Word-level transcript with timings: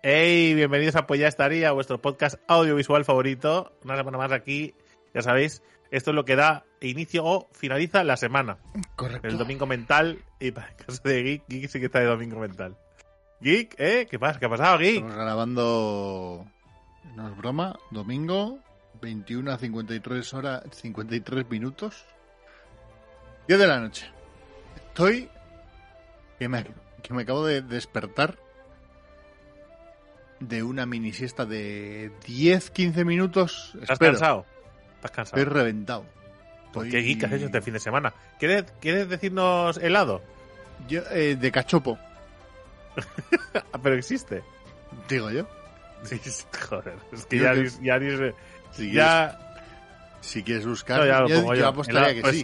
Hey, 0.00 0.54
bienvenidos 0.54 0.94
a 0.94 1.08
Pues 1.08 1.18
ya 1.18 1.26
estaría, 1.26 1.72
vuestro 1.72 2.00
podcast 2.00 2.36
audiovisual 2.46 3.04
favorito. 3.04 3.72
Una 3.82 3.96
semana 3.96 4.16
más 4.16 4.30
aquí, 4.30 4.76
ya 5.12 5.22
sabéis, 5.22 5.60
esto 5.90 6.12
es 6.12 6.14
lo 6.14 6.24
que 6.24 6.36
da 6.36 6.64
inicio 6.80 7.24
o 7.24 7.48
finaliza 7.50 8.04
la 8.04 8.16
semana. 8.16 8.58
Correcto. 8.94 9.26
El 9.26 9.38
domingo 9.38 9.66
mental, 9.66 10.22
y 10.38 10.50
para 10.52 10.68
el 10.68 10.76
caso 10.76 11.02
de 11.02 11.22
Geek, 11.24 11.48
Geek 11.48 11.68
sí 11.68 11.80
que 11.80 11.86
está 11.86 11.98
de 11.98 12.06
domingo 12.06 12.38
mental. 12.38 12.76
Geek, 13.40 13.74
¿eh? 13.78 14.06
¿Qué 14.08 14.20
pasa? 14.20 14.38
¿Qué 14.38 14.46
ha 14.46 14.50
pasado, 14.50 14.78
Geek? 14.78 14.98
Estamos 14.98 15.16
grabando, 15.16 16.46
no 17.16 17.28
es 17.28 17.36
broma, 17.36 17.76
domingo, 17.90 18.60
21 19.02 19.50
a 19.50 19.58
53 19.58 20.34
horas, 20.34 20.62
53 20.70 21.50
minutos. 21.50 22.04
10 23.48 23.58
de 23.58 23.66
la 23.66 23.80
noche. 23.80 24.08
Estoy 24.76 25.28
que 26.38 26.48
me, 26.48 26.64
que 27.02 27.14
me 27.14 27.22
acabo 27.22 27.44
de 27.44 27.62
despertar 27.62 28.38
de 30.40 30.62
una 30.62 30.86
mini 30.86 31.12
siesta 31.12 31.44
de 31.46 32.12
10-15 32.26 33.04
minutos. 33.04 33.70
¿Estás 33.74 33.90
Espero. 33.90 34.12
cansado? 34.12 34.46
¿Estás 34.96 35.10
cansado? 35.10 35.42
Estoy 35.42 35.52
reventado. 35.54 36.04
¿Por 36.72 36.86
Estoy- 36.86 36.90
qué 37.02 37.06
Geek 37.08 37.24
has 37.24 37.32
hecho 37.32 37.46
este 37.46 37.60
fin 37.62 37.74
de 37.74 37.80
semana? 37.80 38.12
¿Quieres, 38.38 38.64
¿quieres 38.80 39.08
decirnos 39.08 39.78
helado? 39.78 40.22
Yo, 40.88 41.00
eh, 41.10 41.36
de 41.36 41.50
cachopo, 41.50 41.98
Ah, 43.72 43.78
pero 43.82 43.96
existe. 43.96 44.42
digo 45.08 45.30
yo. 45.30 45.46
Sí, 46.04 46.18
sí, 46.22 46.44
joder. 46.68 46.94
Es 47.12 47.26
que 47.26 47.38
ya, 47.38 47.54
que- 47.54 47.62
ni- 47.80 47.86
ya, 47.86 47.98
ni- 47.98 48.32
Si, 48.72 48.92
ya, 48.92 49.36
quieres, 49.38 49.66
si 50.20 50.42
quieres 50.42 50.66
buscar, 50.66 51.00
no, 51.00 51.06
ya 51.06 51.20
lo 51.20 51.28
yo, 51.28 51.36
pongo 51.36 51.54
yo 51.54 51.60
yo. 51.62 51.68
apostaría 51.68 52.00
Helado- 52.10 52.14
que 52.14 52.20
pues 52.20 52.36
sí. 52.36 52.42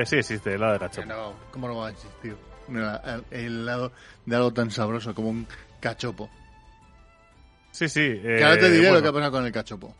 eh, 0.00 0.06
sí 0.06 0.16
existe, 0.16 0.54
helado 0.54 0.72
de 0.74 0.78
cachopo. 0.78 1.06
no, 1.08 1.34
¿Cómo 1.50 1.68
no 1.68 1.76
va 1.76 1.88
a 1.88 1.90
existir? 1.90 2.36
El, 2.68 3.24
el 3.30 3.66
lado 3.66 3.92
de 4.24 4.36
algo 4.36 4.52
tan 4.54 4.70
sabroso 4.70 5.14
como 5.14 5.28
un 5.28 5.46
cachopo. 5.80 6.30
Sí, 7.74 7.88
sí. 7.88 8.02
eh, 8.02 8.36
Que 8.38 8.44
ahora 8.44 8.58
te 8.60 8.70
diré 8.70 8.82
bueno. 8.90 8.94
lo 8.98 9.02
que 9.02 9.08
ha 9.08 9.12
pasado 9.12 9.32
con 9.32 9.46
el 9.46 9.52
cachopo. 9.52 9.94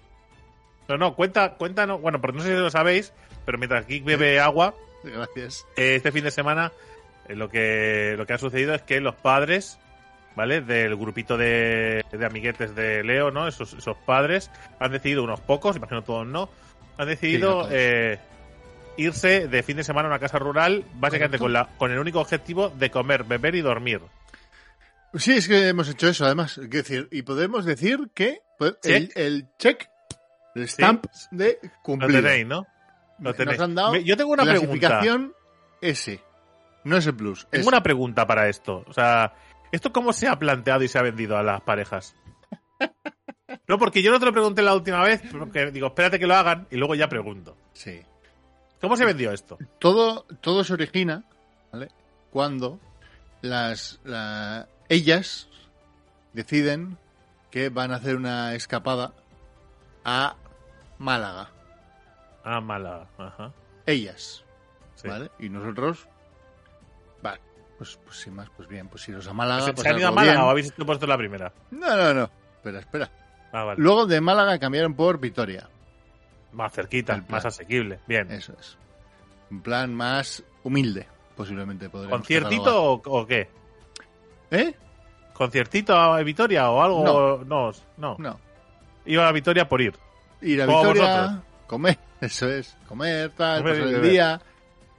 No, 0.88 0.96
no, 0.96 1.14
cuenta, 1.16 1.54
cuéntanos. 1.54 2.00
Bueno, 2.00 2.20
porque 2.20 2.36
no 2.36 2.42
sé 2.44 2.50
si 2.50 2.54
lo 2.54 2.70
sabéis, 2.70 3.12
pero 3.44 3.58
mientras 3.58 3.84
Geek 3.88 4.04
bebe 4.04 4.38
agua, 4.38 4.74
Gracias. 5.02 5.66
eh, 5.76 5.96
este 5.96 6.12
fin 6.12 6.22
de 6.22 6.30
semana 6.30 6.70
eh, 7.28 7.34
lo 7.34 7.48
que 7.48 8.14
lo 8.16 8.26
que 8.26 8.32
ha 8.34 8.38
sucedido 8.38 8.74
es 8.74 8.82
que 8.82 9.00
los 9.00 9.16
padres, 9.16 9.80
¿vale? 10.36 10.60
Del 10.60 10.94
grupito 10.94 11.36
de, 11.36 12.04
de 12.12 12.26
amiguetes 12.26 12.76
de 12.76 13.02
Leo, 13.02 13.32
¿no? 13.32 13.48
Esos, 13.48 13.72
esos 13.72 13.96
padres 14.06 14.50
han 14.78 14.92
decidido, 14.92 15.24
unos 15.24 15.40
pocos, 15.40 15.74
imagino 15.76 16.02
todos 16.02 16.26
no, 16.28 16.48
han 16.96 17.08
decidido 17.08 17.66
eh, 17.72 18.20
irse 18.96 19.48
de 19.48 19.62
fin 19.64 19.78
de 19.78 19.82
semana 19.84 20.06
a 20.06 20.12
una 20.12 20.20
casa 20.20 20.38
rural, 20.38 20.84
básicamente 20.94 21.38
Correcto. 21.38 21.44
con, 21.44 21.52
la, 21.72 21.78
con 21.78 21.90
el 21.90 21.98
único 21.98 22.20
objetivo 22.20 22.68
de 22.68 22.90
comer, 22.90 23.24
beber 23.24 23.56
y 23.56 23.62
dormir. 23.62 24.00
Sí, 25.16 25.32
es 25.36 25.46
que 25.48 25.68
hemos 25.68 25.88
hecho 25.88 26.08
eso, 26.08 26.24
además. 26.24 26.58
Es 26.58 26.68
decir, 26.70 27.08
y 27.12 27.22
podemos 27.22 27.64
decir 27.64 28.10
que 28.14 28.40
pues, 28.58 28.76
el, 28.84 29.08
Check. 29.08 29.16
el 29.16 29.48
check, 29.58 29.88
el 30.54 30.68
stamp 30.68 31.06
de 31.30 31.58
Lo 31.62 31.70
cumplido. 31.82 32.22
tenéis, 32.22 32.46
¿no? 32.46 32.66
Lo 33.18 33.30
Nos 33.30 33.36
tenéis. 33.36 33.60
han 33.60 33.74
dado 33.74 33.96
Yo 33.96 34.16
tengo 34.16 34.32
una 34.32 34.42
pregunta. 34.44 34.66
clasificación 34.66 35.34
S. 35.80 36.20
No 36.84 36.96
es 36.96 37.06
el 37.06 37.14
plus. 37.14 37.46
Tengo 37.50 37.68
una 37.68 37.82
pregunta 37.82 38.26
para 38.26 38.48
esto. 38.48 38.84
O 38.88 38.92
sea, 38.92 39.34
¿esto 39.72 39.92
cómo 39.92 40.12
se 40.12 40.26
ha 40.28 40.38
planteado 40.38 40.82
y 40.82 40.88
se 40.88 40.98
ha 40.98 41.02
vendido 41.02 41.36
a 41.36 41.42
las 41.42 41.60
parejas? 41.62 42.14
No, 43.66 43.78
porque 43.78 44.02
yo 44.02 44.10
no 44.10 44.18
te 44.18 44.26
lo 44.26 44.32
pregunté 44.32 44.60
la 44.62 44.74
última 44.74 45.02
vez, 45.02 45.22
porque 45.30 45.70
digo, 45.70 45.86
espérate 45.86 46.18
que 46.18 46.26
lo 46.26 46.34
hagan 46.34 46.66
y 46.70 46.76
luego 46.76 46.94
ya 46.94 47.08
pregunto. 47.08 47.56
Sí. 47.72 48.02
¿Cómo 48.80 48.94
se 48.96 49.06
vendió 49.06 49.32
esto? 49.32 49.56
Todo, 49.78 50.24
todo 50.42 50.64
se 50.64 50.74
origina, 50.74 51.24
¿vale? 51.72 51.88
Cuando 52.30 52.78
las, 53.40 54.00
la- 54.04 54.68
ellas 54.88 55.48
deciden 56.32 56.98
que 57.50 57.68
van 57.68 57.92
a 57.92 57.96
hacer 57.96 58.16
una 58.16 58.54
escapada 58.54 59.12
a 60.04 60.36
Málaga. 60.98 61.50
Ah, 62.44 62.60
mala. 62.60 63.06
Ajá. 63.16 63.52
Ellas, 63.86 64.44
Sí. 64.96 65.08
¿vale? 65.08 65.30
Y 65.38 65.48
nosotros, 65.48 66.06
vale, 67.22 67.40
pues, 67.78 67.98
pues 68.04 68.18
sin 68.18 68.34
más, 68.34 68.48
pues 68.56 68.68
bien, 68.68 68.88
pues 68.88 69.08
iros 69.08 69.26
a 69.26 69.32
Málaga. 69.32 69.62
¿Se, 69.66 69.72
pues 69.72 69.82
se 69.82 69.88
han 69.90 69.98
ido 69.98 70.08
a 70.08 70.12
Málaga 70.12 70.32
bien. 70.38 70.44
o 70.46 70.50
habéis 70.50 70.72
puesto 70.72 71.06
la 71.06 71.16
primera? 71.16 71.52
No, 71.70 71.96
no, 71.96 72.12
no. 72.14 72.30
Espera, 72.56 72.80
espera. 72.80 73.10
Ah, 73.52 73.64
vale. 73.64 73.80
Luego 73.80 74.06
de 74.06 74.20
Málaga 74.20 74.58
cambiaron 74.58 74.94
por 74.94 75.18
Vitoria. 75.20 75.68
Más 76.52 76.72
cerquita, 76.72 77.24
más 77.28 77.44
asequible. 77.44 77.98
Bien. 78.06 78.30
Eso 78.30 78.52
es. 78.58 78.76
Un 79.50 79.60
plan 79.60 79.94
más 79.94 80.42
humilde, 80.62 81.06
posiblemente 81.36 81.88
¿Conciertito 81.88 82.92
o, 82.92 83.02
o 83.04 83.26
qué? 83.26 83.48
¿Eh? 84.50 84.74
¿Conciertito 85.32 85.96
a 85.96 86.22
Vitoria 86.22 86.70
o 86.70 86.82
algo? 86.82 87.44
No, 87.44 87.72
no. 87.96 88.16
No. 88.18 88.40
Iba 89.06 89.28
a 89.28 89.32
Vitoria 89.32 89.68
por 89.68 89.80
ir. 89.82 89.94
Ir 90.40 90.62
a 90.62 90.66
Vitoria, 90.66 91.42
comer, 91.66 91.98
eso 92.20 92.48
es, 92.48 92.76
comer, 92.86 93.30
tal, 93.30 93.58
Comer 93.62 93.74
pasar 93.74 93.88
el 93.88 93.94
beber. 93.94 94.10
día, 94.10 94.40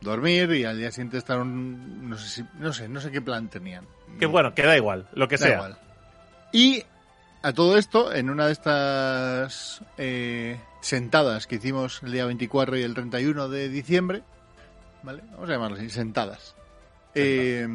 dormir 0.01 0.51
y 0.51 0.65
al 0.65 0.77
día 0.77 0.89
siguiente 0.91 1.17
estar 1.19 1.39
un, 1.39 2.09
no 2.09 2.17
sé 2.17 2.27
si, 2.27 2.45
no 2.59 2.73
sé, 2.73 2.89
no 2.89 2.99
sé 2.99 3.11
qué 3.11 3.21
plan 3.21 3.47
tenían. 3.47 3.85
Que 4.19 4.25
bueno, 4.25 4.53
que 4.55 4.63
da 4.63 4.75
igual, 4.75 5.07
lo 5.13 5.27
que 5.27 5.37
Da 5.37 5.45
sea. 5.45 5.55
igual. 5.55 5.77
Y 6.51 6.83
a 7.43 7.53
todo 7.53 7.77
esto, 7.77 8.11
en 8.13 8.29
una 8.31 8.47
de 8.47 8.53
estas 8.53 9.81
eh, 9.97 10.59
sentadas 10.81 11.45
que 11.47 11.55
hicimos 11.55 12.01
el 12.01 12.11
día 12.11 12.25
24 12.25 12.77
y 12.77 12.81
el 12.81 12.95
31 12.95 13.47
de 13.49 13.69
diciembre, 13.69 14.23
¿vale? 15.03 15.21
Vamos 15.33 15.47
a 15.49 15.53
llamarlo 15.53 15.77
así, 15.77 15.89
sentadas. 15.91 16.54
Eh, 17.15 17.67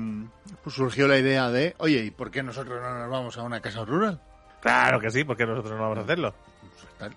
pues 0.62 0.76
surgió 0.76 1.08
la 1.08 1.18
idea 1.18 1.50
de, 1.50 1.74
oye, 1.78 2.04
¿y 2.04 2.10
por 2.10 2.30
qué 2.30 2.42
nosotros 2.42 2.80
no 2.80 2.98
nos 2.98 3.10
vamos 3.10 3.38
a 3.38 3.42
una 3.42 3.60
casa 3.60 3.84
rural? 3.84 4.20
Claro 4.60 5.00
que 5.00 5.10
sí, 5.10 5.24
porque 5.24 5.46
nosotros 5.46 5.72
no 5.72 5.82
vamos 5.82 5.98
a 5.98 6.02
hacerlo. 6.02 6.34
Pues 6.60 6.94
tal. 6.98 7.14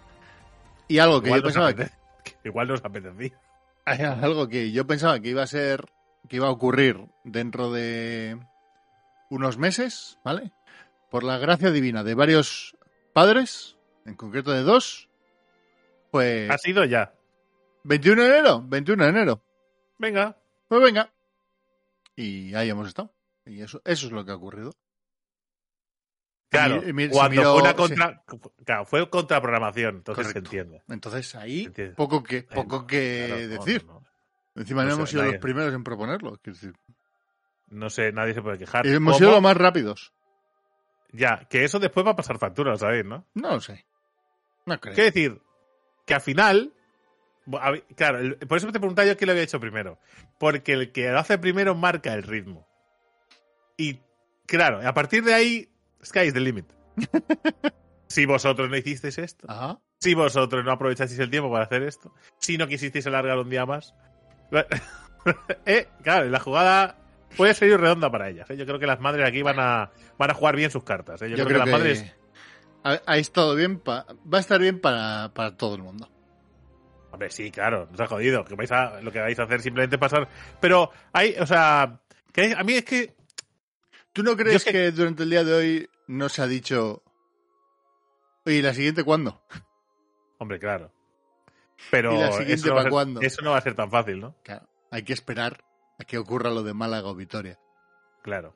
Y 0.88 1.00
algo 1.00 1.22
que 1.22 1.28
Igual 1.28 1.42
yo 1.42 1.46
pensaba 1.46 1.74
que, 1.74 1.82
apetece, 1.84 1.98
que 2.24 2.36
igual 2.50 2.68
nos 2.68 2.86
apetecía. 2.86 3.40
Algo 4.22 4.48
que 4.48 4.72
yo 4.72 4.88
pensaba 4.88 5.20
que 5.20 5.30
iba 5.30 5.44
a 5.44 5.48
ser, 5.48 5.92
que 6.30 6.38
iba 6.38 6.48
a 6.48 6.52
ocurrir 6.52 7.06
dentro 7.26 7.70
de 7.70 8.40
unos 9.30 9.58
meses, 9.58 10.20
¿vale? 10.24 10.54
Por 11.12 11.24
la 11.24 11.38
gracia 11.38 11.70
divina 11.70 12.04
de 12.04 12.16
varios 12.16 12.78
padres, 13.12 13.78
en 14.06 14.16
concreto 14.16 14.52
de 14.52 14.64
dos, 14.64 15.10
pues 16.12 16.50
Ha 16.50 16.58
sido 16.58 16.86
ya. 16.86 17.14
21 17.84 18.22
de 18.22 18.28
enero, 18.30 18.64
21 18.66 19.04
de 19.04 19.10
enero. 19.10 19.44
Venga. 19.98 20.38
Pues 20.68 20.82
venga. 20.82 21.12
Y 22.16 22.53
ahí 22.56 22.69
hemos 22.69 22.88
estado. 22.88 23.13
Y 23.46 23.62
eso, 23.62 23.81
eso 23.85 24.06
es 24.07 24.12
lo 24.12 24.24
que 24.25 24.31
ha 24.31 24.35
ocurrido. 24.35 24.74
Claro, 26.50 26.78
Y 26.88 26.94
se 27.06 27.09
cuando 27.09 27.29
miró- 27.41 27.53
fue 27.53 27.62
una 27.63 27.75
contra... 27.75 28.24
Claro, 28.63 28.85
fue 28.85 29.09
contraprogramación, 29.09 29.96
entonces 29.97 30.28
Correcto. 30.28 30.50
se 30.51 30.57
entiende. 30.57 30.84
Entonces 30.88 31.34
ahí 31.35 31.68
poco 31.96 32.22
que, 32.22 32.44
poco 32.44 32.81
no, 32.81 32.88
que 32.88 33.25
claro, 33.28 33.41
no, 33.41 33.47
decir. 33.66 33.85
no, 33.88 33.94
no. 33.94 34.07
Encima 34.62 34.84
No 34.84 34.90
sé, 34.91 34.96
hemos 34.96 35.09
sido 35.09 35.24
nadie- 35.24 35.31
los 35.34 35.41
primeros 35.41 35.74
en 35.74 35.84
proponerlo. 35.84 36.40
decir. 36.44 36.74
No 37.69 37.90
sé, 37.90 38.12
nadie 38.12 38.35
se 38.35 38.41
puede 38.44 38.59
quejar. 38.59 38.85
Hemos 38.85 39.13
¿Cómo? 39.13 39.18
sido 39.18 39.31
los 39.31 39.41
más 39.41 39.57
rápidos. 39.57 40.13
Ya, 41.12 41.47
que 41.50 41.63
eso 41.63 41.80
después 41.80 42.06
va 42.06 42.12
a 42.12 42.16
pasar 42.16 42.38
factura, 42.38 42.72
lo 42.72 42.78
sabéis, 42.78 43.06
¿no? 43.06 43.25
No 43.34 43.50
lo 43.56 43.59
sé. 43.62 43.84
No 44.68 44.80
creo. 44.80 44.94
Quiero 44.94 45.06
decir, 45.12 45.41
que 46.06 46.13
al 46.13 46.22
final... 46.22 46.72
Claro, 47.96 48.38
por 48.48 48.58
eso 48.58 48.68
te 48.72 48.80
preguntaba 48.80 49.06
yo 49.08 49.18
quién 49.18 49.28
lo 49.28 49.31
había 49.34 49.44
hecho 49.44 49.59
primero. 49.59 50.00
Porque 50.40 50.74
el 50.74 50.92
que 50.92 51.09
lo 51.12 51.20
hace 51.20 51.38
primero 51.38 51.76
marca 51.76 52.14
el 52.14 52.24
ritmo. 52.24 52.68
Y, 53.78 54.00
claro, 54.46 54.88
a 54.88 54.94
partir 54.94 55.24
de 55.24 55.34
ahí, 55.34 55.70
sky 56.04 56.22
is 56.22 56.34
the 56.34 56.40
limit. 56.40 56.66
si 58.08 58.26
vosotros 58.26 58.70
no 58.70 58.78
hicisteis 58.78 59.18
esto, 59.18 59.48
Ajá. 59.50 59.80
si 60.00 60.14
vosotros 60.14 60.64
no 60.64 60.72
aprovechasteis 60.72 61.20
el 61.20 61.30
tiempo 61.31 61.52
para 61.52 61.66
hacer 61.66 61.81
esto, 61.84 62.14
si 62.40 62.58
no 62.58 62.68
quisisteis 62.68 63.08
alargar 63.08 63.38
un 63.40 63.50
día 63.50 63.66
más, 63.66 63.94
eh, 65.66 65.88
claro, 66.04 66.30
la 66.30 66.40
jugada 66.40 66.96
puede 67.36 67.54
ser 67.56 67.80
redonda 67.80 68.12
para 68.12 68.30
ellas. 68.30 68.50
¿eh? 68.50 68.58
Yo 68.58 68.66
creo 68.66 68.80
que 68.80 68.86
las 68.88 69.00
madres 69.00 69.28
aquí 69.28 69.42
van 69.42 69.60
a, 69.60 69.92
van 70.18 70.31
a 70.31 70.34
jugar 70.34 70.56
bien 70.56 70.70
sus 70.72 70.84
cartas. 70.84 71.22
¿eh? 71.24 71.30
Yo, 71.31 71.38
Yo, 71.38 71.46
creo, 71.46 71.64
que 71.64 71.70
las 71.72 71.80
madres. 71.80 72.13
ha, 72.84 73.00
ha 73.06 73.18
estado 73.18 73.56
bien, 73.56 73.80
pa- 73.80 74.06
va 74.31 74.38
a 74.38 74.42
estar 74.42 74.60
bien 74.60 74.80
para, 74.80 75.31
para 75.34 75.57
todo 75.57 75.75
el 75.75 75.81
mundo. 75.81 76.07
Hombre, 77.13 77.30
sí, 77.30 77.51
claro, 77.51 77.88
nos 77.92 78.01
ha 78.01 78.07
jodido. 78.07 78.44
Que 78.44 78.56
vais 78.56 78.71
a, 78.71 79.00
lo 79.01 79.12
que 79.12 79.19
vais 79.19 79.39
a 79.39 79.44
hacer 79.44 79.62
simplemente 79.62 79.98
pasar. 80.00 80.27
Pero 80.60 80.89
hay, 81.13 81.36
o 81.39 81.45
sea, 81.45 82.01
que 82.33 82.54
a 82.57 82.63
mí 82.63 82.74
es 82.74 82.83
que. 82.83 83.15
¿Tú 84.12 84.24
no 84.24 84.36
crees 84.36 84.63
que- 84.65 84.71
que... 84.71 84.92
durante 84.92 85.24
el 85.24 85.30
día 85.30 85.44
de 85.44 85.54
hoy 85.54 85.89
no 86.07 86.27
se 86.27 86.42
ha 86.42 86.48
dicho, 86.48 87.04
¿y 88.45 88.62
la 88.62 88.74
siguiente 88.74 89.04
cuándo? 89.04 89.42
Hombre, 90.39 90.60
claro. 90.60 90.92
Pero 91.92 92.13
¿Y 92.15 92.19
la 92.19 92.31
siguiente 92.31 92.54
eso, 92.56 92.68
no 92.69 92.74
para 92.74 92.83
ser- 92.83 92.92
cuándo? 92.92 93.21
eso 93.21 93.42
no 93.44 93.51
va 93.51 93.57
a 93.57 93.62
ser 93.62 93.75
tan 93.75 93.89
fácil, 93.92 94.19
¿no? 94.19 94.36
Claro, 94.44 94.68
hay 94.92 95.04
que 95.04 95.13
esperar 95.13 95.63
a 96.00 96.04
que 96.06 96.18
ocurra 96.18 96.50
lo 96.50 96.63
de 96.63 96.74
Málaga 96.74 97.07
o 97.09 97.16
Vitoria. 97.16 97.59
Claro. 98.24 98.56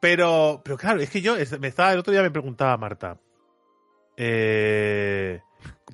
Pero, 0.00 0.60
pero 0.64 0.76
claro, 0.76 1.00
es 1.00 1.10
que 1.10 1.20
yo 1.20 1.36
me 1.58 1.68
estaba, 1.68 1.92
el 1.92 1.98
otro 2.00 2.12
día 2.12 2.22
me 2.22 2.30
preguntaba 2.30 2.76
Marta. 2.76 3.18
Eh, 4.16 5.40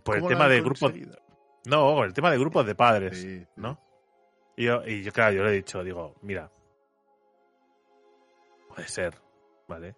por 0.04 0.16
el 0.16 0.20
¿Cómo 0.22 0.30
lo 0.30 0.36
tema 0.36 0.48
de 0.48 0.60
grupos. 0.60 0.80
conseguido? 0.80 1.18
No, 1.66 2.02
el 2.04 2.12
tema 2.14 2.30
de 2.30 2.38
grupos 2.38 2.64
de 2.66 2.74
padres, 2.74 3.20
Sí. 3.20 3.44
¿no? 3.56 3.78
Y 4.56 4.64
yo, 4.64 4.82
y 4.86 5.02
yo, 5.02 5.12
claro, 5.12 5.34
yo 5.36 5.42
le 5.44 5.50
he 5.50 5.54
dicho, 5.56 5.84
digo, 5.84 6.14
mira, 6.22 6.50
puede 8.68 8.88
ser, 8.88 9.14
¿vale? 9.68 9.94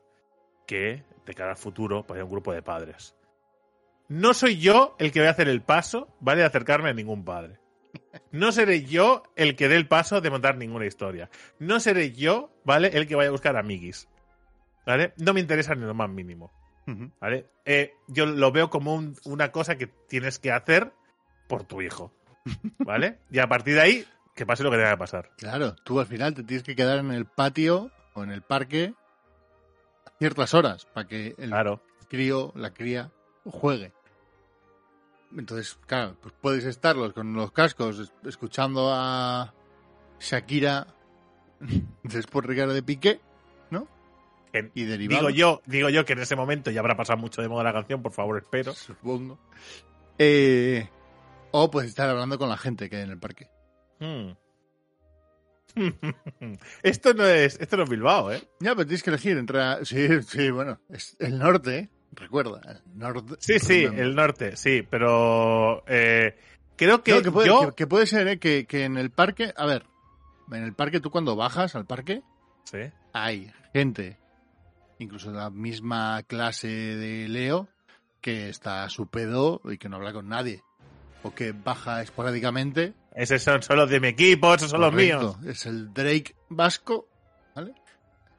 que, 0.66 1.02
de 1.24 1.34
cara 1.34 1.50
al 1.52 1.56
futuro, 1.56 2.04
pues 2.06 2.18
hay 2.18 2.24
un 2.24 2.30
grupo 2.30 2.52
de 2.52 2.60
padres. 2.62 3.14
No 4.08 4.34
soy 4.34 4.58
yo 4.58 4.94
el 4.98 5.12
que 5.12 5.20
voy 5.20 5.28
a 5.28 5.30
hacer 5.30 5.48
el 5.48 5.62
paso, 5.62 6.08
¿vale? 6.20 6.40
De 6.42 6.46
acercarme 6.46 6.90
a 6.90 6.94
ningún 6.94 7.24
padre. 7.24 7.58
No 8.32 8.52
seré 8.52 8.82
yo 8.84 9.22
el 9.34 9.56
que 9.56 9.68
dé 9.68 9.76
el 9.76 9.88
paso 9.88 10.20
de 10.20 10.28
montar 10.30 10.56
ninguna 10.58 10.84
historia. 10.84 11.30
No 11.58 11.80
seré 11.80 12.12
yo, 12.12 12.50
¿vale? 12.64 12.88
El 12.88 13.06
que 13.06 13.14
vaya 13.14 13.28
a 13.28 13.32
buscar 13.32 13.56
amiguis. 13.56 14.08
¿Vale? 14.84 15.14
No 15.16 15.32
me 15.32 15.40
interesa 15.40 15.74
ni 15.74 15.86
lo 15.86 15.94
más 15.94 16.10
mínimo. 16.10 16.52
¿Vale? 17.20 17.46
Eh, 17.64 17.94
yo 18.08 18.26
lo 18.26 18.50
veo 18.52 18.68
como 18.68 18.94
un- 18.94 19.16
una 19.24 19.50
cosa 19.52 19.76
que 19.78 19.86
tienes 19.86 20.38
que 20.38 20.52
hacer 20.52 20.92
por 21.48 21.64
tu 21.64 21.82
hijo. 21.82 22.12
¿Vale? 22.78 23.18
Y 23.30 23.40
a 23.40 23.48
partir 23.48 23.74
de 23.74 23.80
ahí, 23.80 24.06
que 24.34 24.46
pase 24.46 24.62
lo 24.62 24.70
que 24.70 24.76
tenga 24.76 24.92
que 24.92 24.96
pasar. 24.98 25.30
Claro, 25.36 25.74
tú 25.84 25.98
al 26.00 26.06
final 26.06 26.34
te 26.34 26.44
tienes 26.44 26.62
que 26.62 26.76
quedar 26.76 26.98
en 27.00 27.10
el 27.10 27.26
patio 27.26 27.90
o 28.14 28.22
en 28.22 28.30
el 28.30 28.42
parque 28.42 28.94
a 30.06 30.10
ciertas 30.18 30.54
horas 30.54 30.86
para 30.86 31.06
que 31.08 31.34
el 31.38 31.48
Claro. 31.50 31.82
crío, 32.08 32.52
la 32.54 32.72
cría, 32.72 33.10
juegue. 33.44 33.92
Entonces, 35.36 35.78
claro, 35.86 36.16
pues 36.22 36.34
puedes 36.40 36.64
estarlos 36.64 37.12
con 37.12 37.34
los 37.34 37.52
cascos 37.52 37.98
es- 37.98 38.12
escuchando 38.24 38.90
a 38.94 39.52
Shakira 40.20 40.86
después 42.02 42.46
Ricardo 42.46 42.72
de 42.72 42.82
Piqué 42.82 43.20
Que- 44.50 44.70
y 44.74 44.84
derivado. 44.84 45.26
Digo 45.26 45.30
yo, 45.30 45.60
digo 45.66 45.90
yo 45.90 46.06
que 46.06 46.14
en 46.14 46.20
ese 46.20 46.34
momento 46.34 46.70
ya 46.70 46.80
habrá 46.80 46.96
pasado 46.96 47.18
mucho 47.18 47.42
de 47.42 47.48
moda 47.48 47.64
la 47.64 47.74
canción, 47.74 48.00
por 48.00 48.12
favor, 48.12 48.38
espero. 48.38 48.72
supongo. 48.72 49.38
Eh, 50.18 50.88
o 51.52 51.70
puedes 51.70 51.90
estar 51.90 52.08
hablando 52.08 52.38
con 52.38 52.48
la 52.48 52.56
gente 52.56 52.88
que 52.90 52.96
hay 52.96 53.02
en 53.02 53.10
el 53.10 53.18
parque. 53.18 53.48
Hmm. 54.00 54.32
esto 56.82 57.14
no 57.14 57.24
es, 57.24 57.58
esto 57.60 57.76
no 57.76 57.84
es 57.84 57.88
Bilbao, 57.90 58.32
¿eh? 58.32 58.42
Ya, 58.60 58.74
pero 58.74 58.86
tienes 58.86 59.02
que 59.02 59.10
elegir 59.10 59.36
entre... 59.38 59.84
Sí, 59.84 60.22
sí, 60.22 60.50
bueno, 60.50 60.80
es 60.88 61.16
el 61.20 61.38
norte, 61.38 61.78
¿eh? 61.78 61.88
Recuerda, 62.12 62.60
el 62.68 62.98
norte. 62.98 63.34
Sí, 63.38 63.58
sí, 63.58 63.84
el 63.84 64.14
norte, 64.14 64.56
sí, 64.56 64.82
pero 64.88 65.84
eh, 65.86 66.36
creo 66.76 67.02
que, 67.04 67.12
No, 67.12 67.22
que, 67.22 67.30
puede, 67.30 67.46
yo... 67.48 67.68
que- 67.68 67.74
que 67.74 67.86
puede 67.86 68.06
ser, 68.06 68.26
¿eh? 68.28 68.38
Que, 68.38 68.66
que 68.66 68.84
en 68.84 68.96
el 68.96 69.10
parque... 69.10 69.52
A 69.56 69.66
ver, 69.66 69.84
en 70.50 70.64
el 70.64 70.74
parque 70.74 71.00
tú 71.00 71.10
cuando 71.10 71.36
bajas 71.36 71.74
al 71.76 71.86
parque 71.86 72.22
Sí. 72.64 72.78
hay 73.12 73.50
gente, 73.72 74.18
incluso 74.98 75.30
de 75.30 75.38
la 75.38 75.50
misma 75.50 76.22
clase 76.24 76.68
de 76.68 77.28
Leo, 77.28 77.68
que 78.20 78.48
está 78.48 78.84
a 78.84 78.90
su 78.90 79.06
pedo 79.06 79.60
y 79.64 79.78
que 79.78 79.88
no 79.88 79.96
habla 79.96 80.12
con 80.12 80.28
nadie. 80.28 80.62
O 81.22 81.34
que 81.34 81.52
baja 81.52 82.02
esporádicamente. 82.02 82.94
Esos 83.14 83.42
son, 83.42 83.62
son 83.62 83.76
los 83.76 83.90
de 83.90 84.00
mi 84.00 84.08
equipo, 84.08 84.54
esos 84.54 84.70
son 84.70 84.80
los 84.80 84.92
míos. 84.92 85.36
Es 85.44 85.66
el 85.66 85.92
Drake 85.92 86.36
vasco, 86.48 87.08
¿vale? 87.54 87.74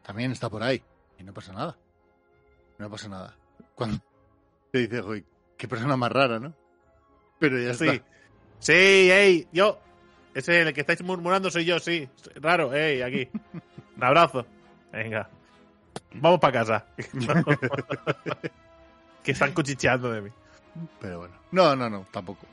También 0.03 0.31
está 0.31 0.49
por 0.49 0.63
ahí. 0.63 0.81
Y 1.17 1.23
no 1.23 1.33
pasa 1.33 1.51
nada. 1.51 1.77
No 2.77 2.89
pasa 2.89 3.09
nada. 3.09 3.35
Cuando 3.75 3.99
te 4.71 4.79
dices, 4.79 5.01
"Joder, 5.01 5.23
qué 5.57 5.67
persona 5.67 5.97
más 5.97 6.11
rara, 6.11 6.39
¿no? 6.39 6.53
Pero 7.39 7.59
ya 7.59 7.73
Sí. 7.73 7.87
está. 7.87 8.05
Sí, 8.59 8.73
ey, 8.73 9.47
yo. 9.51 9.79
Ese 10.33 10.61
el 10.61 10.73
que 10.73 10.81
estáis 10.81 11.01
murmurando 11.03 11.49
soy 11.51 11.65
yo, 11.65 11.79
sí. 11.79 12.07
Raro, 12.35 12.73
ey, 12.73 13.01
aquí. 13.01 13.29
Un 13.97 14.03
abrazo. 14.03 14.45
Venga. 14.93 15.29
Vamos 16.13 16.39
para 16.39 16.53
casa. 16.53 16.85
que 19.23 19.31
están 19.31 19.53
cuchicheando 19.53 20.11
de 20.11 20.21
mí. 20.21 20.29
Pero 21.01 21.19
bueno. 21.19 21.35
No, 21.51 21.75
no, 21.75 21.89
no, 21.89 22.07
tampoco. 22.11 22.45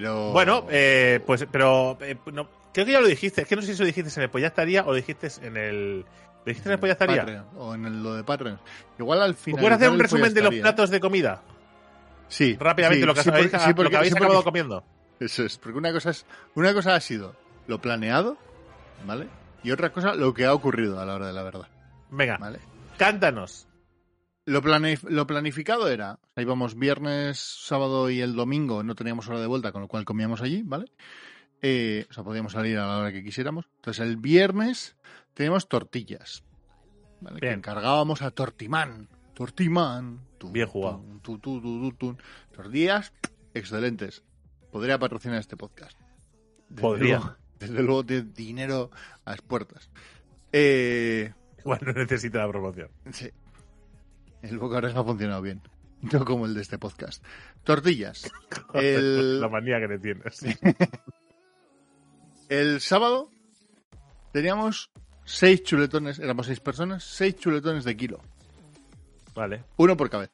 Pero. 0.00 0.32
Bueno, 0.32 0.66
eh, 0.70 1.20
pues, 1.26 1.46
pero 1.50 1.96
eh, 2.02 2.16
no, 2.32 2.48
creo 2.72 2.84
que 2.84 2.92
ya 2.92 3.00
lo 3.00 3.06
dijiste. 3.06 3.42
Es 3.42 3.48
que 3.48 3.56
no 3.56 3.62
sé 3.62 3.72
si 3.72 3.78
lo 3.80 3.86
dijiste 3.86 4.12
en 4.14 4.22
el 4.24 4.30
Pues 4.30 4.42
ya 4.42 4.48
estaría 4.48 4.82
o 4.82 4.88
lo 4.88 4.94
dijiste 4.94 5.28
en 5.42 5.56
el. 5.56 6.00
¿Lo 6.00 6.44
dijiste 6.44 6.68
en 6.68 6.74
el 6.74 6.78
Pues 6.78 6.90
ya 6.90 6.92
estaría? 6.92 7.22
Patreon, 7.22 7.44
o 7.56 7.74
en 7.74 7.86
el- 7.86 8.02
lo 8.02 8.14
de 8.14 8.24
Patreon. 8.24 8.60
Igual 8.98 9.22
al 9.22 9.30
¿Me 9.30 9.36
final. 9.36 9.60
puedes 9.62 9.76
hacer 9.76 9.90
un 9.90 9.98
resumen 9.98 10.34
de 10.34 10.42
los 10.42 10.54
platos 10.56 10.90
de 10.90 11.00
comida? 11.00 11.42
Sí. 12.28 12.56
Rápidamente, 12.60 13.00
sí, 13.02 13.06
lo 13.06 13.14
que, 13.14 13.22
sí, 13.22 13.30
habéis, 13.30 13.46
porque- 13.46 13.58
sí, 13.64 13.68
lo 13.70 13.74
porque- 13.76 13.90
que 13.90 13.96
habéis 13.96 14.12
sí, 14.12 14.16
acabado 14.18 14.40
porque- 14.42 14.50
comiendo. 14.60 14.84
Eso 15.18 15.44
es, 15.44 15.56
porque 15.56 15.78
una 15.78 15.92
cosa 15.92 16.10
es, 16.10 16.26
una 16.54 16.74
cosa 16.74 16.94
ha 16.94 17.00
sido 17.00 17.34
lo 17.66 17.80
planeado, 17.80 18.36
¿vale? 19.06 19.28
Y 19.64 19.70
otra 19.70 19.90
cosa 19.90 20.14
lo 20.14 20.34
que 20.34 20.44
ha 20.44 20.52
ocurrido 20.52 21.00
a 21.00 21.06
la 21.06 21.14
hora 21.14 21.26
de 21.28 21.32
la 21.32 21.42
verdad, 21.42 21.68
Venga, 22.10 22.36
¿vale? 22.36 22.58
cántanos. 22.98 23.66
Lo, 24.46 24.60
lo 24.62 25.26
planificado 25.26 25.88
era, 25.88 26.14
o 26.22 26.32
sea, 26.34 26.42
íbamos 26.42 26.76
viernes, 26.78 27.38
sábado 27.38 28.08
y 28.10 28.20
el 28.20 28.34
domingo, 28.36 28.82
no 28.84 28.94
teníamos 28.94 29.28
hora 29.28 29.40
de 29.40 29.46
vuelta, 29.48 29.72
con 29.72 29.82
lo 29.82 29.88
cual 29.88 30.04
comíamos 30.04 30.40
allí, 30.40 30.62
¿vale? 30.64 30.86
Eh, 31.62 32.06
o 32.08 32.12
sea, 32.12 32.22
podíamos 32.22 32.52
salir 32.52 32.78
a 32.78 32.86
la 32.86 32.98
hora 32.98 33.12
que 33.12 33.24
quisiéramos. 33.24 33.66
Entonces 33.76 34.06
el 34.06 34.16
viernes 34.18 34.96
teníamos 35.34 35.68
tortillas, 35.68 36.44
¿vale? 37.20 37.40
Que 37.40 37.46
Bien. 37.46 37.58
encargábamos 37.58 38.22
a 38.22 38.30
Tortimán. 38.30 39.08
Tortimán. 39.34 40.20
Tun, 40.38 40.52
Bien 40.52 40.66
jugado. 40.68 40.98
tun, 40.98 41.20
tu, 41.20 41.38
tu, 41.38 41.60
tu, 41.60 41.80
tu, 41.90 41.92
tun. 41.96 42.18
Tortillas 42.54 43.12
excelentes. 43.52 44.22
Podría 44.70 44.98
patrocinar 44.98 45.38
este 45.40 45.56
podcast. 45.56 45.98
Desde 46.68 46.82
Podría. 46.82 47.18
luego- 47.18 47.36
desde 47.58 47.82
luego 47.82 48.04
tiene 48.04 48.22
dinero 48.34 48.90
a 49.24 49.30
las 49.30 49.40
puertas. 49.42 49.90
Eh, 50.52 51.32
Igual 51.58 51.80
no 51.84 51.92
necesita 51.94 52.38
la 52.38 52.48
promoción. 52.48 52.90
Sí. 53.10 53.30
El 54.50 54.58
boca 54.58 54.76
oreja 54.76 55.00
ha 55.00 55.04
funcionado 55.04 55.42
bien. 55.42 55.62
No 56.12 56.24
como 56.26 56.44
el 56.44 56.54
de 56.54 56.60
este 56.60 56.78
podcast. 56.78 57.24
Tortillas. 57.64 58.30
El, 58.74 59.40
La 59.40 59.48
manía 59.48 59.80
que 59.80 59.88
le 59.88 59.98
tienes. 59.98 60.44
el 62.50 62.80
sábado 62.82 63.30
teníamos 64.32 64.90
seis 65.24 65.62
chuletones, 65.64 66.18
éramos 66.18 66.46
seis 66.46 66.60
personas, 66.60 67.02
seis 67.02 67.36
chuletones 67.36 67.84
de 67.84 67.96
kilo. 67.96 68.20
Vale. 69.34 69.64
Uno 69.78 69.96
por 69.96 70.10
cabeza. 70.10 70.32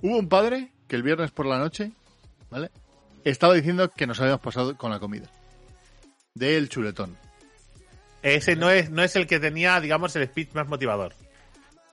Hubo 0.00 0.16
un 0.18 0.28
padre 0.28 0.72
que 0.88 0.96
el 0.96 1.02
viernes 1.02 1.30
por 1.30 1.46
la 1.46 1.58
noche, 1.58 1.92
¿vale? 2.50 2.70
Estaba 3.24 3.54
diciendo 3.54 3.90
que 3.90 4.06
nos 4.06 4.20
habíamos 4.20 4.40
pasado 4.40 4.76
con 4.76 4.90
la 4.90 4.98
comida. 4.98 5.28
Del 6.34 6.68
chuletón. 6.68 7.16
Ese 8.22 8.56
no 8.56 8.70
es, 8.70 8.90
no 8.90 9.02
es 9.02 9.14
el 9.14 9.26
que 9.26 9.38
tenía, 9.38 9.80
digamos, 9.80 10.16
el 10.16 10.26
speech 10.26 10.52
más 10.54 10.68
motivador. 10.68 11.14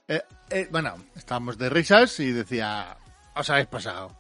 Eh, 0.08 0.22
eh, 0.50 0.68
bueno, 0.72 0.96
estábamos 1.16 1.58
de 1.58 1.70
risas 1.70 2.20
y 2.20 2.32
decía, 2.32 2.98
os 3.36 3.50
habéis 3.50 3.68
pasado. 3.68 4.12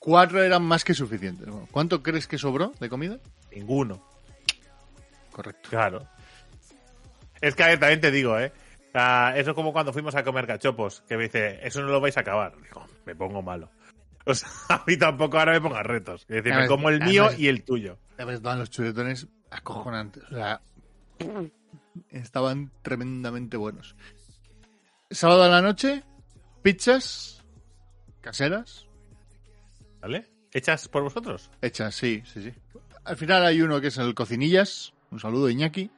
Cuatro 0.00 0.42
eran 0.42 0.64
más 0.64 0.82
que 0.84 0.94
suficientes. 0.94 1.48
¿Cuánto 1.70 2.02
crees 2.02 2.26
que 2.26 2.38
sobró 2.38 2.72
de 2.80 2.88
comida? 2.88 3.18
Ninguno. 3.54 4.04
Correcto. 5.30 5.68
Claro. 5.70 6.06
Es 7.40 7.54
que 7.54 7.62
a 7.62 7.66
ver, 7.68 7.78
también 7.78 8.00
te 8.00 8.10
digo, 8.10 8.38
¿eh? 8.38 8.52
O 8.88 8.92
sea, 8.92 9.34
eso 9.36 9.50
es 9.50 9.54
como 9.54 9.72
cuando 9.72 9.92
fuimos 9.92 10.14
a 10.16 10.24
comer 10.24 10.46
cachopos, 10.48 11.02
que 11.08 11.16
me 11.16 11.24
dice, 11.24 11.60
eso 11.64 11.80
no 11.82 11.88
lo 11.88 12.00
vais 12.00 12.16
a 12.16 12.20
acabar. 12.20 12.52
Digo, 12.60 12.84
me 13.06 13.14
pongo 13.14 13.42
malo. 13.42 13.70
O 14.26 14.34
sea, 14.34 14.48
a 14.68 14.82
mí 14.86 14.96
tampoco 14.96 15.38
ahora 15.38 15.52
me 15.52 15.60
pongas 15.60 15.86
retos. 15.86 16.22
Es 16.22 16.42
decir, 16.42 16.54
me 16.54 16.66
como 16.66 16.88
el 16.88 16.96
además- 16.96 17.10
mío 17.10 17.28
y 17.38 17.46
el 17.48 17.62
tuyo. 17.64 17.98
Además, 18.16 18.34
estaban 18.36 18.58
los 18.58 18.70
chuletones 18.70 19.28
acojonantes. 19.50 20.24
O 20.24 20.34
sea, 20.34 20.60
estaban 22.10 22.70
tremendamente 22.82 23.56
buenos. 23.56 23.94
Sábado 25.10 25.42
a 25.42 25.48
la 25.48 25.60
noche, 25.60 26.04
pizzas 26.62 27.42
caseras. 28.20 28.86
¿Vale? 30.00 30.26
¿Hechas 30.52 30.88
por 30.88 31.02
vosotros? 31.02 31.50
Hechas, 31.60 31.94
sí, 31.94 32.22
sí, 32.32 32.42
sí. 32.42 32.52
Al 33.04 33.16
final 33.16 33.44
hay 33.44 33.60
uno 33.60 33.80
que 33.80 33.88
es 33.88 33.98
el 33.98 34.14
cocinillas. 34.14 34.92
Un 35.10 35.20
saludo, 35.20 35.48
Iñaki. 35.50 35.90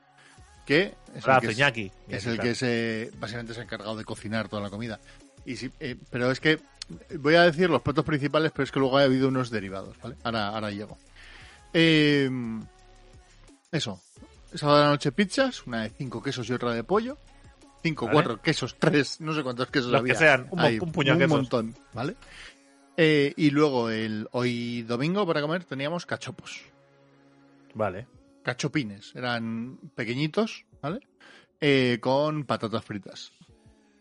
Que 0.67 0.95
es 1.15 1.27
el 1.27 1.41
que, 1.41 1.53
Iñaki. 1.53 1.93
es 2.09 2.27
el 2.27 2.39
que 2.39 2.55
se, 2.55 3.11
básicamente 3.19 3.55
se 3.55 3.61
ha 3.61 3.65
encargado 3.65 3.97
de 3.97 4.05
cocinar 4.05 4.49
toda 4.49 4.63
la 4.63 4.71
comida. 4.71 5.01
Y 5.45 5.57
sí, 5.57 5.71
eh, 5.81 5.97
pero 6.11 6.31
es 6.31 6.41
que 6.41 6.61
voy 7.19 7.35
a 7.35 7.43
decir 7.43 7.69
los 7.69 7.83
platos 7.83 8.05
principales, 8.05 8.53
pero 8.53 8.65
es 8.65 8.73
que 8.73 8.79
luego 8.79 8.99
ha 8.99 9.03
habido 9.03 9.29
unos 9.29 9.51
derivados, 9.51 9.97
¿vale? 10.01 10.17
Ahora, 10.23 10.49
ahora 10.49 10.71
llego. 10.71 10.99
Eh, 11.73 12.31
eso. 13.71 14.01
Sábado 14.55 14.79
a 14.79 14.85
la 14.85 14.91
noche 14.91 15.13
pizzas, 15.13 15.67
una 15.67 15.83
de 15.83 15.91
cinco 15.91 16.23
quesos 16.23 16.49
y 16.49 16.53
otra 16.53 16.73
de 16.73 16.85
pollo. 16.85 17.19
Cinco, 17.83 18.07
Vale. 18.07 18.15
cuatro 18.15 18.41
quesos, 18.43 18.77
tres, 18.79 19.21
no 19.21 19.33
sé 19.35 19.43
cuántos 19.43 19.69
quesos 19.71 19.91
Los 19.91 20.01
había. 20.01 20.13
que 20.15 20.19
sean, 20.19 20.47
un 20.51 20.61
Ahí, 20.61 20.79
un 20.79 20.93
puño 20.93 21.13
un 21.15 21.19
quesos. 21.19 21.31
montón, 21.37 21.75
¿vale? 21.93 22.15
Eh, 22.97 23.33
y 23.37 23.51
luego 23.51 23.91
el 23.91 24.29
hoy 24.33 24.83
domingo 24.83 25.27
para 25.27 25.41
comer 25.41 25.65
teníamos 25.65 26.07
cachopos. 26.07 26.63
Vale. 27.75 28.07
Cachopines, 28.43 29.15
eran 29.17 29.79
pequeñitos, 29.95 30.65
¿vale? 30.81 31.01
Eh, 31.61 31.99
con 32.01 32.45
patatas 32.45 32.85
fritas. 32.85 33.33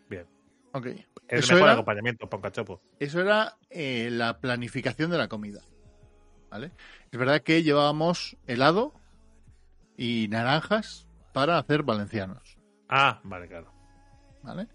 Bien. 0.09 0.25
Ok. 0.73 0.87
Es 1.27 1.45
Eso 1.45 1.53
mejor 1.53 1.67
era, 1.67 1.73
acompañamiento 1.73 2.27
para 2.29 2.37
un 2.39 2.41
cachopo. 2.43 2.81
eso 2.99 3.21
era 3.21 3.57
eh, 3.69 4.09
la 4.11 4.39
planificación 4.39 5.09
de 5.11 5.17
la 5.17 5.27
comida. 5.29 5.61
¿Vale? 6.49 6.71
Es 7.11 7.17
verdad 7.17 7.41
que 7.41 7.63
llevábamos 7.63 8.35
helado 8.45 8.93
y 9.95 10.27
naranjas 10.29 11.07
para 11.33 11.57
hacer 11.57 11.83
valencianos. 11.83 12.57
Ah, 12.91 13.19
vale, 13.23 13.47
claro. 13.47 13.71
¿Vale? 14.43 14.67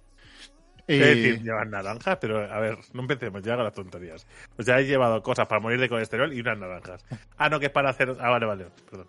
Es 0.88 1.00
decir, 1.00 1.42
llevan 1.42 1.70
naranjas, 1.70 2.16
pero 2.20 2.38
a 2.50 2.60
ver, 2.60 2.78
no 2.92 3.02
empecemos 3.02 3.42
ya 3.42 3.56
con 3.56 3.64
las 3.64 3.72
tonterías. 3.74 4.24
O 4.56 4.62
sea, 4.62 4.78
he 4.78 4.84
llevado 4.86 5.20
cosas 5.22 5.46
para 5.48 5.60
morir 5.60 5.80
de 5.80 5.88
colesterol 5.88 6.32
y 6.32 6.40
unas 6.40 6.58
naranjas. 6.58 7.04
Ah, 7.36 7.48
no, 7.48 7.58
que 7.58 7.66
es 7.66 7.72
para 7.72 7.90
hacer. 7.90 8.16
Ah, 8.20 8.30
vale, 8.30 8.46
vale, 8.46 8.66
perdón. 8.88 9.08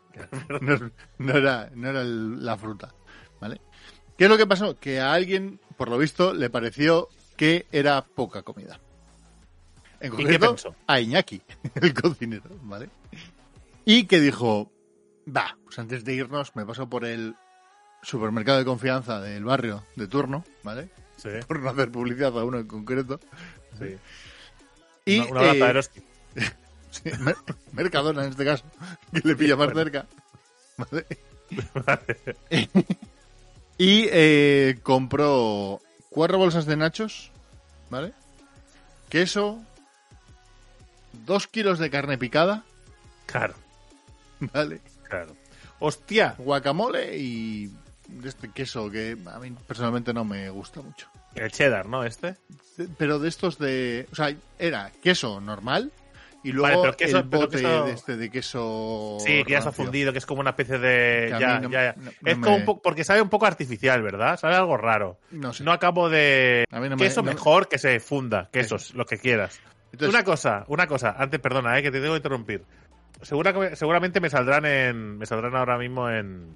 no, 0.62 0.92
no 1.20 1.38
era, 1.38 1.70
no 1.76 1.90
era 1.90 2.02
el- 2.02 2.44
la 2.44 2.58
fruta. 2.58 2.94
¿Vale? 3.40 3.62
¿Qué 4.18 4.24
es 4.24 4.30
lo 4.30 4.38
que 4.38 4.48
pasó? 4.48 4.76
Que 4.80 5.00
a 5.00 5.14
alguien, 5.14 5.60
por 5.78 5.90
lo 5.90 6.00
visto, 6.00 6.34
le 6.34 6.50
pareció 6.50 7.10
que 7.36 7.68
era 7.72 8.04
poca 8.04 8.42
comida. 8.42 8.80
En 10.00 10.08
¿Y 10.14 10.16
qué 10.18 10.24
concreto, 10.24 10.48
pensó? 10.50 10.76
a 10.88 11.00
Iñaki, 11.00 11.42
el 11.76 11.94
cocinero, 11.94 12.50
¿vale? 12.64 12.90
Y 13.86 14.06
que 14.06 14.20
dijo, 14.20 14.72
va, 15.28 15.56
pues 15.64 15.78
antes 15.78 16.04
de 16.04 16.14
irnos 16.16 16.56
me 16.56 16.66
paso 16.66 16.90
por 16.90 17.06
el 17.06 17.36
supermercado 18.02 18.58
de 18.60 18.66
confianza 18.66 19.20
del 19.20 19.44
barrio 19.44 19.84
de 19.96 20.08
turno, 20.08 20.44
¿vale? 20.64 20.90
Sí, 21.18 21.30
Por 21.48 21.60
no 21.60 21.70
hacer 21.70 21.92
publicidad 21.92 22.38
a 22.38 22.44
uno 22.44 22.60
en 22.60 22.68
concreto. 22.68 23.20
sí. 23.80 23.98
Y, 25.06 25.20
una, 25.20 25.30
una 25.32 25.54
lata 25.54 25.80
eh, 25.80 25.84
sí, 26.92 27.10
Mer- 27.20 27.38
Mercadona 27.72 28.24
en 28.26 28.32
este 28.32 28.44
caso, 28.46 28.66
que 29.14 29.22
le 29.28 29.36
pilla 29.36 29.56
más 29.56 29.74
cerca. 29.74 30.06
¿vale? 30.78 31.06
Y 33.78 34.08
eh, 34.12 34.80
compró 34.84 35.80
cuatro 36.10 36.38
bolsas 36.40 36.66
de 36.66 36.76
nachos, 36.76 37.32
¿vale? 37.90 38.14
Queso, 39.10 39.64
dos 41.26 41.48
kilos 41.48 41.80
de 41.80 41.90
carne 41.90 42.18
picada, 42.18 42.64
Claro, 43.28 43.54
¿vale? 44.40 44.82
claro. 45.04 45.36
Hostia, 45.80 46.36
Guacamole 46.38 47.18
y 47.18 47.72
de 48.08 48.30
este 48.30 48.50
queso 48.52 48.90
que 48.90 49.18
a 49.32 49.40
mí 49.40 49.52
personalmente 49.68 50.14
no 50.14 50.24
me 50.26 50.50
gusta 50.50 50.82
mucho. 50.82 51.08
el 51.36 51.52
cheddar, 51.52 51.88
¿no? 51.88 52.04
Este. 52.04 52.36
Pero 52.98 53.20
de 53.20 53.28
estos 53.30 53.58
de... 53.60 54.08
O 54.12 54.16
sea, 54.16 54.34
era 54.60 54.92
queso 55.04 55.42
normal 55.42 55.92
y 56.44 56.52
luego 56.52 56.82
Vale, 56.84 56.96
pero 56.98 56.98
queso- 56.98 57.18
el 57.20 57.26
pero 57.30 57.42
bote 57.44 57.58
queso- 57.58 57.86
de 57.86 57.92
este 57.92 58.18
de 58.18 58.30
queso... 58.30 59.18
Sí, 59.20 59.44
que 59.44 59.52
ya 59.52 59.58
está 59.58 59.70
rancio. 59.72 59.86
fundido, 59.86 60.12
que 60.12 60.20
es 60.20 60.26
como 60.26 60.42
una 60.42 60.52
especie 60.52 60.78
de. 60.78 61.36
Ya, 61.40 61.60
no- 61.60 61.70
ya, 61.70 61.84
ya. 61.84 61.94
no- 61.98 62.12
no 62.22 62.32
es 62.32 62.36
como 62.38 62.52
me- 62.52 62.56
un 62.58 62.66
poco. 62.66 62.82
Porque 62.84 63.04
sabe 63.04 63.22
un 63.22 63.30
poco 63.30 63.46
artificial, 63.48 64.02
¿verdad? 64.04 64.40
Sabe 64.40 64.56
algo 64.56 64.78
raro. 64.78 65.20
No 65.32 65.52
sé. 65.54 65.64
No 65.64 65.72
acabo 65.72 66.10
de. 66.10 66.66
A 66.72 66.80
mí 66.80 66.96
queso 66.96 67.24
me- 67.24 67.32
mejor 67.34 67.68
que 67.68 67.78
se 67.80 68.00
funda, 68.00 68.50
quesos, 68.52 68.94
lo 68.94 69.06
que 69.06 69.18
quieras. 69.18 69.60
Entonces, 69.92 70.14
una 70.14 70.24
cosa, 70.24 70.64
una 70.68 70.86
cosa, 70.88 71.16
antes, 71.18 71.40
perdona, 71.40 71.78
eh, 71.78 71.82
que 71.82 71.92
te 71.92 72.00
tengo 72.00 72.14
que 72.14 72.18
interrumpir. 72.18 72.64
Segura 73.24 73.76
seguramente 73.76 74.20
me 74.22 74.30
saldrán 74.30 74.66
en. 74.66 75.18
Me 75.18 75.26
saldrán 75.26 75.56
ahora 75.56 75.78
mismo 75.78 76.10
en. 76.10 76.56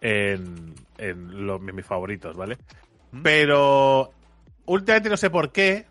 En. 0.00 0.74
En, 0.98 1.74
mis 1.74 1.84
favoritos, 1.86 2.36
¿vale? 2.36 2.56
¿Mm? 3.12 3.22
Pero. 3.22 4.12
Últimamente 4.66 5.08
no 5.10 5.16
sé 5.16 5.30
por 5.30 5.52
qué. 5.52 5.86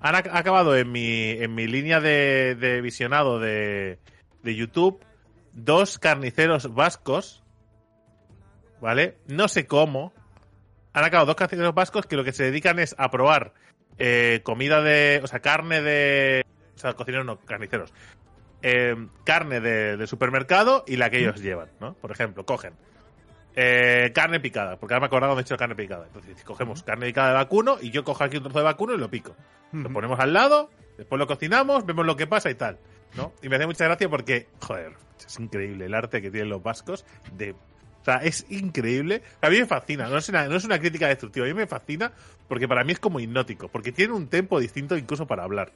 Han 0.00 0.14
ac- 0.14 0.30
acabado 0.32 0.76
en 0.76 0.92
mi, 0.92 1.30
en 1.30 1.54
mi 1.54 1.66
línea 1.66 1.98
de, 2.00 2.54
de 2.54 2.80
visionado 2.80 3.40
de, 3.40 3.98
de 4.44 4.54
YouTube 4.54 5.04
dos 5.52 5.98
carniceros 5.98 6.72
vascos. 6.72 7.42
¿Vale? 8.80 9.16
No 9.26 9.48
sé 9.48 9.66
cómo. 9.66 10.12
Han 10.92 11.04
acabado 11.04 11.26
dos 11.26 11.36
carniceros 11.36 11.74
vascos 11.74 12.06
que 12.06 12.16
lo 12.16 12.22
que 12.24 12.32
se 12.32 12.44
dedican 12.44 12.78
es 12.78 12.94
a 12.98 13.10
probar 13.10 13.52
eh, 13.98 14.40
comida 14.44 14.82
de. 14.82 15.20
O 15.24 15.26
sea, 15.26 15.40
carne 15.40 15.82
de. 15.82 16.44
O 16.76 16.78
sea, 16.78 16.92
cocineros 16.94 17.26
no, 17.26 17.40
carniceros. 17.40 17.92
Eh, 18.62 18.94
carne 19.24 19.60
de, 19.60 19.96
de 19.96 20.06
supermercado 20.06 20.84
y 20.86 20.96
la 20.96 21.10
que 21.10 21.18
ellos 21.18 21.40
llevan, 21.40 21.68
¿no? 21.80 21.94
Por 21.94 22.10
ejemplo, 22.12 22.44
cogen 22.46 22.74
eh, 23.54 24.12
carne 24.14 24.40
picada, 24.40 24.76
porque 24.76 24.94
ahora 24.94 25.08
me 25.08 25.18
dónde 25.26 25.40
he 25.40 25.42
hecho 25.42 25.56
carne 25.56 25.74
picada. 25.74 26.06
Entonces, 26.06 26.42
cogemos 26.44 26.82
carne 26.82 27.06
picada 27.06 27.28
de 27.28 27.34
vacuno 27.34 27.78
y 27.80 27.90
yo 27.90 28.04
cojo 28.04 28.24
aquí 28.24 28.36
un 28.36 28.44
trozo 28.44 28.58
de 28.58 28.64
vacuno 28.64 28.94
y 28.94 28.98
lo 28.98 29.10
pico. 29.10 29.34
Lo 29.72 29.90
ponemos 29.90 30.18
al 30.20 30.32
lado, 30.32 30.70
después 30.96 31.18
lo 31.18 31.26
cocinamos, 31.26 31.84
vemos 31.84 32.06
lo 32.06 32.16
que 32.16 32.26
pasa 32.26 32.50
y 32.50 32.54
tal. 32.54 32.78
¿no? 33.16 33.32
Y 33.42 33.48
me 33.48 33.56
hace 33.56 33.66
mucha 33.66 33.84
gracia 33.84 34.08
porque, 34.08 34.48
joder, 34.60 34.92
es 35.24 35.38
increíble 35.38 35.86
el 35.86 35.94
arte 35.94 36.22
que 36.22 36.30
tienen 36.30 36.50
los 36.50 36.62
vascos 36.62 37.04
de. 37.32 37.52
O 37.52 38.04
sea, 38.04 38.16
es 38.16 38.46
increíble. 38.48 39.22
A 39.40 39.50
mí 39.50 39.58
me 39.58 39.66
fascina, 39.66 40.08
no 40.08 40.18
es, 40.18 40.28
una, 40.28 40.46
no 40.48 40.56
es 40.56 40.64
una 40.64 40.78
crítica 40.78 41.08
destructiva, 41.08 41.46
a 41.46 41.48
mí 41.48 41.54
me 41.54 41.66
fascina 41.66 42.12
porque 42.48 42.66
para 42.66 42.84
mí 42.84 42.92
es 42.92 43.00
como 43.00 43.20
hipnótico, 43.20 43.68
porque 43.68 43.92
tiene 43.92 44.14
un 44.14 44.28
tempo 44.28 44.58
distinto 44.60 44.96
incluso 44.96 45.26
para 45.26 45.44
hablar. 45.44 45.72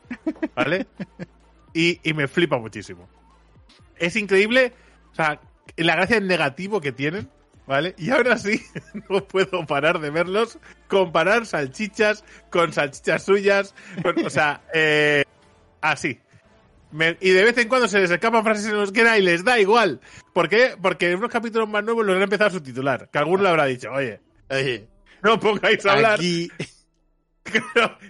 ¿Vale? 0.54 0.86
Y, 1.74 2.00
y 2.06 2.12
me 2.12 2.28
flipa 2.28 2.58
muchísimo. 2.58 3.08
Es 3.96 4.14
increíble, 4.16 4.74
o 5.10 5.14
sea, 5.14 5.40
la 5.78 5.96
gracia 5.96 6.18
en 6.18 6.26
negativo 6.26 6.82
que 6.82 6.92
tienen, 6.92 7.30
¿vale? 7.66 7.94
Y 7.98 8.10
ahora 8.10 8.36
sí, 8.38 8.62
no 9.10 9.24
puedo 9.26 9.64
parar 9.66 10.00
de 10.00 10.10
verlos 10.10 10.58
comparar 10.88 11.46
salchichas 11.46 12.24
con 12.50 12.72
salchichas 12.72 13.24
suyas, 13.24 13.74
con- 14.02 14.24
o 14.24 14.30
sea, 14.30 14.62
eh, 14.74 15.24
así. 15.80 16.20
Me- 16.90 17.16
y 17.20 17.30
de 17.30 17.44
vez 17.44 17.56
en 17.56 17.68
cuando 17.68 17.88
se 17.88 18.00
les 18.00 18.10
escapan 18.10 18.44
frases 18.44 18.66
en 18.66 18.74
euskera 18.76 19.16
y 19.18 19.22
les 19.22 19.42
da 19.44 19.58
igual. 19.58 20.00
¿Por 20.34 20.48
qué? 20.50 20.76
Porque 20.80 21.10
en 21.10 21.18
unos 21.18 21.30
capítulos 21.30 21.68
más 21.68 21.82
nuevos 21.84 22.04
los 22.04 22.16
han 22.16 22.22
empezado 22.22 22.48
a 22.48 22.52
subtitular. 22.52 23.08
Que 23.10 23.18
alguno 23.18 23.42
le 23.42 23.48
habrá 23.48 23.64
dicho, 23.64 23.90
oye, 23.90 24.20
oye, 24.50 24.88
no 25.22 25.40
pongáis 25.40 25.84
a 25.86 25.92
hablar. 25.92 26.14
aquí... 26.14 26.50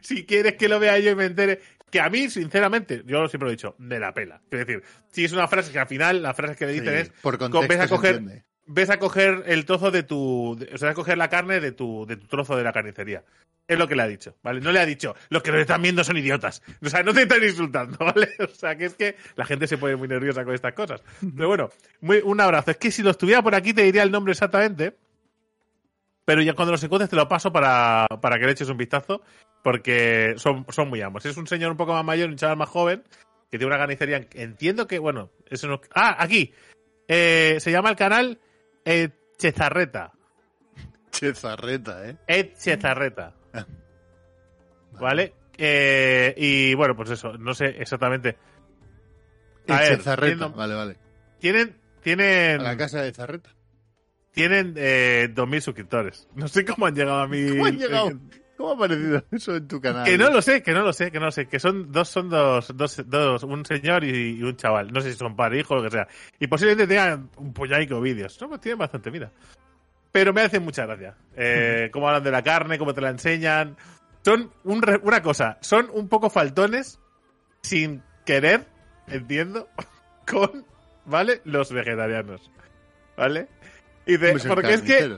Si 0.02 0.24
quieres 0.26 0.54
que 0.56 0.68
lo 0.68 0.78
vea 0.78 0.98
yo 0.98 1.10
y 1.12 1.14
me 1.14 1.24
entere. 1.24 1.60
Que 1.90 2.00
a 2.00 2.08
mí, 2.08 2.30
sinceramente, 2.30 3.02
yo 3.06 3.26
siempre 3.28 3.46
lo 3.46 3.48
he 3.48 3.56
dicho, 3.56 3.74
de 3.78 3.98
la 3.98 4.14
pela. 4.14 4.40
Es 4.50 4.58
decir, 4.66 4.82
si 5.10 5.24
es 5.24 5.32
una 5.32 5.46
frase 5.46 5.72
que 5.72 5.78
al 5.78 5.86
final, 5.86 6.22
la 6.22 6.32
frase 6.32 6.56
que 6.56 6.66
le 6.66 6.72
dicen 6.72 6.94
Sí, 6.94 7.00
es, 7.00 7.10
por 7.20 7.36
contexto 7.38 7.82
a 7.82 7.88
coger. 7.88 8.22
Ves 8.72 8.90
a 8.90 8.98
coger 8.98 9.44
el 9.46 9.64
trozo 9.64 9.90
de 9.90 10.02
tu, 10.02 10.58
o 10.72 10.78
sea, 10.78 10.90
a 10.90 10.94
coger 10.94 11.18
la 11.18 11.28
carne 11.28 11.60
de 11.60 11.72
tu, 11.72 12.06
de 12.06 12.16
tu 12.16 12.26
trozo 12.26 12.56
de 12.56 12.64
la 12.64 12.72
carnicería. 12.72 13.24
Es 13.68 13.78
lo 13.78 13.86
que 13.86 13.94
le 13.94 14.02
ha 14.02 14.08
dicho, 14.08 14.34
¿vale? 14.42 14.60
No 14.60 14.72
le 14.72 14.80
ha 14.80 14.86
dicho, 14.86 15.14
los 15.28 15.42
que 15.42 15.52
lo 15.52 15.60
están 15.60 15.82
viendo 15.82 16.02
son 16.02 16.16
idiotas. 16.16 16.62
O 16.84 16.88
sea, 16.88 17.02
no 17.02 17.14
te 17.14 17.22
están 17.22 17.42
insultando, 17.42 17.96
¿vale? 18.00 18.30
O 18.40 18.54
sea, 18.54 18.76
que 18.76 18.86
es 18.86 18.94
que 18.94 19.16
la 19.36 19.44
gente 19.44 19.66
se 19.66 19.78
pone 19.78 19.96
muy 19.96 20.08
nerviosa 20.08 20.44
con 20.44 20.54
estas 20.54 20.74
cosas. 20.74 21.02
Pero 21.20 21.48
bueno, 21.48 21.70
muy, 22.00 22.20
un 22.24 22.40
abrazo. 22.40 22.72
Es 22.72 22.76
que 22.76 22.90
si 22.90 23.02
lo 23.02 23.10
estuviera 23.10 23.42
por 23.42 23.54
aquí 23.54 23.72
te 23.72 23.82
diría 23.82 24.02
el 24.02 24.10
nombre 24.10 24.32
exactamente, 24.32 24.96
pero 26.24 26.42
ya 26.42 26.54
cuando 26.54 26.72
los 26.72 26.82
encuentres 26.82 27.10
te 27.10 27.16
lo 27.16 27.28
paso 27.28 27.52
para, 27.52 28.06
para 28.20 28.38
que 28.38 28.46
le 28.46 28.52
eches 28.52 28.68
un 28.68 28.76
vistazo, 28.76 29.22
porque 29.62 30.34
son, 30.38 30.66
son 30.70 30.88
muy 30.88 31.00
ambos. 31.00 31.24
Es 31.24 31.36
un 31.36 31.46
señor 31.46 31.70
un 31.70 31.76
poco 31.76 31.92
más 31.92 32.04
mayor, 32.04 32.30
un 32.30 32.36
chaval 32.36 32.56
más 32.56 32.68
joven, 32.68 33.04
que 33.50 33.58
tiene 33.58 33.66
una 33.66 33.78
carnicería. 33.78 34.26
Entiendo 34.34 34.86
que, 34.86 34.98
bueno, 34.98 35.30
eso 35.48 35.68
no. 35.68 35.80
Ah, 35.94 36.16
aquí. 36.18 36.52
Eh, 37.08 37.58
se 37.60 37.70
llama 37.70 37.90
el 37.90 37.96
canal 37.96 38.40
eh, 38.84 39.08
Chezarreta. 39.38 40.12
Chezarreta, 41.10 42.08
¿eh? 42.08 42.16
Ed 42.26 42.54
Chezarreta. 42.58 43.34
¿Vale? 45.00 45.34
Eh, 45.58 46.34
y 46.36 46.74
bueno, 46.74 46.94
pues 46.96 47.10
eso, 47.10 47.36
no 47.38 47.54
sé 47.54 47.66
exactamente. 47.80 48.36
A 49.68 49.80
ver, 49.80 49.96
Chezarreta, 49.98 50.36
tienen- 50.36 50.56
vale, 50.56 50.74
vale. 50.74 50.96
Tienen, 51.38 51.76
tienen, 52.02 52.60
A 52.60 52.64
la 52.64 52.76
casa 52.76 53.02
de 53.02 53.12
Zarreta. 53.12 53.50
tienen 54.32 54.74
eh, 54.76 55.28
2.000 55.34 55.60
suscriptores. 55.60 56.28
No 56.34 56.48
sé 56.48 56.64
cómo 56.64 56.86
han 56.86 56.94
llegado 56.94 57.20
a 57.20 57.28
mí. 57.28 57.48
¿Cómo 57.48 57.66
han 57.66 57.78
llegado? 57.78 58.10
¿Cómo 58.56 58.70
ha 58.70 58.74
aparecido 58.74 59.24
eso 59.30 59.56
en 59.56 59.68
tu 59.68 59.80
canal? 59.80 60.04
Que 60.04 60.18
no 60.18 60.30
lo 60.30 60.42
sé, 60.42 60.62
que 60.62 60.72
no 60.72 60.82
lo 60.82 60.92
sé, 60.92 61.10
que 61.10 61.18
no 61.18 61.26
lo 61.26 61.32
sé. 61.32 61.46
Que 61.46 61.58
son 61.58 61.90
dos, 61.90 62.08
son 62.08 62.28
dos, 62.28 62.72
dos, 62.76 63.02
dos 63.06 63.42
un 63.44 63.64
señor 63.64 64.04
y, 64.04 64.38
y 64.38 64.42
un 64.42 64.56
chaval. 64.56 64.92
No 64.92 65.00
sé 65.00 65.12
si 65.12 65.18
son 65.18 65.36
padre, 65.36 65.60
hijo, 65.60 65.74
lo 65.74 65.82
que 65.82 65.90
sea. 65.90 66.06
Y 66.38 66.46
posiblemente 66.46 66.86
tengan 66.86 67.30
un 67.36 67.52
de 67.52 68.00
vídeos. 68.00 68.40
No, 68.40 68.48
pues 68.48 68.60
tienen 68.60 68.78
bastante 68.78 69.10
vida. 69.10 69.30
Pero 70.12 70.32
me 70.32 70.42
hacen 70.42 70.62
mucha 70.62 70.86
gracia. 70.86 71.16
Eh, 71.36 71.88
cómo 71.92 72.08
hablan 72.08 72.22
de 72.22 72.30
la 72.30 72.42
carne, 72.42 72.78
cómo 72.78 72.94
te 72.94 73.00
la 73.00 73.10
enseñan. 73.10 73.76
Son 74.24 74.52
un 74.64 75.00
una 75.02 75.22
cosa, 75.22 75.58
son 75.62 75.88
un 75.92 76.08
poco 76.08 76.30
faltones 76.30 77.00
sin 77.62 78.02
querer, 78.24 78.66
entiendo, 79.08 79.68
con, 80.30 80.64
¿vale? 81.06 81.40
Los 81.44 81.72
vegetarianos. 81.72 82.50
¿Vale? 83.16 83.48
Y 84.06 84.16
de, 84.16 84.38
porque 84.48 84.74
es 84.74 84.82
que 84.82 85.16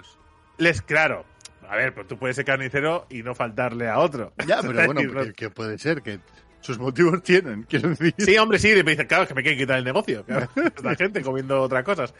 les, 0.59 0.83
claro, 0.83 1.25
a 1.69 1.77
ver, 1.77 1.95
pero 1.95 2.07
tú 2.07 2.19
puedes 2.19 2.37
ser 2.37 2.45
carnicero 2.45 3.07
y 3.11 3.23
no 3.23 3.35
faltarle 3.35 3.89
a 3.89 3.99
otro. 3.99 4.33
Ya, 4.47 4.61
pero 4.63 4.85
bueno, 4.93 5.33
que, 5.37 5.51
puede 5.51 5.79
ser, 5.79 6.03
que 6.03 6.19
sus 6.61 6.79
motivos 6.79 7.23
tienen, 7.23 7.63
quiero 7.69 7.91
decir. 7.91 8.15
Sí, 8.19 8.37
hombre, 8.39 8.59
sí, 8.59 8.69
me 8.85 8.93
dicen, 8.93 9.07
claro, 9.07 9.23
es 9.25 9.29
que 9.29 9.35
me 9.35 9.43
quieren 9.43 9.59
quitar 9.61 9.79
el 9.79 9.85
negocio. 9.85 10.25
Claro, 10.25 10.49
esta 10.57 10.95
gente 10.97 11.23
comiendo 11.23 11.61
otras 11.63 11.85
cosas. 11.85 12.15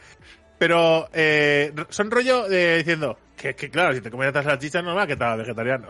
Pero 0.57 1.09
eh, 1.11 1.73
son 1.89 2.09
rollo 2.09 2.47
de 2.47 2.77
diciendo 2.77 3.19
que, 3.35 3.53
que, 3.55 3.69
claro, 3.69 3.93
si 3.93 3.99
te 3.99 4.09
comes 4.09 4.27
estas 4.27 4.45
salchichas 4.45 4.81
normal 4.85 5.05
que 5.05 5.13
estás 5.13 5.37
vegetariano. 5.37 5.87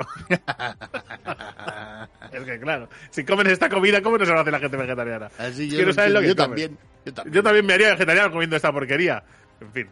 es 2.31 2.43
que, 2.43 2.59
claro, 2.59 2.89
si 3.11 3.23
comen 3.23 3.47
esta 3.47 3.69
comida, 3.69 4.01
¿cómo 4.01 4.17
no 4.17 4.25
se 4.25 4.31
lo 4.31 4.39
hace 4.39 4.51
la 4.51 4.59
gente 4.59 4.75
vegetariana? 4.77 5.29
Así 5.37 5.65
Es 5.67 5.71
yo, 5.71 5.77
que 5.77 5.81
no 5.83 5.87
lo 5.89 5.93
sabes 5.93 6.11
lo 6.13 6.19
entiendo. 6.19 6.19
que 6.19 6.27
yo 6.27 6.35
comen. 6.35 6.35
también. 6.35 6.77
Yo 7.05 7.13
también. 7.13 7.33
Yo 7.35 7.43
también 7.43 7.65
me 7.67 7.73
haría 7.73 7.89
vegetariano 7.91 8.31
comiendo 8.31 8.55
esta 8.55 8.71
porquería. 8.71 9.23
En 9.61 9.71
fin. 9.71 9.87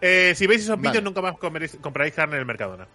Eh, 0.00 0.32
si 0.34 0.46
veis 0.46 0.62
esos 0.62 0.76
Vale. 0.76 0.88
vídeos, 0.88 1.04
nunca 1.04 1.20
más 1.22 1.34
comeréis- 1.34 1.80
compraréis 1.80 2.14
carne 2.14 2.34
en 2.34 2.40
el 2.40 2.46
Mercadona. 2.46 2.86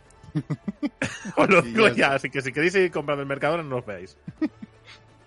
Os 1.35 1.49
lo 1.49 1.61
digo 1.61 1.87
ya 1.89 1.93
ya, 1.95 2.13
así 2.15 2.29
que 2.29 2.41
si 2.41 2.51
queréis 2.51 2.73
seguir 2.73 2.91
comprando 2.91 3.21
el 3.21 3.27
Mercadona, 3.27 3.63
no 3.63 3.77
os 3.77 3.85
veáis. 3.85 4.17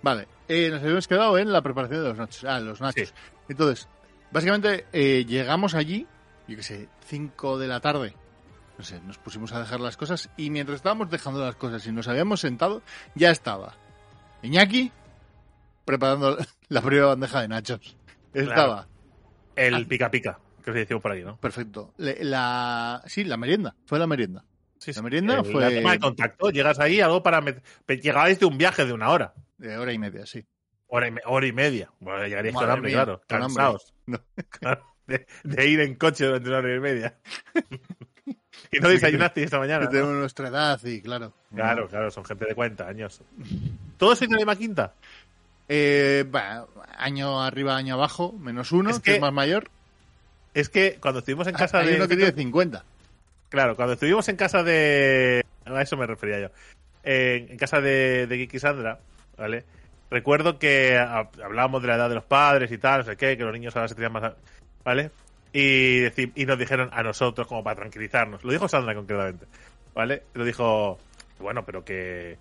Vale, 0.02 0.28
eh, 0.49 0.68
nos 0.70 0.82
habíamos 0.82 1.08
quedado 1.08 1.38
en 1.38 1.52
la 1.52 1.62
preparación 1.62 2.02
de 2.02 2.08
los 2.08 2.18
nachos. 2.18 2.44
Ah, 2.44 2.61
los 2.61 2.80
nachos. 2.80 3.08
Sí. 3.08 3.14
Entonces, 3.49 3.88
básicamente 4.30 4.87
eh, 4.92 5.25
llegamos 5.26 5.75
allí, 5.75 6.06
yo 6.49 6.56
qué 6.56 6.62
sé, 6.62 6.88
5 7.06 7.58
de 7.58 7.68
la 7.68 7.80
tarde. 7.80 8.14
No 8.76 8.84
sé, 8.84 9.00
nos 9.02 9.18
pusimos 9.18 9.52
a 9.52 9.61
dejar 9.61 9.80
las 9.80 9.96
cosas 9.96 10.30
y 10.37 10.50
mientras 10.50 10.76
estábamos 10.76 11.08
dejando 11.08 11.40
las 11.44 11.54
cosas 11.56 11.87
y 11.87 11.92
nos 11.92 12.08
habíamos 12.08 12.40
sentado, 12.40 12.82
ya 13.14 13.30
estaba 13.30 13.76
Iñaki 14.42 14.90
preparando 15.84 16.37
la 16.68 16.80
primera 16.82 17.06
bandeja 17.06 17.40
de 17.42 17.49
nachos. 17.49 17.96
Estaba 18.32 18.88
El 19.54 19.87
pica 19.87 20.11
pica. 20.11 20.38
que 20.64 20.70
os 20.70 20.76
decimos 20.76 21.02
por 21.02 21.12
ahí, 21.12 21.23
¿no? 21.23 21.37
Perfecto. 21.37 21.92
Le- 21.99 22.25
la, 22.25 23.00
sí, 23.06 23.23
la 23.25 23.37
merienda. 23.37 23.76
Fue 23.87 23.99
la 24.00 24.06
merienda. 24.08 24.42
Sí, 24.85 24.93
La 24.93 25.03
merienda 25.03 25.38
El- 25.38 25.45
fue- 25.47 25.61
La 25.62 25.75
toma 25.75 25.93
de 25.93 25.99
contacto, 26.00 26.50
llegas 26.50 26.79
ahí, 26.79 27.00
algo 27.00 27.23
para... 27.23 27.43
Llegabais 27.88 28.38
de 28.38 28.47
un 28.47 28.59
viaje 28.59 28.85
de 28.85 28.93
una 28.93 29.09
hora. 29.11 29.33
De 29.57 29.79
hora 29.79 29.93
y 29.93 29.99
media, 29.99 30.26
sí. 30.26 30.45
Hora 30.88 31.09
y, 31.09 31.11
me- 31.11 31.23
hora 31.25 31.47
y 31.47 31.53
media. 31.53 31.91
Bueno, 32.00 32.23
llegaríais 32.26 32.55
con 32.55 32.62
Madre 32.64 32.73
hambre, 32.75 32.91
mía, 32.91 32.97
claro. 33.05 33.23
con 33.29 33.43
hambre. 33.43 33.55
Cansados. 33.57 33.95
No. 34.07 34.19
Claro, 34.50 34.85
de, 35.07 35.26
de 35.45 35.67
ir 35.71 35.81
en 35.81 35.95
coche 35.95 36.26
durante 36.26 36.49
una 36.50 36.59
hora 36.59 36.76
y 36.76 36.81
media. 36.81 37.17
y 38.71 38.79
no 38.81 38.88
desayunaste 38.91 39.43
esta 39.43 39.59
mañana. 39.59 39.81
Que 39.81 39.85
¿no? 39.87 39.91
tenemos 39.93 40.12
nuestra 40.17 40.49
edad 40.49 40.79
y 40.85 41.00
claro. 41.00 41.33
Claro, 41.55 41.88
claro, 41.88 42.11
son 42.11 42.25
gente 42.26 42.45
de 42.45 42.55
40 42.55 42.87
años. 42.87 43.23
¿Todos 43.97 44.19
sois 44.19 44.29
de 44.29 44.35
la 44.35 44.41
misma 44.41 44.57
quinta? 44.57 44.93
Eh, 45.69 46.25
bah, 46.29 46.67
año 46.99 47.43
arriba, 47.43 47.76
año 47.76 47.95
abajo, 47.95 48.33
menos 48.38 48.71
uno, 48.73 48.91
Es 48.91 48.97
que, 48.99 49.03
que- 49.03 49.14
es 49.17 49.21
más 49.23 49.33
mayor. 49.33 49.71
Es 50.53 50.69
que 50.69 50.99
cuando 51.00 51.21
estuvimos 51.21 51.47
en 51.47 51.55
casa 51.55 51.79
Hay 51.81 51.88
de... 51.88 51.97
uno 51.97 52.07
que 52.07 52.17
tiene 52.17 52.33
50. 52.33 52.85
Claro, 53.49 53.77
cuando 53.77 53.95
estuvimos 53.95 54.29
en 54.29 54.37
casa 54.37 54.63
de. 54.63 55.45
A 55.65 55.81
eso 55.83 55.97
me 55.97 56.07
refería 56.07 56.41
yo. 56.41 56.49
En, 57.03 57.51
en 57.53 57.57
casa 57.57 57.81
de, 57.81 58.27
de 58.27 58.37
Kiki 58.39 58.59
Sandra, 58.59 58.99
¿vale? 59.37 59.65
Recuerdo 60.11 60.59
que 60.59 60.97
ha- 60.97 61.29
hablábamos 61.43 61.83
de 61.83 61.89
la 61.89 61.97
edad 61.97 62.09
de 62.09 62.15
los 62.17 62.25
padres 62.25 62.71
y 62.73 62.79
tal, 62.79 63.01
no 63.01 63.05
sé 63.05 63.17
qué, 63.17 63.37
que 63.37 63.45
los 63.45 63.53
niños 63.53 63.75
ahora 63.77 63.89
se 63.89 63.95
tenían 63.95 64.13
más. 64.13 64.33
¿Vale? 64.85 65.11
Y, 65.53 66.05
y 66.41 66.47
nos 66.47 66.59
dijeron 66.59 66.91
a 66.93 67.03
nosotros, 67.03 67.47
como 67.47 67.63
para 67.63 67.77
tranquilizarnos. 67.77 68.43
Lo 68.45 68.53
dijo 68.53 68.69
Sandra 68.69 68.95
concretamente, 68.95 69.47
¿vale? 69.95 70.23
Lo 70.35 70.45
dijo, 70.45 70.99
bueno, 71.39 71.65
pero 71.65 71.85
que. 71.85 72.39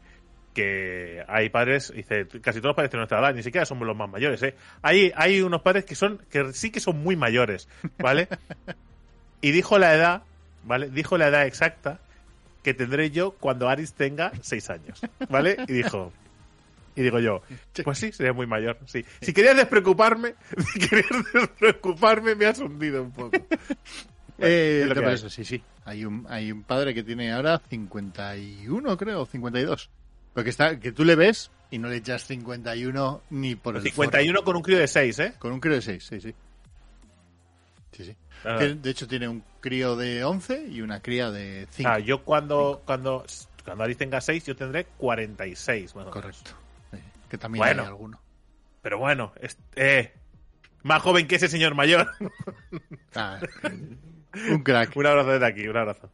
Que 0.54 1.24
hay 1.28 1.50
padres, 1.50 1.92
dice, 1.96 2.28
casi 2.40 2.60
todos 2.60 2.70
los 2.72 2.76
padres 2.76 2.92
de 2.92 2.98
nuestra 3.00 3.18
edad, 3.20 3.34
ni 3.34 3.42
siquiera 3.42 3.66
somos 3.66 3.88
los 3.88 3.98
más 3.98 4.08
mayores, 4.08 4.44
¿eh? 4.44 4.54
Hay, 4.84 5.12
hay 5.16 5.42
unos 5.42 5.64
padres 5.64 5.84
que 5.84 5.96
son, 5.96 6.20
que 6.30 6.54
sí 6.54 6.70
que 6.70 6.80
son 6.80 7.02
muy 7.02 7.16
mayores, 7.16 7.68
¿vale? 7.98 8.28
y 9.42 9.50
dijo 9.50 9.80
la 9.80 9.96
edad, 9.96 10.22
¿vale? 10.64 10.90
Dijo 10.90 11.18
la 11.18 11.28
edad 11.28 11.46
exacta 11.46 12.00
que 12.64 12.74
tendré 12.74 13.12
yo 13.12 13.32
cuando 13.32 13.70
Aris 13.70 13.94
tenga 13.94 14.32
seis 14.42 14.70
años, 14.70 15.02
¿vale? 15.30 15.58
Y 15.68 15.74
dijo, 15.74 16.14
y 16.96 17.02
digo 17.02 17.20
yo, 17.20 17.42
pues 17.84 17.98
sí, 17.98 18.12
sería 18.12 18.34
muy 18.34 18.48
mayor, 18.48 18.78
sí. 18.86 19.04
Si 19.22 19.34
querías 19.34 19.56
despreocuparme, 19.56 20.36
si 20.74 20.80
querías 20.80 21.34
despreocuparme, 21.34 22.36
me 22.36 22.46
has 22.46 22.60
hundido 22.60 23.04
un 23.04 23.12
poco. 23.12 23.38
Eh, 24.40 24.80
es 24.82 24.88
lo 24.88 24.94
te 24.96 25.00
que 25.00 25.06
parece, 25.06 25.30
sí, 25.30 25.46
sí. 25.46 25.64
Hay 25.86 26.06
un, 26.06 26.26
hay 26.30 26.52
un 26.52 26.64
padre 26.64 26.94
que 26.94 27.04
tiene 27.04 27.32
ahora 27.32 27.62
51, 27.70 28.98
creo, 28.98 29.22
o 29.22 29.26
52. 29.26 29.90
Porque 30.34 30.50
está, 30.50 30.80
que 30.80 30.92
tú 30.92 31.06
le 31.06 31.16
ves 31.16 31.52
y 31.70 31.78
no 31.78 31.90
le 31.90 31.98
echas 31.98 32.26
51 32.26 33.22
ni 33.30 33.56
por 33.56 33.76
el 33.76 33.84
51 33.84 34.44
con 34.44 34.56
un 34.56 34.62
crío 34.64 34.80
de 34.80 34.88
seis, 34.88 35.20
¿eh? 35.20 35.30
forro. 35.30 35.40
Con 35.40 35.52
un 35.54 35.60
crío 35.60 35.76
de 35.76 35.82
6, 35.82 36.04
sí, 36.04 36.22
sí. 36.22 36.36
Sí, 37.92 38.06
sí. 38.06 38.16
Ah, 38.46 38.58
Que, 38.60 38.76
de 38.76 38.90
hecho, 38.90 39.08
tiene 39.08 39.28
un 39.28 39.44
crío 39.62 39.96
de 39.96 40.24
11 40.24 40.68
y 40.70 40.82
una 40.82 41.02
cría 41.02 41.32
de 41.32 41.68
5. 41.72 41.90
ah, 41.90 42.00
yo 42.00 42.24
cuando, 42.24 42.82
cuando, 42.86 43.26
cuando 43.64 43.84
Aris 43.84 43.98
tenga 43.98 44.20
seis, 44.22 44.46
yo 44.46 44.56
tendré 44.56 44.86
46, 44.98 45.96
más. 45.96 46.08
Correcto. 46.08 46.52
Sí, 46.92 46.98
que 47.30 47.38
también 47.38 47.60
Bueno. 47.64 47.82
hay 47.84 47.88
alguno. 47.88 48.20
Pero 48.82 48.98
bueno, 49.00 49.32
es, 49.40 49.58
eh, 49.76 50.14
más 50.84 51.02
joven 51.02 51.28
que 51.28 51.36
ese 51.36 51.48
señor 51.48 51.76
mayor. 51.76 52.10
Ah, 53.16 53.40
un 54.50 54.64
crack. 54.64 54.96
un 54.98 55.06
abrazo 55.06 55.30
desde 55.30 55.46
aquí, 55.46 55.68
un 55.68 55.78
abrazo. 55.78 56.10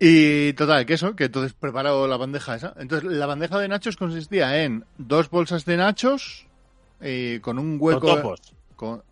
Y 0.00 0.52
total, 0.54 0.84
que 0.86 0.94
eso, 0.94 1.14
que 1.14 1.24
entonces 1.24 1.52
preparó 1.52 2.06
la 2.08 2.16
bandeja 2.16 2.56
esa. 2.56 2.74
Entonces, 2.78 3.08
la 3.10 3.26
bandeja 3.26 3.58
de 3.58 3.68
nachos 3.68 3.96
consistía 3.96 4.64
en 4.64 4.84
dos 4.98 5.30
bolsas 5.30 5.64
de 5.64 5.76
nachos 5.76 6.46
eh, 7.00 7.38
con 7.42 7.58
un 7.58 7.76
hueco. 7.78 8.00
Totopos. 8.00 8.40
Con... 8.76 9.02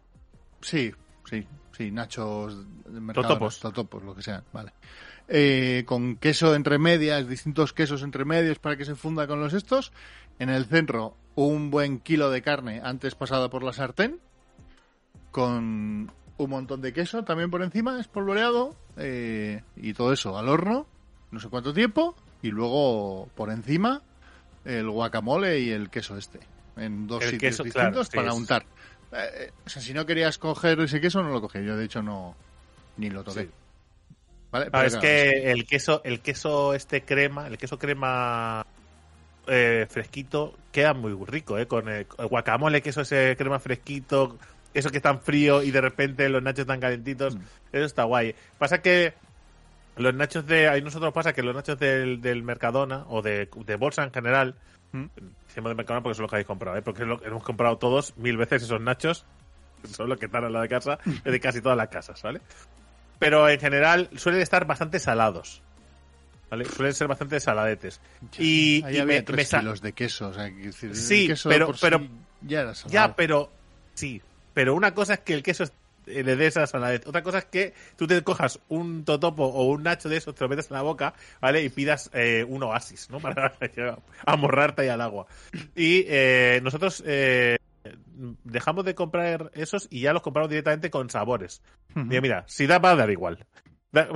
Sí, 0.62 0.92
sí, 1.30 1.46
sí, 1.78 1.90
nachos 1.92 2.66
de 2.84 3.00
mercado. 3.00 3.28
Totopos. 3.28 3.60
Totopos, 3.60 4.02
lo 4.02 4.14
que 4.14 4.22
sea, 4.22 4.42
vale. 4.52 4.72
Eh, 5.28 5.84
con 5.86 6.16
queso 6.16 6.54
entre 6.54 6.78
medias, 6.78 7.28
distintos 7.28 7.72
quesos 7.72 8.02
entre 8.02 8.24
medios 8.24 8.58
para 8.58 8.76
que 8.76 8.84
se 8.84 8.96
funda 8.96 9.26
con 9.26 9.40
los 9.40 9.54
estos. 9.54 9.92
En 10.38 10.50
el 10.50 10.66
centro, 10.66 11.16
un 11.36 11.70
buen 11.70 12.00
kilo 12.00 12.30
de 12.30 12.42
carne 12.42 12.80
antes 12.82 13.14
pasada 13.14 13.48
por 13.48 13.62
la 13.62 13.72
sartén. 13.72 14.18
Con 15.30 16.10
un 16.38 16.50
montón 16.50 16.80
de 16.80 16.92
queso 16.92 17.24
también 17.24 17.50
por 17.50 17.62
encima, 17.62 18.00
espolvoreado. 18.00 18.74
eh, 18.96 19.62
y 19.76 19.92
todo 19.94 20.12
eso 20.12 20.36
al 20.36 20.48
horno, 20.48 20.86
no 21.30 21.38
sé 21.40 21.48
cuánto 21.48 21.72
tiempo. 21.72 22.16
Y 22.42 22.50
luego 22.50 23.28
por 23.34 23.50
encima, 23.50 24.02
el 24.64 24.88
guacamole 24.90 25.60
y 25.60 25.70
el 25.70 25.90
queso 25.90 26.16
este. 26.16 26.40
En 26.76 27.06
dos 27.06 27.22
El 27.24 27.30
sitios 27.30 27.50
queso, 27.50 27.64
distintos 27.64 28.08
claro, 28.08 28.26
para 28.28 28.34
untar. 28.36 28.66
Eh, 29.12 29.50
o 29.64 29.68
sea, 29.68 29.80
si 29.82 29.92
no 29.94 30.04
querías 30.06 30.38
coger 30.38 30.80
ese 30.80 31.00
queso, 31.00 31.22
no 31.22 31.30
lo 31.30 31.40
cogí. 31.40 31.64
Yo, 31.64 31.76
de 31.76 31.84
hecho, 31.84 32.02
no 32.02 32.34
ni 32.96 33.10
lo 33.10 33.22
toqué. 33.24 33.42
Sí. 33.44 33.50
¿Vale? 34.50 34.66
Ah, 34.66 34.70
Pero 34.72 34.86
es 34.86 34.92
claro, 34.94 35.02
que 35.02 35.50
el 35.52 35.66
queso, 35.66 36.00
el 36.04 36.20
queso 36.20 36.74
este 36.74 37.02
crema, 37.02 37.46
el 37.46 37.58
queso 37.58 37.78
crema 37.78 38.66
eh, 39.46 39.86
fresquito 39.88 40.56
queda 40.72 40.94
muy 40.94 41.14
rico, 41.26 41.58
¿eh? 41.58 41.66
Con 41.66 41.88
el, 41.88 42.06
el 42.18 42.26
guacamole, 42.26 42.82
queso 42.82 43.02
ese 43.02 43.34
crema 43.36 43.58
fresquito, 43.58 44.38
eso 44.74 44.90
que 44.90 44.98
es 44.98 45.02
tan 45.02 45.20
frío 45.20 45.62
y 45.62 45.70
de 45.70 45.80
repente 45.80 46.28
los 46.28 46.42
nachos 46.42 46.66
tan 46.66 46.80
calentitos, 46.80 47.36
Mm. 47.36 47.40
eso 47.72 47.84
está 47.84 48.04
guay. 48.04 48.34
Pasa 48.58 48.80
que 48.82 49.14
los 49.96 50.14
nachos 50.14 50.46
de, 50.46 50.68
ahí 50.68 50.80
nosotros 50.82 51.12
pasa 51.12 51.32
que 51.32 51.42
los 51.42 51.54
nachos 51.54 51.78
del, 51.78 52.20
del 52.20 52.42
Mercadona 52.42 53.04
o 53.08 53.20
de, 53.22 53.48
de 53.66 53.76
bolsa 53.76 54.02
en 54.04 54.12
general, 54.12 54.54
Mm. 54.92 55.04
decimos 55.46 55.70
de 55.70 55.74
Mercadona 55.74 56.02
porque 56.02 56.14
son 56.14 56.22
los 56.22 56.30
que 56.30 56.36
habéis 56.36 56.46
comprado, 56.46 56.76
¿eh? 56.76 56.82
Porque 56.82 57.02
es 57.02 57.08
lo- 57.08 57.22
hemos 57.24 57.42
comprado 57.42 57.76
todos 57.78 58.16
mil 58.16 58.36
veces 58.36 58.62
esos 58.62 58.80
nachos, 58.80 59.26
son 59.96 60.08
los 60.08 60.18
que 60.18 60.26
están 60.26 60.44
al 60.44 60.52
lado 60.52 60.62
de 60.62 60.68
casa, 60.68 60.98
de 61.24 61.40
casi 61.40 61.60
todas 61.60 61.76
las 61.76 61.88
casas, 61.88 62.22
¿vale? 62.22 62.40
Pero 63.18 63.48
en 63.48 63.58
general 63.60 64.08
suelen 64.16 64.40
estar 64.40 64.64
bastante 64.66 64.98
salados. 64.98 65.62
¿Vale? 66.50 66.64
Suelen 66.64 66.94
ser 66.94 67.08
bastante 67.08 67.38
saladetes. 67.40 68.00
Ya, 68.32 68.42
Y, 68.42 68.82
ahí 68.86 68.94
y 68.96 68.98
había 69.00 69.04
me- 69.16 69.22
tres 69.22 69.36
me 69.36 69.44
sa- 69.44 69.58
kilos 69.60 69.82
de 69.82 69.92
queso. 69.92 70.28
O 70.28 70.32
sea, 70.32 70.44
decir, 70.44 70.96
Sí, 70.96 71.26
queso 71.26 71.48
pero- 71.50 71.66
por 71.66 71.74
sí 71.76 71.80
pero- 71.82 72.00
ya 72.40 72.60
era. 72.62 72.72
Ya, 72.86 73.14
pero. 73.14 73.52
Sí. 73.92 74.22
Pero 74.54 74.74
una 74.74 74.94
cosa 74.94 75.14
es 75.14 75.20
que 75.20 75.34
el 75.34 75.42
queso 75.42 75.64
eh, 76.10 76.22
le 76.24 76.36
dé 76.36 76.46
esa 76.46 76.66
saladez. 76.66 77.06
Otra 77.06 77.22
cosa 77.22 77.38
es 77.38 77.44
que 77.46 77.74
tú 77.96 78.06
te 78.06 78.22
cojas 78.22 78.60
un 78.68 79.04
totopo 79.04 79.44
o 79.44 79.64
un 79.66 79.82
nacho 79.82 80.08
de 80.08 80.16
esos, 80.16 80.34
te 80.34 80.44
lo 80.44 80.48
metes 80.48 80.70
en 80.70 80.74
la 80.76 80.82
boca, 80.82 81.14
¿vale? 81.40 81.62
Y 81.62 81.68
pidas 81.68 82.10
eh, 82.12 82.44
un 82.48 82.62
oasis, 82.62 83.08
¿no? 83.10 83.18
Para 83.20 83.54
amorrarte 84.26 84.82
ahí 84.82 84.88
al 84.88 85.00
agua. 85.00 85.26
Y 85.74 86.04
eh, 86.08 86.60
nosotros 86.62 87.02
eh, 87.06 87.58
dejamos 88.44 88.84
de 88.84 88.94
comprar 88.94 89.50
esos 89.54 89.86
y 89.90 90.00
ya 90.00 90.12
los 90.12 90.22
compramos 90.22 90.50
directamente 90.50 90.90
con 90.90 91.10
sabores. 91.10 91.62
Ujú. 91.90 92.04
Mira, 92.06 92.20
mira, 92.20 92.44
si 92.46 92.66
da 92.66 92.78
va 92.78 92.90
a 92.90 92.96
dar 92.96 93.10
igual. 93.10 93.44
Da- 93.92 94.08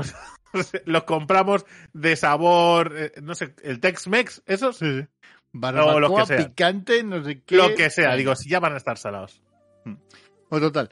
los 0.84 1.04
compramos 1.04 1.64
de 1.94 2.14
sabor, 2.16 2.92
no 3.22 3.34
sé, 3.34 3.54
el 3.62 3.80
Tex-Mex, 3.80 4.42
esos, 4.46 4.76
Sí, 4.78 5.00
sí. 5.00 5.06
Barbacoa, 5.54 5.94
O 5.94 6.00
lo 6.00 6.14
que 6.16 6.26
sea. 6.26 6.36
picante, 6.48 7.02
no 7.02 7.22
sé 7.24 7.42
qué. 7.42 7.56
lo 7.56 7.74
que 7.74 7.90
sea. 7.90 8.14
Digo, 8.16 8.34
si 8.34 8.48
ya 8.48 8.58
van 8.60 8.72
a 8.74 8.78
estar 8.78 8.96
salados. 8.98 9.42
Bueno, 9.84 10.66
total. 10.66 10.90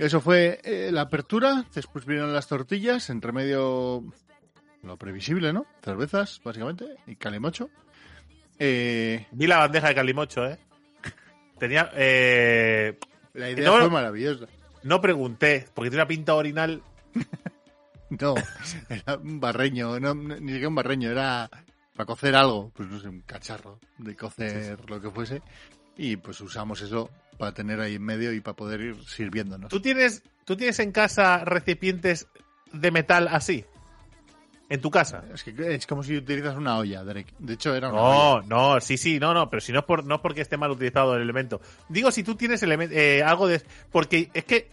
Eso 0.00 0.20
fue 0.22 0.60
eh, 0.64 0.90
la 0.90 1.02
apertura. 1.02 1.66
Después 1.74 2.06
vinieron 2.06 2.32
las 2.32 2.46
tortillas. 2.48 3.10
Entre 3.10 3.32
medio, 3.32 4.02
lo 4.82 4.96
previsible, 4.96 5.52
¿no? 5.52 5.66
Cervezas, 5.82 6.40
básicamente. 6.42 6.86
Y 7.06 7.16
calimocho. 7.16 7.68
Eh, 8.58 9.26
Vi 9.30 9.46
la 9.46 9.58
bandeja 9.58 9.88
de 9.88 9.94
calimocho, 9.94 10.46
¿eh? 10.46 10.58
Tenía. 11.58 11.90
Eh, 11.94 12.98
la 13.34 13.50
idea 13.50 13.68
No, 13.68 13.76
fue 13.76 13.90
maravillosa. 13.90 14.46
no 14.84 15.00
pregunté, 15.02 15.66
porque 15.74 15.90
tiene 15.90 16.02
una 16.02 16.08
pinta 16.08 16.34
orinal. 16.34 16.82
No, 18.18 18.34
era 18.88 19.14
un 19.18 19.38
barreño. 19.38 20.00
no, 20.00 20.14
no, 20.14 20.34
ni 20.40 20.48
siquiera 20.48 20.66
un 20.66 20.74
barreño. 20.74 21.10
Era 21.12 21.48
para 21.94 22.06
cocer 22.06 22.34
algo. 22.34 22.72
Pues 22.74 22.88
no 22.88 22.98
sé, 22.98 23.08
un 23.08 23.20
cacharro 23.20 23.78
de 23.98 24.16
cocer 24.16 24.90
lo 24.90 25.00
que 25.00 25.10
fuese. 25.12 25.42
Y 25.96 26.16
pues 26.16 26.40
usamos 26.40 26.80
eso 26.82 27.08
para 27.40 27.54
tener 27.54 27.80
ahí 27.80 27.94
en 27.94 28.02
medio 28.02 28.34
y 28.34 28.40
para 28.42 28.54
poder 28.54 28.82
ir 28.82 28.96
sirviéndonos. 29.06 29.70
¿Tú 29.70 29.80
tienes, 29.80 30.22
¿Tú 30.44 30.58
tienes 30.58 30.78
en 30.78 30.92
casa 30.92 31.42
recipientes 31.42 32.28
de 32.70 32.90
metal 32.90 33.28
así? 33.28 33.64
¿En 34.68 34.82
tu 34.82 34.90
casa? 34.90 35.24
Es 35.32 35.42
que 35.42 35.74
es 35.74 35.86
como 35.86 36.02
si 36.02 36.18
utilizas 36.18 36.54
una 36.54 36.76
olla, 36.76 37.02
Derek. 37.02 37.32
De 37.38 37.54
hecho, 37.54 37.74
era 37.74 37.88
una 37.88 38.02
olla. 38.02 38.46
No, 38.46 38.74
no, 38.74 38.80
sí, 38.82 38.98
sí, 38.98 39.18
no, 39.18 39.32
no, 39.32 39.48
pero 39.48 39.62
si 39.62 39.72
no 39.72 39.78
es, 39.78 39.84
por, 39.86 40.04
no 40.04 40.16
es 40.16 40.20
porque 40.20 40.42
esté 40.42 40.58
mal 40.58 40.70
utilizado 40.70 41.16
el 41.16 41.22
elemento. 41.22 41.62
Digo, 41.88 42.10
si 42.10 42.22
tú 42.22 42.34
tienes 42.34 42.62
eh, 42.62 43.22
algo 43.24 43.48
de... 43.48 43.62
Porque 43.90 44.30
es 44.34 44.44
que 44.44 44.68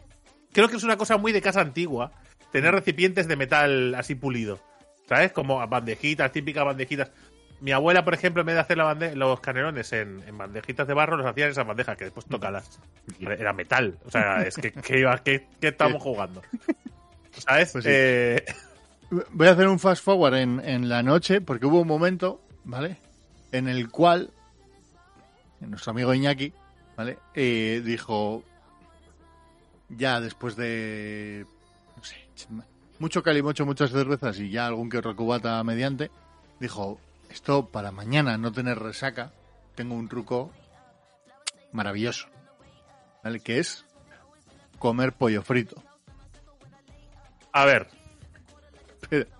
creo 0.51 0.67
que 0.67 0.75
es 0.75 0.83
una 0.83 0.97
cosa 0.97 1.17
muy 1.17 1.31
de 1.31 1.41
casa 1.41 1.61
antigua, 1.61 2.11
tener 2.51 2.73
recipientes 2.73 3.29
de 3.29 3.37
metal 3.37 3.95
así 3.95 4.13
pulido. 4.13 4.59
¿Sabes? 5.07 5.31
Como 5.31 5.65
bandejitas, 5.65 6.33
típicas 6.33 6.65
bandejitas. 6.65 7.11
Mi 7.59 7.71
abuela, 7.71 8.05
por 8.05 8.13
ejemplo, 8.13 8.41
en 8.41 8.45
vez 8.47 8.55
de 8.55 8.61
hacer 8.61 8.77
la 8.77 8.83
bande- 8.85 9.15
los 9.15 9.39
canelones 9.39 9.91
en, 9.93 10.21
en 10.27 10.37
bandejitas 10.37 10.87
de 10.87 10.93
barro, 10.93 11.17
los 11.17 11.25
hacía 11.25 11.45
en 11.45 11.51
esas 11.51 11.65
bandejas 11.65 11.97
que 11.97 12.03
después 12.05 12.25
tocalas. 12.27 12.79
Era 13.19 13.51
metal. 13.53 13.97
O 14.05 14.11
sea, 14.11 14.43
es 14.43 14.55
que 14.55 14.71
¿qué, 14.71 14.99
iba- 14.99 15.17
qué- 15.23 15.47
qué 15.59 15.69
estamos 15.69 16.01
jugando? 16.03 16.41
¿Sabes? 17.31 17.71
Pues 17.71 17.83
sí. 17.83 17.89
Eh, 17.93 18.45
Voy 19.31 19.47
a 19.47 19.51
hacer 19.51 19.67
un 19.69 19.79
fast 19.79 20.03
forward 20.03 20.35
en, 20.35 20.59
en 20.59 20.89
la 20.89 21.01
noche, 21.01 21.39
porque 21.41 21.65
hubo 21.65 21.79
un 21.81 21.87
momento, 21.87 22.41
¿vale? 22.65 22.97
En 23.53 23.67
el 23.69 23.89
cual 23.89 24.29
nuestro 25.61 25.91
amigo 25.91 26.13
Iñaki, 26.13 26.53
¿vale? 26.97 27.17
Eh, 27.33 27.81
dijo, 27.85 28.43
ya 29.89 30.19
después 30.19 30.55
de 30.57 31.45
mucho 32.99 33.23
calimocho, 33.23 33.65
muchas 33.65 33.91
cervezas 33.91 34.39
y 34.39 34.49
ya 34.49 34.67
algún 34.67 34.89
que 34.89 34.97
otro 34.97 35.15
cubata 35.15 35.63
mediante, 35.63 36.11
dijo, 36.59 36.99
esto 37.37 37.67
para 37.67 37.91
mañana 37.91 38.35
no 38.39 38.51
tener 38.51 38.79
resaca, 38.79 39.31
tengo 39.75 39.93
un 39.93 40.09
truco 40.09 40.51
maravilloso, 41.71 42.27
¿vale? 43.23 43.41
Que 43.41 43.59
es 43.59 43.85
comer 44.79 45.13
pollo 45.13 45.43
frito. 45.43 45.75
A 47.51 47.65
ver, 47.65 47.89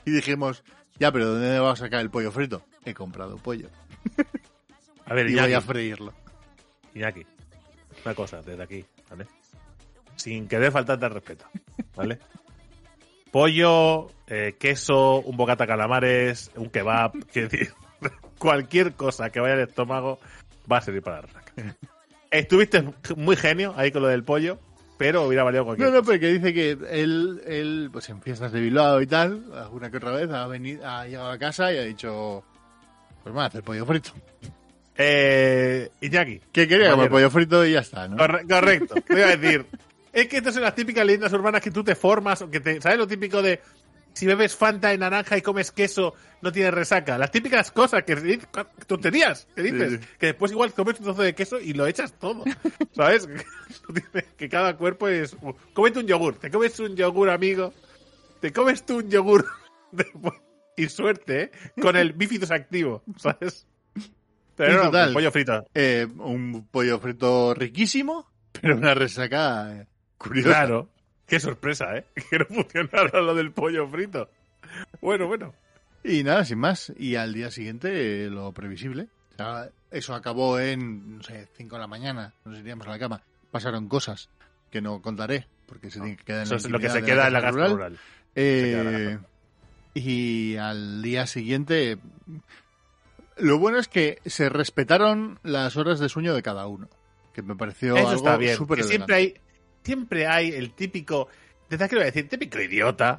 y 0.05 0.11
dijimos, 0.11 0.63
ya, 0.99 1.11
pero 1.11 1.25
¿dónde 1.25 1.49
me 1.49 1.59
vas 1.59 1.81
a 1.81 1.85
sacar 1.85 2.01
el 2.01 2.11
pollo 2.11 2.31
frito? 2.31 2.61
He 2.85 2.93
comprado 2.93 3.37
pollo 3.37 3.67
a 5.05 5.13
ver, 5.15 5.27
y 5.29 5.33
voy 5.33 5.39
a 5.39 5.47
Iñaki, 5.47 5.65
freírlo. 5.65 6.13
Iñaki, 6.93 7.25
una 8.05 8.13
cosa 8.13 8.43
desde 8.43 8.61
aquí, 8.61 8.85
¿vale? 9.09 9.25
Sin 10.17 10.47
querer 10.47 10.71
faltarte 10.71 11.03
al 11.03 11.13
respeto, 11.15 11.45
¿vale? 11.95 12.19
Pollo, 13.31 14.07
eh, 14.27 14.55
queso, 14.57 15.19
un 15.19 15.35
bocata 15.35 15.67
calamares, 15.67 16.51
un 16.55 16.69
kebab, 16.69 17.11
quiero 17.31 17.49
decir, 17.49 17.73
cualquier 18.37 18.93
cosa 18.93 19.29
que 19.29 19.39
vaya 19.39 19.53
al 19.55 19.61
estómago 19.61 20.19
va 20.71 20.77
a 20.77 20.81
servir 20.81 21.01
para 21.01 21.17
la 21.17 21.21
resaca. 21.23 21.53
Estuviste 22.31 22.83
muy 23.15 23.35
genio 23.35 23.73
ahí 23.77 23.91
con 23.91 24.01
lo 24.01 24.07
del 24.09 24.23
pollo, 24.23 24.59
pero 24.97 25.25
hubiera 25.25 25.43
valido 25.43 25.63
cualquier 25.65 25.87
No, 25.89 25.93
no, 25.93 25.99
cosa. 26.01 26.11
pero 26.11 26.19
que 26.21 26.33
dice 26.33 26.53
que 26.53 26.71
él, 27.01 27.41
él, 27.45 27.89
pues 27.91 28.09
en 28.09 28.21
fiestas 28.21 28.51
de 28.51 28.59
Bilbao 28.59 29.01
y 29.01 29.07
tal, 29.07 29.43
alguna 29.55 29.89
que 29.89 29.97
otra 29.97 30.11
vez 30.11 30.29
ha, 30.31 30.45
venido, 30.47 30.85
ha 30.87 31.05
llegado 31.05 31.29
a 31.31 31.37
casa 31.37 31.71
y 31.71 31.77
ha 31.77 31.83
dicho, 31.83 32.43
pues 33.23 33.33
vamos 33.33 33.43
a 33.43 33.47
hacer 33.47 33.63
pollo 33.63 33.85
frito. 33.85 34.11
Eh, 34.97 35.89
Iñaki, 36.01 36.41
Que 36.51 36.67
quería 36.67 36.91
comer 36.91 37.09
pollo 37.09 37.29
frito 37.29 37.65
y 37.65 37.73
ya 37.73 37.81
está, 37.81 38.07
¿no? 38.07 38.17
Corre- 38.17 38.47
correcto. 38.47 38.95
Te 39.07 39.13
iba 39.13 39.27
a 39.27 39.35
decir. 39.37 39.65
Es 40.11 40.27
que 40.27 40.37
estas 40.37 40.55
son 40.55 40.63
las 40.63 40.73
típicas 40.73 41.05
leyendas 41.05 41.31
urbanas 41.33 41.61
que 41.61 41.69
tú 41.69 41.83
te 41.83 41.93
formas, 41.93 42.41
o 42.41 42.49
que 42.49 42.59
te, 42.59 42.81
¿sabes 42.81 42.97
lo 42.97 43.05
típico 43.07 43.41
de 43.43 43.61
si 44.17 44.25
bebes 44.25 44.55
Fanta 44.55 44.89
de 44.89 44.97
naranja 44.97 45.37
y 45.37 45.41
comes 45.41 45.71
queso, 45.71 46.13
no 46.41 46.51
tienes 46.51 46.73
resaca? 46.73 47.17
Las 47.17 47.31
típicas 47.31 47.71
cosas 47.71 48.03
que 48.03 48.39
tonterías 48.87 49.47
que 49.55 49.61
dices, 49.61 49.91
Sí, 49.91 49.97
sí. 49.97 50.07
que 50.19 50.25
después 50.27 50.51
igual 50.51 50.73
comes 50.73 50.97
un 50.99 51.05
trozo 51.05 51.21
de 51.21 51.35
queso 51.35 51.59
y 51.59 51.73
lo 51.73 51.85
echas 51.87 52.13
todo, 52.13 52.43
¿sabes? 52.95 53.27
que 54.37 54.49
cada 54.49 54.75
cuerpo 54.75 55.07
es 55.07 55.35
cómete 55.73 55.99
un 55.99 56.07
yogur, 56.07 56.35
te 56.35 56.49
comes 56.49 56.79
un 56.79 56.95
yogur, 56.95 57.29
amigo. 57.29 57.73
Te 58.39 58.51
comes 58.51 58.85
tú 58.85 58.97
un 58.97 59.09
yogur 59.09 59.45
y 60.77 60.89
suerte, 60.89 61.41
¿eh? 61.43 61.51
con 61.81 61.95
el 61.95 62.13
bífidos 62.13 62.51
activo, 62.51 63.03
¿sabes? 63.17 63.65
Pero 64.55 64.83
total. 64.83 65.13
pollo 65.13 65.31
frito. 65.31 65.65
Eh, 65.73 66.07
un 66.17 66.67
pollo 66.71 66.99
frito 66.99 67.53
riquísimo, 67.53 68.27
pero 68.59 68.75
una 68.75 68.93
resaca 68.95 69.75
eh, 69.75 69.87
curiosa. 70.17 70.49
Claro. 70.49 70.89
Qué 71.27 71.39
sorpresa, 71.39 71.97
¿eh? 71.97 72.05
Que 72.29 72.39
no 72.39 72.45
funcionara 72.45 73.21
lo 73.21 73.35
del 73.35 73.51
pollo 73.51 73.87
frito. 73.87 74.29
Bueno, 75.01 75.27
bueno. 75.27 75.53
Y 76.03 76.23
nada, 76.23 76.45
sin 76.45 76.59
más. 76.59 76.91
Y 76.97 77.15
al 77.15 77.33
día 77.33 77.51
siguiente, 77.51 78.25
eh, 78.25 78.29
lo 78.29 78.51
previsible. 78.53 79.07
O 79.33 79.37
sea, 79.37 79.69
eso 79.91 80.15
acabó 80.15 80.59
en, 80.59 81.17
no 81.17 81.23
sé, 81.23 81.47
5 81.57 81.75
de 81.75 81.79
la 81.81 81.87
mañana. 81.87 82.33
Nos 82.45 82.57
iríamos 82.59 82.87
a 82.87 82.91
la 82.91 82.99
cama. 82.99 83.21
Pasaron 83.51 83.87
cosas 83.87 84.29
que 84.71 84.81
no 84.81 85.01
contaré, 85.01 85.47
porque 85.65 85.89
se 85.91 85.99
tiene 85.99 86.17
que 86.17 86.23
quedar 86.23 86.39
en 86.39 86.43
Eso 86.45 86.53
la 86.55 86.57
es 86.59 86.69
lo 86.69 86.79
que 86.79 86.89
se 86.89 87.03
queda 87.03 87.27
en 87.27 87.33
la 87.33 87.51
rural. 87.51 87.71
rural. 87.71 87.99
Eh, 88.35 89.17
la 89.19 89.27
y 89.93 90.55
al 90.57 91.01
día 91.01 91.25
siguiente, 91.25 91.97
lo 93.37 93.57
bueno 93.57 93.79
es 93.79 93.87
que 93.87 94.19
se 94.25 94.49
respetaron 94.49 95.39
las 95.43 95.75
horas 95.77 95.99
de 95.99 96.09
sueño 96.09 96.33
de 96.35 96.43
cada 96.43 96.67
uno, 96.67 96.87
que 97.33 97.41
me 97.41 97.55
pareció 97.55 97.95
Eso 97.95 98.09
algo 98.09 98.17
está 98.19 98.37
bien. 98.37 98.55
súper 98.57 98.79
que 98.79 98.83
siempre 98.83 99.15
hay, 99.15 99.33
siempre 99.87 100.27
hay 100.27 100.49
el 100.49 100.71
típico, 100.73 101.27
¿desde 101.69 101.87
qué 101.89 101.95
lo 101.95 102.01
voy 102.01 102.09
a 102.09 102.11
decir? 102.11 102.29
Típico 102.29 102.59
idiota, 102.59 103.17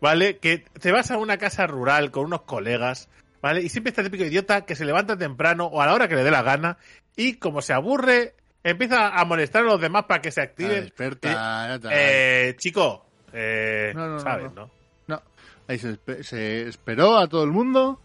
¿vale? 0.00 0.36
Que 0.38 0.58
te 0.58 0.92
vas 0.92 1.10
a 1.10 1.16
una 1.16 1.38
casa 1.38 1.66
rural 1.66 2.10
con 2.10 2.24
unos 2.26 2.42
colegas, 2.42 3.08
¿vale? 3.40 3.62
Y 3.62 3.68
siempre 3.68 3.90
está 3.90 4.02
el 4.02 4.08
típico 4.10 4.24
idiota 4.28 4.66
que 4.66 4.74
se 4.76 4.84
levanta 4.84 5.16
temprano 5.16 5.66
o 5.66 5.80
a 5.80 5.86
la 5.86 5.94
hora 5.94 6.08
que 6.08 6.16
le 6.16 6.24
dé 6.24 6.30
la 6.30 6.42
gana 6.42 6.76
y 7.16 7.34
como 7.36 7.62
se 7.62 7.72
aburre, 7.72 8.34
empieza 8.64 9.08
a 9.08 9.24
molestar 9.24 9.62
a 9.62 9.66
los 9.66 9.80
demás 9.80 10.04
para 10.04 10.20
que 10.20 10.30
se 10.32 10.42
activen. 10.42 10.82
despertar, 10.82 11.78
tal. 11.80 11.92
Eh, 11.94 12.54
chico, 12.58 13.06
eh, 13.32 13.92
No, 13.94 14.06
no, 14.06 14.12
no, 14.14 14.20
¿sabes, 14.20 14.52
no. 14.52 14.66
no? 14.66 14.70
No, 15.06 15.22
ahí 15.68 15.78
se, 15.78 15.92
espe- 15.92 16.22
se 16.22 16.68
esperó 16.68 17.16
a 17.16 17.28
todo 17.28 17.44
el 17.44 17.50
mundo. 17.50 18.00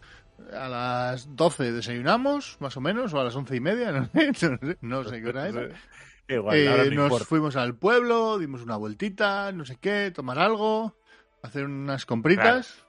A 0.54 0.68
las 0.68 1.34
12 1.36 1.72
desayunamos, 1.72 2.58
más 2.60 2.76
o 2.78 2.82
menos, 2.82 3.14
o 3.14 3.20
a 3.20 3.24
las 3.24 3.36
once 3.36 3.56
y 3.56 3.60
media, 3.62 3.92
no 3.94 4.10
sé, 4.14 4.28
no 4.32 4.34
sé, 4.36 4.78
no 4.82 5.04
sé 5.06 5.22
qué 5.22 5.30
hora 5.30 5.48
era. 5.48 5.70
Igual, 6.28 6.58
Eh, 6.58 6.68
ahora 6.68 6.84
no 6.86 6.92
nos 6.92 7.06
importa. 7.06 7.26
fuimos 7.26 7.56
al 7.56 7.76
pueblo, 7.78 8.38
dimos 8.40 8.62
una 8.62 8.78
vueltita, 8.78 9.52
no 9.52 9.66
sé 9.66 9.78
qué, 9.80 10.12
tomar 10.14 10.40
algo, 10.40 10.96
hacer 11.44 11.66
unas 11.66 12.06
compritas. 12.06 12.84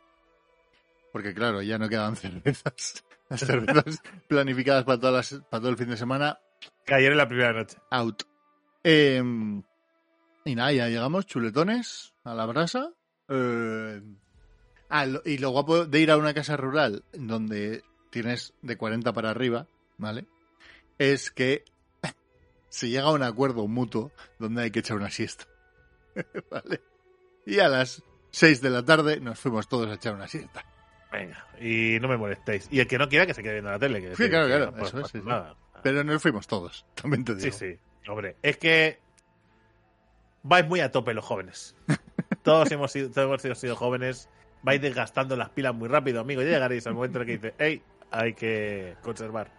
Porque 1.12 1.35
claro, 1.35 1.62
ya 1.62 1.79
no 1.79 1.88
quedaban 1.88 2.16
cervezas. 2.16 3.05
Las 3.29 3.40
cervezas 3.40 3.85
planificadas 4.29 4.85
para, 4.85 4.99
todas 5.01 5.33
las- 5.33 5.40
para 5.51 5.61
todo 5.61 5.70
el 5.70 5.77
fin 5.77 5.88
de 5.88 5.96
semana, 5.96 6.38
ayer 6.87 7.12
en 7.12 7.18
la 7.18 7.29
primera 7.29 7.53
noche. 7.53 7.77
out. 7.90 8.22
Eh, 8.85 9.22
y 10.44 10.55
nada, 10.55 10.72
ya 10.72 10.88
llegamos, 10.88 11.27
chuletones, 11.27 12.14
a 12.25 12.35
la 12.35 12.46
brasa. 12.46 12.92
Eh, 13.29 14.01
ah, 14.88 15.07
lo- 15.07 15.22
y 15.25 15.38
lo 15.38 15.51
guapo 15.51 15.85
de 15.87 16.01
ir 16.01 16.11
a 16.11 16.16
una 16.16 16.33
casa 16.35 16.57
rural 16.57 17.05
donde 17.12 17.83
tienes 18.11 18.55
de 18.62 18.77
40 18.77 19.12
para 19.12 19.31
arriba, 19.31 19.66
¿vale? 19.99 20.27
Es 20.99 21.31
que 21.33 21.64
se 22.77 22.89
llega 22.91 23.05
a 23.07 23.12
un 23.12 23.23
acuerdo 23.23 23.67
mutuo 23.67 24.12
donde 24.39 24.62
hay 24.65 24.71
que 24.71 24.81
echar 24.81 24.97
una 24.99 25.11
siesta. 25.11 25.47
¿Vale? 26.51 26.83
Y 27.47 27.59
a 27.61 27.69
las 27.69 28.03
6 28.33 28.61
de 28.61 28.71
la 28.71 28.85
tarde 28.85 29.19
nos 29.21 29.39
fuimos 29.39 29.67
todos 29.69 29.89
a 29.91 29.95
echar 29.95 30.15
una 30.15 30.29
siesta. 30.29 30.65
Venga, 31.11 31.47
y 31.61 31.99
no 32.01 32.09
me 32.09 32.17
molestéis. 32.19 32.69
Y 32.71 32.81
el 32.81 32.87
que 32.87 32.99
no 32.99 33.09
quiera 33.09 33.25
que 33.27 33.33
se 33.33 33.43
quede 33.43 33.55
viendo 33.55 33.71
la 33.71 33.79
tele. 33.79 34.03
Que 34.03 34.15
Sí, 34.17 34.29
claro, 34.29 34.47
claro, 34.47 34.75
eso 34.85 35.01
es, 35.01 35.07
sí, 35.11 35.21
sí. 35.21 35.27
nada. 35.27 35.57
Pero 35.83 36.05
nos 36.05 36.21
fuimos 36.21 36.47
todos, 36.47 36.85
también 36.95 37.25
te 37.25 37.35
Sí, 37.37 37.45
digo. 37.47 37.57
sí. 37.57 37.79
Hombre, 38.11 38.37
es 38.43 38.57
que 38.59 39.01
vais 40.43 40.67
muy 40.67 40.81
a 40.81 40.91
tope 40.93 41.15
los 41.15 41.25
jóvenes. 41.25 41.75
Todos 42.43 42.71
hemos 42.73 42.93
sido, 42.93 43.11
todos 43.11 43.27
hemos 43.27 43.43
sido, 43.43 43.55
sido 43.57 43.77
jóvenes. 43.77 44.29
Vais 44.62 44.81
desgastando 44.81 45.35
las 45.37 45.51
pilas 45.51 45.75
muy 45.75 45.89
rápido, 45.89 46.21
amigo. 46.21 46.43
Ya 46.43 46.51
llegaréis 46.51 46.87
al 46.87 46.95
momento 46.95 47.19
en 47.19 47.23
el 47.23 47.27
que 47.27 47.33
dice, 47.49 47.55
hey, 47.59 47.83
hay 48.11 48.35
que 48.35 48.97
conservar. 49.03 49.51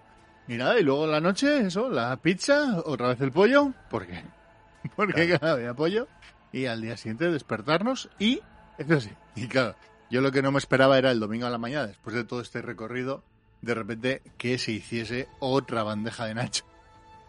Y 0.48 0.56
nada, 0.56 0.80
y 0.80 0.84
luego 0.84 1.06
en 1.06 1.12
la 1.12 1.20
noche, 1.22 1.60
eso, 1.68 1.90
la 1.90 2.16
pizza, 2.18 2.82
otra 2.86 3.10
vez 3.10 3.22
el 3.22 3.32
pollo. 3.32 3.74
¿Por 3.90 4.08
qué? 4.08 4.24
Porque 4.96 5.28
claro, 5.38 5.56
había 5.56 5.74
pollo. 5.74 6.08
Y 6.52 6.66
al 6.66 6.82
día 6.82 6.96
siguiente 6.96 7.30
despertarnos 7.30 8.10
y, 8.20 8.40
eso 8.78 9.02
sí, 9.02 9.10
y 9.36 9.48
claro, 9.48 9.76
yo 10.10 10.22
lo 10.22 10.32
que 10.32 10.42
no 10.42 10.52
me 10.52 10.58
esperaba 10.60 10.98
era 10.98 11.12
el 11.12 11.20
domingo 11.20 11.46
a 11.46 11.50
la 11.50 11.58
mañana, 11.58 11.88
después 11.88 12.16
de 12.16 12.24
todo 12.24 12.40
este 12.42 12.62
recorrido, 12.62 13.22
de 13.62 13.74
repente 13.74 14.22
que 14.38 14.58
se 14.58 14.72
hiciese 14.72 15.28
otra 15.40 15.84
bandeja 15.84 16.26
de 16.26 16.34
nacho. 16.36 16.64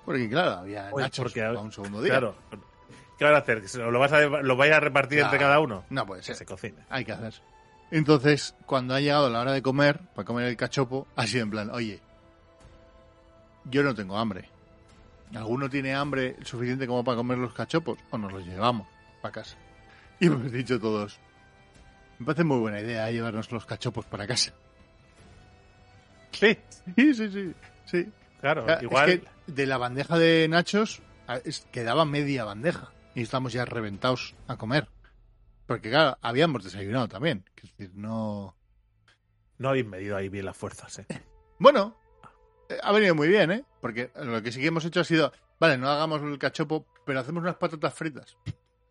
Porque 0.05 0.29
claro, 0.31 0.53
había 0.53 0.91
nachos 0.97 1.25
porque, 1.25 1.41
para 1.41 1.59
un 1.59 1.73
segundo 1.73 2.01
día. 2.01 2.13
Claro. 2.13 2.37
¿Qué 3.19 3.25
van 3.25 3.35
a 3.35 3.39
hacer? 3.39 3.61
¿Que 3.61 3.69
se- 3.69 3.79
¿Lo, 3.79 3.99
vas 3.99 4.13
a, 4.13 4.21
¿Lo 4.21 4.57
vais 4.57 4.73
a 4.73 4.79
repartir 4.81 5.19
entre 5.19 5.39
cada 5.39 5.59
uno? 5.59 5.85
No 5.91 6.07
puede 6.07 6.21
Que 6.21 6.27
ser. 6.29 6.37
se 6.37 6.47
cocine. 6.47 6.79
Hay 6.89 7.05
que 7.05 7.13
hacer. 7.13 7.35
Entonces, 7.91 8.55
cuando 8.67 8.95
ha 8.95 9.01
llegado 9.01 9.29
la 9.29 9.41
hora 9.41 9.53
de 9.53 9.61
comer, 9.63 10.01
para 10.15 10.25
comer 10.25 10.47
el 10.47 10.57
cachopo, 10.57 11.09
ha 11.17 11.27
sido 11.27 11.43
en 11.43 11.51
plan, 11.51 11.71
oye, 11.71 12.01
yo 13.71 13.83
no 13.83 13.95
tengo 13.95 14.17
hambre. 14.19 14.49
¿Alguno 15.35 15.69
tiene 15.69 15.95
hambre 15.95 16.37
suficiente 16.43 16.87
como 16.87 17.05
para 17.05 17.17
comer 17.17 17.39
los 17.39 17.53
cachopos? 17.53 17.99
O 18.11 18.19
nos 18.19 18.33
los 18.33 18.47
llevamos 18.47 18.87
para 19.21 19.33
casa. 19.33 19.57
Y 20.21 20.27
hemos 20.27 20.51
dicho 20.51 20.81
todos, 20.81 21.19
me 22.19 22.27
parece 22.27 22.45
muy 22.45 22.59
buena 22.59 22.81
idea 22.81 23.11
llevarnos 23.11 23.53
los 23.53 23.67
cachopos 23.67 24.07
para 24.07 24.27
casa. 24.27 24.53
Sí, 26.33 26.57
Sí, 26.97 27.15
sí, 27.15 27.31
sí. 27.31 27.55
sí. 27.85 28.13
claro. 28.41 28.67
Es 28.69 28.83
igual. 28.83 29.07
que 29.21 29.25
de 29.53 29.67
la 29.67 29.77
bandeja 29.79 30.19
de 30.19 30.47
nachos 30.49 31.03
a- 31.27 31.37
es- 31.39 31.67
quedaba 31.73 32.05
media 32.05 32.45
bandeja. 32.45 32.91
Y 33.15 33.23
estamos 33.23 33.53
ya 33.53 33.65
reventados 33.65 34.35
a 34.47 34.57
comer. 34.57 34.89
Porque 35.67 35.91
claro, 35.91 36.17
habíamos 36.23 36.65
desayunado 36.65 37.09
también. 37.09 37.45
Es 37.57 37.63
decir, 37.77 37.91
no... 37.95 38.55
No 39.59 39.71
habéis 39.71 39.87
medido 39.87 40.17
ahí 40.17 40.29
bien 40.29 40.45
las 40.47 40.57
fuerzas, 40.57 41.01
¿eh? 41.01 41.07
Bueno, 41.59 41.97
ha 42.83 42.93
venido 42.93 43.15
muy 43.15 43.29
bien, 43.29 43.51
¿eh? 43.51 43.65
Porque 43.81 44.11
lo 44.17 44.43
que 44.43 44.53
sí 44.53 44.61
que 44.61 44.67
hemos 44.69 44.85
hecho 44.85 45.01
ha 45.01 45.05
sido, 45.05 45.33
vale, 45.59 45.79
no 45.79 45.89
hagamos 45.89 46.23
el 46.23 46.39
cachopo, 46.39 46.87
pero 47.07 47.21
hacemos 47.21 47.43
unas 47.43 47.57
patatas 47.57 47.95
fritas. 47.95 48.37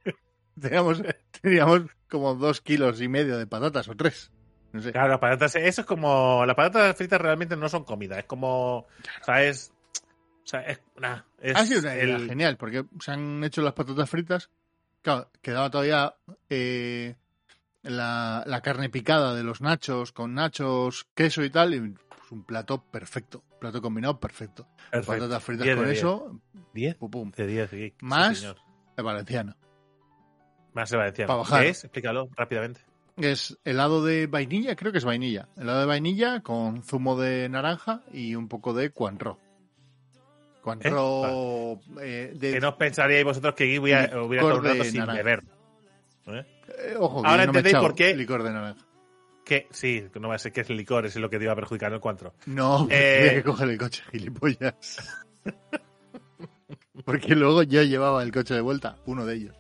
teníamos, 0.60 1.02
teníamos 1.42 1.82
como 2.10 2.36
dos 2.36 2.62
kilos 2.62 3.02
y 3.02 3.08
medio 3.08 3.38
de 3.38 3.48
patatas 3.48 3.88
o 3.90 3.96
tres. 3.96 4.32
No 4.74 4.82
sé. 4.82 4.92
Claro, 4.92 5.10
las 5.10 5.20
patatas, 5.20 5.56
eso 5.56 5.82
es 5.82 5.88
como. 5.88 6.46
Las 6.46 6.56
patatas 6.56 6.96
fritas 6.98 7.22
realmente 7.22 7.56
no 7.56 7.70
son 7.70 7.84
comida, 7.84 8.20
es 8.20 8.26
como. 8.26 8.80
O 8.80 8.88
sea, 9.24 9.44
es. 9.44 9.72
O 10.44 10.48
sea, 10.50 10.62
es. 10.62 10.82
nah, 10.98 11.22
es 11.40 11.56
Ha 11.56 11.66
sido 11.66 11.80
una 11.82 11.96
idea 11.96 12.16
el- 12.18 12.28
genial, 12.28 12.58
porque 12.58 12.86
se 13.00 13.12
han 13.12 13.44
hecho 13.44 13.62
las 13.62 13.74
patatas 13.74 14.10
fritas. 14.10 14.50
Claro, 15.02 15.30
quedaba 15.42 15.70
todavía 15.70 16.16
eh, 16.50 17.16
la, 17.84 18.44
la 18.46 18.62
carne 18.62 18.90
picada 18.90 19.34
de 19.36 19.44
los 19.44 19.62
nachos, 19.62 20.12
con 20.12 20.34
nachos, 20.34 21.08
queso 21.16 21.44
y 21.44 21.50
tal, 21.50 21.74
y 21.74 21.80
pues, 21.92 22.32
un 22.32 22.44
plato 22.44 22.84
perfecto. 22.84 23.44
Plato 23.60 23.82
combinado 23.82 24.20
perfecto. 24.20 24.67
Perfecto. 24.91 25.22
Patatas 25.24 25.43
fritas 25.43 25.63
10 25.65 25.76
de 25.76 25.82
con 25.82 25.86
10. 25.91 25.98
eso, 25.98 26.41
10 26.74 26.96
pum, 26.96 27.10
pum. 27.12 27.32
de 27.32 27.48
10, 27.48 27.70
sí, 27.70 27.78
sí, 27.89 27.93
Más- 28.02 28.38
señor. 28.39 28.58
El 28.96 29.04
valenciano. 29.04 29.56
Más. 30.74 30.91
Pa' 30.91 31.36
bajar. 31.36 31.63
¿Qué 31.63 31.70
es? 31.70 31.84
Explícalo 31.84 32.30
rápidamente. 32.36 32.82
Es 33.15 33.58
helado 33.65 34.06
de 34.06 34.28
vainilla, 34.28 34.76
creo 34.76 34.91
que 34.91 35.00
es 35.00 35.06
vainilla. 35.06 35.50
Helado 35.58 35.80
de 35.80 35.86
vainilla 35.88 36.41
con 36.41 36.84
zumo 36.84 37.20
de 37.20 37.50
naranja 37.50 38.02
y 38.13 38.36
un 38.36 38.48
poco 38.48 38.74
de 38.74 38.91
Cuanro. 38.91 39.39
Cuanro 40.62 41.80
eh, 42.02 42.34
de... 42.36 42.54
Que 42.54 42.60
no 42.60 42.70
os 42.70 42.76
pensaríais 42.76 43.24
vosotros 43.24 43.56
que 43.56 43.63
aquí 43.63 43.80
hubiera 43.80 44.22
un 44.22 44.63
rato 44.63 44.84
sin 44.84 45.00
naranja. 45.00 45.24
beber. 45.24 45.43
¿Eh? 46.28 46.46
Eh, 46.89 46.96
ojo, 47.00 47.22
que 47.24 47.28
Ahora 47.30 47.46
no 47.46 47.54
me 47.54 47.60
he 47.60 47.62
entendéis 47.62 47.78
por 47.78 47.96
qué- 47.96 48.15
Licor 48.15 48.43
de 48.43 48.52
naranja. 48.52 48.86
Que 49.48 49.66
sí, 49.72 50.04
no 50.20 50.28
va 50.28 50.36
a 50.36 50.40
ser 50.40 50.52
que 50.52 50.60
es 50.60 50.70
licor, 50.70 51.06
es 51.06 51.16
lo 51.16 51.30
que 51.30 51.38
te 51.38 51.46
iba 51.46 51.54
a 51.54 51.56
perjudicar 51.56 51.88
en 51.90 51.96
el 51.96 52.02
cuantro. 52.02 52.34
No, 52.48 52.86
Eh. 52.92 53.16
tenía 53.24 53.34
que 53.36 53.44
coger 53.44 53.70
el 53.70 53.78
coche, 53.78 54.04
gilipollas. 54.12 54.76
porque 57.06 57.36
luego 57.36 57.64
yo 57.64 57.82
llevaba 57.84 58.24
el 58.24 58.32
coche 58.32 58.54
de 58.54 58.62
vuelta, 58.62 58.98
uno 59.06 59.26
de 59.26 59.36
ellos. 59.36 59.56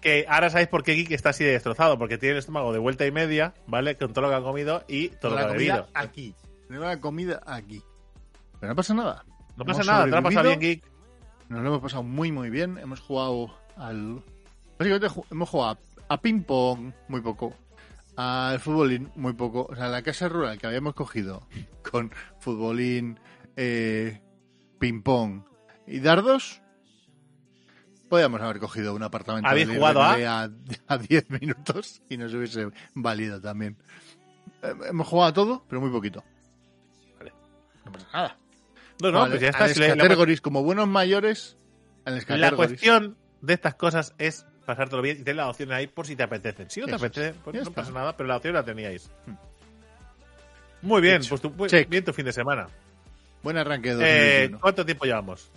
Que 0.00 0.26
ahora 0.28 0.50
sabéis 0.50 0.68
por 0.68 0.82
qué 0.82 0.92
Geek 0.94 1.10
está 1.12 1.30
así 1.30 1.44
de 1.44 1.52
destrozado, 1.52 1.98
porque 1.98 2.18
tiene 2.18 2.32
el 2.34 2.38
estómago 2.38 2.72
de 2.72 2.78
vuelta 2.78 3.06
y 3.06 3.12
media, 3.12 3.54
¿vale? 3.66 3.96
Con 3.96 4.12
todo 4.12 4.22
lo 4.22 4.28
que 4.30 4.34
ha 4.36 4.42
comido 4.42 4.84
y 4.88 5.08
todo 5.08 5.30
lo 5.32 5.36
que 5.38 5.42
la 5.42 5.48
ha 5.48 5.52
comida 5.52 5.74
bebido. 5.76 5.88
aquí. 5.94 6.34
Tengo 6.68 6.84
la 6.84 7.00
comida 7.00 7.42
aquí. 7.46 7.82
Pero 8.60 8.72
no 8.72 8.76
pasa 8.76 8.94
nada. 8.94 9.24
No 9.56 9.64
pasa 9.64 9.80
Hemos 9.82 9.86
nada, 9.86 10.04
te 10.04 10.10
lo 10.10 10.16
ha 10.18 10.22
pasado 10.22 10.48
bien. 10.48 10.60
Geek. 10.60 10.84
Nos 11.48 11.62
lo 11.62 11.68
hemos 11.68 11.80
pasado 11.82 12.02
muy, 12.02 12.30
muy 12.32 12.48
bien. 12.50 12.78
Hemos 12.78 13.00
jugado 13.00 13.54
al. 13.76 14.22
Básicamente 14.78 15.08
hemos 15.30 15.48
jugado 15.48 15.78
a, 16.08 16.14
a 16.14 16.20
ping-pong 16.20 16.92
muy 17.08 17.20
poco. 17.20 17.54
Al 18.20 18.60
futbolín 18.60 19.10
muy 19.16 19.32
poco. 19.32 19.66
O 19.70 19.74
sea, 19.74 19.88
la 19.88 20.02
casa 20.02 20.28
rural 20.28 20.58
que 20.58 20.66
habíamos 20.66 20.92
cogido 20.92 21.48
con 21.90 22.12
futbolín, 22.38 23.18
eh, 23.56 24.20
ping-pong 24.78 25.44
y 25.86 26.00
dardos. 26.00 26.60
Podíamos 28.10 28.42
haber 28.42 28.58
cogido 28.58 28.94
un 28.94 29.02
apartamento 29.04 29.48
¿Habéis 29.48 29.68
del 29.68 29.78
jugado 29.78 30.02
a? 30.02 30.42
A, 30.42 30.50
a 30.88 30.98
10 30.98 31.30
minutos 31.30 32.02
y 32.10 32.18
nos 32.18 32.34
hubiese 32.34 32.68
valido 32.94 33.40
también. 33.40 33.78
Eh, 34.62 34.74
Hemos 34.90 35.08
jugado 35.08 35.30
a 35.30 35.32
todo, 35.32 35.64
pero 35.66 35.80
muy 35.80 35.90
poquito. 35.90 36.22
Vale. 37.18 37.32
No 37.86 37.92
pasa 37.92 38.06
nada. 38.12 38.38
No, 39.00 39.12
no, 39.12 39.18
Vale, 39.20 39.30
pues 39.30 39.40
ya 39.40 39.48
está. 39.48 39.66
si 39.68 39.80
la, 39.80 40.40
como 40.42 40.62
buenos 40.62 40.88
mayores, 40.88 41.56
al 42.04 42.22
la 42.38 42.52
cuestión 42.52 43.16
de 43.40 43.54
estas 43.54 43.76
cosas 43.76 44.14
es 44.18 44.44
pasártelo 44.70 45.02
bien 45.02 45.16
y 45.16 45.20
tener 45.20 45.36
la 45.36 45.48
opción 45.48 45.72
ahí 45.72 45.86
por 45.86 46.06
si 46.06 46.16
te 46.16 46.22
apetece. 46.22 46.68
Si 46.68 46.80
no 46.80 46.86
te 46.86 46.94
apetece, 46.94 47.34
pues 47.44 47.54
Ya 47.54 47.62
no 47.62 47.68
está. 47.68 47.82
pasa 47.82 47.92
nada, 47.92 48.16
pero 48.16 48.28
la 48.28 48.36
opción 48.36 48.54
la 48.54 48.62
teníais. 48.64 49.10
Muy 50.82 51.02
bien, 51.02 51.16
Hecho. 51.16 51.28
pues 51.30 51.40
tu, 51.42 51.52
pues, 51.52 51.70
Check. 51.70 51.88
bien 51.88 52.04
tu 52.04 52.12
fin 52.12 52.24
de 52.24 52.32
semana. 52.32 52.66
Buen 53.42 53.56
arranque 53.58 53.94
de 53.94 54.04
Eh, 54.04 54.48
2021. 54.48 54.60
¿Cuánto 54.60 54.84
tiempo 54.86 55.04
llevamos? 55.04 55.50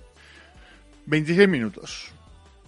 26 1.05 1.47
minutos. 1.49 2.11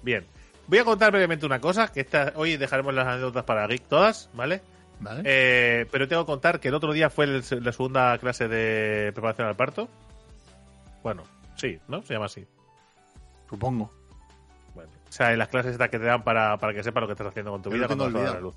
Bien. 0.01 0.25
Voy 0.67 0.79
a 0.79 0.83
contar 0.83 1.11
brevemente 1.11 1.45
una 1.45 1.59
cosa, 1.59 1.91
que 1.91 2.01
esta, 2.01 2.33
hoy 2.35 2.57
dejaremos 2.57 2.93
las 2.93 3.07
anécdotas 3.07 3.43
para 3.43 3.67
Geek 3.67 3.83
todas, 3.87 4.29
¿vale? 4.33 4.61
¿Vale? 4.99 5.21
Eh, 5.25 5.85
pero 5.91 6.07
tengo 6.07 6.23
que 6.23 6.31
contar 6.31 6.59
que 6.59 6.69
el 6.69 6.73
otro 6.73 6.93
día 6.93 7.09
fue 7.09 7.25
el- 7.25 7.43
la 7.61 7.71
segunda 7.71 8.17
clase 8.17 8.47
de 8.47 9.11
preparación 9.13 9.47
al 9.47 9.55
parto. 9.55 9.89
Bueno, 11.03 11.23
sí, 11.55 11.77
¿no? 11.87 12.01
Se 12.03 12.13
llama 12.13 12.25
así. 12.27 12.45
Supongo. 13.49 13.91
O 15.15 15.17
sea, 15.17 15.31
en 15.31 15.39
las 15.39 15.47
clases 15.47 15.71
estas 15.71 15.87
que 15.87 15.97
te 15.97 16.03
dan 16.03 16.25
para, 16.25 16.57
para 16.57 16.73
que 16.73 16.83
sepas 16.83 16.99
lo 16.99 17.07
que 17.07 17.13
estás 17.13 17.27
haciendo 17.27 17.49
con 17.49 17.61
tu 17.61 17.69
Yo 17.69 17.77
vida 17.77 17.87
cuando 17.87 18.11
vas 18.11 18.31
a 18.31 18.33
la 18.33 18.39
luz. 18.41 18.55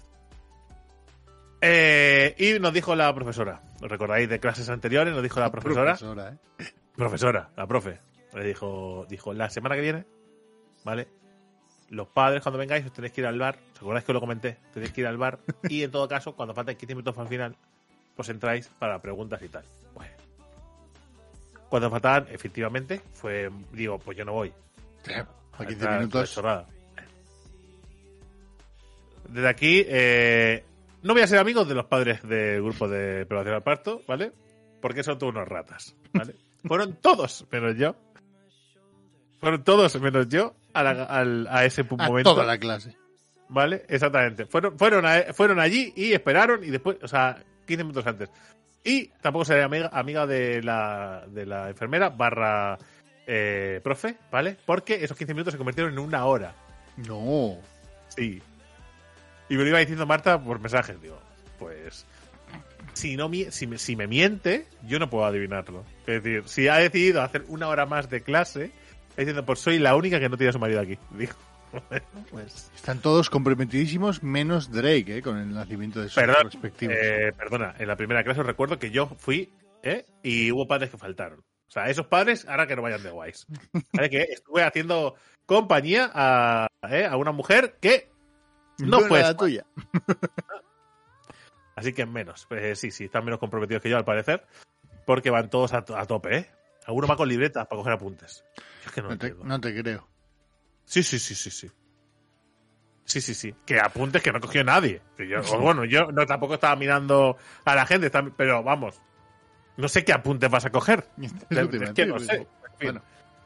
Eh, 1.60 2.34
y 2.36 2.58
nos 2.58 2.72
dijo 2.72 2.96
la 2.96 3.14
profesora, 3.14 3.62
¿os 3.80 3.88
recordáis 3.88 4.28
de 4.28 4.40
clases 4.40 4.68
anteriores? 4.68 5.14
Nos 5.14 5.22
dijo 5.22 5.38
la 5.38 5.52
profesora, 5.52 5.92
Profesora, 5.92 6.30
¿eh? 6.30 6.64
profesora, 6.96 7.50
la 7.56 7.64
profe, 7.68 8.00
le 8.34 8.44
dijo, 8.44 9.06
dijo, 9.08 9.32
la 9.34 9.48
semana 9.50 9.76
que 9.76 9.82
viene, 9.82 10.04
¿vale? 10.82 11.06
Los 11.90 12.08
padres 12.08 12.42
cuando 12.42 12.58
vengáis 12.58 12.84
os 12.84 12.92
tenéis 12.92 13.12
que 13.12 13.20
ir 13.20 13.28
al 13.28 13.38
bar, 13.38 13.56
¿os 13.74 13.78
acordáis 13.78 14.04
que 14.04 14.10
os 14.10 14.14
lo 14.14 14.20
comenté? 14.20 14.56
Tenéis 14.74 14.92
que 14.92 15.02
ir 15.02 15.06
al 15.06 15.16
bar 15.16 15.38
y 15.68 15.84
en 15.84 15.92
todo 15.92 16.08
caso, 16.08 16.34
cuando 16.34 16.54
falten 16.54 16.76
15 16.76 16.92
minutos 16.96 17.14
para 17.14 17.22
el 17.22 17.28
final, 17.28 17.56
pues 18.16 18.30
entráis 18.30 18.66
para 18.80 19.00
preguntas 19.00 19.40
y 19.42 19.48
tal. 19.48 19.62
Bueno. 19.94 20.12
Cuando 21.68 21.88
faltaban, 21.88 22.26
efectivamente, 22.32 23.00
fue, 23.12 23.48
digo, 23.72 24.00
pues 24.00 24.18
yo 24.18 24.24
no 24.24 24.32
voy. 24.32 24.52
A 25.58 25.66
15 25.66 25.72
Entrar, 25.74 25.98
minutos. 25.98 26.40
Desde 29.28 29.48
aquí, 29.48 29.84
eh, 29.86 30.64
no 31.02 31.12
voy 31.12 31.22
a 31.22 31.26
ser 31.26 31.38
amigo 31.38 31.64
de 31.64 31.74
los 31.74 31.84
padres 31.86 32.22
del 32.22 32.62
grupo 32.62 32.88
de 32.88 33.26
preparación 33.26 33.54
al 33.56 33.62
parto, 33.62 34.02
¿vale? 34.08 34.32
Porque 34.80 35.02
son 35.02 35.18
todos 35.18 35.34
unos 35.34 35.46
ratas, 35.48 35.94
¿vale? 36.14 36.34
Fueron 36.64 36.94
todos, 37.00 37.46
menos 37.52 37.76
yo. 37.76 37.94
Fueron 39.40 39.62
todos, 39.62 40.00
menos 40.00 40.28
yo, 40.28 40.54
a, 40.72 40.82
la- 40.82 41.04
al- 41.04 41.46
a 41.50 41.64
ese 41.64 41.84
pu- 41.86 41.96
A 42.02 42.06
momento. 42.08 42.32
toda 42.34 42.44
la 42.46 42.58
clase. 42.58 42.96
¿Vale? 43.50 43.84
Exactamente. 43.88 44.46
Fueron, 44.46 44.78
fueron, 44.78 45.06
a- 45.06 45.32
fueron 45.32 45.60
allí 45.60 45.92
y 45.96 46.12
esperaron 46.12 46.64
y 46.64 46.70
después, 46.70 46.96
o 47.02 47.08
sea, 47.08 47.42
15 47.66 47.84
minutos 47.84 48.06
antes. 48.06 48.30
Y 48.84 49.08
tampoco 49.20 49.44
seré 49.44 49.62
amiga, 49.62 49.90
amiga 49.92 50.26
de, 50.26 50.62
la, 50.62 51.24
de 51.28 51.44
la 51.46 51.68
enfermera 51.68 52.08
barra 52.08 52.78
eh, 53.28 53.80
profe, 53.84 54.16
¿vale? 54.32 54.56
Porque 54.64 55.04
esos 55.04 55.16
15 55.16 55.34
minutos 55.34 55.52
se 55.52 55.58
convirtieron 55.58 55.92
en 55.92 55.98
una 55.98 56.24
hora. 56.24 56.54
No. 56.96 57.58
Sí. 58.08 58.42
Y 59.50 59.54
me 59.56 59.62
lo 59.62 59.68
iba 59.68 59.78
diciendo 59.78 60.06
Marta 60.06 60.42
por 60.42 60.58
mensajes. 60.58 61.00
Digo, 61.00 61.20
pues. 61.58 62.06
Si, 62.94 63.16
no, 63.16 63.30
si, 63.50 63.66
me, 63.66 63.78
si 63.78 63.94
me 63.94 64.06
miente, 64.08 64.66
yo 64.82 64.98
no 64.98 65.08
puedo 65.08 65.26
adivinarlo. 65.26 65.84
Es 66.06 66.22
decir, 66.22 66.42
si 66.46 66.66
ha 66.66 66.76
decidido 66.76 67.22
hacer 67.22 67.44
una 67.48 67.68
hora 67.68 67.86
más 67.86 68.10
de 68.10 68.22
clase, 68.22 68.72
diciendo, 69.16 69.44
pues 69.44 69.60
soy 69.60 69.78
la 69.78 69.94
única 69.94 70.18
que 70.18 70.28
no 70.28 70.36
tiene 70.36 70.48
a 70.50 70.52
su 70.54 70.58
marido 70.58 70.80
aquí. 70.80 70.98
Digo, 71.10 71.34
pues. 72.30 72.70
Están 72.74 73.00
todos 73.00 73.28
comprometidísimos, 73.28 74.22
menos 74.22 74.72
Drake, 74.72 75.18
¿eh? 75.18 75.22
Con 75.22 75.36
el 75.36 75.52
nacimiento 75.52 76.00
de 76.00 76.06
sus 76.06 76.14
Perdón, 76.14 76.50
respectivos. 76.50 76.96
eh, 76.98 77.32
perdona, 77.36 77.74
en 77.78 77.86
la 77.88 77.96
primera 77.96 78.24
clase 78.24 78.40
os 78.40 78.46
recuerdo 78.46 78.78
que 78.78 78.90
yo 78.90 79.06
fui 79.18 79.52
¿eh? 79.82 80.06
y 80.22 80.50
hubo 80.50 80.66
padres 80.66 80.90
que 80.90 80.96
faltaron. 80.96 81.44
O 81.68 81.70
sea, 81.70 81.88
esos 81.90 82.06
padres, 82.06 82.46
ahora 82.48 82.66
que 82.66 82.74
no 82.74 82.82
vayan 82.82 83.02
de 83.02 83.10
guays. 83.10 83.46
¿Vale? 83.92 84.08
Que 84.08 84.22
estuve 84.22 84.62
haciendo 84.62 85.16
compañía 85.44 86.10
a, 86.14 86.68
¿eh? 86.90 87.04
a 87.04 87.16
una 87.16 87.32
mujer 87.32 87.76
que 87.80 88.10
no 88.78 89.00
fue 89.00 89.20
la 89.20 89.36
tuya. 89.36 89.66
Así 91.76 91.92
que 91.92 92.06
menos. 92.06 92.46
Pues 92.48 92.78
sí, 92.78 92.90
sí, 92.90 93.04
están 93.04 93.24
menos 93.24 93.38
comprometidos 93.38 93.82
que 93.82 93.90
yo, 93.90 93.96
al 93.98 94.04
parecer. 94.04 94.46
Porque 95.06 95.30
van 95.30 95.50
todos 95.50 95.72
a, 95.74 95.84
a 95.96 96.06
tope, 96.06 96.36
¿eh? 96.36 96.50
Alguno 96.86 97.06
va 97.06 97.16
con 97.16 97.28
libretas 97.28 97.66
para 97.66 97.78
coger 97.78 97.92
apuntes. 97.92 98.44
Es 98.84 98.92
que 98.92 99.02
no, 99.02 99.10
No 99.10 99.18
te, 99.18 99.34
no 99.34 99.60
te 99.60 99.78
creo. 99.78 100.08
Sí, 100.86 101.02
sí, 101.02 101.18
sí, 101.18 101.34
sí, 101.34 101.50
sí. 101.50 101.70
Sí, 103.04 103.20
sí, 103.20 103.34
sí. 103.34 103.54
Que 103.64 103.78
apuntes 103.78 104.22
que 104.22 104.32
no 104.32 104.40
cogió 104.40 104.64
nadie. 104.64 105.02
Que 105.16 105.28
yo, 105.28 105.40
bueno, 105.60 105.84
yo 105.84 106.10
no 106.12 106.26
tampoco 106.26 106.54
estaba 106.54 106.76
mirando 106.76 107.36
a 107.64 107.74
la 107.74 107.86
gente, 107.86 108.10
pero 108.36 108.62
vamos. 108.62 109.00
No 109.78 109.88
sé 109.88 110.04
qué 110.04 110.12
apuntes 110.12 110.50
vas 110.50 110.66
a 110.66 110.70
coger. 110.70 111.06
Es 111.88 111.92
que 111.94 112.06
no 112.06 112.18
sé. 112.18 112.46
Bueno, 112.82 113.02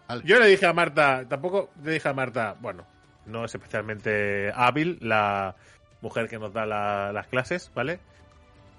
vale. 0.08 0.22
Yo 0.24 0.38
le 0.40 0.46
dije 0.48 0.66
a 0.66 0.72
Marta, 0.72 1.24
tampoco 1.28 1.70
le 1.84 1.92
dije 1.92 2.08
a 2.08 2.12
Marta, 2.12 2.56
bueno, 2.60 2.84
no 3.26 3.44
es 3.44 3.54
especialmente 3.54 4.50
hábil 4.54 4.98
la 5.00 5.54
mujer 6.00 6.28
que 6.28 6.38
nos 6.38 6.52
da 6.52 6.66
la- 6.66 7.12
las 7.12 7.28
clases, 7.28 7.70
¿vale? 7.74 8.00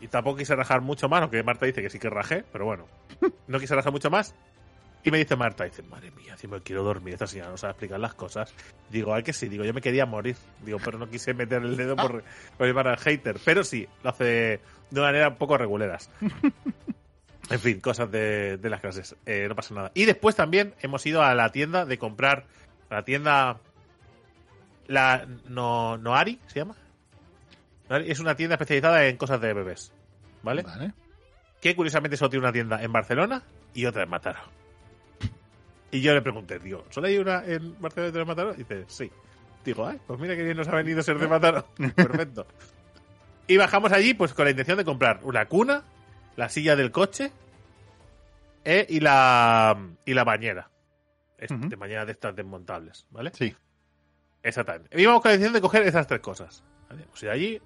Y 0.01 0.09
tampoco 0.09 0.37
quise 0.37 0.53
rajar 0.55 0.81
mucho 0.81 1.07
más, 1.07 1.21
aunque 1.21 1.41
Marta 1.43 1.65
dice 1.65 1.81
que 1.81 1.89
sí 1.89 1.97
que 1.97 2.09
rajé, 2.09 2.43
pero 2.51 2.65
bueno, 2.65 2.87
no 3.47 3.59
quise 3.59 3.73
rajar 3.75 3.93
mucho 3.93 4.09
más. 4.09 4.35
Y 5.05 5.11
me 5.11 5.17
dice 5.17 5.35
Marta, 5.35 5.63
dice, 5.65 5.81
madre 5.83 6.11
mía, 6.11 6.37
si 6.37 6.47
me 6.47 6.61
quiero 6.61 6.83
dormir, 6.83 7.13
esta 7.15 7.27
señora 7.27 7.49
no 7.51 7.57
sabe 7.57 7.71
explicar 7.71 7.99
las 7.99 8.13
cosas. 8.13 8.53
Digo, 8.89 9.13
ay 9.13 9.23
que 9.23 9.33
sí, 9.33 9.47
digo, 9.49 9.63
yo 9.65 9.73
me 9.73 9.81
quería 9.81 10.05
morir. 10.05 10.35
Digo, 10.65 10.77
pero 10.83 10.97
no 10.97 11.09
quise 11.09 11.33
meter 11.33 11.61
el 11.61 11.75
dedo 11.75 11.95
por, 11.97 12.23
por 12.57 12.67
llevar 12.67 12.87
al 12.87 12.97
hater. 12.97 13.37
Pero 13.43 13.63
sí, 13.65 13.87
lo 14.01 14.09
hace 14.11 14.23
de 14.91 14.99
una 14.99 15.03
manera 15.03 15.27
un 15.29 15.35
poco 15.35 15.57
reguleras. 15.57 16.09
En 17.53 17.59
fin, 17.59 17.79
cosas 17.81 18.09
de, 18.09 18.57
de 18.57 18.69
las 18.71 18.81
clases. 18.81 19.15
Eh, 19.27 19.45
no 19.47 19.55
pasa 19.55 19.75
nada. 19.75 19.91
Y 19.93 20.05
después 20.05 20.35
también 20.35 20.73
hemos 20.81 21.05
ido 21.05 21.21
a 21.21 21.35
la 21.35 21.51
tienda 21.51 21.85
de 21.85 21.99
comprar. 21.99 22.47
A 22.89 22.95
la 22.95 23.05
tienda. 23.05 23.59
La 24.87 25.27
no, 25.47 25.99
Noari, 25.99 26.39
¿se 26.47 26.57
llama? 26.57 26.75
Noari 27.89 28.09
Es 28.09 28.19
una 28.19 28.35
tienda 28.35 28.55
especializada 28.55 29.05
en 29.05 29.17
cosas 29.17 29.39
de 29.39 29.53
bebés. 29.53 29.93
¿Vale? 30.41 30.63
Vale. 30.63 30.93
Que 31.61 31.75
curiosamente 31.75 32.17
solo 32.17 32.31
tiene 32.31 32.43
una 32.43 32.51
tienda 32.51 32.81
en 32.81 32.91
Barcelona 32.91 33.43
y 33.75 33.85
otra 33.85 34.01
en 34.01 34.09
Mataró. 34.09 34.39
Y 35.91 36.01
yo 36.01 36.11
le 36.15 36.23
pregunté, 36.23 36.57
digo, 36.57 36.85
¿solo 36.89 37.05
hay 37.05 37.19
una 37.19 37.45
en 37.45 37.79
Barcelona 37.79 38.07
y 38.07 38.09
otra 38.09 38.21
en 38.23 38.27
Mataró? 38.27 38.53
Y 38.55 38.57
dice, 38.57 38.85
sí. 38.87 39.11
Digo, 39.63 39.85
ay, 39.85 39.99
pues 40.07 40.19
mira 40.19 40.35
que 40.35 40.41
bien 40.41 40.57
nos 40.57 40.67
ha 40.69 40.75
venido 40.75 41.03
ser 41.03 41.19
de 41.19 41.27
Mataró. 41.27 41.67
Perfecto. 41.95 42.47
Y 43.45 43.57
bajamos 43.57 43.91
allí, 43.91 44.15
pues 44.15 44.33
con 44.33 44.45
la 44.45 44.51
intención 44.51 44.79
de 44.79 44.85
comprar 44.85 45.19
una 45.21 45.45
cuna, 45.45 45.83
la 46.35 46.49
silla 46.49 46.75
del 46.75 46.89
coche 46.89 47.31
eh, 48.65 48.85
y 48.89 48.99
la 48.99 49.77
y 50.05 50.13
la 50.13 50.23
bañera. 50.23 50.69
Es- 51.37 51.51
Ujú. 51.51 51.67
De 51.69 51.75
bañera 51.75 52.05
de 52.05 52.11
estas 52.13 52.35
desmontables, 52.35 53.05
¿vale? 53.11 53.31
Sí. 53.33 53.55
Exactamente. 54.41 54.99
Íbamos 55.01 55.21
con 55.21 55.29
la 55.29 55.35
intención 55.35 55.53
de 55.53 55.61
coger 55.61 55.83
esas 55.83 56.07
tres 56.07 56.19
cosas. 56.21 56.63
¿vale? 56.89 57.03
Hemos 57.03 57.23
ido 57.23 57.31
allí, 57.31 57.61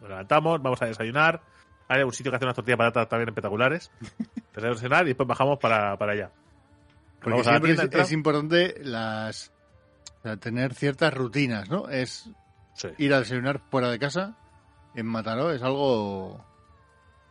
nos 0.00 0.08
levantamos, 0.10 0.62
vamos 0.62 0.80
a 0.82 0.86
desayunar. 0.86 1.40
Hay 1.88 2.02
un 2.02 2.12
sitio 2.12 2.30
que 2.30 2.36
hace 2.36 2.44
unas 2.44 2.54
tortillas 2.54 2.78
baratas 2.78 3.08
también 3.08 3.28
espectaculares. 3.28 3.90
Empezamos 4.36 4.64
a 4.64 4.68
desayunar 4.74 5.04
y 5.04 5.08
después 5.08 5.26
bajamos 5.26 5.58
para, 5.58 5.96
para 5.98 6.12
allá. 6.12 6.30
Porque 7.18 7.30
Vamos 7.30 7.46
a 7.46 7.52
la 7.52 7.56
siempre 7.58 7.76
tienda, 7.88 8.02
es, 8.02 8.12
importante 8.12 8.74
las 8.84 9.52
o 10.18 10.22
sea, 10.22 10.36
tener 10.36 10.74
ciertas 10.74 11.12
rutinas, 11.12 11.68
¿no? 11.68 11.88
Es 11.88 12.30
Sí. 12.74 12.88
ir 12.98 13.12
a 13.12 13.18
desayunar 13.18 13.60
fuera 13.70 13.90
de 13.90 13.98
casa 13.98 14.36
en 14.94 15.06
Mataró 15.06 15.50
es 15.52 15.62
algo... 15.62 16.42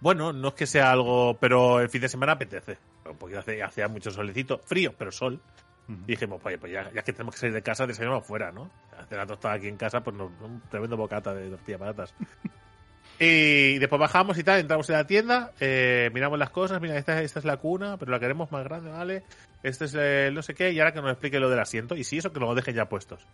Bueno, 0.02 0.32
no 0.32 0.50
es 0.50 0.54
que 0.54 0.68
sea 0.68 0.92
algo, 0.92 1.38
pero 1.40 1.80
el 1.80 1.90
fin 1.90 2.02
de 2.02 2.10
semana 2.10 2.34
apetece. 2.34 2.78
Porque 3.18 3.38
hace, 3.38 3.62
hacía 3.64 3.88
mucho 3.88 4.12
solecito, 4.12 4.60
frío, 4.60 4.94
pero 4.98 5.12
sol. 5.12 5.40
Y 5.88 6.12
dijimos, 6.12 6.40
oye, 6.44 6.58
pues 6.60 6.72
ya, 6.72 6.92
ya 6.94 7.02
que 7.02 7.14
tenemos 7.14 7.34
que 7.34 7.40
salir 7.42 7.54
de 7.56 7.64
casa, 7.64 7.88
desayunamos 7.88 8.24
fuera, 8.26 8.52
¿no? 8.52 8.70
Hacer 8.96 9.18
la 9.18 9.26
tostada 9.26 9.56
aquí 9.56 9.68
en 9.68 9.76
casa, 9.78 10.02
pues 10.02 10.16
nos, 10.16 10.30
un 10.42 10.62
tremendo 10.70 10.96
bocata 10.96 11.34
de 11.34 11.50
tortilla 11.50 11.80
patatas. 11.80 12.14
y 13.20 13.80
después 13.80 14.00
bajamos 14.00 14.38
y 14.38 14.44
tal, 14.44 14.60
entramos 14.60 14.88
en 14.90 14.96
la 14.96 15.08
tienda, 15.08 15.52
eh, 15.60 16.10
miramos 16.14 16.38
las 16.40 16.52
cosas, 16.52 16.80
mira, 16.80 16.96
esta, 16.98 17.22
esta 17.24 17.40
es 17.40 17.46
la 17.46 17.58
cuna, 17.58 17.98
pero 17.98 18.12
la 18.12 18.20
queremos 18.20 18.52
más 18.52 18.64
grande, 18.64 18.92
¿vale? 18.92 19.24
Este 19.64 19.86
es 19.86 19.94
el 19.96 20.34
no 20.36 20.42
sé 20.42 20.54
qué, 20.54 20.72
y 20.72 20.80
ahora 20.80 20.94
que 20.94 21.02
nos 21.02 21.12
explique 21.12 21.40
lo 21.40 21.50
del 21.50 21.60
asiento, 21.60 21.96
y 21.96 22.04
si 22.04 22.20
eso, 22.20 22.32
que 22.32 22.40
nos 22.40 22.50
lo 22.50 22.56
dejen 22.56 22.76
ya 22.76 22.86
puestos. 22.88 23.26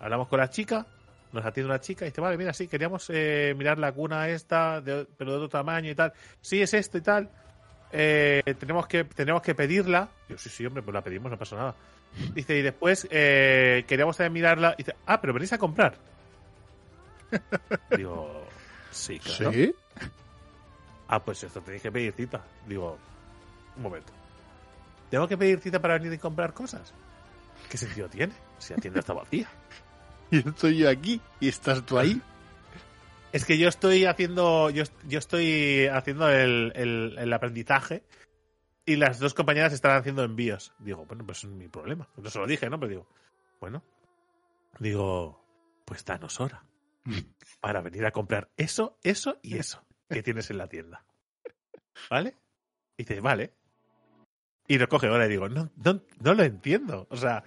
Hablamos 0.00 0.28
con 0.28 0.40
la 0.40 0.48
chica, 0.48 0.86
nos 1.32 1.44
atiende 1.44 1.70
una 1.70 1.80
chica 1.80 2.04
y 2.06 2.08
dice, 2.08 2.20
vale, 2.20 2.36
mira, 2.38 2.52
sí, 2.52 2.66
queríamos 2.68 3.06
eh, 3.10 3.54
mirar 3.56 3.78
la 3.78 3.92
cuna 3.92 4.28
esta, 4.28 4.80
de- 4.80 5.06
pero 5.16 5.32
de 5.32 5.36
otro 5.36 5.48
tamaño 5.50 5.90
y 5.90 5.94
tal. 5.94 6.12
Sí, 6.40 6.60
es 6.62 6.72
esto 6.74 6.96
y 6.98 7.02
tal. 7.02 7.30
Eh, 7.92 8.42
tenemos 8.58 8.86
que 8.86 9.04
tenemos 9.04 9.42
que 9.42 9.54
pedirla. 9.54 10.08
Yo, 10.28 10.38
sí, 10.38 10.48
sí, 10.48 10.64
hombre, 10.66 10.82
pues 10.82 10.94
la 10.94 11.02
pedimos, 11.02 11.30
no 11.30 11.38
pasa 11.38 11.56
nada. 11.56 11.74
Dice, 12.34 12.56
y 12.56 12.62
después 12.62 13.06
eh, 13.10 13.84
queríamos 13.86 14.16
también 14.16 14.32
mirarla. 14.32 14.74
Dice, 14.76 14.94
ah, 15.06 15.20
pero 15.20 15.32
venís 15.32 15.52
a 15.52 15.58
comprar. 15.58 15.94
Digo, 17.96 18.44
sí, 18.90 19.18
claro. 19.18 19.52
¿Sí? 19.52 19.74
Ah, 21.08 21.20
pues 21.22 21.42
esto 21.42 21.60
tenéis 21.60 21.82
que 21.82 21.92
pedir 21.92 22.12
cita. 22.12 22.42
Digo, 22.66 22.98
un 23.76 23.82
momento. 23.82 24.12
¿Tengo 25.10 25.26
que 25.26 25.36
pedir 25.36 25.58
cita 25.60 25.80
para 25.80 25.94
venir 25.94 26.12
y 26.12 26.18
comprar 26.18 26.54
cosas? 26.54 26.92
¿Qué 27.68 27.76
sentido 27.76 28.08
tiene? 28.08 28.32
Si 28.58 28.72
la 28.72 28.80
tienda 28.80 29.00
está 29.00 29.12
vacía. 29.12 29.48
Y 30.32 30.48
estoy 30.48 30.76
yo 30.78 30.88
aquí 30.88 31.20
y 31.40 31.48
estás 31.48 31.84
tú 31.84 31.98
ahí. 31.98 32.22
Es 33.32 33.44
que 33.44 33.58
yo 33.58 33.68
estoy 33.68 34.06
haciendo, 34.06 34.70
yo, 34.70 34.84
yo 35.06 35.18
estoy 35.18 35.86
haciendo 35.86 36.28
el, 36.30 36.72
el- 36.74 37.16
el 37.18 37.32
aprendizaje 37.32 38.02
y 38.84 38.96
las 38.96 39.18
dos 39.20 39.34
compañeras 39.34 39.72
están 39.72 39.96
haciendo 39.96 40.24
envíos. 40.24 40.72
Digo, 40.80 41.04
bueno, 41.06 41.24
pues 41.24 41.44
es 41.44 41.50
mi 41.50 41.68
problema. 41.68 42.08
No 42.16 42.28
se 42.28 42.38
lo 42.40 42.46
dije, 42.46 42.68
¿no? 42.68 42.78
Pero 42.80 42.90
digo, 42.90 43.08
bueno, 43.60 43.84
digo, 44.80 45.44
pues 45.84 46.04
danos 46.04 46.40
hora 46.40 46.64
para 47.60 47.80
venir 47.82 48.04
a 48.04 48.10
comprar 48.10 48.50
eso, 48.56 48.98
eso 49.02 49.38
y 49.42 49.58
eso 49.58 49.84
que 50.08 50.22
tienes 50.22 50.50
en 50.50 50.58
la 50.58 50.66
tienda. 50.68 51.04
¿Vale? 52.10 52.36
Y 52.96 53.04
dice, 53.04 53.20
vale. 53.20 53.54
Y 54.66 54.78
lo 54.78 54.88
coge 54.88 55.06
ahora 55.06 55.26
y 55.26 55.30
digo, 55.30 55.48
no, 55.48 55.70
no, 55.76 56.02
no 56.20 56.34
lo 56.34 56.42
entiendo. 56.42 57.06
O 57.10 57.16
sea, 57.16 57.44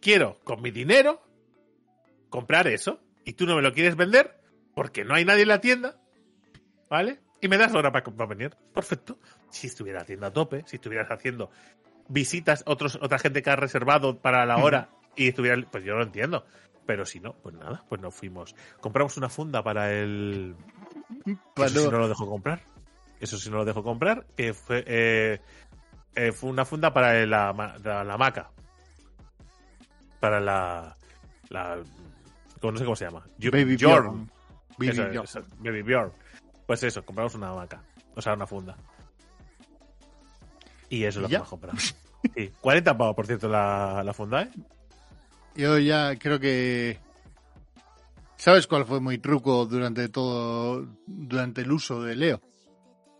quiero 0.00 0.40
con 0.44 0.60
mi 0.60 0.70
dinero 0.72 1.22
comprar 2.30 2.66
eso 2.66 3.00
y 3.24 3.34
tú 3.34 3.46
no 3.46 3.54
me 3.56 3.62
lo 3.62 3.72
quieres 3.72 3.94
vender 3.96 4.37
porque 4.78 5.04
no 5.04 5.16
hay 5.16 5.24
nadie 5.24 5.42
en 5.42 5.48
la 5.48 5.60
tienda, 5.60 5.96
¿vale? 6.88 7.18
Y 7.40 7.48
me 7.48 7.58
das 7.58 7.74
hora 7.74 7.90
para, 7.90 8.26
venir. 8.26 8.54
Perfecto. 8.72 9.18
Si 9.50 9.66
estuviera 9.66 9.98
la 9.98 10.04
tienda 10.04 10.28
a 10.28 10.32
tope, 10.32 10.62
si 10.68 10.76
estuvieras 10.76 11.10
haciendo 11.10 11.50
visitas, 12.06 12.62
otros, 12.64 12.96
otra 13.02 13.18
gente 13.18 13.42
que 13.42 13.50
ha 13.50 13.56
reservado 13.56 14.20
para 14.20 14.46
la 14.46 14.58
hora 14.58 14.90
y 15.16 15.26
estuviera, 15.30 15.60
pues 15.68 15.82
yo 15.82 15.96
lo 15.96 16.04
entiendo. 16.04 16.46
Pero 16.86 17.04
si 17.06 17.18
no, 17.18 17.32
pues 17.32 17.56
nada, 17.56 17.82
pues 17.88 18.00
no 18.00 18.12
fuimos. 18.12 18.54
Compramos 18.80 19.16
una 19.16 19.28
funda 19.28 19.64
para 19.64 19.92
el, 19.92 20.54
Para 21.56 21.66
eso 21.66 21.80
sí 21.80 21.90
no- 21.90 21.98
lo 21.98 22.08
dejo 22.08 22.28
comprar. 22.28 22.62
Eso 23.18 23.36
sí 23.36 23.50
no 23.50 23.56
lo 23.56 23.64
dejo 23.64 23.82
comprar. 23.82 24.26
Que 24.36 24.54
fue, 24.54 24.84
eh, 24.86 25.40
eh, 26.14 26.30
fue 26.30 26.50
una 26.50 26.64
funda 26.64 26.92
para 26.92 27.26
la, 27.26 27.52
la, 27.82 28.04
la 28.04 28.14
hamaca. 28.14 28.52
Para 30.20 30.38
la. 30.38 30.96
la 31.48 31.78
no 32.62 32.76
sé 32.78 32.84
cómo 32.84 32.94
se 32.94 33.06
llama. 33.06 33.26
Baby 33.38 33.74
Bjorn. 33.74 34.37
Baby 34.78 34.88
Eso, 34.90 35.02
Bjorn. 35.08 35.24
eso, 35.24 35.42
Baby 35.58 35.82
Bjorn. 35.82 36.12
Pues 36.66 36.82
eso, 36.82 37.04
compramos 37.04 37.34
una 37.34 37.50
hamaca. 37.50 37.82
O 38.14 38.22
sea, 38.22 38.34
una 38.34 38.46
funda. 38.46 38.76
Y 40.88 41.04
eso 41.04 41.18
es 41.20 41.22
lo 41.22 41.26
¿Y 41.26 41.28
que 41.28 41.32
ya? 41.32 41.36
hemos 41.38 41.48
comprado. 41.48 41.78
Sí, 42.34 42.52
40 42.60 42.98
pavos, 42.98 43.14
por 43.14 43.26
cierto, 43.26 43.48
la, 43.48 44.02
la 44.04 44.12
funda, 44.12 44.42
¿eh? 44.42 44.50
Yo 45.54 45.78
ya 45.78 46.16
creo 46.18 46.38
que... 46.40 46.98
¿Sabes 48.36 48.66
cuál 48.66 48.84
fue 48.86 49.00
mi 49.00 49.18
truco 49.18 49.66
durante 49.66 50.08
todo, 50.08 50.86
durante 51.06 51.62
el 51.62 51.72
uso 51.72 52.02
de 52.02 52.14
Leo? 52.16 52.40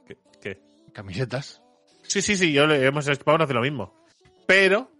¿Qué? 0.06 0.16
qué? 0.40 0.60
Camisetas. 0.92 1.60
Sí, 2.02 2.22
sí, 2.22 2.36
sí, 2.36 2.52
yo 2.52 2.66
le 2.66 2.84
hemos 2.86 3.06
Spawn 3.06 3.42
hace 3.42 3.52
lo 3.54 3.60
mismo. 3.62 3.94
Pero 4.46 4.90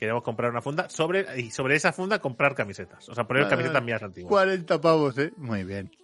queremos 0.00 0.22
comprar 0.24 0.50
una 0.50 0.60
funda 0.62 0.88
sobre 0.88 1.26
y 1.40 1.50
sobre 1.52 1.76
esa 1.76 1.92
funda 1.92 2.18
comprar 2.18 2.54
camisetas. 2.56 3.08
O 3.08 3.14
sea, 3.14 3.24
poner 3.28 3.44
Vale, 3.44 3.50
camisetas 3.50 3.74
vale. 3.74 3.86
mías 3.86 4.02
antiguas. 4.02 4.28
40 4.30 4.80
pavos, 4.80 5.16
¿eh? 5.18 5.32
Muy 5.36 5.62
bien. 5.62 5.94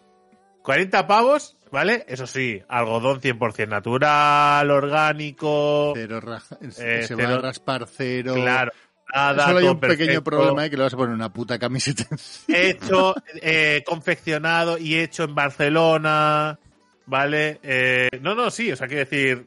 40 0.62 1.06
pavos, 1.06 1.56
¿vale? 1.72 2.04
Eso 2.08 2.26
sí, 2.26 2.60
algodón 2.68 3.20
100% 3.20 3.68
natural, 3.68 4.70
orgánico. 4.70 5.92
Cero 5.94 6.20
raja- 6.20 6.58
Eh, 6.78 7.04
se 7.06 7.14
va 7.14 7.34
a 7.34 7.38
raspar 7.38 7.86
cero. 7.90 8.34
Claro, 8.34 8.72
nada. 9.14 9.46
Solo 9.46 9.58
hay 9.60 9.68
un 9.68 9.80
pequeño 9.80 10.22
problema 10.24 10.62
de 10.64 10.70
que 10.70 10.76
le 10.76 10.82
vas 10.82 10.94
a 10.94 10.96
poner 10.96 11.14
una 11.14 11.32
puta 11.32 11.58
camiseta. 11.58 12.04
Hecho, 12.48 13.14
eh, 13.40 13.82
confeccionado 13.86 14.76
y 14.76 14.96
hecho 14.96 15.22
en 15.24 15.34
Barcelona, 15.36 16.58
¿vale? 17.06 17.60
Eh, 17.62 18.08
no, 18.20 18.34
no, 18.34 18.50
sí, 18.50 18.72
o 18.72 18.76
sea, 18.76 18.88
quiero 18.88 19.04
decir, 19.08 19.46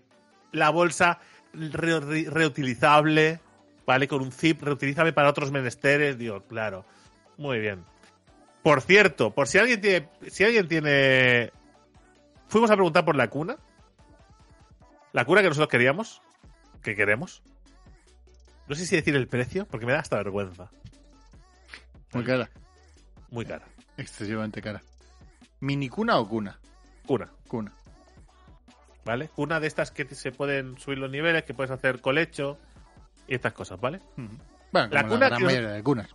la 0.54 0.70
bolsa 0.70 1.20
re- 1.54 2.00
re- 2.00 2.28
reutilizable, 2.30 3.42
¿vale? 3.90 4.08
Con 4.08 4.22
un 4.22 4.32
zip 4.32 4.62
reutilizable 4.62 5.14
para 5.14 5.32
otros 5.32 5.52
menesteres, 5.52 6.16
digo, 6.16 6.44
claro, 6.44 6.86
muy 7.38 7.58
bien. 7.58 7.84
Por 8.62 8.82
cierto, 8.82 9.34
por 9.34 9.48
si 9.48 9.58
alguien 9.58 9.82
tiene, 9.82 10.08
si 10.28 10.44
alguien 10.44 10.68
tiene, 10.68 11.52
fuimos 12.50 12.70
a 12.70 12.76
preguntar 12.76 13.04
por 13.04 13.16
la 13.16 13.32
cuna, 13.32 13.58
la 15.12 15.26
cuna 15.26 15.42
que 15.42 15.48
nosotros 15.48 15.70
queríamos, 15.70 16.22
que 16.84 16.96
queremos. 16.96 17.42
No 18.68 18.76
sé 18.76 18.86
si 18.86 18.96
decir 18.96 19.16
el 19.16 19.28
precio, 19.28 19.66
porque 19.66 19.88
me 19.88 19.94
da 19.94 20.02
hasta 20.02 20.18
vergüenza. 20.18 20.70
Muy 22.14 22.24
cara. 22.24 22.48
Muy 23.32 23.44
cara. 23.44 23.66
Excesivamente 23.98 24.62
cara. 24.62 24.84
¿Mini 25.62 25.90
cuna 25.90 26.20
o 26.20 26.30
cuna? 26.30 26.60
Cuna. 27.08 27.32
Cuna. 27.48 27.74
¿vale? 29.04 29.32
Una 29.36 29.60
de 29.60 29.66
estas 29.66 29.90
que 29.90 30.06
se 30.06 30.32
pueden 30.32 30.78
subir 30.78 31.00
los 31.00 31.10
niveles, 31.10 31.42
que 31.42 31.56
puedes 31.56 31.72
hacer 31.72 32.02
colecho 32.02 32.60
y 33.30 33.36
estas 33.36 33.54
cosas, 33.54 33.80
¿vale? 33.80 34.00
Bueno, 34.72 34.90
La 34.92 35.02
como 35.04 35.16
cuna 35.16 35.26
la 35.26 35.30
gran 35.30 35.40
que- 35.40 35.46
mayoría 35.46 35.70
de 35.70 35.84
cunas. 35.84 36.10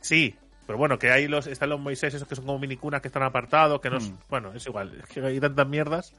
Sí, 0.00 0.34
pero 0.66 0.78
bueno, 0.78 0.98
que 0.98 1.10
hay 1.10 1.28
los, 1.28 1.46
están 1.46 1.70
los 1.70 1.80
Moisés, 1.80 2.12
esos 2.14 2.26
que 2.28 2.34
son 2.36 2.44
como 2.46 2.58
mini 2.58 2.76
cunas 2.76 3.00
que 3.00 3.08
están 3.08 3.22
apartados, 3.22 3.80
que 3.80 3.88
no 3.90 3.98
Mm. 3.98 4.18
bueno, 4.28 4.52
es 4.52 4.66
igual, 4.66 4.98
es 5.00 5.06
que 5.08 5.20
hay 5.24 5.40
tantas 5.40 5.66
mierdas. 5.68 6.12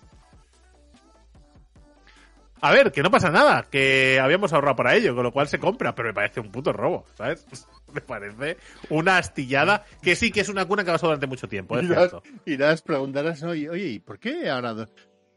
A 2.61 2.71
ver, 2.71 2.93
que 2.93 3.03
no 3.03 3.11
pasa 3.11 3.31
nada, 3.31 3.67
que 3.71 4.19
habíamos 4.19 4.53
ahorrado 4.55 4.77
para 4.77 4.95
ello, 4.95 5.15
con 5.15 5.25
lo 5.25 5.33
cual 5.33 5.49
se 5.49 5.59
compra, 5.59 5.95
pero 5.95 6.09
me 6.09 6.15
parece 6.15 6.41
un 6.41 6.51
puto 6.51 6.73
robo, 6.73 7.05
¿sabes? 7.15 7.47
Me 7.95 8.01
parece 8.01 8.57
una 8.91 9.19
astillada 9.19 9.85
que 10.03 10.17
sí 10.17 10.31
que 10.33 10.41
es 10.41 10.49
una 10.49 10.65
cuna 10.67 10.85
que 10.85 10.91
ha 10.91 10.95
pasado 10.95 11.11
durante 11.13 11.27
mucho 11.27 11.49
tiempo, 11.49 11.79
es 11.79 11.85
Irás, 11.85 12.11
cierto. 12.11 12.23
irás, 12.45 12.83
preguntarás, 12.83 13.43
oye, 13.45 13.71
oye, 13.71 13.87
¿y 13.87 13.99
por 14.01 14.19
qué 14.19 14.51
ahora 14.51 14.89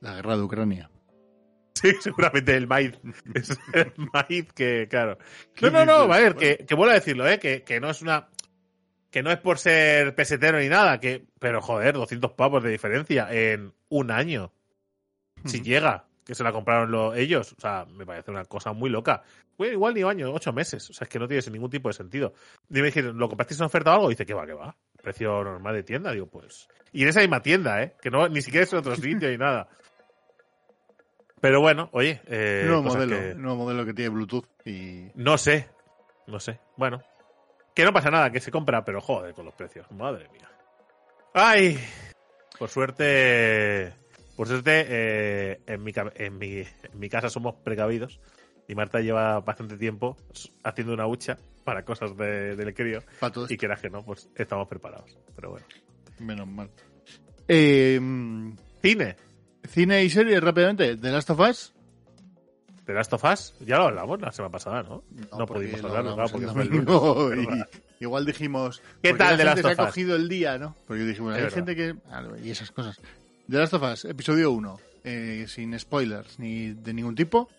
la 0.02 0.16
guerra 0.16 0.36
de 0.38 0.44
Ucrania? 0.44 0.90
Sí, 1.76 1.92
seguramente 2.02 2.56
el 2.56 2.68
maíz. 2.68 2.94
Es 3.36 3.52
el 3.74 3.94
maíz 4.14 4.52
que, 4.54 4.88
claro. 4.90 5.18
¿Qué 5.54 5.70
No, 5.70 5.86
no, 5.86 5.86
no, 6.08 6.12
a 6.14 6.18
ver, 6.18 6.36
que, 6.36 6.66
que 6.68 6.74
vuelvo 6.76 6.92
a 6.92 6.96
decirlo, 6.96 7.28
¿eh? 7.28 7.38
Que, 7.40 7.62
que 7.64 7.80
no 7.80 7.90
es 7.92 8.02
una. 8.02 8.30
Que 9.12 9.22
no 9.24 9.32
es 9.32 9.38
por 9.38 9.60
ser 9.60 10.16
pesetero 10.16 10.60
ni 10.60 10.70
nada, 10.70 11.00
que. 11.00 11.26
Pero 11.40 11.62
joder, 11.62 11.94
200 11.94 12.32
pavos 12.32 12.64
de 12.64 12.72
diferencia 12.72 13.28
en 13.32 13.74
un 13.90 14.10
año. 14.12 14.52
Si 15.46 15.62
llega, 15.62 16.08
que 16.28 16.36
se 16.36 16.44
la 16.44 16.52
compraron 16.52 16.92
lo- 16.92 17.16
ellos. 17.16 17.54
O 17.58 17.60
sea, 17.62 17.86
me 17.90 18.06
parece 18.06 18.30
una 18.30 18.44
cosa 18.46 18.74
muy 18.74 18.90
loca. 18.90 19.24
Bueno, 19.58 19.74
igual 19.74 19.94
ni 19.94 20.04
un 20.04 20.12
año, 20.12 20.32
ocho 20.34 20.52
meses. 20.54 20.88
O 20.90 20.94
sea, 20.94 21.06
es 21.06 21.10
que 21.10 21.18
no 21.18 21.28
tiene 21.28 21.42
ningún 21.52 21.70
tipo 21.70 21.88
de 21.90 21.94
sentido. 21.94 22.34
Y 22.70 22.74
me 22.76 22.84
dijeron, 22.84 23.18
¿lo 23.18 23.28
comprasteis 23.30 23.60
en 23.62 23.66
oferta 23.66 23.92
o 23.92 23.94
algo? 23.96 24.08
Y 24.08 24.14
dice, 24.14 24.26
que 24.26 24.34
va, 24.34 24.46
que 24.46 24.54
va. 24.54 24.76
precio 25.02 25.44
normal 25.44 25.74
de 25.76 25.84
tienda. 25.84 26.12
Digo, 26.12 26.28
pues. 26.28 26.68
Y 26.92 27.04
en 27.04 27.10
esa 27.10 27.22
misma 27.22 27.42
tienda, 27.42 27.82
¿eh? 27.82 27.96
Que 28.02 28.12
no, 28.12 28.28
ni 28.28 28.42
siquiera 28.42 28.66
es 28.66 28.74
en 28.74 28.80
otro 28.80 28.96
sitio 28.98 29.30
ni 29.30 29.38
nada. 29.38 29.70
Pero 31.40 31.62
bueno, 31.62 31.90
oye. 31.94 32.22
Eh, 32.28 32.64
nuevo 32.68 32.84
modelo, 32.84 33.16
que- 33.18 33.36
nuevo 33.36 33.58
modelo 33.58 33.86
que 33.86 33.94
tiene 33.94 34.10
Bluetooth 34.10 34.46
y 34.66 35.12
No 35.16 35.38
sé. 35.38 35.70
No 36.28 36.40
sé. 36.40 36.60
Bueno. 36.76 37.02
Que 37.74 37.86
no 37.86 37.94
pasa 37.94 38.10
nada, 38.10 38.32
que 38.32 38.40
se 38.40 38.52
compra, 38.52 38.84
pero 38.84 39.00
joder 39.02 39.34
con 39.34 39.46
los 39.46 39.54
precios. 39.54 39.90
Madre 39.92 40.28
mía. 40.30 40.50
¡Ay! 41.34 41.80
Por 42.58 42.70
suerte. 42.70 43.94
Por 44.38 44.48
suerte, 44.48 44.86
eh, 44.88 45.60
en, 45.68 45.84
mi, 45.84 45.92
en, 46.16 46.38
mi, 46.38 46.60
en 46.60 47.00
mi 47.00 47.10
casa 47.10 47.30
somos 47.30 47.56
precavidos. 47.56 48.22
Y 48.70 48.76
Marta 48.76 49.00
lleva 49.02 49.40
bastante 49.42 49.78
tiempo 49.78 50.16
haciendo 50.64 50.94
una 50.94 51.08
hucha 51.08 51.38
para 51.66 51.84
cosas 51.84 52.16
de- 52.16 52.56
del 52.56 52.74
crío. 52.74 53.02
para 53.20 53.34
todo 53.34 53.48
Y 53.50 53.58
quieras 53.58 53.82
que 53.82 53.90
no, 53.90 54.04
pues 54.06 54.30
estamos 54.36 54.68
preparados. 54.70 55.18
Pero 55.36 55.50
bueno. 55.52 55.66
Menos 56.20 56.48
mal. 56.48 56.70
Eh, 57.48 57.98
mm, 58.02 58.52
Cine. 58.82 59.16
cine 59.70 60.04
y 60.04 60.10
series 60.10 60.42
rápidamente. 60.44 60.98
The 60.98 61.12
Last 61.12 61.30
of 61.32 61.40
Us. 61.40 61.74
The 62.86 62.94
Last 62.94 63.12
of 63.14 63.24
Us, 63.26 63.54
ya 63.66 63.78
lo 63.80 63.86
hablamos 63.86 64.22
la 64.22 64.32
semana 64.32 64.52
pasada, 64.52 64.82
¿no? 64.84 65.04
No, 65.38 65.46
pudimos 65.46 65.82
lo 65.82 65.88
hablarlo, 65.90 66.16
claro, 66.16 66.30
porque 66.32 66.48
fue 66.48 66.62
el 66.64 66.70
lunes. 66.70 66.88
y 66.88 67.46
¿verdad? 67.48 67.70
igual 68.00 68.26
dijimos. 68.26 68.82
¿Qué 69.02 69.14
tal 69.14 69.38
la 69.38 69.44
gente 69.44 69.46
Last 69.46 69.62
se 69.62 69.68
ha 69.68 69.72
of 69.72 69.80
Us? 69.80 69.86
cogido 69.88 70.16
el 70.16 70.30
día, 70.30 70.58
¿no? 70.58 70.74
Porque 70.88 71.04
dijimos, 71.04 71.32
Es 71.34 71.38
hay 71.38 71.44
verdad. 71.44 71.56
gente 71.56 71.76
que. 71.76 71.96
ah, 72.12 72.24
Y 72.44 72.50
esas 72.52 72.72
cosas. 72.72 73.00
The 73.50 73.58
Last 73.58 73.74
of 73.74 73.84
Us, 73.84 74.06
episodio 74.06 74.52
1. 74.52 74.80
eh, 75.04 75.46
sin 75.48 75.78
spoilers 75.80 76.38
ni 76.40 76.72
de 76.74 76.94
ningún 76.94 77.16
tipo. 77.16 77.50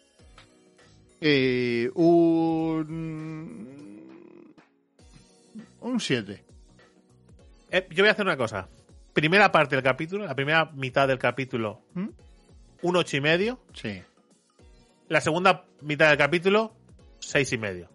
Eh, 1.20 1.90
un. 1.94 3.76
Un 5.80 6.00
7. 6.00 6.44
Eh, 7.70 7.86
yo 7.90 8.02
voy 8.02 8.08
a 8.08 8.12
hacer 8.12 8.26
una 8.26 8.36
cosa. 8.36 8.68
Primera 9.14 9.50
parte 9.50 9.76
del 9.76 9.82
capítulo, 9.82 10.26
la 10.26 10.34
primera 10.34 10.70
mitad 10.74 11.08
del 11.08 11.18
capítulo, 11.18 11.80
¿Mm? 11.94 12.08
un 12.82 12.96
ocho 12.96 13.16
y 13.16 13.20
medio. 13.20 13.60
Sí, 13.72 14.00
La 15.08 15.20
segunda 15.20 15.64
mitad 15.80 16.08
del 16.10 16.18
capítulo, 16.18 16.74
seis 17.18 17.52
y 17.52 17.58
medio. 17.58 17.88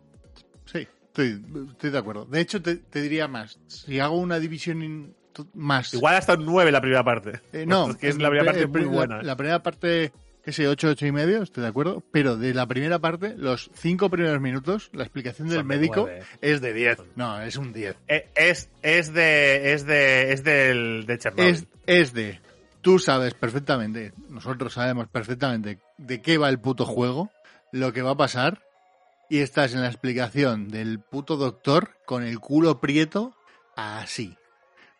sí, 0.65 0.87
estoy, 1.07 1.41
estoy 1.71 1.91
de 1.91 1.97
acuerdo. 1.97 2.25
De 2.25 2.41
hecho, 2.41 2.61
te, 2.61 2.77
te 2.77 3.01
diría 3.01 3.27
más. 3.27 3.59
Si 3.67 3.99
hago 3.99 4.17
una 4.17 4.39
división 4.39 4.81
in- 4.83 5.15
más. 5.53 5.93
Igual 5.93 6.15
hasta 6.15 6.33
un 6.33 6.45
nueve 6.45 6.71
la 6.71 6.81
primera 6.81 7.03
parte. 7.03 7.41
Eh, 7.51 7.65
no, 7.65 7.95
que 7.99 8.09
es 8.09 8.17
la 8.17 8.29
primera 8.29 8.51
pri- 8.51 8.61
parte 8.63 8.79
muy 8.79 8.87
buena. 8.89 9.21
La, 9.21 9.35
primera 9.35 9.61
parte, 9.63 10.11
ese 10.45 10.67
8, 10.67 10.89
8 10.89 11.05
y 11.07 11.11
medio, 11.11 11.41
estoy 11.43 11.63
de 11.63 11.69
acuerdo. 11.69 12.03
Pero 12.11 12.37
de 12.37 12.53
la 12.53 12.67
primera 12.67 12.99
parte, 12.99 13.35
los 13.37 13.69
cinco 13.73 14.09
primeros 14.09 14.39
minutos, 14.41 14.89
la 14.93 15.03
explicación 15.03 15.47
del 15.49 15.59
Son 15.59 15.67
médico 15.67 16.09
es 16.41 16.61
de 16.61 16.73
10. 16.73 16.97
No, 17.15 17.41
es 17.41 17.55
un 17.57 17.71
10. 17.73 17.95
Eh, 18.07 18.29
Es, 18.35 18.69
es 18.81 19.13
de. 19.13 19.73
Es 19.73 19.85
de. 19.85 20.33
Es 20.33 20.43
del. 20.43 21.05
De 21.07 21.17
Chernobyl. 21.17 21.53
Es, 21.53 21.65
es 21.87 22.13
de. 22.13 22.39
Tú 22.81 22.99
sabes 22.99 23.33
perfectamente, 23.33 24.11
nosotros 24.29 24.73
sabemos 24.73 25.07
perfectamente 25.07 25.79
de 25.97 26.21
qué 26.21 26.37
va 26.37 26.49
el 26.49 26.59
puto 26.59 26.85
juego, 26.85 27.31
lo 27.71 27.93
que 27.93 28.01
va 28.01 28.11
a 28.11 28.17
pasar, 28.17 28.61
y 29.29 29.39
estás 29.39 29.73
en 29.73 29.79
la 29.79 29.87
explicación 29.87 30.67
del 30.67 30.99
puto 30.99 31.37
doctor 31.37 31.91
con 32.05 32.23
el 32.23 32.41
culo 32.41 32.81
prieto 32.81 33.33
así. 33.77 34.35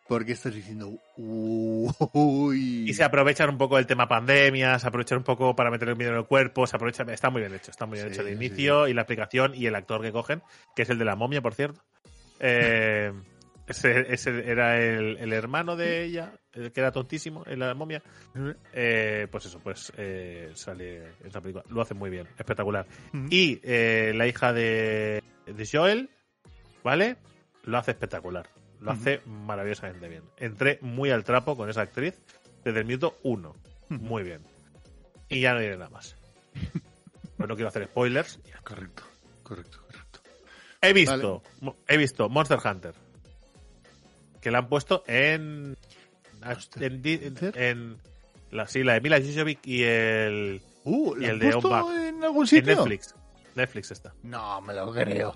Porque 0.06 0.32
estás 0.32 0.54
diciendo, 0.54 0.98
uy. 1.16 2.84
Y 2.88 2.92
se 2.92 3.04
aprovechan 3.04 3.48
un 3.48 3.56
poco 3.56 3.76
del 3.76 3.86
tema 3.86 4.06
pandemia, 4.06 4.78
se 4.78 4.86
aprovechan 4.86 5.18
un 5.18 5.24
poco 5.24 5.56
para 5.56 5.70
meter 5.70 5.88
el 5.88 5.96
miedo 5.96 6.12
en 6.12 6.18
el 6.18 6.26
cuerpo, 6.26 6.66
se 6.66 6.76
aprovechan, 6.76 7.08
está 7.08 7.30
muy 7.30 7.40
bien 7.40 7.54
hecho, 7.54 7.70
está 7.70 7.86
muy 7.86 7.96
bien 7.96 8.08
Sí, 8.08 8.14
hecho 8.14 8.22
el 8.22 8.28
sí, 8.28 8.34
inicio 8.44 8.86
y 8.86 8.92
la 8.92 9.02
aplicación 9.02 9.54
y 9.54 9.64
el 9.66 9.74
actor 9.74 10.02
que 10.02 10.12
cogen, 10.12 10.42
que 10.76 10.82
es 10.82 10.90
el 10.90 10.98
de 10.98 11.06
la 11.06 11.16
momia, 11.16 11.40
por 11.40 11.54
cierto. 11.54 11.82
Eh, 12.38 13.12
ese, 13.66 14.12
ese 14.12 14.50
era 14.50 14.78
el, 14.78 15.16
el 15.16 15.32
hermano 15.32 15.74
de 15.74 16.04
ella, 16.04 16.34
el 16.52 16.70
que 16.70 16.80
era 16.80 16.92
tontísimo 16.92 17.42
en 17.46 17.60
la 17.60 17.72
momia. 17.72 18.02
Eh, 18.74 19.26
pues 19.30 19.46
eso, 19.46 19.58
pues 19.60 19.90
eh, 19.96 20.50
sale 20.54 20.98
en 20.98 21.26
esa 21.28 21.40
película. 21.40 21.64
Lo 21.70 21.80
hace 21.80 21.94
muy 21.94 22.10
bien, 22.10 22.26
espectacular. 22.38 22.86
Y 23.30 23.58
la 23.64 24.26
hija 24.26 24.52
de, 24.52 25.22
de 25.46 25.66
Joel, 25.70 26.10
¿vale? 26.82 27.16
Lo 27.62 27.78
hace 27.78 27.92
espectacular. 27.92 28.46
Lo 28.84 28.90
hace 28.90 29.22
maravillosamente 29.24 30.08
bien. 30.08 30.22
Entré 30.36 30.78
muy 30.82 31.10
al 31.10 31.24
trapo 31.24 31.56
con 31.56 31.70
esa 31.70 31.80
actriz 31.80 32.14
desde 32.64 32.80
el 32.80 32.84
minuto 32.84 33.16
uno. 33.22 33.56
Muy 33.88 34.22
bien. 34.22 34.42
Y 35.28 35.40
ya 35.40 35.54
no 35.54 35.60
diré 35.60 35.76
nada 35.78 35.88
más. 35.88 36.16
Pues 37.36 37.48
no 37.48 37.54
quiero 37.56 37.68
hacer 37.68 37.86
spoilers. 37.86 38.38
Correcto, 38.62 39.02
correcto, 39.42 39.78
correcto. 39.86 40.20
He 40.82 40.92
visto, 40.92 41.42
he 41.88 41.96
visto 41.96 42.28
Monster 42.28 42.58
Hunter. 42.62 42.94
Que 44.42 44.50
la 44.50 44.58
han 44.58 44.68
puesto 44.68 45.02
en. 45.06 45.76
En, 46.78 47.34
en 47.54 47.98
la, 48.50 48.68
sí, 48.68 48.82
la 48.82 48.92
de 48.92 49.00
Mila 49.00 49.18
Jovovich 49.18 49.66
y 49.66 49.82
el. 49.82 50.60
Uh, 50.84 51.16
Y 51.16 51.20
¿la 51.20 51.30
el 51.30 51.38
de 51.38 51.48
en 51.48 52.22
algún 52.22 52.42
En 52.42 52.46
sitio? 52.46 52.76
Netflix. 52.76 53.14
Netflix 53.54 53.90
está. 53.92 54.12
No, 54.22 54.60
me 54.60 54.74
lo 54.74 54.92
creo. 54.92 55.34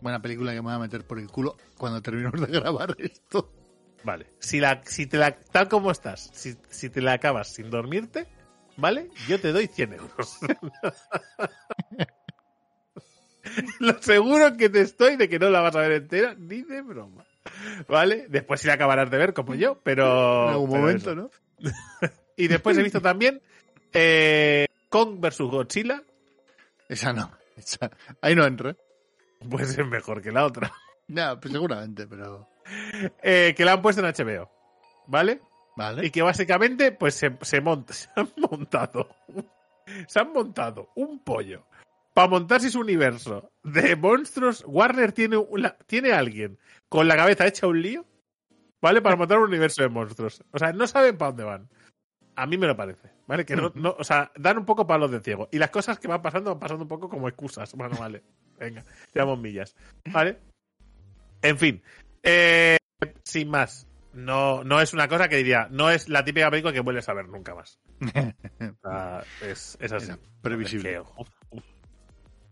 Buena 0.00 0.22
película 0.22 0.52
que 0.52 0.58
me 0.58 0.66
voy 0.66 0.74
a 0.74 0.78
meter 0.78 1.04
por 1.04 1.18
el 1.18 1.28
culo 1.28 1.56
cuando 1.76 2.00
terminemos 2.00 2.40
de 2.40 2.60
grabar 2.60 2.94
esto. 2.98 3.52
Vale. 4.04 4.26
Si, 4.38 4.60
la, 4.60 4.80
si 4.84 5.06
te 5.06 5.18
la, 5.18 5.32
tal 5.32 5.68
como 5.68 5.90
estás, 5.90 6.30
si, 6.32 6.56
si 6.68 6.88
te 6.88 7.00
la 7.00 7.14
acabas 7.14 7.52
sin 7.52 7.68
dormirte, 7.68 8.28
¿vale? 8.76 9.10
Yo 9.26 9.40
te 9.40 9.52
doy 9.52 9.66
100 9.66 9.94
euros. 9.94 10.38
Lo 13.80 14.00
seguro 14.00 14.56
que 14.56 14.68
te 14.68 14.82
estoy 14.82 15.16
de 15.16 15.28
que 15.28 15.38
no 15.38 15.50
la 15.50 15.60
vas 15.60 15.74
a 15.74 15.80
ver 15.80 15.92
entera, 15.92 16.34
ni 16.38 16.62
de 16.62 16.82
broma. 16.82 17.24
¿Vale? 17.88 18.26
Después 18.28 18.60
sí 18.60 18.66
la 18.66 18.74
acabarás 18.74 19.10
de 19.10 19.18
ver 19.18 19.32
como 19.32 19.54
yo, 19.54 19.80
pero. 19.82 20.44
en 20.44 20.50
algún 20.50 20.70
pero 20.70 20.82
momento, 20.82 21.12
eso. 21.12 21.14
¿no? 21.14 21.30
Y 22.36 22.46
después 22.46 22.78
he 22.78 22.84
visto 22.84 23.00
también 23.00 23.42
eh, 23.92 24.68
Kong 24.88 25.18
vs 25.18 25.40
Godzilla, 25.40 26.04
Esa 26.88 27.12
no. 27.12 27.32
Esa... 27.56 27.90
Ahí 28.20 28.36
no 28.36 28.46
entra. 28.46 28.76
pues 29.50 29.76
es 29.78 29.86
mejor 29.86 30.22
que 30.22 30.32
la 30.32 30.44
otra. 30.46 30.72
No, 31.08 31.38
pues 31.40 31.52
seguramente, 31.52 32.06
pero. 32.06 32.48
Eh, 33.22 33.54
que 33.56 33.64
la 33.64 33.72
han 33.72 33.82
puesto 33.82 34.04
en 34.06 34.12
HBO. 34.12 34.50
¿Vale? 35.06 35.40
Vale. 35.76 36.06
Y 36.06 36.10
que 36.10 36.22
básicamente, 36.22 36.92
pues 36.92 37.14
se, 37.14 37.36
se 37.42 37.60
monta, 37.60 37.92
se 37.94 38.08
han 38.16 38.28
montado, 38.36 39.08
se 40.06 40.18
han 40.20 40.32
montado 40.32 40.90
un 40.96 41.20
pollo 41.24 41.64
para 42.12 42.28
montarse 42.28 42.68
su 42.70 42.80
universo 42.80 43.52
de 43.62 43.94
monstruos. 43.96 44.64
Warner 44.66 45.12
tiene, 45.12 45.36
una- 45.36 45.76
tiene 45.86 46.12
alguien 46.12 46.58
con 46.88 47.06
la 47.08 47.16
cabeza 47.16 47.46
hecha 47.46 47.66
un 47.68 47.80
lío, 47.80 48.04
¿vale? 48.82 49.00
Para 49.00 49.16
montar 49.16 49.38
un 49.38 49.44
universo 49.48 49.82
de 49.82 49.88
monstruos. 49.88 50.42
O 50.52 50.58
sea, 50.58 50.72
no 50.72 50.86
saben 50.86 51.16
para 51.16 51.30
dónde 51.30 51.44
van. 51.44 51.68
A 52.36 52.46
mí 52.46 52.58
me 52.58 52.66
lo 52.66 52.76
parece, 52.76 53.10
¿vale? 53.26 53.44
Que 53.46 53.56
no, 53.56 53.72
no, 53.74 53.94
o 53.98 54.04
sea, 54.04 54.30
dan 54.36 54.58
un 54.58 54.64
poco 54.66 54.86
palos 54.86 55.10
de 55.10 55.20
ciego. 55.20 55.48
Y 55.52 55.58
las 55.58 55.70
cosas 55.70 55.98
que 55.98 56.06
van 56.08 56.20
pasando 56.22 56.50
van 56.50 56.58
pasando 56.60 56.82
un 56.82 56.88
poco 56.88 57.08
como 57.08 57.28
excusas. 57.28 57.72
Bueno, 57.74 57.96
vale. 57.98 58.22
Venga, 58.58 58.84
tiramos 59.12 59.38
millas. 59.38 59.74
¿Vale? 60.12 60.38
En 61.42 61.58
fin. 61.58 61.82
Eh, 62.22 62.76
sin 63.24 63.48
más. 63.48 63.86
No, 64.12 64.64
no 64.64 64.80
es 64.80 64.92
una 64.92 65.06
cosa 65.06 65.28
que 65.28 65.36
diría, 65.36 65.68
no 65.70 65.90
es 65.90 66.08
la 66.08 66.24
típica 66.24 66.50
película 66.50 66.72
que 66.72 66.80
vuelves 66.80 67.08
a 67.08 67.14
ver 67.14 67.28
nunca 67.28 67.54
más. 67.54 67.78
Sea, 68.82 69.24
es, 69.42 69.78
es 69.80 69.92
así. 69.92 70.06
Era 70.06 70.18
previsible. 70.42 70.94
Es 70.94 70.96
que, 70.96 71.00
uf, 71.00 71.28
uf. 71.50 71.64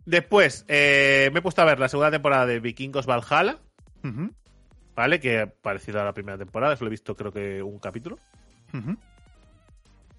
Después, 0.04 0.64
eh, 0.68 1.30
me 1.32 1.40
he 1.40 1.42
puesto 1.42 1.62
a 1.62 1.64
ver 1.64 1.80
la 1.80 1.88
segunda 1.88 2.12
temporada 2.12 2.46
de 2.46 2.61
Vikingos 2.61 3.07
Valhalla, 3.07 3.59
¿vale? 4.94 5.18
Que 5.18 5.48
parecido 5.48 6.00
a 6.00 6.04
la 6.04 6.14
primera 6.14 6.38
temporada, 6.38 6.74
eso 6.74 6.84
lo 6.84 6.88
he 6.88 6.92
visto 6.92 7.16
creo 7.16 7.32
que 7.32 7.61
un 7.61 7.80
capítulo. 7.80 8.16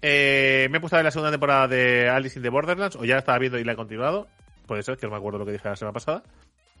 Eh, 0.02 0.68
me 0.70 0.76
he 0.76 0.80
puesto 0.80 0.96
a 0.96 0.98
ver 0.98 1.06
la 1.06 1.10
segunda 1.10 1.30
temporada 1.30 1.68
de 1.68 2.10
Alice 2.10 2.38
in 2.38 2.42
the 2.42 2.50
Borderlands, 2.50 2.96
o 2.96 3.04
ya 3.06 3.14
la 3.14 3.20
estaba 3.20 3.38
viendo 3.38 3.58
y 3.58 3.64
la 3.64 3.72
he 3.72 3.76
continuado. 3.76 4.28
Puede 4.68 4.84
ser, 4.84 4.96
que 4.96 5.06
no 5.06 5.10
me 5.12 5.18
acuerdo 5.18 5.40
lo 5.40 5.46
que 5.46 5.52
dije 5.52 5.68
la 5.68 5.74
semana 5.74 5.94
pasada. 5.94 6.22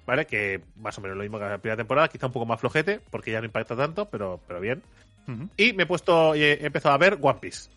¿Vale? 0.06 0.26
Que 0.26 0.62
más 0.76 0.96
o 0.96 1.00
menos 1.00 1.16
lo 1.16 1.22
mismo 1.24 1.38
que 1.38 1.44
la 1.44 1.58
primera 1.58 1.76
temporada, 1.76 2.08
quizá 2.08 2.26
un 2.26 2.32
poco 2.32 2.46
más 2.46 2.60
flojete, 2.60 3.00
porque 3.10 3.32
ya 3.32 3.40
no 3.40 3.46
impacta 3.46 3.74
tanto, 3.76 4.08
pero, 4.08 4.40
pero 4.46 4.60
bien. 4.60 4.82
Y 5.58 5.74
me 5.74 5.82
he 5.82 5.86
puesto, 5.86 6.34
y 6.36 6.42
he 6.42 6.64
empezado 6.64 6.94
a 6.94 6.98
ver 6.98 7.18
One 7.20 7.38
Piece. 7.40 7.68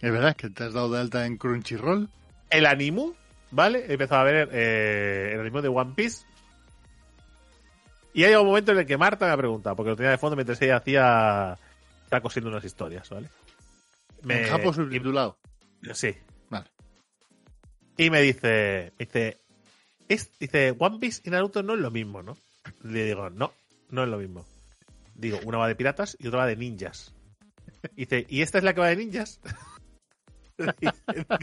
Es 0.00 0.12
verdad 0.12 0.36
que 0.36 0.50
te 0.50 0.64
has 0.64 0.72
dado 0.74 0.90
de 0.92 1.00
alta 1.00 1.26
en 1.26 1.36
Crunchyroll. 1.38 2.08
El 2.50 2.66
animu, 2.66 3.14
¿vale? 3.50 3.86
He 3.88 3.92
empezado 3.94 4.20
a 4.20 4.24
ver 4.24 4.48
eh, 4.52 5.30
el 5.34 5.40
animu 5.40 5.60
de 5.62 5.68
One 5.68 5.94
Piece. 5.96 6.24
Y 8.14 8.22
hay 8.24 8.34
un 8.34 8.46
momento 8.46 8.72
en 8.72 8.78
el 8.78 8.86
que 8.86 8.96
Marta 8.96 9.26
me 9.26 9.32
ha 9.32 9.36
preguntado, 9.36 9.74
porque 9.76 9.90
lo 9.90 9.96
tenía 9.96 10.10
de 10.12 10.18
fondo 10.18 10.36
mientras 10.36 10.60
ella 10.62 10.76
hacía. 10.76 11.58
Está 12.04 12.20
cosiendo 12.20 12.48
unas 12.50 12.64
historias, 12.64 13.10
¿vale? 13.10 13.28
Me- 14.22 14.42
En 14.42 14.48
Japo 14.48 14.70
y- 14.70 14.74
subtitulado. 14.74 15.36
Sí. 15.92 16.14
Y 17.96 18.10
me 18.10 18.20
dice, 18.22 18.92
me 18.98 19.06
dice, 19.06 19.38
es, 20.08 20.30
dice, 20.38 20.74
One 20.78 20.98
Piece 20.98 21.22
y 21.24 21.30
Naruto 21.30 21.62
no 21.62 21.74
es 21.74 21.80
lo 21.80 21.90
mismo, 21.90 22.22
¿no? 22.22 22.36
Le 22.82 23.04
digo, 23.04 23.30
no, 23.30 23.52
no 23.90 24.02
es 24.04 24.08
lo 24.08 24.18
mismo. 24.18 24.46
Digo, 25.14 25.38
una 25.44 25.58
va 25.58 25.68
de 25.68 25.76
piratas 25.76 26.16
y 26.20 26.26
otra 26.28 26.40
va 26.40 26.46
de 26.46 26.56
ninjas. 26.56 27.14
Y 27.96 28.00
dice, 28.06 28.26
¿y 28.28 28.42
esta 28.42 28.58
es 28.58 28.64
la 28.64 28.74
que 28.74 28.80
va 28.80 28.88
de 28.88 28.96
ninjas? 28.96 29.40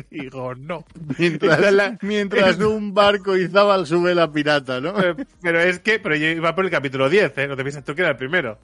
Y 0.09 0.21
digo, 0.21 0.55
no. 0.55 0.85
Mientras, 1.19 1.71
la- 1.71 1.97
mientras 2.01 2.57
un 2.59 2.95
barco 2.95 3.37
izaba 3.37 3.85
sube 3.85 4.15
la 4.15 4.31
pirata, 4.31 4.81
¿no? 4.81 4.95
Pero 5.39 5.59
es 5.61 5.79
que, 5.81 5.99
pero 5.99 6.15
yo 6.15 6.25
iba 6.29 6.55
por 6.55 6.65
el 6.65 6.71
capítulo 6.71 7.07
10, 7.09 7.37
¿eh? 7.37 7.47
No 7.47 7.55
te 7.55 7.61
piensas 7.63 7.83
tú 7.83 7.93
que 7.93 8.01
era 8.01 8.09
el 8.11 8.17
primero. 8.17 8.57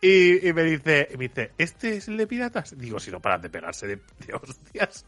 Y, 0.00 0.48
y 0.48 0.52
me 0.52 0.64
dice, 0.64 1.08
y 1.12 1.16
me 1.18 1.28
dice, 1.28 1.52
¿este 1.56 1.96
es 1.98 2.08
el 2.08 2.16
de 2.16 2.26
piratas? 2.26 2.76
Digo, 2.76 2.98
si 2.98 3.12
no 3.12 3.20
paran 3.20 3.42
de 3.42 3.48
pegarse 3.50 3.86
de, 3.86 3.96
de 4.26 4.34
hostias. 4.34 5.06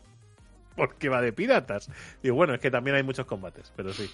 ¿Por 0.79 0.95
qué 0.95 1.09
va 1.09 1.21
de 1.21 1.33
piratas? 1.33 1.91
Digo, 2.23 2.37
bueno, 2.37 2.55
es 2.55 2.61
que 2.61 2.71
también 2.71 2.95
hay 2.95 3.03
muchos 3.03 3.27
combates, 3.27 3.73
pero 3.75 3.93
sí. 3.93 4.09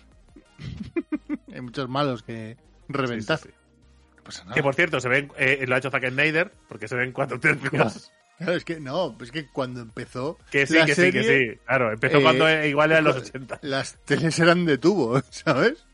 Hay 1.53 1.61
muchos 1.61 1.91
malos 1.91 2.23
que 2.23 2.57
reventar. 2.89 3.37
Sí, 3.37 3.49
sí, 3.49 3.51
sí. 3.51 4.15
No 4.17 4.23
pasa 4.25 4.45
nada. 4.45 4.55
Que 4.55 4.63
por 4.63 4.75
cierto, 4.75 4.99
se 4.99 5.11
ven, 5.11 5.31
eh, 5.37 5.63
lo 5.69 5.75
ha 5.75 5.79
hecho 5.79 5.91
Zack 5.91 6.09
Snyder, 6.09 6.51
porque 6.67 6.89
se 6.89 6.97
ven 6.97 7.13
cuatro 7.13 7.39
tercios. 7.39 8.11
Claro, 8.37 8.55
es 8.55 8.65
que 8.65 8.81
no, 8.81 9.17
es 9.21 9.31
que 9.31 9.47
cuando 9.47 9.81
empezó. 9.81 10.39
Que 10.51 10.67
sí, 10.67 10.75
la 10.75 10.87
que 10.87 10.97
sí, 10.97 11.13
que 11.13 11.23
serie, 11.23 11.53
sí. 11.53 11.61
Claro, 11.67 11.93
empezó 11.93 12.19
eh, 12.19 12.23
cuando 12.25 12.49
eh, 12.49 12.69
igual 12.69 12.91
eran 12.91 13.05
los 13.05 13.17
80. 13.29 13.61
Las 13.63 13.97
teles 14.05 14.37
eran 14.41 14.65
de 14.65 14.77
tubo, 14.77 15.23
¿sabes? 15.31 15.87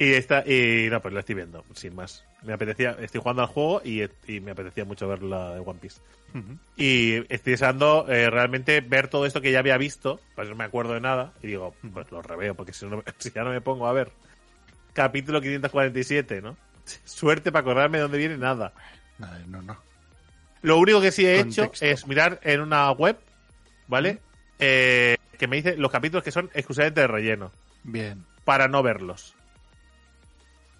Y 0.00 0.14
está, 0.14 0.42
y 0.46 0.88
no, 0.88 1.02
pues 1.02 1.12
lo 1.12 1.20
estoy 1.20 1.34
viendo, 1.34 1.62
sin 1.74 1.94
más. 1.94 2.24
Me 2.42 2.54
apetecía, 2.54 2.96
estoy 3.00 3.20
jugando 3.20 3.42
al 3.42 3.48
juego 3.48 3.82
y, 3.84 4.02
y 4.26 4.40
me 4.40 4.52
apetecía 4.52 4.86
mucho 4.86 5.06
ver 5.06 5.22
la 5.22 5.56
de 5.56 5.60
One 5.60 5.78
Piece. 5.78 6.00
Y 6.74 7.16
estoy 7.32 7.50
deseando 7.50 8.06
eh, 8.08 8.30
realmente 8.30 8.80
ver 8.80 9.08
todo 9.08 9.26
esto 9.26 9.42
que 9.42 9.52
ya 9.52 9.58
había 9.58 9.76
visto, 9.76 10.18
pues 10.34 10.48
no 10.48 10.54
me 10.54 10.64
acuerdo 10.64 10.94
de 10.94 11.02
nada, 11.02 11.34
y 11.42 11.48
digo, 11.48 11.74
pues 11.92 12.10
lo 12.10 12.22
reveo, 12.22 12.54
porque 12.54 12.72
si, 12.72 12.86
no, 12.86 13.02
si 13.18 13.30
ya 13.30 13.44
no 13.44 13.50
me 13.50 13.60
pongo 13.60 13.86
a 13.86 13.92
ver 13.92 14.10
capítulo 14.94 15.42
547, 15.42 16.40
¿no? 16.40 16.56
Suerte 17.04 17.52
para 17.52 17.60
acordarme 17.60 17.98
de 17.98 18.02
dónde 18.02 18.16
viene 18.16 18.38
nada. 18.38 18.72
No, 19.18 19.28
no, 19.48 19.60
no. 19.60 19.76
Lo 20.62 20.78
único 20.78 21.02
que 21.02 21.12
sí 21.12 21.26
he 21.26 21.40
hecho 21.40 21.70
es 21.82 22.06
mirar 22.06 22.40
en 22.42 22.62
una 22.62 22.90
web, 22.92 23.18
¿vale? 23.86 24.18
Eh, 24.58 25.18
que 25.38 25.46
me 25.46 25.56
dice 25.56 25.76
los 25.76 25.90
capítulos 25.90 26.24
que 26.24 26.32
son 26.32 26.48
exclusivamente 26.54 27.02
de 27.02 27.06
relleno, 27.06 27.52
Bien. 27.82 28.24
para 28.46 28.66
no 28.66 28.82
verlos. 28.82 29.34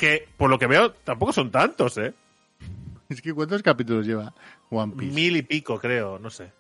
Que, 0.00 0.26
por 0.36 0.48
lo 0.50 0.58
que 0.58 0.66
veo, 0.66 0.92
tampoco 0.92 1.32
son 1.32 1.50
tantos, 1.50 1.96
¿eh? 1.98 2.14
Es 3.10 3.20
que 3.20 3.34
¿cuántos 3.34 3.62
capítulos 3.62 4.06
lleva 4.06 4.32
One 4.70 4.94
Piece? 4.96 5.14
Mil 5.14 5.36
y 5.36 5.42
pico, 5.42 5.78
creo, 5.78 6.18
no 6.18 6.30
sé. 6.30 6.52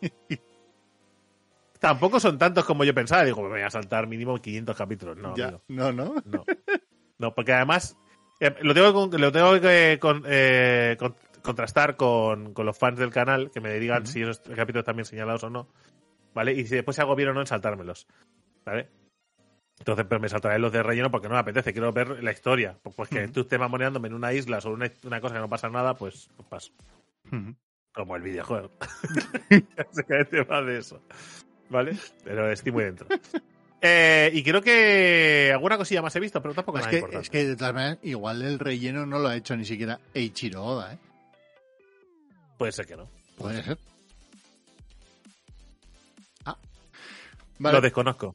Tampoco 1.78 2.18
son 2.18 2.38
tantos 2.38 2.64
como 2.64 2.82
yo 2.84 2.92
pensaba. 2.94 3.24
Digo, 3.24 3.42
me 3.42 3.48
voy 3.50 3.60
a 3.60 3.70
saltar 3.70 4.06
mínimo 4.06 4.36
500 4.38 4.76
capítulos. 4.76 5.16
No, 5.16 5.36
Ya. 5.36 5.44
amigo, 5.48 5.62
No, 5.68 5.92
no. 5.92 6.14
no. 6.24 6.44
No, 7.18 7.34
porque 7.34 7.52
además 7.52 7.96
eh, 8.40 8.54
lo 8.62 8.74
tengo, 8.74 8.92
con- 8.92 9.20
lo 9.20 9.30
tengo 9.32 9.60
que 9.60 9.98
con- 10.00 10.24
eh, 10.26 10.96
con- 10.98 11.14
contrastar 11.42 11.96
con, 11.96 12.52
con 12.52 12.66
los 12.66 12.76
fans 12.76 12.98
del 12.98 13.10
canal, 13.10 13.50
que 13.52 13.60
me 13.60 13.72
digan 13.78 14.06
si 14.06 14.22
esos 14.22 14.40
capítulos 14.40 14.84
también 14.84 15.04
señalados 15.04 15.44
o 15.44 15.50
no. 15.50 15.68
¿Vale? 16.34 16.52
Y 16.52 16.66
si 16.66 16.74
después 16.76 16.98
hago 16.98 17.14
bien 17.16 17.28
o 17.30 17.34
no 17.34 17.40
en 17.40 17.46
saltármelos. 17.46 18.06
¿Vale? 18.64 18.88
Entonces, 19.78 20.06
pues 20.08 20.20
me 20.20 20.28
saltaré 20.28 20.58
los 20.58 20.72
de 20.72 20.82
relleno 20.82 21.10
porque 21.10 21.28
no 21.28 21.34
me 21.34 21.40
apetece. 21.40 21.72
Quiero 21.72 21.92
ver 21.92 22.22
la 22.22 22.32
historia. 22.32 22.76
Pues, 22.82 22.96
pues 22.96 23.08
que 23.08 23.28
tú 23.28 23.42
estés 23.42 23.58
mamoneándome 23.58 24.08
en 24.08 24.14
una 24.14 24.32
isla 24.32 24.60
sobre 24.60 24.74
una, 24.74 24.92
una 25.04 25.20
cosa 25.20 25.34
que 25.34 25.40
no 25.40 25.48
pasa 25.48 25.68
nada, 25.68 25.94
pues, 25.94 26.28
pues 26.36 26.48
paso. 26.48 26.72
Como 27.92 28.16
el 28.16 28.22
videojuego. 28.22 28.70
Básicamente 29.76 30.42
va 30.42 30.62
de 30.62 30.78
eso. 30.78 31.00
¿Vale? 31.70 31.96
Pero 32.24 32.50
estoy 32.50 32.72
muy 32.72 32.84
dentro. 32.84 33.06
Eh, 33.80 34.30
y 34.34 34.42
creo 34.42 34.60
que 34.60 35.50
alguna 35.52 35.76
cosilla 35.76 36.02
más 36.02 36.14
he 36.16 36.20
visto, 36.20 36.42
pero 36.42 36.54
tampoco 36.54 36.78
Es 36.78 36.84
nada 36.84 36.90
que, 36.90 36.96
importante. 36.96 37.22
es 37.24 37.30
que 37.30 37.44
de 37.46 37.56
todas 37.56 37.74
maneras, 37.74 37.98
igual 38.02 38.42
el 38.42 38.58
relleno 38.58 39.06
no 39.06 39.18
lo 39.20 39.28
ha 39.28 39.36
hecho 39.36 39.56
ni 39.56 39.64
siquiera 39.64 40.00
Eiichiro 40.14 40.64
Oda, 40.64 40.94
¿eh? 40.94 40.98
Puede 42.56 42.72
ser 42.72 42.86
que 42.86 42.96
no. 42.96 43.08
Puede 43.36 43.62
ser. 43.62 43.78
Ah. 46.44 46.56
Lo 47.60 47.80
desconozco. 47.80 48.34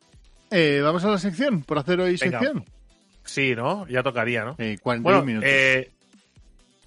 Eh, 0.54 0.82
vamos 0.82 1.04
a 1.04 1.10
la 1.10 1.18
sección, 1.18 1.64
por 1.64 1.78
hacer 1.78 2.00
hoy 2.00 2.18
Venga. 2.18 2.40
sección. 2.40 2.66
Sí, 3.26 3.56
¿no? 3.56 3.88
Ya 3.88 4.04
tocaría, 4.04 4.44
¿no? 4.44 4.56
Eh, 4.60 4.78
41 4.82 5.02
Bueno, 5.02 5.26
minutos. 5.26 5.50
eh, 5.52 5.92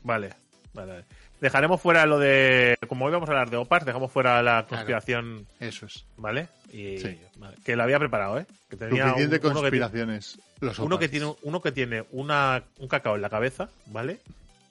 vale, 0.02 0.30
vale, 0.74 0.92
vale. 0.92 1.04
Dejaremos 1.40 1.80
fuera 1.80 2.06
lo 2.06 2.18
de. 2.18 2.76
Como 2.88 3.04
hoy 3.04 3.12
vamos 3.12 3.28
a 3.28 3.32
hablar 3.32 3.50
de 3.50 3.56
OPAS, 3.58 3.84
dejamos 3.84 4.10
fuera 4.10 4.42
la 4.42 4.66
conspiración, 4.66 5.46
Eso 5.60 5.84
es. 5.86 6.06
¿vale? 6.16 6.48
Y, 6.72 6.98
Sí. 6.98 7.18
vale, 7.36 7.56
Que 7.64 7.76
lo 7.76 7.82
había 7.82 7.98
preparado, 7.98 8.38
¿eh? 8.38 8.46
Que 8.70 8.76
tenía 8.76 9.08
Suficiente 9.08 9.36
un- 9.36 9.42
uno 9.46 9.52
que, 9.54 9.60
conspiraciones. 9.60 10.38
los 10.60 10.78
uno 10.78 10.98
que 10.98 11.08
tiene, 11.08 11.34
uno 11.42 11.60
que 11.60 11.72
tiene 11.72 12.04
una, 12.12 12.62
un 12.78 12.88
cacao 12.88 13.16
en 13.16 13.22
la 13.22 13.28
cabeza, 13.30 13.68
¿vale? 13.86 14.18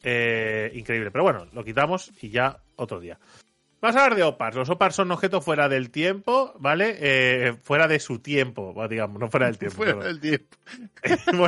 Eh, 0.04 0.72
increíble. 0.76 1.12
Pero 1.12 1.24
bueno, 1.24 1.46
lo 1.54 1.64
quitamos 1.64 2.12
y 2.22 2.30
ya 2.30 2.58
otro 2.78 3.00
día. 3.00 3.18
Vamos 3.82 3.96
a 3.98 4.04
hablar 4.04 4.18
de 4.18 4.24
OPARs. 4.24 4.56
Los 4.56 4.70
OPARs 4.70 4.96
son 4.96 5.12
objetos 5.12 5.44
fuera 5.44 5.70
del 5.70 5.92
tiempo, 5.92 6.54
¿vale? 6.60 6.98
Eh, 7.00 7.54
fuera 7.62 7.88
de 7.88 8.00
su 8.00 8.20
tiempo, 8.20 8.74
digamos, 8.90 9.20
no 9.20 9.30
fuera 9.30 9.46
del 9.48 9.58
tiempo. 9.58 9.78
Fuera 9.78 9.96
del 10.06 10.20
tiempo. 10.20 10.58
Como 11.26 11.48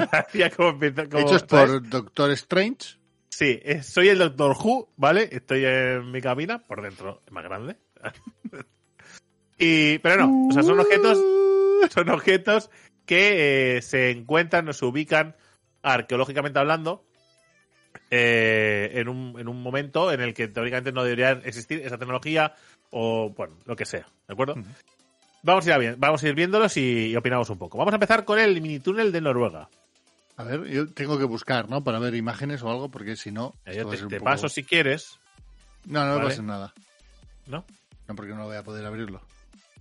como- 1.10 1.20
Hechos 1.20 1.46
¿sabes? 1.48 1.70
por 1.72 1.90
Doctor 1.90 2.32
Strange. 2.32 2.98
Sí, 3.30 3.60
eh, 3.64 3.82
soy 3.84 4.10
el 4.10 4.20
Doctor 4.20 4.56
Who, 4.60 4.90
¿vale? 4.98 5.30
Estoy 5.32 5.64
en 5.66 6.12
mi 6.12 6.22
cabina, 6.22 6.60
por 6.60 6.82
dentro 6.82 7.22
más 7.32 7.44
grande. 7.44 7.78
y, 9.58 10.00
pero 10.00 10.28
no, 10.28 10.48
o 10.50 10.52
sea, 10.52 10.64
son 10.64 10.80
objetos, 10.80 11.18
son 11.94 12.10
objetos 12.10 12.70
que 13.06 13.78
eh, 13.78 13.82
se 13.82 14.12
encuentran 14.12 14.68
o 14.70 14.74
se 14.74 14.86
ubican 14.86 15.36
arqueológicamente 15.82 16.60
hablando 16.60 17.07
eh, 18.10 18.92
en, 18.96 19.10
un, 19.10 19.40
en 19.40 19.48
un 19.48 19.62
momento 19.62 20.12
en 20.12 20.22
el 20.22 20.34
que 20.34 20.48
teóricamente 20.48 20.92
no 20.92 21.04
debería 21.04 21.32
existir 21.44 21.82
esa 21.82 21.98
tecnología 21.98 22.54
o, 22.92 23.30
bueno, 23.36 23.56
lo 23.66 23.76
que 23.76 23.86
sea, 23.86 24.08
¿de 24.28 24.34
acuerdo? 24.34 24.56
Vamos 25.44 25.68
a, 25.68 25.80
ir 25.82 25.90
a 25.90 25.96
vamos 25.98 26.24
a 26.24 26.28
ir 26.28 26.36
viéndolos 26.36 26.76
y, 26.78 27.08
y 27.08 27.16
opinamos 27.16 27.50
un 27.50 27.58
poco. 27.58 27.78
Vamos 27.78 27.94
a 27.94 27.96
empezar 27.98 28.26
con 28.26 28.40
el 28.40 28.60
mini 28.62 28.80
túnel 28.80 29.12
de 29.12 29.22
Noruega. 29.22 29.70
A 30.36 30.44
ver, 30.44 30.66
yo 30.66 30.88
tengo 30.94 31.18
que 31.18 31.24
buscar, 31.26 31.70
¿no? 31.70 31.84
Para 31.84 32.00
ver 32.00 32.14
imágenes 32.16 32.62
o 32.64 32.70
algo, 32.70 32.90
porque 32.90 33.16
si 33.16 33.32
no. 33.32 33.54
Eh, 33.66 33.80
a 33.82 33.90
te 33.90 33.98
te 33.98 34.04
poco- 34.04 34.24
paso 34.26 34.50
si 34.50 34.64
quieres, 34.64 35.18
No, 35.86 36.06
no 36.06 36.20
me 36.20 36.26
pasa 36.26 36.42
nada. 36.42 36.74
¿no? 37.46 37.66
No, 38.08 38.16
porque 38.16 38.34
no 38.34 38.46
voy 38.46 38.56
a 38.58 38.64
poder 38.64 38.86
abrirlo. 38.86 39.22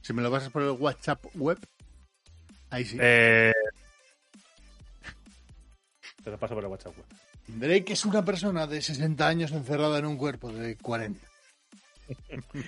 Si 0.03 0.13
me 0.13 0.23
lo 0.23 0.31
pasas 0.31 0.51
por 0.51 0.63
el 0.63 0.71
WhatsApp 0.71 1.25
web, 1.35 1.59
ahí 2.71 2.85
sí. 2.85 2.97
Eh... 3.01 3.53
Te 6.25 6.31
lo 6.31 6.39
paso 6.39 6.55
por 6.55 6.65
el 6.65 6.71
WhatsApp. 6.71 6.97
web. 6.97 7.07
Drake 7.49 7.93
es 7.93 8.05
una 8.05 8.25
persona 8.25 8.67
de 8.67 8.83
60 8.83 9.27
años 9.27 9.53
encerrada 9.53 9.99
en 9.99 10.07
un 10.07 10.17
cuerpo 10.17 10.53
de 10.53 10.77
40. 10.77 11.21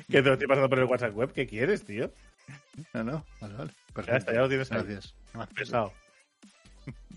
Que 0.08 0.20
te 0.20 0.22
lo 0.22 0.32
estoy 0.32 0.48
pasando 0.48 0.68
por 0.68 0.78
el 0.80 0.86
WhatsApp 0.86 1.14
web. 1.14 1.32
¿Qué 1.32 1.46
quieres, 1.46 1.84
tío? 1.84 2.12
No, 2.92 3.04
no, 3.04 3.24
vale, 3.40 3.54
vale. 3.54 3.70
Ya 3.70 3.94
Perfecto. 3.94 4.18
está, 4.18 4.32
ya 4.32 4.40
lo 4.40 4.48
tienes 4.48 4.72
ahí. 4.72 4.78
Gracias. 4.78 5.14
Gracias. 5.32 5.58
Pesado. 5.58 5.92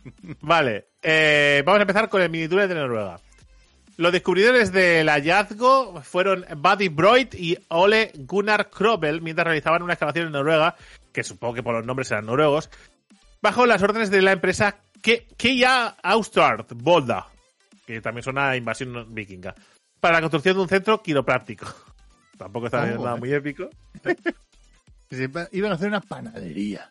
Vale, 0.41 0.88
eh, 1.01 1.62
vamos 1.66 1.80
a 1.80 1.84
empezar 1.84 2.09
con 2.09 2.22
el 2.22 2.30
mini 2.30 2.47
de 2.47 2.76
Noruega. 2.76 3.20
Los 3.97 4.12
descubridores 4.12 4.72
del 4.72 5.07
hallazgo 5.09 6.01
fueron 6.01 6.45
Buddy 6.57 6.88
Broid 6.89 7.34
y 7.34 7.57
Ole 7.68 8.12
Gunnar 8.16 8.70
Krobel 8.70 9.22
mientras 9.22 9.45
realizaban 9.45 9.84
una 9.84 9.93
excavación 9.93 10.28
en 10.28 10.32
Noruega, 10.32 10.76
que 11.12 11.24
supongo 11.24 11.53
que 11.53 11.64
por 11.64 11.76
los 11.76 11.86
nombres 11.86 12.09
eran 12.09 12.26
noruegos, 12.26 12.70
bajo 13.41 13.66
las 13.66 13.84
órdenes 13.84 14.09
de 14.09 14.22
la 14.24 14.32
empresa 14.32 14.78
Keia 15.01 15.88
Austart 16.01 16.72
Volda, 16.74 17.28
que 17.96 18.02
también 18.02 18.24
suena 18.24 18.50
a 18.52 18.58
invasión 18.58 19.14
vikinga, 19.14 19.54
para 20.00 20.16
la 20.16 20.22
construcción 20.22 20.56
de 20.56 20.62
un 20.62 20.70
centro 20.70 21.02
quiropráctico. 21.02 21.66
Tampoco 22.38 22.66
está 22.68 22.82
Oh, 22.84 23.04
nada 23.04 23.16
eh. 23.18 23.20
muy 23.20 23.34
épico. 23.34 23.70
Iban 25.52 25.72
a 25.72 25.76
hacer 25.76 25.89
una 25.89 26.02
panadería. 26.02 26.89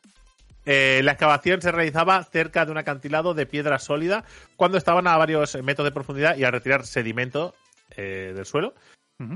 Eh, 0.66 1.00
la 1.02 1.12
excavación 1.12 1.62
se 1.62 1.72
realizaba 1.72 2.22
cerca 2.24 2.66
de 2.66 2.70
un 2.72 2.78
acantilado 2.78 3.32
de 3.32 3.46
piedra 3.46 3.78
sólida 3.78 4.24
cuando 4.56 4.76
estaban 4.76 5.06
a 5.06 5.16
varios 5.16 5.56
metros 5.62 5.86
de 5.86 5.92
profundidad 5.92 6.36
y 6.36 6.44
al 6.44 6.52
retirar 6.52 6.86
sedimento 6.86 7.54
eh, 7.96 8.32
del 8.34 8.44
suelo. 8.44 8.74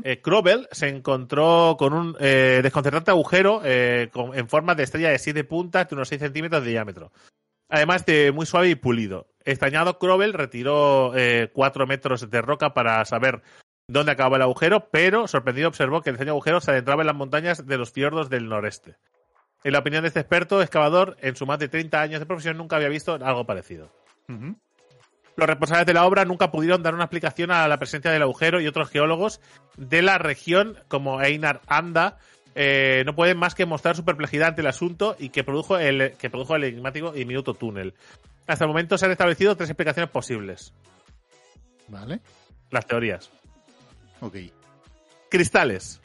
Eh, 0.02 0.22
Krobel 0.22 0.66
se 0.72 0.88
encontró 0.88 1.76
con 1.78 1.92
un 1.92 2.14
desconcertante 2.14 3.10
agujero 3.10 3.60
con- 4.12 4.34
en 4.34 4.48
forma 4.48 4.74
de 4.74 4.82
estrella 4.82 5.10
de 5.10 5.18
siete 5.18 5.44
puntas 5.44 5.86
de 5.88 5.94
unos 5.94 6.08
6 6.08 6.20
centímetros 6.22 6.64
de 6.64 6.70
diámetro. 6.70 7.12
Además 7.68 8.06
de 8.06 8.32
muy 8.32 8.46
suave 8.46 8.70
y 8.70 8.74
pulido. 8.76 9.26
Extrañado, 9.44 9.98
Krobel 9.98 10.32
retiró 10.32 11.12
4 11.52 11.86
metros 11.86 12.30
de 12.30 12.42
roca 12.42 12.72
para 12.72 13.04
saber 13.04 13.42
dónde 13.86 14.12
acababa 14.12 14.36
el 14.36 14.42
agujero, 14.42 14.88
pero 14.90 15.28
sorprendido 15.28 15.68
observó 15.68 16.00
que 16.00 16.10
el 16.10 16.14
extraño 16.14 16.32
agujero 16.32 16.60
se 16.60 16.70
adentraba 16.70 17.02
en 17.02 17.08
las 17.08 17.16
montañas 17.16 17.66
de 17.66 17.78
los 17.78 17.92
fiordos 17.92 18.30
del 18.30 18.48
noreste. 18.48 18.96
En 19.62 19.72
la 19.72 19.80
opinión 19.80 20.02
de 20.02 20.08
este 20.08 20.20
experto 20.20 20.62
excavador, 20.62 21.16
en 21.20 21.36
su 21.36 21.46
más 21.46 21.58
de 21.58 21.68
30 21.68 22.00
años 22.00 22.20
de 22.20 22.26
profesión 22.26 22.56
nunca 22.56 22.76
había 22.76 22.88
visto 22.88 23.14
algo 23.14 23.44
parecido. 23.44 23.90
Los 25.36 25.48
responsables 25.48 25.86
de 25.86 25.94
la 25.94 26.06
obra 26.06 26.24
nunca 26.24 26.50
pudieron 26.50 26.82
dar 26.82 26.94
una 26.94 27.04
explicación 27.04 27.50
a 27.50 27.66
la 27.66 27.78
presencia 27.78 28.10
del 28.10 28.22
agujero 28.22 28.60
y 28.60 28.66
otros 28.66 28.88
geólogos 28.88 29.40
de 29.76 30.02
la 30.02 30.18
región, 30.18 30.78
como 30.88 31.20
Einar 31.20 31.60
Anda, 31.66 32.18
eh, 32.54 33.02
no 33.04 33.16
pueden 33.16 33.36
más 33.36 33.54
que 33.54 33.66
mostrar 33.66 33.96
su 33.96 34.04
perplejidad 34.04 34.48
ante 34.48 34.60
el 34.60 34.68
asunto 34.68 35.16
y 35.18 35.30
que 35.30 35.42
produjo 35.42 35.76
el, 35.76 36.12
que 36.18 36.30
produjo 36.30 36.54
el 36.54 36.64
enigmático 36.64 37.16
y 37.16 37.24
minuto 37.24 37.54
túnel. 37.54 37.94
Hasta 38.46 38.64
el 38.64 38.68
momento 38.68 38.98
se 38.98 39.06
han 39.06 39.12
establecido 39.12 39.56
tres 39.56 39.70
explicaciones 39.70 40.10
posibles. 40.10 40.72
Vale. 41.88 42.20
Las 42.70 42.86
teorías. 42.86 43.30
Ok. 44.20 44.36
Cristales. 45.30 46.00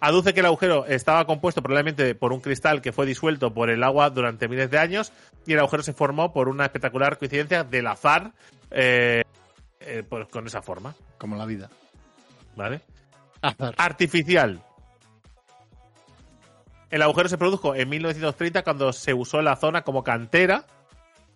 Aduce 0.00 0.34
que 0.34 0.40
el 0.40 0.46
agujero 0.46 0.84
estaba 0.86 1.24
compuesto 1.26 1.62
probablemente 1.62 2.16
por 2.16 2.32
un 2.32 2.40
cristal 2.40 2.82
que 2.82 2.92
fue 2.92 3.06
disuelto 3.06 3.54
por 3.54 3.70
el 3.70 3.84
agua 3.84 4.10
durante 4.10 4.48
miles 4.48 4.68
de 4.68 4.78
años 4.78 5.12
y 5.46 5.52
el 5.52 5.60
agujero 5.60 5.84
se 5.84 5.92
formó 5.92 6.32
por 6.32 6.48
una 6.48 6.64
espectacular 6.64 7.18
coincidencia 7.18 7.62
del 7.62 7.86
azar 7.86 8.32
eh, 8.72 9.22
eh, 9.78 10.02
pues, 10.08 10.26
con 10.28 10.46
esa 10.46 10.60
forma. 10.60 10.94
Como 11.18 11.36
la 11.36 11.46
vida. 11.46 11.70
¿Vale? 12.56 12.80
Azar. 13.42 13.74
Artificial. 13.78 14.60
El 16.90 17.02
agujero 17.02 17.28
se 17.28 17.38
produjo 17.38 17.74
en 17.74 17.88
1930 17.88 18.64
cuando 18.64 18.92
se 18.92 19.14
usó 19.14 19.40
la 19.40 19.56
zona 19.56 19.82
como 19.82 20.02
cantera. 20.04 20.66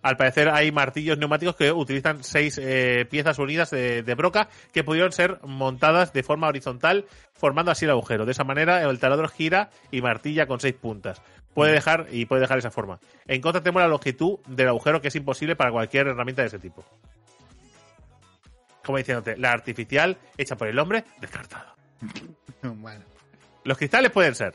Al 0.06 0.16
parecer 0.16 0.48
hay 0.50 0.70
martillos 0.70 1.18
neumáticos 1.18 1.56
que 1.56 1.72
utilizan 1.72 2.22
seis 2.22 2.60
eh, 2.62 3.08
piezas 3.10 3.40
unidas 3.40 3.70
de, 3.70 4.04
de 4.04 4.14
broca 4.14 4.48
que 4.72 4.84
pudieron 4.84 5.10
ser 5.10 5.40
montadas 5.42 6.12
de 6.12 6.22
forma 6.22 6.46
horizontal, 6.46 7.06
formando 7.32 7.72
así 7.72 7.86
el 7.86 7.90
agujero. 7.90 8.24
De 8.24 8.30
esa 8.30 8.44
manera 8.44 8.88
el 8.88 9.00
taladro 9.00 9.26
gira 9.26 9.70
y 9.90 10.02
martilla 10.02 10.46
con 10.46 10.60
seis 10.60 10.74
puntas. 10.74 11.20
Puede 11.54 11.72
dejar 11.72 12.06
y 12.12 12.26
puede 12.26 12.42
dejar 12.42 12.58
esa 12.58 12.70
forma. 12.70 13.00
En 13.26 13.40
contra 13.40 13.64
tenemos 13.64 13.82
la 13.82 13.88
longitud 13.88 14.38
del 14.46 14.68
agujero 14.68 15.00
que 15.00 15.08
es 15.08 15.16
imposible 15.16 15.56
para 15.56 15.72
cualquier 15.72 16.06
herramienta 16.06 16.42
de 16.42 16.48
ese 16.48 16.60
tipo. 16.60 16.84
Como 18.84 18.98
diciéndote, 18.98 19.36
la 19.36 19.50
artificial 19.50 20.18
hecha 20.38 20.54
por 20.54 20.68
el 20.68 20.78
hombre, 20.78 21.04
descartada. 21.20 21.74
Bueno. 22.62 23.04
Los 23.64 23.76
cristales 23.76 24.10
pueden 24.12 24.36
ser. 24.36 24.54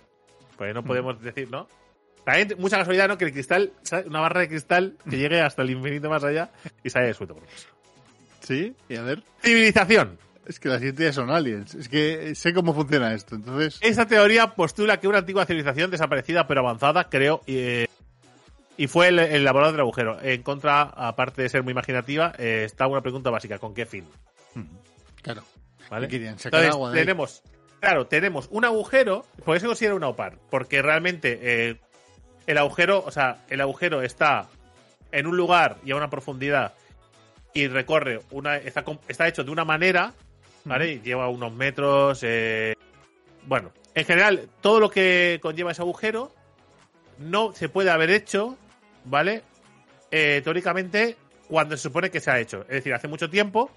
Pues 0.57 0.73
no 0.73 0.83
podemos 0.83 1.21
decir, 1.21 1.49
¿no? 1.51 1.67
También 2.25 2.55
mucha 2.59 2.77
casualidad, 2.77 3.07
¿no? 3.07 3.17
Que 3.17 3.25
el 3.25 3.33
cristal, 3.33 3.73
¿sabes? 3.81 4.05
una 4.05 4.19
barra 4.19 4.41
de 4.41 4.47
cristal 4.49 4.95
que 5.09 5.17
llegue 5.17 5.41
hasta 5.41 5.61
el 5.63 5.71
infinito 5.71 6.09
más 6.09 6.23
allá 6.23 6.51
y 6.83 6.89
sale 6.89 7.13
suelto 7.13 7.35
por 7.35 7.43
eso. 7.45 7.67
Sí, 8.41 8.75
y 8.89 8.95
a 8.95 9.01
ver. 9.03 9.23
Civilización. 9.41 10.17
Es 10.45 10.59
que 10.59 10.69
las 10.69 10.79
siguiente 10.79 11.03
ya 11.03 11.13
son 11.13 11.29
aliens. 11.29 11.75
Es 11.75 11.87
que 11.87 12.33
sé 12.35 12.53
cómo 12.53 12.73
funciona 12.73 13.13
esto. 13.13 13.35
Entonces, 13.35 13.77
Esta 13.81 14.07
teoría 14.07 14.55
postula 14.55 14.99
que 14.99 15.07
una 15.07 15.19
antigua 15.19 15.45
civilización 15.45 15.91
desaparecida 15.91 16.47
pero 16.47 16.61
avanzada 16.61 17.09
creó 17.09 17.41
eh, 17.45 17.87
y 18.77 18.87
fue 18.87 19.09
el, 19.09 19.19
el 19.19 19.43
del 19.43 19.79
agujero. 19.79 20.19
En 20.21 20.41
contra, 20.41 20.81
aparte 20.81 21.43
de 21.43 21.49
ser 21.49 21.63
muy 21.63 21.71
imaginativa, 21.71 22.33
eh, 22.37 22.63
está 22.65 22.87
una 22.87 23.01
pregunta 23.01 23.29
básica: 23.29 23.59
¿con 23.59 23.73
qué 23.73 23.85
fin? 23.85 24.05
claro. 25.21 25.43
¿Vale? 25.89 26.07
¿Qué 26.07 26.17
querían? 26.17 26.39
Sacar 26.39 26.61
Entonces, 26.61 26.73
agua 26.75 26.91
de 26.91 26.99
ahí. 26.99 27.05
tenemos, 27.05 27.43
claro, 27.79 28.07
tenemos 28.07 28.47
un 28.49 28.65
agujero, 28.65 29.25
por 29.45 29.57
eso 29.57 29.67
considera 29.67 29.93
una 29.93 30.07
OPAR, 30.07 30.37
porque 30.49 30.81
realmente 30.81 31.37
eh, 31.41 31.79
el 32.51 32.57
agujero, 32.57 33.03
o 33.05 33.11
sea, 33.11 33.45
el 33.49 33.61
agujero 33.61 34.01
está 34.01 34.47
en 35.11 35.25
un 35.25 35.37
lugar 35.37 35.77
y 35.85 35.91
a 35.91 35.95
una 35.95 36.09
profundidad 36.09 36.73
y 37.53 37.67
recorre 37.67 38.21
una, 38.31 38.57
está, 38.57 38.83
está 39.07 39.27
hecho 39.27 39.43
de 39.43 39.51
una 39.51 39.65
manera, 39.65 40.13
¿vale? 40.65 40.93
Y 40.93 41.01
Lleva 41.01 41.29
unos 41.29 41.53
metros, 41.53 42.19
eh, 42.23 42.75
bueno, 43.45 43.71
en 43.95 44.05
general, 44.05 44.49
todo 44.61 44.79
lo 44.79 44.89
que 44.89 45.39
conlleva 45.41 45.71
ese 45.71 45.81
agujero 45.81 46.31
no 47.19 47.53
se 47.53 47.69
puede 47.69 47.89
haber 47.89 48.09
hecho, 48.09 48.57
¿vale? 49.05 49.43
Eh, 50.11 50.41
teóricamente, 50.43 51.15
cuando 51.47 51.77
se 51.77 51.83
supone 51.83 52.09
que 52.09 52.19
se 52.19 52.31
ha 52.31 52.39
hecho. 52.39 52.61
Es 52.63 52.75
decir, 52.75 52.93
hace 52.93 53.07
mucho 53.07 53.29
tiempo, 53.29 53.71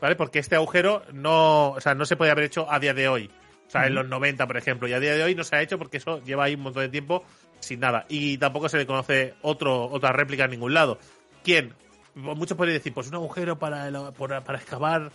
¿vale? 0.00 0.14
Porque 0.14 0.38
este 0.38 0.56
agujero 0.56 1.02
no, 1.12 1.70
o 1.70 1.80
sea, 1.80 1.94
no 1.94 2.04
se 2.04 2.16
puede 2.16 2.30
haber 2.30 2.44
hecho 2.44 2.70
a 2.70 2.78
día 2.78 2.94
de 2.94 3.08
hoy. 3.08 3.30
O 3.66 3.70
sea, 3.70 3.86
en 3.86 3.94
los 3.94 4.08
90, 4.08 4.46
por 4.46 4.56
ejemplo. 4.56 4.88
Y 4.88 4.94
a 4.94 5.00
día 5.00 5.14
de 5.14 5.22
hoy 5.22 5.34
no 5.34 5.44
se 5.44 5.54
ha 5.56 5.60
hecho 5.60 5.78
porque 5.78 5.98
eso 5.98 6.24
lleva 6.24 6.44
ahí 6.44 6.54
un 6.54 6.62
montón 6.62 6.84
de 6.84 6.88
tiempo 6.88 7.22
sin 7.60 7.80
nada. 7.80 8.06
Y 8.08 8.38
tampoco 8.38 8.68
se 8.68 8.78
le 8.78 8.86
conoce 8.86 9.34
otro, 9.42 9.84
otra 9.90 10.12
réplica 10.12 10.44
en 10.44 10.52
ningún 10.52 10.74
lado. 10.74 10.98
¿Quién? 11.44 11.74
Muchos 12.14 12.56
pueden 12.56 12.74
decir, 12.74 12.92
pues 12.92 13.08
un 13.08 13.14
agujero 13.14 13.58
para, 13.58 13.86
el- 13.88 14.12
para, 14.18 14.42
para 14.42 14.58
excavar, 14.58 15.10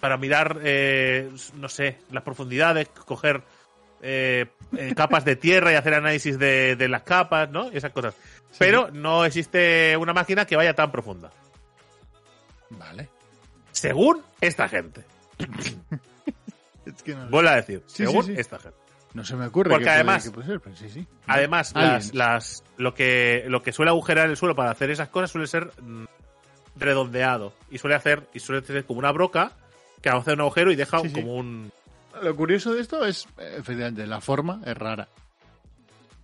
para 0.00 0.16
mirar, 0.16 0.58
eh, 0.62 1.30
no 1.54 1.68
sé, 1.68 1.98
las 2.10 2.22
profundidades, 2.22 2.88
coger 2.88 3.42
eh, 4.02 4.46
eh, 4.76 4.94
capas 4.96 5.24
de 5.24 5.36
tierra 5.36 5.72
y 5.72 5.76
hacer 5.76 5.94
análisis 5.94 6.38
de, 6.38 6.76
de 6.76 6.88
las 6.88 7.02
capas, 7.02 7.50
¿no? 7.50 7.70
Esas 7.70 7.92
cosas. 7.92 8.14
Pero 8.58 8.90
no 8.92 9.24
existe 9.24 9.96
una 9.96 10.12
máquina 10.12 10.44
que 10.46 10.56
vaya 10.56 10.74
tan 10.74 10.90
profunda. 10.90 11.30
Vale. 12.70 13.08
Según 13.72 14.22
esta 14.40 14.68
gente. 14.68 15.04
Es 16.86 17.02
que 17.02 17.14
no, 17.14 17.28
Vuelvo 17.28 17.50
a 17.50 17.56
decir, 17.56 17.82
Sí, 17.86 18.06
según 18.06 18.24
sí. 18.24 18.34
esta 18.36 18.58
gente. 18.58 18.78
No 19.18 19.24
se 19.24 19.36
me 19.36 19.46
ocurre. 19.46 19.70
Porque 19.70 19.88
además- 19.90 20.24
qué 20.24 20.30
puede 20.30 20.46
ser, 20.46 20.60
pero 20.60 20.74
sí, 20.76 20.88
sí. 20.88 21.06
Además, 21.26 21.72
las, 21.74 22.14
las, 22.14 22.64
lo, 22.78 22.94
que, 22.94 23.44
lo 23.48 23.62
que 23.62 23.72
suele 23.72 23.90
agujerar 23.90 24.30
el 24.30 24.36
suelo 24.36 24.54
para 24.56 24.70
hacer 24.70 24.90
esas 24.90 25.08
cosas 25.08 25.30
suele 25.30 25.46
ser 25.46 25.70
mm, 25.82 26.04
redondeado. 26.76 27.52
Y 27.70 27.78
suele 27.78 27.96
hacer, 27.96 28.26
y 28.32 28.40
suele 28.40 28.64
ser 28.66 28.84
como 28.86 28.98
una 29.00 29.12
broca 29.12 29.52
que 30.00 30.08
hace 30.08 30.32
un 30.32 30.40
agujero 30.40 30.72
y 30.72 30.76
deja 30.76 31.00
Sí, 31.00 31.08
sí. 31.08 31.14
como 31.14 31.34
un. 31.36 31.70
Lo 32.22 32.34
curioso 32.34 32.72
de 32.74 32.80
esto 32.80 33.04
es, 33.04 33.26
eh, 33.38 33.56
efectivamente, 33.58 34.06
la 34.06 34.20
forma 34.20 34.60
es 34.64 34.76
rara. 34.76 35.08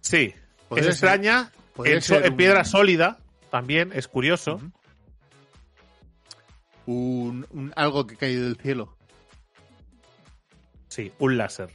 Sí, 0.01 0.33
es 0.71 0.77
ser- 0.79 0.89
extraña. 0.89 1.53
En, 1.85 2.01
so- 2.03 2.15
ser 2.15 2.27
en 2.27 2.37
piedra 2.37 2.61
un- 2.61 2.65
sólida 2.65 3.19
también 3.51 3.91
es 3.95 4.09
curioso. 4.09 4.61
Un- 6.87 7.73
algo 7.77 8.07
que 8.07 8.15
ha 8.15 8.19
caído 8.19 8.45
del 8.45 8.57
cielo. 8.57 8.97
Sí, 10.89 11.13
un 11.19 11.37
láser. 11.39 11.71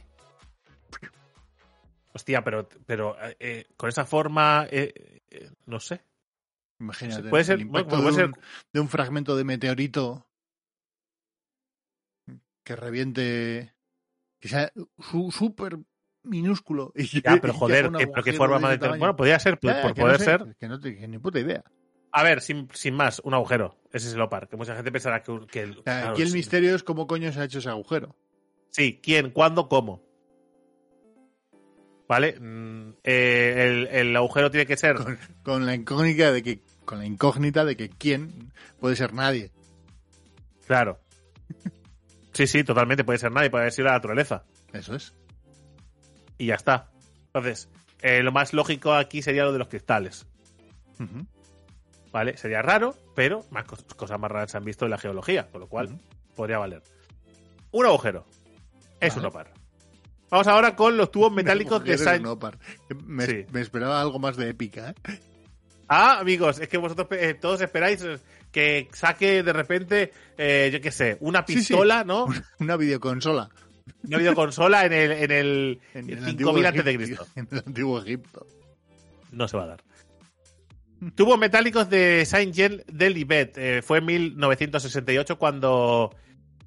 Hostia, 2.30 2.44
pero, 2.44 2.68
pero 2.86 3.16
eh, 3.20 3.36
eh, 3.40 3.66
con 3.76 3.88
esa 3.88 4.04
forma, 4.04 4.66
eh, 4.70 5.20
eh, 5.30 5.50
no 5.66 5.80
sé. 5.80 6.04
Imagínate. 6.78 7.28
Puede 7.28 7.44
ser- 7.44 7.56
el 7.56 7.62
impacto 7.62 7.96
bueno, 7.96 8.04
puede 8.04 8.16
de, 8.16 8.22
ser- 8.22 8.26
un, 8.38 8.44
de 8.72 8.80
un 8.80 8.88
fragmento 8.88 9.36
de 9.36 9.44
meteorito 9.44 10.26
que 12.64 12.76
reviente. 12.76 13.74
Que 14.40 14.48
sea 14.48 14.72
súper 15.30 15.78
minúsculo. 16.22 16.92
Y 16.94 17.20
Ya, 17.20 17.38
pero 17.40 17.52
joder, 17.52 17.90
que- 17.92 18.06
pero 18.06 18.22
qué 18.22 18.32
forma 18.32 18.56
de 18.56 18.62
más 18.62 18.70
de 18.72 18.78
tener-. 18.78 18.98
Bueno, 18.98 19.16
podría 19.16 19.38
ser, 19.38 19.58
por, 19.58 19.72
Ya, 19.74 19.82
por 19.82 19.94
que 19.94 20.00
no 20.00 20.06
poder 20.06 20.18
sé, 20.18 20.24
ser. 20.24 20.56
Que 20.58 20.68
no 20.68 20.80
tengo 20.80 21.06
ni 21.08 21.18
puta 21.18 21.40
idea. 21.40 21.64
A 22.12 22.22
ver, 22.22 22.40
sin, 22.40 22.68
sin 22.72 22.94
más, 22.94 23.20
un 23.24 23.34
agujero. 23.34 23.76
Ese 23.92 24.08
es 24.08 24.14
el 24.14 24.20
OPAR. 24.20 24.48
Que 24.48 24.56
mucha 24.56 24.74
gente 24.74 24.90
pensará 24.90 25.22
que. 25.22 25.46
que 25.50 25.60
el- 25.62 25.70
O 25.78 25.82
sea, 25.82 25.82
claro, 25.82 26.10
aquí 26.12 26.22
el 26.22 26.28
sí. 26.28 26.34
misterio 26.34 26.74
es 26.74 26.82
cómo 26.82 27.06
coño 27.06 27.30
se 27.32 27.40
ha 27.40 27.44
hecho 27.44 27.58
ese 27.58 27.68
agujero. 27.68 28.16
Sí, 28.70 29.00
quién, 29.02 29.30
cuándo, 29.30 29.68
cómo. 29.68 30.02
¿Vale? 32.10 32.34
Mm, 32.40 32.94
eh, 33.04 33.54
el, 33.56 33.86
el 33.86 34.16
agujero 34.16 34.50
tiene 34.50 34.66
que 34.66 34.76
ser. 34.76 34.96
Con, 34.96 35.16
con 35.44 35.64
la 35.64 35.76
incógnita 35.76 36.32
de 36.32 36.42
que 36.42 36.58
con 36.84 36.98
la 36.98 37.06
incógnita 37.06 37.64
de 37.64 37.76
que 37.76 37.88
quién 37.88 38.52
puede 38.80 38.96
ser 38.96 39.14
nadie. 39.14 39.52
Claro. 40.66 40.98
Sí, 42.32 42.48
sí, 42.48 42.64
totalmente. 42.64 43.04
Puede 43.04 43.20
ser 43.20 43.30
nadie, 43.30 43.48
puede 43.48 43.62
haber 43.62 43.72
sido 43.72 43.86
la 43.86 43.92
naturaleza. 43.92 44.42
Eso 44.72 44.96
es. 44.96 45.14
Y 46.36 46.46
ya 46.46 46.56
está. 46.56 46.90
Entonces, 47.26 47.68
eh, 48.02 48.24
lo 48.24 48.32
más 48.32 48.54
lógico 48.54 48.92
aquí 48.92 49.22
sería 49.22 49.44
lo 49.44 49.52
de 49.52 49.58
los 49.60 49.68
cristales. 49.68 50.26
¿Vale? 52.10 52.36
Sería 52.38 52.60
raro, 52.60 52.96
pero 53.14 53.44
más 53.50 53.66
cos- 53.66 53.84
cosas 53.94 54.18
más 54.18 54.32
raras 54.32 54.50
se 54.50 54.56
han 54.56 54.64
visto 54.64 54.84
en 54.84 54.90
la 54.90 54.98
geología, 54.98 55.48
con 55.52 55.60
lo 55.60 55.68
cual 55.68 55.96
podría 56.34 56.58
valer. 56.58 56.82
Un 57.70 57.86
agujero. 57.86 58.26
Es 58.98 59.14
Vale. 59.14 59.20
un 59.20 59.26
opar. 59.26 59.59
Vamos 60.30 60.46
ahora 60.46 60.76
con 60.76 60.96
los 60.96 61.10
tubos 61.10 61.32
metálicos 61.32 61.82
de 61.84 61.98
Saint. 61.98 62.24
no. 62.24 62.38
Me, 63.06 63.26
Sí. 63.26 63.46
me 63.52 63.60
esperaba 63.60 64.00
algo 64.00 64.18
más 64.18 64.36
de 64.36 64.48
épica. 64.50 64.90
¿eh? 65.08 65.18
Ah, 65.88 66.18
amigos, 66.20 66.60
es 66.60 66.68
que 66.68 66.78
vosotros 66.78 67.08
eh, 67.12 67.34
todos 67.34 67.60
esperáis 67.60 68.04
que 68.52 68.88
saque 68.92 69.42
de 69.42 69.52
repente, 69.52 70.12
eh, 70.38 70.70
yo 70.72 70.80
qué 70.80 70.90
sé, 70.92 71.16
una 71.20 71.44
Sí, 71.46 71.54
sí. 71.54 71.58
pistola, 71.58 72.04
¿no? 72.04 72.26
Una 72.60 72.76
videoconsola. 72.76 73.50
Una 74.04 74.18
videoconsola 74.18 74.86
en 74.86 74.92
el, 74.92 75.10
en 75.12 75.30
el, 75.32 75.80
En 75.94 76.10
el 76.10 76.24
5000 76.24 76.28
antiguo 76.28 76.56
antes 76.68 76.84
de 76.84 76.90
Egipto. 76.92 77.24
Cristo. 77.24 77.26
En 77.40 77.48
el 77.50 77.58
antiguo 77.66 78.00
Egipto. 78.02 78.46
No 79.32 79.48
se 79.48 79.56
va 79.56 79.64
a 79.64 79.66
dar. 79.66 79.82
Tubos 81.14 81.38
metálicos 81.38 81.88
de 81.88 82.24
Saint 82.26 82.54
Jean 82.54 82.82
de 82.86 83.10
Libet. 83.10 83.56
Eh, 83.56 83.82
fue 83.82 83.98
en 83.98 84.04
1968 84.06 85.38
cuando 85.38 86.14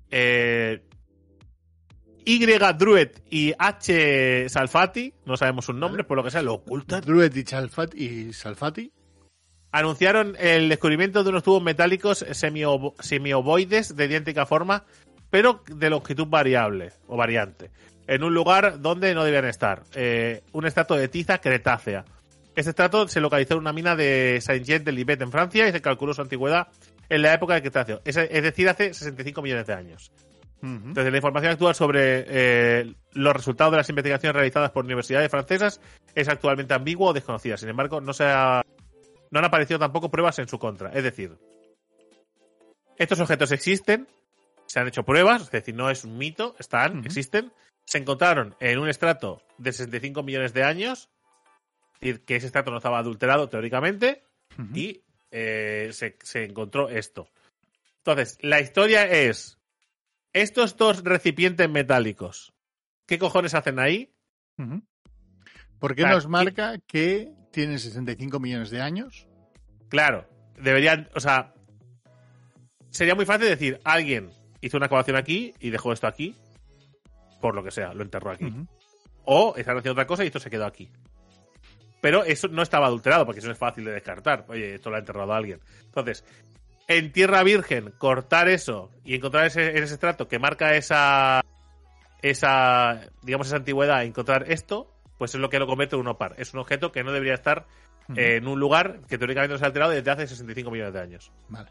eh, 0.10 0.84
Y. 2.26 2.46
Druet 2.78 3.12
y 3.30 3.54
H. 3.58 4.48
Salfati, 4.50 5.14
no 5.26 5.38
sabemos 5.38 5.66
sus 5.66 5.76
nombres, 5.76 6.06
por 6.06 6.18
lo 6.18 6.24
que 6.24 6.32
sea, 6.32 6.42
lo 6.42 6.54
ocultan, 6.56 7.02
Druet 7.02 7.36
y, 7.36 7.44
Chalfat 7.44 7.96
y 7.96 8.34
Salfati. 8.34 8.92
anunciaron 9.72 10.36
el 10.40 10.70
descubrimiento 10.70 11.24
de 11.24 11.30
unos 11.30 11.44
tubos 11.44 11.64
metálicos 11.64 12.24
semiovo- 12.30 12.94
semiovoides 13.02 13.96
de 13.96 14.06
idéntica 14.06 14.46
forma, 14.46 14.86
pero 15.30 15.64
de 15.68 15.90
longitud 15.90 16.28
variable 16.28 16.92
o 17.08 17.18
variante, 17.18 17.72
en 18.08 18.24
un 18.24 18.34
lugar 18.34 18.80
donde 18.82 19.14
no 19.16 19.24
debían 19.24 19.46
estar. 19.46 19.84
Eh, 19.96 20.44
un 20.52 20.66
estrato 20.66 20.96
de 20.96 21.08
tiza 21.08 21.40
cretácea. 21.40 22.06
Este 22.56 22.70
estrato 22.70 23.08
se 23.08 23.20
localizó 23.20 23.56
en 23.56 23.62
una 23.62 23.74
mina 23.74 23.96
de 23.96 24.40
Saint-Jean 24.42 24.84
de 24.84 24.92
Libet 24.92 25.20
en 25.24 25.32
Francia 25.32 25.68
y 25.68 25.72
se 25.72 25.82
calculó 25.82 26.14
su 26.14 26.22
antigüedad 26.22 26.68
en 27.10 27.24
la 27.24 27.34
época 27.34 27.54
del 27.56 27.64
Cretáceo, 27.64 28.02
es, 28.06 28.16
es 28.16 28.44
decir, 28.44 28.70
hace 28.70 28.94
65 28.94 29.42
millones 29.42 29.66
de 29.68 29.74
años. 29.74 30.12
Entonces, 30.64 31.12
la 31.12 31.18
información 31.18 31.52
actual 31.52 31.76
sobre 31.76 32.24
eh, 32.28 32.94
los 33.12 33.34
resultados 33.36 33.72
de 33.72 33.78
las 33.78 33.90
investigaciones 33.90 34.34
realizadas 34.36 34.72
por 34.72 34.86
universidades 34.86 35.30
francesas 35.30 35.82
es 36.16 36.30
actualmente 36.30 36.74
ambigua 36.74 37.10
o 37.10 37.14
desconocida. 37.14 37.58
Sin 37.58 37.68
embargo, 37.70 38.00
no, 38.00 38.14
se 38.14 38.24
ha- 38.26 38.64
no 39.30 39.40
han 39.40 39.46
aparecido 39.46 39.78
tampoco 39.80 40.10
pruebas 40.10 40.40
en 40.40 40.48
su 40.48 40.58
contra. 40.60 40.90
Es 40.94 41.04
decir, 41.04 41.38
estos 42.98 43.20
objetos 43.20 43.52
existen, 43.52 44.08
se 44.66 44.80
han 44.80 44.88
hecho 44.88 45.04
pruebas, 45.04 45.42
es 45.44 45.52
decir, 45.52 45.76
no 45.76 45.90
es 45.90 46.04
un 46.06 46.18
mito, 46.18 46.56
están, 46.60 47.04
existen. 47.06 47.52
Se 47.86 47.98
encontraron 47.98 48.56
en 48.62 48.80
un 48.80 48.88
estrato 48.88 49.42
de 49.58 49.74
65 49.74 50.24
millones 50.24 50.54
de 50.54 50.64
años, 50.64 51.10
es 51.96 52.00
decir, 52.00 52.24
que 52.26 52.36
ese 52.38 52.46
estrato 52.48 52.72
no 52.72 52.78
estaba 52.78 53.00
adulterado 53.00 53.50
teóricamente, 53.50 54.24
y 54.74 55.02
eh, 55.32 55.90
se, 55.92 56.18
se 56.24 56.46
encontró 56.46 56.88
esto. 56.88 57.28
Entonces, 57.98 58.38
la 58.42 58.62
historia 58.62 59.06
es, 59.12 59.58
estos 60.34 60.78
dos 60.78 61.04
recipientes 61.04 61.70
metálicos, 61.70 62.54
¿qué 63.06 63.18
cojones 63.20 63.54
hacen 63.54 63.80
ahí? 63.80 64.14
Ujú. 64.58 64.84
¿Por 65.80 65.96
qué 65.96 66.04
O 66.04 66.06
sea, 66.06 66.16
nos 66.16 66.28
marca 66.28 66.80
que 66.88 67.32
tienen 67.52 67.80
65 67.80 68.40
millones 68.40 68.70
de 68.70 68.82
años? 68.82 69.28
Claro, 69.90 70.28
deberían, 70.58 71.10
o 71.16 71.20
sea, 71.20 71.54
sería 72.90 73.16
muy 73.16 73.26
fácil 73.26 73.48
decir, 73.48 73.80
alguien 73.84 74.32
hizo 74.62 74.78
una 74.78 74.88
excavación 74.88 75.18
aquí 75.18 75.54
y 75.60 75.70
dejó 75.70 75.94
esto 75.94 76.08
aquí, 76.08 76.36
por 77.42 77.54
lo 77.54 77.64
que 77.64 77.72
sea, 77.72 77.94
lo 77.94 78.04
enterró 78.04 78.32
aquí. 78.32 78.52
O 79.26 79.56
están 79.58 79.78
haciendo 79.78 79.94
otra 79.94 80.08
cosa 80.08 80.24
y 80.24 80.28
esto 80.28 80.40
se 80.40 80.50
quedó 80.50 80.66
aquí. 80.66 80.90
Pero 82.02 82.24
eso 82.26 82.48
no 82.50 82.62
estaba 82.62 82.88
adulterado, 82.88 83.26
porque 83.26 83.40
eso 83.40 83.52
es 83.52 83.58
fácil 83.58 83.86
de 83.86 83.92
descartar. 83.92 84.46
Oye, 84.50 84.76
esto 84.76 84.90
lo 84.90 84.98
ha 84.98 85.00
enterrado 85.00 85.34
alguien. 85.34 85.62
Entonces, 85.86 86.26
en 86.88 87.12
tierra 87.12 87.44
virgen, 87.44 87.94
cortar 87.98 88.50
eso 88.50 88.92
y 89.04 89.16
encontrar 89.16 89.46
ese, 89.46 89.78
ese 89.78 89.94
estrato 89.94 90.28
que 90.28 90.40
marca 90.40 90.76
esa, 90.76 91.42
esa, 92.22 93.02
digamos, 93.22 93.48
esa 93.48 93.58
antigüedad, 93.58 94.04
encontrar 94.04 94.52
esto, 94.52 94.92
pues 95.18 95.34
es 95.36 95.42
lo 95.42 95.50
que 95.50 95.60
lo 95.60 95.68
convierte 95.68 95.96
en 95.96 96.02
un 96.02 96.08
opar. 96.08 96.36
Es 96.38 96.54
un 96.54 96.60
objeto 96.60 96.92
que 96.92 97.04
no 97.04 97.12
debería 97.12 97.34
estar 97.34 97.66
eh, 98.16 98.38
en 98.38 98.48
un 98.48 98.60
lugar 98.60 99.02
que 99.08 99.18
teóricamente 99.18 99.54
no 99.54 99.58
se 99.58 99.66
ha 99.66 99.68
alterado 99.68 99.92
desde 99.92 100.12
hace 100.12 100.28
65 100.28 100.72
millones 100.72 100.94
de 100.94 101.02
años. 101.02 101.32
Vale. 101.50 101.70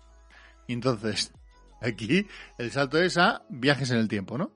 Entonces, 0.69 1.33
aquí 1.81 2.27
el 2.59 2.71
salto 2.71 2.99
es 2.99 3.19
a 3.19 3.43
viajes 3.49 3.91
en 3.91 3.99
el 3.99 4.09
tiempo, 4.09 4.39
¿no? 4.39 4.53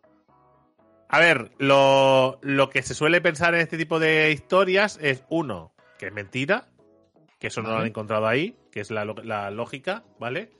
A 1.09 1.21
ver, 1.21 1.53
lo, 1.59 2.41
lo 2.43 2.69
que 2.69 2.83
se 2.83 2.95
suele 2.95 3.21
pensar 3.21 3.55
en 3.55 3.61
este 3.61 3.79
tipo 3.79 4.01
de 4.01 4.33
historias 4.33 4.99
es, 5.01 5.23
uno, 5.29 5.73
que 5.99 6.07
es 6.07 6.13
mentira, 6.13 6.69
que 7.39 7.47
eso 7.47 7.63
no 7.63 7.71
lo 7.71 7.77
han 7.77 7.87
encontrado 7.87 8.27
ahí, 8.27 8.57
que 8.77 8.83
es 8.83 8.91
la, 8.91 9.07
la 9.07 9.51
lógica, 9.51 10.05
¿vale? 10.19 10.51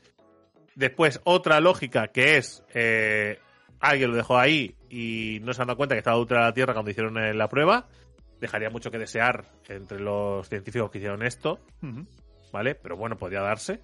Después, 0.75 1.21
otra 1.25 1.61
lógica 1.61 2.09
que 2.09 2.39
es, 2.39 2.65
eh, 2.73 3.39
alguien 3.79 4.09
lo 4.09 4.17
dejó 4.17 4.39
ahí 4.39 4.75
y 4.89 5.39
no 5.43 5.53
se 5.53 5.61
han 5.61 5.69
dado 5.69 5.77
cuenta 5.77 5.95
que 5.95 5.99
estaba 5.99 6.15
adulterada 6.15 6.47
la 6.47 6.55
Tierra 6.55 6.73
cuando 6.73 6.91
hicieron 6.91 7.19
eh, 7.19 7.35
la 7.35 7.51
prueba. 7.51 7.89
Dejaría 8.41 8.71
mucho 8.71 8.91
que 8.91 8.97
desear 8.97 9.45
entre 9.69 10.01
los 10.01 10.49
científicos 10.49 10.91
que 10.91 10.97
hicieron 10.97 11.23
esto. 11.23 11.61
¿vale? 12.51 12.75
Pero 12.75 12.97
bueno, 12.97 13.19
podría 13.19 13.43
darse. 13.43 13.81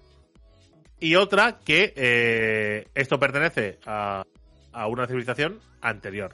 Y 0.99 1.13
otra 1.13 1.59
que 1.63 1.93
eh, 1.95 2.87
esto 2.95 3.19
pertenece 3.19 3.77
a, 3.85 4.23
a 4.71 4.87
una 4.87 5.05
civilización 5.05 5.59
anterior. 5.79 6.33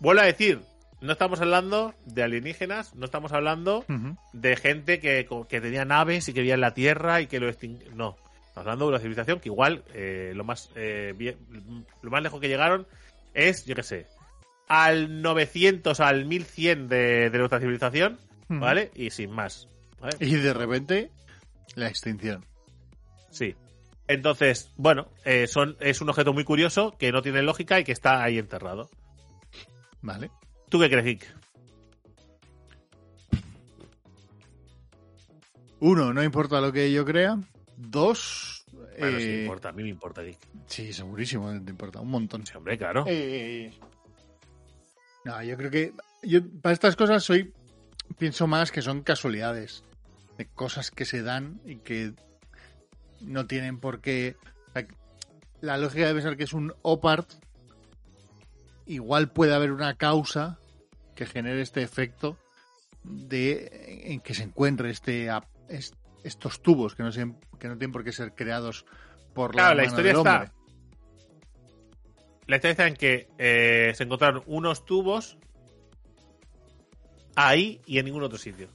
Vuelvo 0.00 0.22
a 0.22 0.26
decir, 0.26 0.60
no 1.00 1.12
estamos 1.12 1.40
hablando 1.40 1.94
de 2.06 2.22
alienígenas, 2.22 2.94
no 2.94 3.04
estamos 3.06 3.32
hablando 3.32 3.84
de 4.32 4.56
gente 4.56 5.00
que, 5.00 5.26
que 5.48 5.60
tenía 5.60 5.84
naves 5.84 6.28
y 6.28 6.32
que 6.32 6.40
vivía 6.40 6.54
en 6.54 6.60
la 6.60 6.74
Tierra 6.74 7.20
y 7.20 7.26
que 7.26 7.40
lo 7.40 7.48
extin- 7.50 7.82
No, 7.94 8.16
estamos 8.48 8.66
hablando 8.66 8.84
de 8.86 8.88
una 8.90 8.98
civilización 8.98 9.40
que 9.40 9.48
igual 9.48 9.82
eh, 9.94 10.32
lo, 10.34 10.44
más, 10.44 10.70
eh, 10.74 11.14
bien- 11.16 11.36
lo 12.02 12.10
más 12.10 12.22
lejos 12.22 12.40
que 12.40 12.48
llegaron 12.48 12.86
es, 13.34 13.64
yo 13.64 13.74
qué 13.74 13.82
sé, 13.82 14.06
al 14.68 15.22
900, 15.22 15.98
al 16.00 16.26
1100 16.26 16.88
de, 16.88 17.30
de 17.30 17.38
nuestra 17.38 17.60
civilización. 17.60 18.18
¿vale? 18.60 18.90
Y 18.96 19.10
sin 19.10 19.30
más. 19.30 19.68
¿vale? 20.00 20.16
Y 20.20 20.34
de 20.34 20.52
repente, 20.52 21.10
la 21.76 21.86
extinción. 21.88 22.44
Sí. 23.30 23.54
Entonces, 24.08 24.72
bueno, 24.76 25.06
eh, 25.24 25.46
son, 25.46 25.76
es 25.78 26.00
un 26.00 26.08
objeto 26.08 26.32
muy 26.32 26.42
curioso 26.42 26.96
que 26.98 27.12
no 27.12 27.22
tiene 27.22 27.42
lógica 27.42 27.78
y 27.78 27.84
que 27.84 27.92
está 27.92 28.24
ahí 28.24 28.38
enterrado. 28.38 28.90
Vale. 30.02 30.30
¿Tú 30.70 30.78
qué 30.78 30.88
crees, 30.88 31.04
Geek? 31.04 31.34
Uno, 35.80 36.12
no 36.12 36.22
importa 36.22 36.60
lo 36.60 36.72
que 36.72 36.92
yo 36.92 37.04
crea. 37.04 37.38
Dos, 37.76 38.64
Bueno, 38.98 39.18
sí 39.18 39.24
eh, 39.24 39.28
me 39.36 39.40
importa, 39.42 39.70
a 39.70 39.72
mí 39.72 39.82
me 39.82 39.88
importa, 39.88 40.22
Geek. 40.22 40.38
sí, 40.66 40.92
segurísimo, 40.92 41.50
te 41.62 41.70
importa 41.70 42.00
un 42.00 42.10
montón. 42.10 42.46
Sí, 42.46 42.54
hombre, 42.56 42.76
claro. 42.78 43.04
Eh, 43.08 43.72
no, 45.24 45.42
yo 45.42 45.56
creo 45.56 45.70
que 45.70 45.92
yo 46.22 46.40
para 46.62 46.72
estas 46.74 46.96
cosas 46.96 47.24
soy 47.24 47.52
pienso 48.18 48.46
más 48.46 48.70
que 48.70 48.82
son 48.82 49.02
casualidades 49.02 49.82
de 50.36 50.46
cosas 50.46 50.90
que 50.90 51.04
se 51.04 51.22
dan 51.22 51.60
y 51.64 51.76
que 51.76 52.12
no 53.20 53.46
tienen 53.46 53.78
por 53.80 54.00
qué. 54.00 54.36
La 55.62 55.76
lógica 55.76 56.06
debe 56.06 56.22
ser 56.22 56.36
que 56.38 56.44
es 56.44 56.54
un 56.54 56.72
opart. 56.82 57.28
Igual 58.86 59.30
puede 59.30 59.54
haber 59.54 59.72
una 59.72 59.94
causa 59.94 60.59
que 61.20 61.26
genere 61.26 61.60
este 61.60 61.82
efecto 61.82 62.38
de 63.04 64.06
en 64.06 64.20
que 64.20 64.32
se 64.32 64.42
encuentre 64.44 64.88
este 64.90 65.28
estos 66.24 66.62
tubos 66.62 66.94
que 66.94 67.02
no, 67.02 67.12
se- 67.12 67.34
que 67.58 67.68
no 67.68 67.76
tienen 67.76 67.92
por 67.92 68.04
qué 68.04 68.12
ser 68.12 68.34
creados 68.34 68.86
por 69.34 69.54
la, 69.54 69.62
Claro, 69.62 69.74
la 69.76 69.84
historia 69.84 70.12
del 70.12 70.16
está-. 70.16 70.52
La 72.46 72.56
historia 72.56 72.70
está 72.72 72.86
en 72.88 72.94
que 72.94 73.28
eh, 73.38 73.92
se 73.94 74.04
encontraron 74.04 74.42
unos 74.46 74.84
tubos 74.86 75.36
ahí 77.36 77.80
y 77.86 77.98
en 77.98 78.06
ningún 78.06 78.22
otro 78.22 78.38
sitio. 78.38 78.68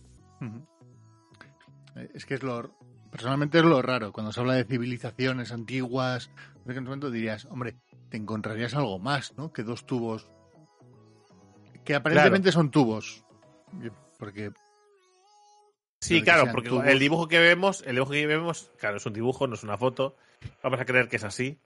Es 2.13 2.25
que 2.25 2.35
es 2.35 2.43
lo. 2.43 2.75
Personalmente 3.11 3.57
es 3.59 3.63
lo 3.65 3.81
raro. 3.81 4.11
Cuando 4.11 4.31
se 4.31 4.39
habla 4.39 4.53
de 4.53 4.65
civilizaciones 4.65 5.51
antiguas, 5.51 6.29
en 6.65 6.71
ese 6.71 6.81
momento 6.81 7.09
dirías, 7.09 7.45
hombre, 7.45 7.75
te 8.09 8.17
encontrarías 8.17 8.75
algo 8.75 8.99
más, 8.99 9.33
¿no? 9.37 9.51
Que 9.51 9.63
dos 9.63 9.85
tubos. 9.85 10.29
Que 11.85 11.95
aparentemente 11.95 12.51
son 12.51 12.71
tubos. 12.71 13.23
Porque. 14.17 14.51
Sí, 15.99 16.21
claro, 16.21 16.51
porque 16.51 16.69
tubos. 16.69 16.87
el 16.87 16.99
dibujo 16.99 17.27
que 17.27 17.39
vemos, 17.39 17.83
el 17.85 17.95
dibujo 17.95 18.11
que 18.11 18.27
vemos, 18.27 18.71
claro, 18.77 18.97
es 18.97 19.05
un 19.05 19.13
dibujo, 19.13 19.47
no 19.47 19.55
es 19.55 19.63
una 19.63 19.77
foto. 19.77 20.15
Vamos 20.61 20.79
a 20.79 20.85
creer 20.85 21.07
que 21.07 21.15
es 21.15 21.23
así. 21.23 21.57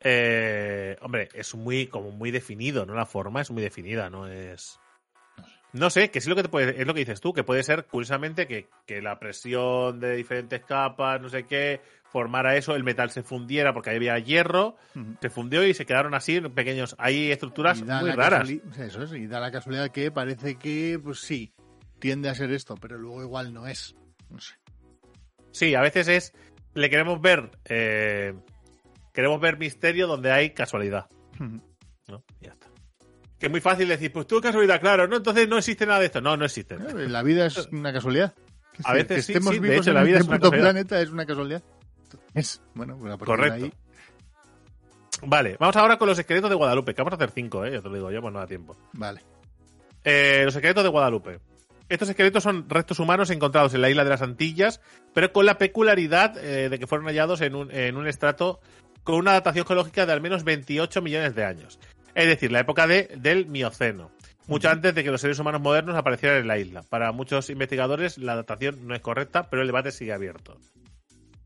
Eh, 0.00 0.96
hombre, 1.00 1.28
es 1.34 1.54
muy, 1.54 1.86
como 1.86 2.10
muy 2.10 2.30
definido, 2.30 2.84
¿no? 2.84 2.94
La 2.94 3.06
forma 3.06 3.40
es 3.40 3.50
muy 3.50 3.62
definida, 3.62 4.10
no 4.10 4.26
es. 4.26 4.78
No 5.72 5.88
sé, 5.88 6.10
que 6.10 6.20
sí 6.20 6.28
lo 6.28 6.36
que 6.36 6.42
te 6.42 6.48
puede, 6.50 6.80
es 6.80 6.86
lo 6.86 6.92
que 6.92 7.00
dices 7.00 7.20
tú, 7.20 7.32
que 7.32 7.44
puede 7.44 7.62
ser, 7.62 7.86
curiosamente, 7.86 8.46
que, 8.46 8.68
que 8.86 9.00
la 9.00 9.18
presión 9.18 10.00
de 10.00 10.16
diferentes 10.16 10.62
capas, 10.64 11.20
no 11.20 11.30
sé 11.30 11.44
qué, 11.44 11.80
formara 12.12 12.56
eso, 12.56 12.76
el 12.76 12.84
metal 12.84 13.10
se 13.10 13.22
fundiera 13.22 13.72
porque 13.72 13.90
ahí 13.90 13.96
había 13.96 14.18
hierro, 14.18 14.76
se 15.20 15.30
fundió 15.30 15.66
y 15.66 15.72
se 15.72 15.86
quedaron 15.86 16.14
así 16.14 16.40
pequeños. 16.42 16.94
Hay 16.98 17.32
estructuras 17.32 17.82
muy 17.82 18.10
raras. 18.10 18.48
Eso 18.78 19.02
es, 19.02 19.12
y 19.14 19.26
da 19.26 19.40
la 19.40 19.50
casualidad 19.50 19.90
que 19.90 20.10
parece 20.10 20.56
que, 20.56 21.00
pues 21.02 21.20
sí, 21.20 21.52
tiende 21.98 22.28
a 22.28 22.34
ser 22.34 22.52
esto, 22.52 22.74
pero 22.76 22.98
luego 22.98 23.22
igual 23.22 23.54
no 23.54 23.66
es. 23.66 23.94
No 24.28 24.38
sé. 24.38 24.54
Sí, 25.50 25.74
a 25.74 25.80
veces 25.80 26.08
es. 26.08 26.32
Le 26.74 26.90
queremos 26.90 27.20
ver. 27.20 27.50
eh, 27.64 28.34
queremos 29.12 29.40
ver 29.40 29.58
misterio 29.58 30.06
donde 30.06 30.32
hay 30.32 30.50
casualidad. 30.50 31.06
¿No? 31.38 32.24
Ya 32.40 32.52
está. 32.52 32.68
Que 33.38 33.46
es 33.46 33.50
muy 33.50 33.60
fácil 33.60 33.88
decir, 33.88 34.12
pues 34.12 34.26
tú 34.26 34.40
casualidad, 34.40 34.80
claro, 34.80 35.08
¿no? 35.08 35.16
Entonces 35.16 35.48
no 35.48 35.58
existe 35.58 35.86
nada 35.86 36.00
de 36.00 36.06
esto. 36.06 36.20
No, 36.20 36.36
no 36.36 36.44
existe. 36.44 36.76
La 36.78 37.22
vida 37.22 37.46
es 37.46 37.68
una 37.72 37.92
casualidad. 37.92 38.34
A 38.84 38.94
veces 38.94 39.26
que 39.26 39.32
estemos 39.32 39.54
sí, 39.54 39.60
de 39.60 39.68
vivos 39.68 39.86
hecho, 39.86 39.90
en 39.90 39.96
la 39.96 40.02
vida 40.02 40.18
este 40.18 40.24
es 40.24 40.28
una 40.28 40.36
puto 40.38 40.50
casualidad. 40.50 40.70
planeta 40.72 41.00
es 41.02 41.10
una 41.10 41.26
casualidad. 41.26 41.62
Es, 42.34 42.60
bueno, 42.74 42.96
de 42.96 43.18
Correcto. 43.18 43.64
ahí- 43.66 43.72
Vale, 45.24 45.56
vamos 45.58 45.76
ahora 45.76 45.98
con 45.98 46.08
los 46.08 46.18
esqueletos 46.18 46.50
de 46.50 46.56
Guadalupe, 46.56 46.94
que 46.94 47.02
vamos 47.02 47.12
a 47.12 47.16
hacer 47.16 47.30
cinco, 47.30 47.64
¿eh? 47.64 47.70
Ya 47.72 47.80
te 47.80 47.88
lo 47.88 47.94
digo 47.94 48.10
yo, 48.10 48.20
pues 48.20 48.32
no 48.32 48.40
da 48.40 48.46
tiempo. 48.46 48.76
Vale. 48.92 49.20
Eh, 50.04 50.42
los 50.44 50.54
esqueletos 50.56 50.82
de 50.82 50.88
Guadalupe. 50.88 51.38
Estos 51.88 52.08
esqueletos 52.08 52.42
son 52.42 52.68
restos 52.68 52.98
humanos 52.98 53.30
encontrados 53.30 53.74
en 53.74 53.82
la 53.82 53.90
isla 53.90 54.02
de 54.02 54.10
las 54.10 54.22
Antillas, 54.22 54.80
pero 55.12 55.32
con 55.32 55.46
la 55.46 55.58
peculiaridad 55.58 56.36
eh, 56.38 56.68
de 56.68 56.78
que 56.78 56.86
fueron 56.86 57.06
hallados 57.06 57.40
en 57.42 57.54
un, 57.54 57.70
en 57.70 57.96
un 57.96 58.06
estrato 58.08 58.60
con 59.04 59.16
una 59.16 59.32
datación 59.32 59.66
geológica 59.66 60.06
de 60.06 60.12
al 60.12 60.20
menos 60.20 60.42
28 60.42 61.02
millones 61.02 61.34
de 61.34 61.44
años. 61.44 61.78
Es 62.14 62.26
decir, 62.26 62.50
la 62.50 62.60
época 62.60 62.86
de, 62.86 63.14
del 63.18 63.46
Mioceno. 63.46 64.10
Mucho 64.48 64.70
antes 64.70 64.94
de 64.94 65.04
que 65.04 65.10
los 65.10 65.20
seres 65.20 65.38
humanos 65.38 65.60
modernos 65.60 65.94
aparecieran 65.96 66.38
en 66.38 66.48
la 66.48 66.58
isla. 66.58 66.82
Para 66.82 67.12
muchos 67.12 67.48
investigadores, 67.48 68.18
la 68.18 68.34
datación 68.34 68.86
no 68.88 68.94
es 68.94 69.00
correcta, 69.00 69.48
pero 69.48 69.62
el 69.62 69.68
debate 69.68 69.92
sigue 69.92 70.12
abierto. 70.12 70.58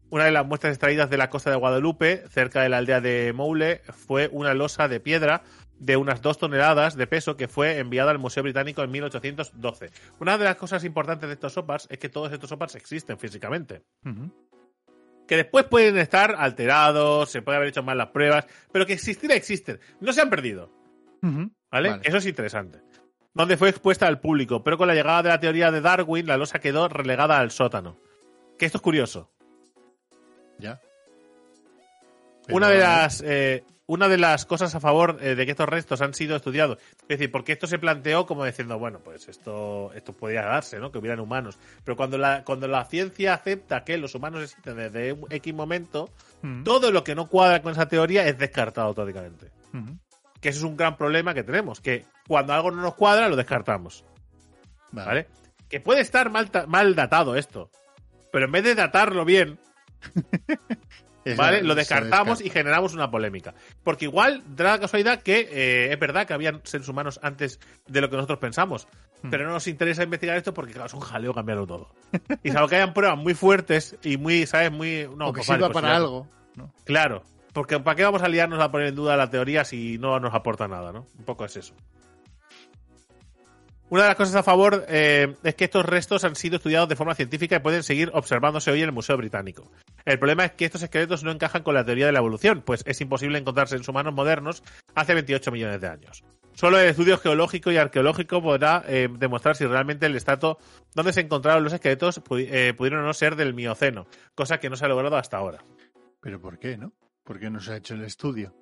Una 0.08 0.24
de 0.24 0.30
las 0.30 0.46
muestras 0.46 0.72
extraídas 0.72 1.10
de 1.10 1.16
la 1.16 1.30
costa 1.30 1.50
de 1.50 1.56
Guadalupe, 1.56 2.24
cerca 2.28 2.62
de 2.62 2.68
la 2.68 2.78
aldea 2.78 3.00
de 3.00 3.32
Moule, 3.32 3.82
fue 4.06 4.28
una 4.32 4.54
losa 4.54 4.86
de 4.88 5.00
piedra 5.00 5.42
de 5.78 5.96
unas 5.96 6.22
dos 6.22 6.38
toneladas 6.38 6.96
de 6.96 7.06
peso 7.06 7.36
que 7.36 7.48
fue 7.48 7.78
enviada 7.78 8.10
al 8.10 8.18
Museo 8.18 8.42
Británico 8.42 8.82
en 8.82 8.90
1812. 8.90 9.90
Una 10.20 10.38
de 10.38 10.44
las 10.44 10.56
cosas 10.56 10.84
importantes 10.84 11.28
de 11.28 11.34
estos 11.34 11.52
sopars 11.52 11.86
es 11.90 11.98
que 11.98 12.08
todos 12.08 12.32
estos 12.32 12.48
sopars 12.48 12.74
existen 12.76 13.18
físicamente. 13.18 13.82
Que 15.26 15.36
después 15.36 15.64
pueden 15.64 15.98
estar 15.98 16.36
alterados, 16.38 17.30
se 17.30 17.42
puede 17.42 17.56
haber 17.56 17.70
hecho 17.70 17.82
mal 17.82 17.98
las 17.98 18.08
pruebas, 18.08 18.46
pero 18.72 18.86
que 18.86 18.92
existir 18.92 19.30
existen. 19.32 19.80
No 20.00 20.12
se 20.12 20.22
han 20.22 20.30
perdido. 20.30 20.70
¿Vale? 21.20 21.90
Vale. 21.90 22.02
Eso 22.04 22.18
es 22.18 22.26
interesante. 22.26 22.80
Donde 23.34 23.56
fue 23.56 23.68
expuesta 23.68 24.06
al 24.06 24.20
público, 24.20 24.62
pero 24.62 24.78
con 24.78 24.86
la 24.86 24.94
llegada 24.94 25.24
de 25.24 25.28
la 25.30 25.40
teoría 25.40 25.70
de 25.70 25.80
Darwin, 25.80 26.26
la 26.26 26.36
losa 26.36 26.60
quedó 26.60 26.88
relegada 26.88 27.38
al 27.38 27.50
sótano. 27.50 27.98
Que 28.56 28.64
esto 28.64 28.78
es 28.78 28.82
curioso. 28.82 29.30
Ya. 30.58 30.80
Una 32.48 32.68
de 32.68 32.78
las. 32.78 33.20
eh, 33.26 33.64
una 33.88 34.08
de 34.08 34.18
las 34.18 34.46
cosas 34.46 34.74
a 34.74 34.80
favor 34.80 35.18
eh, 35.20 35.36
de 35.36 35.44
que 35.44 35.52
estos 35.52 35.68
restos 35.68 36.00
han 36.02 36.12
sido 36.12 36.34
estudiados, 36.34 36.78
es 37.02 37.06
decir, 37.08 37.30
porque 37.30 37.52
esto 37.52 37.68
se 37.68 37.78
planteó 37.78 38.26
como 38.26 38.44
diciendo, 38.44 38.80
bueno, 38.80 38.98
pues 38.98 39.28
esto, 39.28 39.92
esto 39.94 40.12
podría 40.12 40.42
darse, 40.42 40.78
¿no? 40.80 40.90
Que 40.90 40.98
hubieran 40.98 41.20
humanos. 41.20 41.56
Pero 41.84 41.96
cuando 41.96 42.18
la, 42.18 42.42
cuando 42.42 42.66
la 42.66 42.84
ciencia 42.86 43.34
acepta 43.34 43.84
que 43.84 43.96
los 43.96 44.16
humanos 44.16 44.42
existen 44.42 44.76
desde 44.76 45.12
un 45.12 45.26
X 45.30 45.54
momento, 45.54 46.10
Mm. 46.42 46.64
todo 46.64 46.90
lo 46.92 47.02
que 47.02 47.14
no 47.14 47.28
cuadra 47.28 47.62
con 47.62 47.72
esa 47.72 47.86
teoría 47.88 48.26
es 48.26 48.36
descartado 48.36 48.88
automáticamente. 48.88 49.50
Ujú. 49.72 49.96
Que 50.40 50.50
ese 50.50 50.58
es 50.58 50.64
un 50.64 50.76
gran 50.76 50.96
problema 50.96 51.32
que 51.32 51.42
tenemos, 51.44 51.80
que 51.80 52.04
cuando 52.28 52.52
algo 52.52 52.70
no 52.70 52.82
nos 52.82 52.94
cuadra, 52.94 53.28
lo 53.28 53.36
descartamos. 53.36 54.04
Vale. 54.92 55.06
¿Vale? 55.06 55.26
Que 55.68 55.80
puede 55.80 56.00
estar 56.02 56.28
mal, 56.30 56.50
mal 56.68 56.94
datado 56.94 57.36
esto. 57.36 57.70
Pero 58.32 58.44
en 58.46 58.52
vez 58.52 58.64
de 58.64 58.74
datarlo 58.74 59.24
bien, 59.24 59.58
¿vale? 61.36 61.62
Lo 61.62 61.74
descartamos 61.74 62.40
y 62.40 62.50
generamos 62.50 62.94
una 62.94 63.10
polémica. 63.10 63.54
Porque 63.82 64.04
igual 64.04 64.42
da 64.54 64.64
la 64.72 64.78
casualidad 64.78 65.22
que 65.22 65.48
eh, 65.50 65.92
es 65.92 65.98
verdad 65.98 66.26
que 66.26 66.34
habían 66.34 66.60
seres 66.64 66.88
humanos 66.88 67.18
antes 67.22 67.58
de 67.86 68.00
lo 68.00 68.08
que 68.10 68.16
nosotros 68.16 68.38
pensamos. 68.38 68.86
Hmm. 69.22 69.30
Pero 69.30 69.46
no 69.46 69.52
nos 69.52 69.66
interesa 69.66 70.02
investigar 70.04 70.36
esto 70.36 70.54
porque, 70.54 70.72
claro, 70.72 70.86
es 70.86 70.94
un 70.94 71.00
jaleo 71.00 71.34
cambiarlo 71.34 71.66
todo. 71.66 71.90
Y 72.42 72.50
salvo 72.50 72.68
que 72.68 72.76
hayan 72.76 72.94
pruebas 72.94 73.18
muy 73.18 73.34
fuertes 73.34 73.96
y 74.02 74.16
muy, 74.16 74.46
¿sabes? 74.46 74.70
Muy. 74.70 75.08
No, 75.16 75.28
o 75.28 75.32
que 75.32 75.38
pues 75.38 75.48
vale, 75.48 75.64
pues 75.64 75.72
para 75.74 75.88
ya- 75.88 75.96
algo. 75.96 76.28
¿no? 76.54 76.72
Claro. 76.84 77.22
Porque 77.52 77.80
¿para 77.80 77.96
qué 77.96 78.04
vamos 78.04 78.22
a 78.22 78.28
liarnos 78.28 78.60
a 78.60 78.70
poner 78.70 78.88
en 78.88 78.94
duda 78.94 79.16
la 79.16 79.30
teoría 79.30 79.64
si 79.64 79.96
no 79.98 80.20
nos 80.20 80.34
aporta 80.34 80.68
nada, 80.68 80.92
¿no? 80.92 81.06
Un 81.18 81.24
poco 81.24 81.44
es 81.46 81.56
eso. 81.56 81.74
Una 83.88 84.02
de 84.02 84.08
las 84.08 84.16
cosas 84.16 84.34
a 84.34 84.42
favor 84.42 84.84
eh, 84.88 85.36
es 85.44 85.54
que 85.54 85.64
estos 85.64 85.86
restos 85.86 86.24
han 86.24 86.34
sido 86.34 86.56
estudiados 86.56 86.88
de 86.88 86.96
forma 86.96 87.14
científica 87.14 87.56
y 87.56 87.60
pueden 87.60 87.84
seguir 87.84 88.10
observándose 88.14 88.72
hoy 88.72 88.80
en 88.82 88.86
el 88.86 88.92
Museo 88.92 89.16
Británico. 89.16 89.70
El 90.04 90.18
problema 90.18 90.44
es 90.44 90.52
que 90.52 90.64
estos 90.64 90.82
esqueletos 90.82 91.22
no 91.22 91.30
encajan 91.30 91.62
con 91.62 91.74
la 91.74 91.84
teoría 91.84 92.06
de 92.06 92.12
la 92.12 92.18
evolución, 92.18 92.62
pues 92.66 92.82
es 92.84 93.00
imposible 93.00 93.38
encontrar 93.38 93.68
seres 93.68 93.86
humanos 93.86 94.12
modernos 94.12 94.64
hace 94.96 95.14
28 95.14 95.52
millones 95.52 95.80
de 95.80 95.86
años. 95.86 96.24
Solo 96.54 96.80
el 96.80 96.88
estudio 96.88 97.16
geológico 97.18 97.70
y 97.70 97.76
arqueológico 97.76 98.42
podrá 98.42 98.82
eh, 98.88 99.08
demostrar 99.18 99.54
si 99.54 99.66
realmente 99.66 100.06
el 100.06 100.16
estrato 100.16 100.58
donde 100.94 101.12
se 101.12 101.20
encontraron 101.20 101.62
los 101.62 101.72
esqueletos 101.72 102.20
eh, 102.38 102.74
pudieron 102.76 103.04
o 103.04 103.06
no 103.06 103.14
ser 103.14 103.36
del 103.36 103.54
Mioceno, 103.54 104.08
cosa 104.34 104.58
que 104.58 104.68
no 104.68 104.74
se 104.74 104.84
ha 104.84 104.88
logrado 104.88 105.16
hasta 105.16 105.36
ahora. 105.36 105.64
Pero 106.20 106.40
¿por 106.40 106.58
qué, 106.58 106.76
no? 106.76 106.92
¿Por 107.22 107.38
qué 107.38 107.50
no 107.50 107.60
se 107.60 107.72
ha 107.72 107.76
hecho 107.76 107.94
el 107.94 108.02
estudio? 108.02 108.52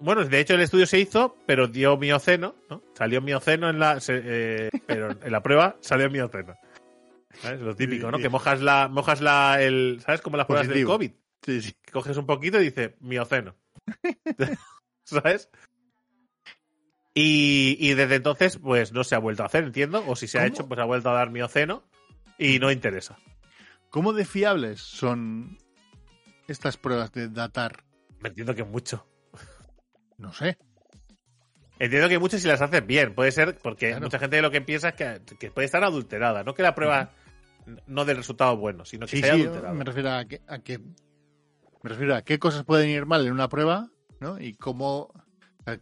Bueno, 0.00 0.24
de 0.24 0.40
hecho 0.40 0.54
el 0.54 0.60
estudio 0.60 0.86
se 0.86 0.98
hizo, 1.00 1.36
pero 1.46 1.68
dio 1.68 1.96
mioceno, 1.96 2.54
¿no? 2.68 2.82
Salió 2.94 3.20
mioceno 3.22 3.70
en 3.70 3.78
la, 3.78 4.00
se- 4.00 4.22
eh, 4.24 4.70
pero 4.86 5.10
en 5.10 5.32
la 5.32 5.42
prueba 5.42 5.76
salió 5.80 6.10
mioceno. 6.10 6.54
¿Sabes? 7.40 7.60
Lo 7.60 7.74
típico, 7.76 8.10
¿no? 8.10 8.18
Que 8.18 8.28
mojas 8.28 8.60
la, 8.62 8.88
mojas 8.88 9.20
la, 9.20 9.60
el, 9.62 10.00
¿sabes? 10.04 10.20
Como 10.22 10.36
las 10.36 10.46
pruebas 10.46 10.68
del 10.68 10.86
Positivo. 10.86 10.92
COVID. 10.92 11.10
Sí, 11.42 11.62
sí. 11.62 11.72
Que 11.82 11.92
coges 11.92 12.16
un 12.16 12.26
poquito 12.26 12.60
y 12.60 12.64
dice 12.64 12.96
mioceno. 13.00 13.54
¿Sabes? 15.04 15.50
Y, 17.14 17.76
y 17.80 17.94
desde 17.94 18.16
entonces, 18.16 18.58
pues 18.58 18.92
no 18.92 19.04
se 19.04 19.14
ha 19.14 19.18
vuelto 19.18 19.42
a 19.42 19.46
hacer, 19.46 19.64
entiendo. 19.64 20.04
O 20.06 20.16
si 20.16 20.26
se 20.28 20.38
ha 20.38 20.46
hecho, 20.46 20.66
pues 20.68 20.78
ha 20.80 20.84
vuelto 20.84 21.10
a 21.10 21.14
dar 21.14 21.30
mioceno 21.30 21.82
y 22.38 22.58
no 22.58 22.70
interesa. 22.70 23.18
¿Cómo 23.90 24.12
de 24.12 24.24
fiables 24.26 24.80
son 24.80 25.58
estas 26.48 26.76
pruebas 26.76 27.12
de 27.12 27.28
datar? 27.28 27.84
Me 28.20 28.28
entiendo 28.28 28.54
que 28.54 28.64
mucho. 28.64 29.06
No 30.18 30.32
sé. 30.32 30.56
Entiendo 31.78 32.08
que 32.08 32.18
muchas 32.18 32.40
si 32.40 32.48
las 32.48 32.62
haces 32.62 32.86
bien. 32.86 33.14
Puede 33.14 33.32
ser 33.32 33.58
porque 33.62 33.88
Claro. 33.90 34.04
mucha 34.06 34.18
gente 34.18 34.40
lo 34.40 34.50
que 34.50 34.60
piensa 34.62 34.90
es 34.90 34.94
que, 34.94 35.20
que 35.38 35.50
puede 35.50 35.66
estar 35.66 35.84
adulterada. 35.84 36.42
No 36.42 36.54
que 36.54 36.62
la 36.62 36.74
prueba 36.74 37.10
no 37.86 38.04
del 38.04 38.16
resultado 38.16 38.56
bueno, 38.56 38.84
sino 38.84 39.06
que 39.06 39.16
Sí, 39.16 39.22
sea 39.22 39.34
sí, 39.34 39.42
adulterada. 39.42 39.74
me 39.74 39.84
refiero 39.84 40.10
a 40.12 40.24
que, 40.24 40.40
a 40.46 40.58
que- 40.60 40.78
me 40.78 41.90
refiero 41.90 42.14
a 42.14 42.22
qué 42.22 42.38
cosas 42.38 42.64
pueden 42.64 42.88
ir 42.88 43.04
mal 43.06 43.26
en 43.26 43.32
una 43.32 43.48
prueba, 43.48 43.90
¿no? 44.20 44.40
Y 44.40 44.54
cómo 44.54 45.12
a 45.66 45.76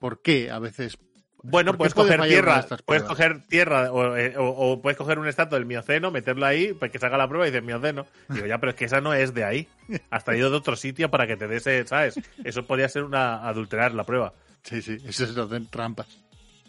por 0.00 0.20
qué 0.20 0.50
a 0.50 0.58
veces 0.58 0.98
Bueno, 1.44 1.72
¿Por 1.76 1.88
qué 1.88 1.94
puedes 1.94 1.94
puede 1.94 2.16
coger 2.16 2.28
tierra, 2.28 2.62
puedes 2.62 2.82
pruebas? 3.02 3.08
coger 3.08 3.42
tierra 3.48 3.92
o, 3.92 4.16
eh, 4.16 4.34
o- 4.38 4.44
o 4.72 4.80
puedes 4.80 4.96
coger 4.96 5.18
un 5.18 5.26
estato 5.26 5.56
del 5.56 5.66
mioceno, 5.66 6.10
meterlo 6.12 6.46
ahí, 6.46 6.72
para 6.72 6.90
que 6.92 6.98
se 7.00 7.06
haga 7.06 7.18
la 7.18 7.26
prueba 7.28 7.46
y 7.46 7.50
dices 7.50 7.64
mioceno. 7.64 8.06
Digo, 8.28 8.46
ya, 8.46 8.58
pero 8.58 8.70
es 8.70 8.76
que 8.76 8.84
esa 8.84 9.00
no 9.00 9.12
es 9.12 9.34
de 9.34 9.44
ahí. 9.44 9.68
Has 10.10 10.24
traído 10.24 10.50
de 10.50 10.56
otro 10.56 10.76
sitio 10.76 11.10
para 11.10 11.26
que 11.26 11.36
te 11.36 11.48
des, 11.48 11.88
¿sabes? 11.88 12.14
Eso 12.44 12.64
podría 12.64 12.88
ser 12.88 13.02
una 13.04 13.46
adulterar 13.48 13.92
la 13.92 14.04
prueba. 14.04 14.32
sí, 14.62 14.80
sí, 14.82 14.96
eso 15.04 15.24
es 15.24 15.34
de 15.34 15.60
trampas. 15.62 16.06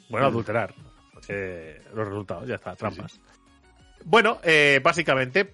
Bueno, 0.09 0.27
adulterar. 0.27 0.73
Eh, 1.29 1.81
los 1.93 2.07
resultados, 2.07 2.47
ya 2.47 2.55
está, 2.55 2.75
trampas. 2.75 3.19
Bueno, 4.05 4.39
eh, 4.43 4.81
básicamente. 4.83 5.53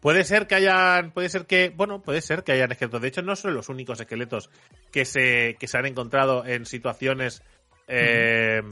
Puede 0.00 0.24
ser 0.24 0.46
que 0.46 0.54
hayan. 0.54 1.12
Puede 1.12 1.30
ser 1.30 1.46
que. 1.46 1.72
Bueno, 1.74 2.02
puede 2.02 2.20
ser 2.20 2.44
que 2.44 2.52
hayan 2.52 2.70
esqueletos. 2.70 3.00
De 3.00 3.08
hecho, 3.08 3.22
no 3.22 3.34
son 3.36 3.54
los 3.54 3.70
únicos 3.70 3.98
esqueletos 4.00 4.50
que 4.92 5.06
se, 5.06 5.56
que 5.58 5.66
se 5.66 5.78
han 5.78 5.86
encontrado 5.86 6.44
en 6.44 6.66
situaciones 6.66 7.42
eh, 7.88 8.62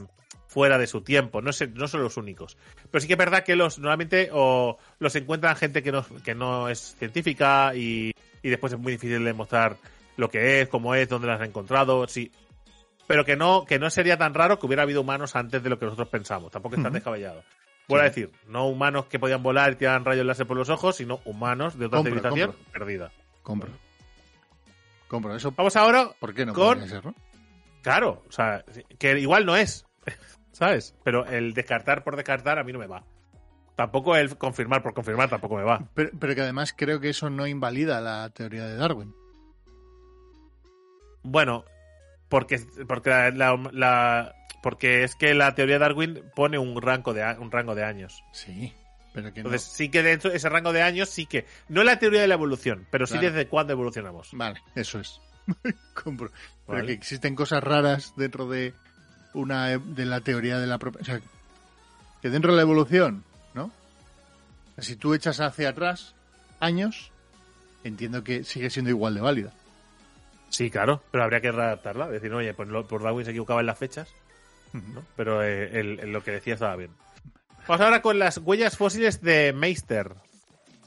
fuera 0.47 0.77
de 0.77 0.87
su 0.87 1.01
tiempo. 1.01 1.41
No, 1.41 1.51
sé, 1.53 1.67
no 1.67 1.87
son 1.87 2.01
los 2.03 2.17
únicos. 2.17 2.57
Pero 2.91 3.01
sí 3.01 3.07
que 3.07 3.13
es 3.13 3.19
verdad 3.19 3.43
que 3.43 3.55
los 3.55 3.79
normalmente 3.79 4.29
o 4.31 4.77
los 4.99 5.15
encuentran 5.15 5.55
gente 5.55 5.81
que 5.83 5.91
no, 5.91 6.05
que 6.23 6.35
no 6.35 6.69
es 6.69 6.95
científica 6.97 7.73
y, 7.75 8.11
y 8.41 8.49
después 8.49 8.73
es 8.73 8.79
muy 8.79 8.93
difícil 8.93 9.23
demostrar 9.23 9.77
lo 10.17 10.29
que 10.29 10.61
es, 10.61 10.69
cómo 10.69 10.93
es, 10.95 11.09
dónde 11.09 11.27
las 11.27 11.39
han 11.41 11.47
encontrado. 11.47 12.07
Sí, 12.07 12.31
pero 13.07 13.25
que 13.25 13.35
no, 13.35 13.65
que 13.65 13.79
no 13.79 13.89
sería 13.89 14.17
tan 14.17 14.33
raro 14.33 14.59
que 14.59 14.65
hubiera 14.65 14.83
habido 14.83 15.01
humanos 15.01 15.35
antes 15.35 15.61
de 15.63 15.69
lo 15.69 15.77
que 15.79 15.85
nosotros 15.85 16.07
pensamos. 16.09 16.51
Tampoco 16.51 16.75
es 16.75 16.81
tan 16.81 16.91
Ujú. 16.91 16.95
descabellado. 16.95 17.43
Vuelvo 17.87 18.03
a 18.05 18.07
decir, 18.09 18.31
no 18.47 18.67
humanos 18.67 19.07
que 19.07 19.19
podían 19.19 19.43
volar 19.43 19.73
y 19.73 19.75
tiraban 19.75 20.05
rayos 20.05 20.25
láser 20.25 20.47
por 20.47 20.55
los 20.55 20.69
ojos, 20.69 20.95
sino 20.95 21.19
humanos 21.25 21.77
de 21.77 21.87
otra 21.87 21.97
Compro, 21.97 22.13
civilización 22.13 22.51
compro. 22.51 22.71
perdida. 22.71 23.11
Compro. 23.41 23.69
Compro. 25.09 25.35
Eso, 25.35 25.51
Vamos 25.51 25.75
ahora, 25.75 26.09
¿por 26.19 26.33
qué 26.33 26.45
no 26.45 26.53
con- 26.53 26.87
ser, 26.87 27.03
no? 27.05 27.13
Claro, 27.83 28.23
o 28.27 28.31
sea, 28.31 28.65
que 28.97 29.19
igual 29.19 29.45
no 29.45 29.55
es, 29.55 29.85
¿sabes? 30.51 30.95
Pero 31.03 31.25
el 31.27 31.53
descartar 31.53 32.03
por 32.03 32.15
descartar 32.15 32.57
a 32.57 32.63
mí 32.63 32.73
no 32.73 32.79
me 32.79 32.87
va. 32.87 33.03
Tampoco 33.75 34.15
el 34.15 34.37
confirmar 34.37 34.81
por 34.83 34.93
confirmar 34.93 35.29
tampoco 35.29 35.55
me 35.57 35.63
va. 35.63 35.87
Pero, 35.93 36.09
pero 36.19 36.33
que 36.35 36.41
además 36.41 36.73
creo 36.77 36.99
que 36.99 37.09
eso 37.09 37.29
no 37.29 37.45
invalida 37.47 38.01
la 38.01 38.29
teoría 38.29 38.65
de 38.65 38.75
Darwin. 38.75 39.13
Bueno, 41.23 41.65
porque, 42.29 42.59
porque 42.87 43.09
la, 43.09 43.31
la- 43.31 43.69
la- 43.71 44.35
porque 44.61 45.03
es 45.03 45.15
que 45.15 45.33
la 45.33 45.55
teoría 45.55 45.75
de 45.75 45.79
Darwin 45.79 46.23
pone 46.35 46.57
un 46.57 46.81
rango 46.81 47.13
de 47.13 47.23
un 47.39 47.51
rango 47.51 47.75
de 47.75 47.83
años. 47.83 48.23
Sí, 48.31 48.73
pero 49.13 49.33
que 49.33 49.41
no. 49.43 49.49
Entonces 49.49 49.69
sí 49.71 49.89
que 49.89 50.03
dentro 50.03 50.31
de 50.31 50.37
ese 50.37 50.49
rango 50.49 50.71
de 50.71 50.81
años 50.81 51.09
sí 51.09 51.25
que 51.25 51.45
no 51.67 51.81
es 51.81 51.85
la 51.85 51.99
teoría 51.99 52.21
de 52.21 52.27
la 52.27 52.35
evolución, 52.35 52.87
pero 52.89 53.05
sí 53.07 53.17
desde 53.17 53.47
cuándo 53.47 53.73
evolucionamos. 53.73 54.29
Vale, 54.33 54.61
eso 54.75 54.99
es. 54.99 55.19
Compro. 55.93 56.31
Pero 56.67 56.85
que 56.85 56.93
existen 56.93 57.35
cosas 57.35 57.63
raras 57.63 58.13
dentro 58.15 58.47
de 58.49 58.73
una 59.33 59.67
de 59.77 60.05
la 60.05 60.21
teoría 60.21 60.59
de 60.59 60.67
la 60.67 60.77
propia. 60.77 61.01
O 61.01 61.05
sea, 61.05 61.21
que 62.21 62.29
dentro 62.29 62.51
de 62.51 62.57
la 62.57 62.61
evolución, 62.61 63.23
¿no? 63.53 63.71
Si 64.77 64.95
tú 64.95 65.13
echas 65.13 65.39
hacia 65.39 65.69
atrás 65.69 66.15
años, 66.59 67.11
entiendo 67.83 68.23
que 68.23 68.43
sigue 68.43 68.69
siendo 68.69 68.89
igual 68.89 69.15
de 69.15 69.21
válida. 69.21 69.51
Sí, 70.49 70.69
claro, 70.69 71.01
pero 71.11 71.23
habría 71.23 71.41
que 71.41 71.49
adaptarla, 71.49 72.07
decir, 72.07 72.31
oye, 72.33 72.53
pues 72.53 72.69
por 72.87 73.03
Darwin 73.03 73.25
se 73.25 73.31
equivocaba 73.31 73.59
en 73.59 73.65
las 73.65 73.77
fechas, 73.77 74.07
¿no? 74.71 75.03
Pero 75.15 75.43
eh, 75.43 75.79
el- 75.79 75.99
el- 75.99 76.11
lo 76.13 76.23
que 76.23 76.31
decía 76.31 76.53
estaba 76.53 76.75
bien. 76.75 76.91
Vamos 77.67 77.81
ahora 77.81 78.01
con 78.01 78.19
las 78.19 78.37
huellas 78.37 78.77
fósiles 78.77 79.21
de 79.21 79.51
Meister. 79.53 80.13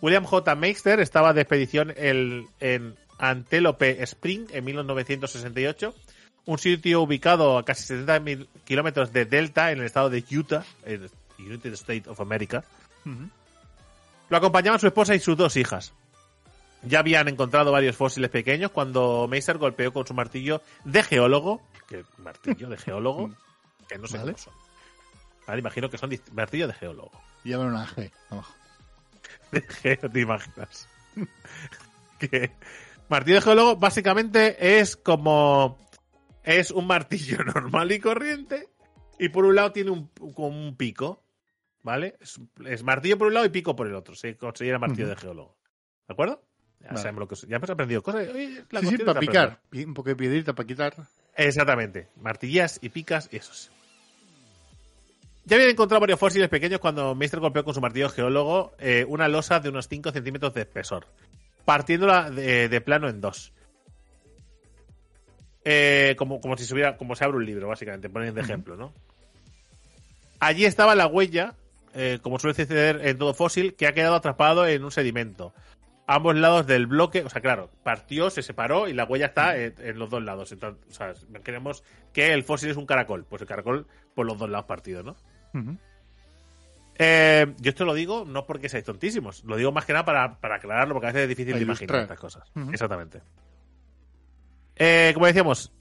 William 0.00 0.24
J. 0.24 0.54
Meister 0.54 1.00
estaba 1.00 1.32
de 1.32 1.40
expedición 1.42 1.92
el- 1.96 2.46
en 2.60 2.96
Antelope 3.18 4.02
Spring 4.02 4.46
en 4.52 4.64
1968, 4.64 5.94
un 6.46 6.58
sitio 6.58 7.02
ubicado 7.02 7.58
a 7.58 7.64
casi 7.64 7.94
70.000 7.94 8.46
kilómetros 8.64 9.12
de 9.12 9.24
Delta 9.24 9.72
en 9.72 9.78
el 9.80 9.84
estado 9.86 10.10
de 10.10 10.24
Utah, 10.30 10.64
en 10.84 11.08
United 11.38 11.72
States 11.74 12.06
of 12.08 12.20
America. 12.20 12.64
Lo 14.28 14.36
acompañaban 14.36 14.80
su 14.80 14.86
esposa 14.86 15.14
y 15.14 15.20
sus 15.20 15.36
dos 15.36 15.56
hijas. 15.56 15.92
Ya 16.82 17.00
habían 17.00 17.26
encontrado 17.28 17.72
varios 17.72 17.96
fósiles 17.96 18.30
pequeños 18.30 18.70
cuando 18.70 19.26
Meister 19.28 19.58
golpeó 19.58 19.92
con 19.92 20.06
su 20.06 20.14
martillo 20.14 20.62
de 20.84 21.02
geólogo. 21.02 21.62
Que 21.88 22.04
martillo 22.18 22.68
de 22.68 22.76
geólogo, 22.76 23.30
que 23.88 23.98
no 23.98 24.06
sé 24.06 24.18
Vale. 24.18 24.36
son. 24.36 24.52
Vale, 25.46 25.60
imagino 25.60 25.88
que 25.88 25.98
son 25.98 26.10
martillo 26.32 26.66
de 26.68 26.74
geólogo. 26.74 27.12
Llevan 27.44 27.68
una 27.68 27.86
G 27.86 28.10
abajo. 28.30 28.54
De 29.52 29.62
geo- 29.62 30.10
¿Te 30.12 30.20
imaginas? 30.20 30.88
que 32.18 32.50
martillo 33.08 33.36
de 33.36 33.40
geólogo 33.42 33.76
básicamente 33.76 34.78
es 34.80 34.96
como 34.96 35.78
es 36.42 36.70
un 36.70 36.86
martillo 36.86 37.38
normal 37.44 37.92
y 37.92 38.00
corriente 38.00 38.68
y 39.18 39.28
por 39.30 39.44
un 39.44 39.54
lado 39.54 39.72
tiene 39.72 39.90
un, 39.90 40.08
como 40.34 40.48
un 40.48 40.76
pico, 40.76 41.22
¿vale? 41.82 42.16
Es, 42.20 42.38
es 42.66 42.82
martillo 42.82 43.16
por 43.18 43.28
un 43.28 43.34
lado 43.34 43.46
y 43.46 43.50
pico 43.50 43.74
por 43.74 43.86
el 43.86 43.94
otro. 43.94 44.14
Se 44.14 44.36
considera 44.36 44.78
martillo 44.78 45.08
de 45.08 45.16
geólogo. 45.16 45.56
¿De 46.06 46.12
acuerdo? 46.12 46.42
Ya 46.80 46.88
Vale. 46.88 46.98
sabemos 46.98 47.20
lo 47.20 47.28
que 47.28 47.34
es. 47.34 47.42
Ya 47.48 47.56
hemos 47.56 47.70
aprendido 47.70 48.02
cosas. 48.02 48.28
Oye, 48.28 48.64
la 48.70 48.80
Sí, 48.80 48.86
sí, 48.88 48.98
para 48.98 49.18
picar. 49.18 49.60
Pi- 49.70 49.84
Un 49.84 49.94
poco 49.94 50.10
de 50.10 50.16
piedrita 50.16 50.54
para 50.54 50.66
quitar. 50.66 50.94
Exactamente. 51.34 52.08
Martillas 52.20 52.78
y 52.82 52.90
picas 52.90 53.28
y 53.32 53.36
eso 53.38 53.52
sí. 53.54 53.70
Ya 55.46 55.56
habían 55.56 55.70
encontrado 55.70 56.00
varios 56.00 56.18
fósiles 56.20 56.48
pequeños 56.48 56.80
cuando 56.80 57.14
Meister 57.14 57.40
golpeó 57.40 57.64
con 57.64 57.72
su 57.74 57.80
martillo 57.80 58.08
geólogo 58.10 58.72
eh, 58.78 59.04
una 59.08 59.28
losa 59.28 59.60
de 59.60 59.68
unos 59.68 59.88
5 59.88 60.10
centímetros 60.12 60.52
de 60.54 60.62
espesor, 60.62 61.06
partiéndola 61.66 62.30
de, 62.30 62.70
de 62.70 62.80
plano 62.80 63.10
en 63.10 63.20
dos. 63.20 63.52
eh, 65.68 66.14
como, 66.16 66.40
como 66.40 66.56
si 66.56 66.72
como 66.96 67.16
se 67.16 67.24
abre 67.24 67.38
un 67.38 67.44
libro, 67.44 67.66
básicamente, 67.66 68.08
ponen 68.08 68.34
de 68.34 68.40
ejemplo, 68.40 68.76
¿no? 68.76 68.94
Allí 70.38 70.64
estaba 70.64 70.94
la 70.94 71.08
huella, 71.08 71.54
eh, 71.92 72.20
como 72.22 72.38
suele 72.38 72.54
suceder 72.54 73.00
en 73.04 73.18
todo 73.18 73.34
fósil, 73.34 73.74
que 73.74 73.88
ha 73.88 73.92
quedado 73.92 74.14
atrapado 74.14 74.64
en 74.64 74.84
un 74.84 74.92
sedimento. 74.92 75.52
Ambos 76.06 76.36
lados 76.36 76.68
del 76.68 76.86
bloque, 76.86 77.24
o 77.24 77.28
sea, 77.28 77.42
claro, 77.42 77.68
partió, 77.82 78.30
se 78.30 78.42
separó 78.42 78.86
y 78.86 78.92
la 78.92 79.06
huella 79.06 79.26
está 79.26 79.56
en, 79.56 79.74
en 79.78 79.98
los 79.98 80.08
dos 80.08 80.22
lados. 80.22 80.52
Entonces, 80.52 80.80
o 80.88 80.94
sea, 80.94 81.14
queremos 81.42 81.82
que 82.12 82.32
el 82.32 82.44
fósil 82.44 82.70
es 82.70 82.76
un 82.76 82.86
caracol. 82.86 83.24
Pues 83.28 83.42
el 83.42 83.48
caracol 83.48 83.88
por 84.14 84.24
los 84.24 84.38
dos 84.38 84.48
lados 84.48 84.66
partidos, 84.66 85.04
¿no? 85.04 85.16
Eh, 86.98 87.54
yo 87.60 87.68
esto 87.70 87.84
lo 87.84 87.92
digo 87.94 88.24
no 88.26 88.46
porque 88.46 88.68
seáis 88.68 88.84
tontísimos, 88.84 89.44
lo 89.44 89.56
digo 89.56 89.70
más 89.72 89.84
que 89.84 89.92
nada 89.92 90.04
para, 90.04 90.40
para 90.40 90.56
aclararlo, 90.56 90.94
porque 90.94 91.08
a 91.08 91.10
veces 91.12 91.22
es 91.24 91.28
difícil 91.28 91.52
de 91.54 91.58
imaginar 91.64 91.88
estas 92.04 92.18
cosas. 92.18 92.50
Exactamente. 92.72 93.20
Eh, 94.76 95.10
como 95.14 95.26
decíamos, 95.26 95.72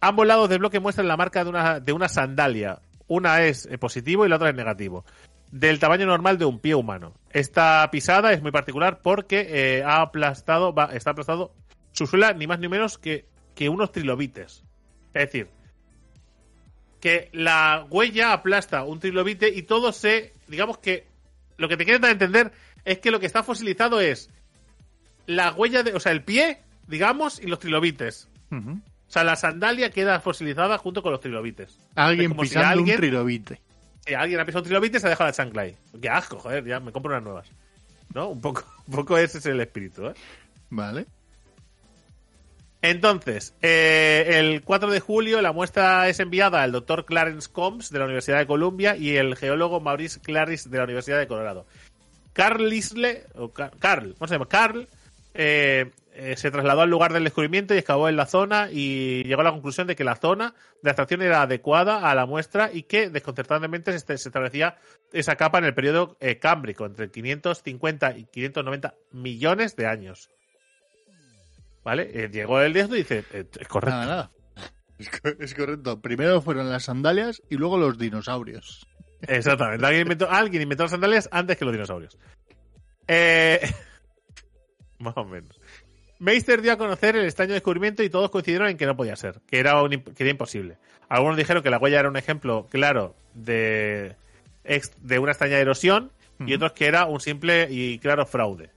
ambos 0.00 0.26
lados 0.26 0.48
del 0.48 0.58
bloque 0.58 0.80
muestran 0.80 1.08
la 1.08 1.16
marca 1.16 1.44
de 1.44 1.50
una, 1.50 1.80
de 1.80 1.92
una 1.92 2.08
sandalia. 2.08 2.78
Una 3.06 3.42
es 3.42 3.66
eh, 3.66 3.78
positivo 3.78 4.24
y 4.24 4.28
la 4.28 4.36
otra 4.36 4.50
es 4.50 4.54
negativo. 4.54 5.04
Del 5.50 5.78
tamaño 5.78 6.06
normal 6.06 6.38
de 6.38 6.46
un 6.46 6.58
pie 6.60 6.74
humano. 6.74 7.12
Esta 7.30 7.86
pisada 7.90 8.32
es 8.32 8.40
muy 8.40 8.52
particular 8.52 9.00
porque 9.02 9.46
eh, 9.50 9.82
ha 9.84 10.00
aplastado, 10.00 10.72
va- 10.72 10.94
está 10.94 11.10
aplastado 11.10 11.52
su 11.92 12.06
suela 12.06 12.32
ni 12.32 12.46
más 12.46 12.58
ni 12.58 12.68
menos 12.68 12.96
que, 12.96 13.26
que 13.54 13.68
unos 13.68 13.92
trilobites. 13.92 14.64
Es 15.12 15.26
decir, 15.26 15.48
que 17.02 17.28
la 17.32 17.84
huella 17.90 18.32
aplasta 18.32 18.84
un 18.84 19.00
trilobite 19.00 19.48
y 19.48 19.64
todo 19.64 19.92
se. 19.92 20.32
Digamos 20.46 20.78
que. 20.78 21.04
Lo 21.58 21.68
que 21.68 21.76
te 21.76 21.84
quieren 21.84 22.00
dar 22.00 22.08
a 22.10 22.12
entender 22.12 22.52
es 22.84 22.98
que 23.00 23.10
lo 23.10 23.18
que 23.20 23.26
está 23.26 23.42
fosilizado 23.42 24.00
es 24.00 24.30
la 25.26 25.52
huella 25.52 25.82
de. 25.82 25.94
O 25.94 26.00
sea, 26.00 26.12
el 26.12 26.22
pie, 26.22 26.60
digamos, 26.86 27.40
y 27.40 27.46
los 27.48 27.58
trilobites. 27.58 28.28
O 28.52 28.80
sea, 29.08 29.24
la 29.24 29.34
sandalia 29.36 29.90
queda 29.90 30.20
fosilizada 30.20 30.78
junto 30.78 31.02
con 31.02 31.10
los 31.12 31.20
trilobites. 31.20 31.76
Alguien 31.96 32.32
si 32.32 32.38
pisando 32.38 32.68
alguien- 32.68 32.96
un 32.96 33.00
trilobite. 33.00 33.60
Si 34.06 34.14
alguien 34.14 34.40
ha 34.40 34.44
pisado 34.44 34.60
un 34.60 34.64
trilobite, 34.66 35.00
se 35.00 35.06
ha 35.06 35.10
dejado 35.10 35.28
la 35.28 35.34
chancla 35.34 35.62
ahí. 35.62 35.76
Qué 36.00 36.08
asco, 36.08 36.38
joder, 36.38 36.64
ya 36.64 36.78
me 36.80 36.92
compro 36.92 37.10
unas 37.12 37.22
nuevas. 37.24 37.48
¿No? 38.14 38.28
Un 38.28 38.40
poco, 38.40 38.64
un 38.86 38.94
poco 38.94 39.18
ese 39.18 39.38
es 39.38 39.46
el 39.46 39.60
espíritu, 39.60 40.06
¿eh? 40.06 40.14
Vale. 40.70 41.06
Entonces, 42.82 43.54
eh, 43.62 44.24
el 44.40 44.62
4 44.62 44.90
de 44.90 44.98
julio 45.00 45.40
la 45.40 45.52
muestra 45.52 46.08
es 46.08 46.18
enviada 46.18 46.62
al 46.64 46.72
doctor 46.72 47.04
Clarence 47.04 47.48
Combs 47.50 47.90
de 47.90 47.98
la 48.00 48.06
Universidad 48.06 48.38
de 48.38 48.46
Columbia 48.46 48.96
y 48.96 49.16
el 49.16 49.36
geólogo 49.36 49.80
Maurice 49.80 50.20
Claris 50.20 50.68
de 50.68 50.78
la 50.78 50.84
Universidad 50.84 51.18
de 51.20 51.28
Colorado. 51.28 51.64
Carl 52.32 52.68
Lisle, 52.68 53.24
o 53.36 53.52
Car- 53.52 53.72
Carl, 53.78 54.14
¿cómo 54.18 54.26
se? 54.26 54.36
Carl 54.48 54.88
eh, 55.34 55.90
eh, 56.14 56.34
se 56.36 56.50
trasladó 56.50 56.80
al 56.80 56.90
lugar 56.90 57.12
del 57.12 57.22
descubrimiento 57.24 57.72
y 57.74 57.78
excavó 57.78 58.08
en 58.08 58.16
la 58.16 58.26
zona 58.26 58.68
y 58.72 59.22
llegó 59.24 59.42
a 59.42 59.44
la 59.44 59.52
conclusión 59.52 59.86
de 59.86 59.94
que 59.94 60.02
la 60.02 60.16
zona 60.16 60.52
de 60.82 60.90
extracción 60.90 61.22
era 61.22 61.42
adecuada 61.42 62.10
a 62.10 62.14
la 62.16 62.26
muestra 62.26 62.70
y 62.72 62.82
que 62.82 63.10
desconcertantemente 63.10 63.92
se, 63.96 64.18
se 64.18 64.28
establecía 64.28 64.76
esa 65.12 65.36
capa 65.36 65.58
en 65.58 65.66
el 65.66 65.74
periodo 65.74 66.16
cámbrico, 66.40 66.84
entre 66.84 67.10
550 67.12 68.18
y 68.18 68.24
590 68.24 68.94
millones 69.12 69.76
de 69.76 69.86
años. 69.86 70.30
¿Vale? 71.84 72.10
Eh, 72.12 72.28
llegó 72.32 72.60
el 72.60 72.72
dedo 72.72 72.94
y 72.94 72.98
dice, 73.00 73.24
eh, 73.32 73.44
es 73.58 73.68
correcto. 73.68 73.96
Nada, 73.96 74.06
nada. 74.06 74.30
Es, 74.98 75.10
co- 75.10 75.28
es 75.40 75.54
correcto. 75.54 76.00
Primero 76.00 76.40
fueron 76.40 76.70
las 76.70 76.84
sandalias 76.84 77.42
y 77.50 77.56
luego 77.56 77.76
los 77.78 77.98
dinosaurios. 77.98 78.86
Exactamente. 79.22 79.84
Alguien 79.84 80.02
inventó, 80.02 80.30
alguien 80.30 80.62
inventó 80.62 80.84
las 80.84 80.92
sandalias 80.92 81.28
antes 81.32 81.56
que 81.56 81.64
los 81.64 81.72
dinosaurios. 81.72 82.16
Eh, 83.08 83.60
más 84.98 85.16
o 85.16 85.24
menos. 85.24 85.60
Meister 86.20 86.62
dio 86.62 86.72
a 86.72 86.76
conocer 86.78 87.16
el 87.16 87.24
extraño 87.24 87.52
descubrimiento 87.52 88.04
y 88.04 88.10
todos 88.10 88.30
coincidieron 88.30 88.68
en 88.68 88.76
que 88.76 88.86
no 88.86 88.96
podía 88.96 89.16
ser, 89.16 89.40
que 89.48 89.58
era, 89.58 89.82
un 89.82 89.90
que 89.90 90.22
era 90.22 90.30
imposible. 90.30 90.78
Algunos 91.08 91.36
dijeron 91.36 91.64
que 91.64 91.70
la 91.70 91.78
huella 91.78 91.98
era 91.98 92.08
un 92.08 92.16
ejemplo 92.16 92.68
claro 92.70 93.16
de, 93.34 94.14
de 95.00 95.18
una 95.18 95.32
extraña 95.32 95.58
erosión 95.58 96.12
y 96.38 96.54
otros 96.54 96.72
que 96.72 96.86
era 96.86 97.06
un 97.06 97.20
simple 97.20 97.66
y 97.70 97.98
claro 97.98 98.24
fraude. 98.24 98.70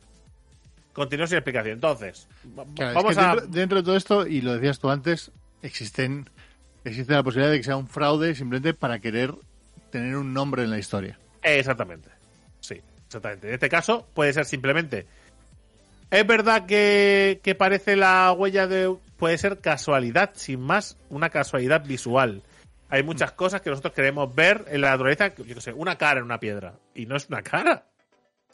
Continuó 0.96 1.28
sin 1.28 1.38
explicación. 1.38 1.74
Entonces, 1.74 2.28
es 2.44 2.56
vamos 2.56 2.74
que 3.16 3.20
a... 3.22 3.36
dentro, 3.36 3.48
dentro 3.48 3.78
de 3.80 3.84
todo 3.84 3.98
esto, 3.98 4.26
y 4.26 4.42
lo 4.42 4.54
decías 4.54 4.80
tú 4.80 4.90
antes, 4.90 5.32
existen 5.62 6.28
existe 6.86 7.14
la 7.14 7.24
posibilidad 7.24 7.52
de 7.52 7.58
que 7.58 7.64
sea 7.64 7.76
un 7.76 7.88
fraude 7.88 8.34
simplemente 8.36 8.74
para 8.74 9.00
querer 9.00 9.34
tener 9.92 10.16
un 10.16 10.34
nombre 10.34 10.64
en 10.64 10.70
la 10.70 10.78
historia. 10.78 11.20
Exactamente. 11.42 12.10
Sí, 12.60 12.82
exactamente. 13.08 13.48
En 13.50 13.54
este 13.56 13.70
caso 13.70 14.08
puede 14.14 14.32
ser 14.32 14.46
simplemente. 14.46 15.06
Es 16.12 16.26
verdad 16.26 16.66
que, 16.66 17.42
que 17.44 17.56
parece 17.56 17.96
la 17.96 18.32
huella 18.32 18.68
de. 18.68 18.96
Puede 19.18 19.38
ser 19.38 19.60
casualidad, 19.60 20.32
sin 20.36 20.62
más, 20.62 20.98
una 21.10 21.30
casualidad 21.30 21.84
visual. 21.86 22.44
Hay 22.90 23.02
muchas 23.02 23.32
cosas 23.32 23.62
que 23.62 23.70
nosotros 23.70 23.94
queremos 23.94 24.34
ver 24.34 24.66
en 24.70 24.82
la 24.82 24.92
naturaleza, 24.92 25.34
yo 25.36 25.56
qué 25.56 25.62
sé, 25.62 25.74
una 25.74 25.98
cara 25.98 26.20
en 26.20 26.26
una 26.26 26.40
piedra. 26.40 26.76
Y 26.94 27.06
no 27.06 27.16
es 27.16 27.28
una 27.30 27.42
cara. 27.42 27.86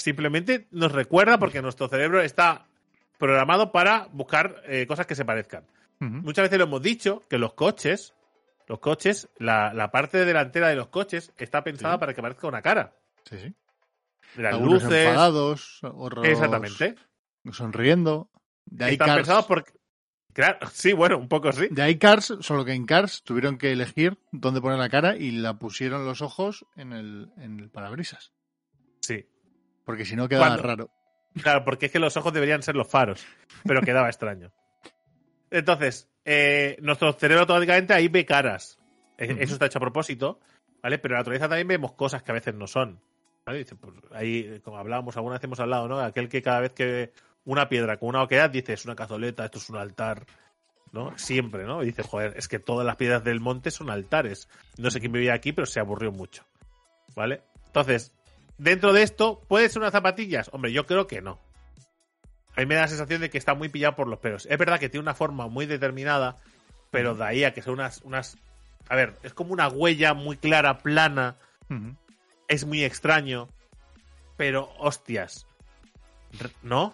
Simplemente 0.01 0.67
nos 0.71 0.91
recuerda 0.91 1.37
porque 1.37 1.61
nuestro 1.61 1.87
cerebro 1.87 2.21
está 2.21 2.65
programado 3.19 3.71
para 3.71 4.07
buscar 4.11 4.63
eh, 4.65 4.87
cosas 4.87 5.05
que 5.05 5.13
se 5.15 5.25
parezcan. 5.25 5.63
Muchas 5.99 6.43
veces 6.45 6.57
lo 6.57 6.63
hemos 6.63 6.81
dicho 6.81 7.21
que 7.29 7.37
los 7.37 7.53
coches, 7.53 8.15
los 8.67 8.79
coches, 8.79 9.29
la, 9.37 9.71
la 9.75 9.91
parte 9.91 10.25
delantera 10.25 10.69
de 10.69 10.75
los 10.75 10.87
coches 10.87 11.31
está 11.37 11.63
pensada 11.63 11.93
Sí. 11.93 11.99
para 11.99 12.13
que 12.15 12.21
parezca 12.23 12.47
una 12.47 12.63
cara. 12.63 12.95
Sí, 13.29 13.37
sí. 13.37 13.53
Las 14.37 14.55
Algunos 14.55 14.81
luces. 14.83 15.07
enfadados, 15.07 15.79
otros 15.83 16.25
Exactamente. 16.25 16.95
sonriendo. 17.51 18.31
De 18.65 18.85
ahí, 18.85 18.91
Están 18.93 19.07
Cars, 19.09 19.17
pensados 19.19 19.45
porque. 19.45 19.71
Claro, 20.33 20.57
sí, 20.73 20.93
bueno, 20.93 21.19
un 21.19 21.27
poco 21.27 21.51
sí. 21.51 21.67
de 21.69 21.81
ahí 21.83 21.99
Cars, 21.99 22.33
solo 22.39 22.65
que 22.65 22.73
en 22.73 22.85
Cars 22.87 23.21
tuvieron 23.23 23.59
que 23.59 23.71
elegir 23.71 24.17
dónde 24.31 24.61
poner 24.61 24.79
la 24.79 24.89
cara 24.89 25.15
y 25.17 25.29
la 25.29 25.59
pusieron 25.59 26.05
los 26.05 26.23
ojos 26.23 26.65
en 26.75 26.93
el, 26.93 27.29
en 27.37 27.59
el 27.59 27.69
parabrisas. 27.69 28.31
Sí. 29.01 29.27
Porque 29.91 30.05
si 30.05 30.15
no 30.15 30.29
quedaba 30.29 30.47
Cuando- 30.47 30.63
raro. 30.63 30.89
Claro, 31.41 31.63
porque 31.65 31.87
es 31.87 31.91
que 31.91 31.99
los 31.99 32.15
ojos 32.17 32.31
deberían 32.33 32.61
ser 32.63 32.75
los 32.75 32.87
faros. 32.87 33.25
Pero 33.65 33.81
quedaba 33.81 34.07
extraño. 34.07 34.51
Entonces, 35.51 36.09
eh, 36.25 36.77
nuestro 36.81 37.11
cerebro 37.13 37.41
automáticamente 37.41 37.93
ahí 37.93 38.07
ve 38.07 38.25
caras. 38.25 38.79
Ujú. 39.19 39.33
Eso 39.39 39.53
está 39.53 39.65
hecho 39.65 39.79
a 39.79 39.81
propósito, 39.81 40.39
¿vale? 40.81 40.97
Pero 40.97 41.13
en 41.13 41.15
la 41.15 41.19
naturaleza 41.19 41.49
también 41.49 41.67
vemos 41.67 41.91
cosas 41.93 42.23
que 42.23 42.31
a 42.31 42.35
veces 42.35 42.55
no 42.55 42.67
son. 42.67 43.01
¿vale? 43.45 43.59
Dice, 43.59 43.75
pues, 43.75 43.93
ahí, 44.13 44.39
eh, 44.47 44.61
como 44.63 44.77
hablábamos, 44.77 45.15
alguna 45.17 45.35
vez 45.35 45.43
hemos 45.43 45.59
hablado, 45.59 45.87
¿no? 45.87 45.99
Aquel 45.99 46.29
que 46.29 46.41
cada 46.41 46.61
vez 46.61 46.71
que 46.73 46.85
ve 46.85 47.13
una 47.43 47.67
piedra 47.67 47.97
con 47.97 48.09
una 48.09 48.23
oquedad 48.23 48.49
dice, 48.49 48.73
es 48.73 48.85
una 48.85 48.95
cazoleta, 48.95 49.43
esto 49.45 49.57
es 49.57 49.69
un 49.69 49.77
altar. 49.77 50.25
¿no? 50.93 51.17
Siempre, 51.17 51.63
¿no? 51.65 51.81
Y 51.83 51.87
dice, 51.87 52.03
joder, 52.03 52.33
es 52.35 52.47
que 52.49 52.59
todas 52.59 52.85
las 52.85 52.97
piedras 52.97 53.23
del 53.23 53.39
monte 53.39 53.71
son 53.71 53.89
altares. 53.89 54.49
No 54.77 54.91
sé 54.91 54.99
quién 54.99 55.13
vivía 55.13 55.33
aquí, 55.33 55.53
pero 55.53 55.65
se 55.65 55.79
aburrió 55.79 56.11
mucho. 56.11 56.43
¿Vale? 57.15 57.43
Entonces, 57.67 58.13
dentro 58.61 58.93
de 58.93 59.01
esto, 59.03 59.41
¿puede 59.47 59.67
ser 59.69 59.81
unas 59.81 59.91
zapatillas? 59.91 60.49
Hombre, 60.53 60.71
yo 60.71 60.85
creo 60.85 61.07
que 61.07 61.21
no. 61.21 61.39
A 62.55 62.59
mí 62.61 62.65
me 62.65 62.75
da 62.75 62.81
la 62.81 62.87
sensación 62.87 63.21
de 63.21 63.29
que 63.29 63.37
está 63.37 63.53
muy 63.55 63.69
pillado 63.69 63.95
por 63.95 64.07
los 64.07 64.19
pelos. 64.19 64.45
Es 64.45 64.57
verdad 64.57 64.79
que 64.79 64.89
tiene 64.89 65.01
una 65.03 65.13
forma 65.15 65.47
muy 65.47 65.65
determinada, 65.65 66.37
pero 66.91 67.15
de 67.15 67.23
ahí 67.23 67.43
a 67.43 67.53
que 67.53 67.61
son 67.61 67.73
unas, 67.75 68.01
unas. 68.03 68.37
A 68.89 68.95
ver, 68.95 69.17
es 69.23 69.33
como 69.33 69.53
una 69.53 69.67
huella 69.69 70.13
muy 70.13 70.37
clara, 70.37 70.77
plana. 70.79 71.37
Es 72.47 72.65
muy 72.65 72.83
extraño. 72.83 73.47
Pero, 74.37 74.69
hostias. 74.79 75.47
¿No? 76.61 76.93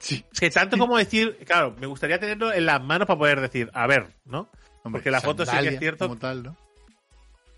Sí. 0.00 0.24
Es 0.32 0.40
que 0.40 0.50
tanto 0.50 0.76
como 0.76 0.98
decir. 0.98 1.38
Claro, 1.46 1.74
me 1.78 1.86
gustaría 1.86 2.18
tenerlo 2.18 2.52
en 2.52 2.66
las 2.66 2.82
manos 2.82 3.06
para 3.06 3.18
poder 3.18 3.40
decir, 3.40 3.70
a 3.74 3.86
ver, 3.86 4.14
¿no? 4.24 4.50
Hombre, 4.82 4.98
Porque 5.00 5.10
la 5.10 5.20
foto 5.20 5.46
sí 5.46 5.56
que 5.56 5.68
es 5.68 5.78
cierto- 5.78 6.14
tal, 6.16 6.56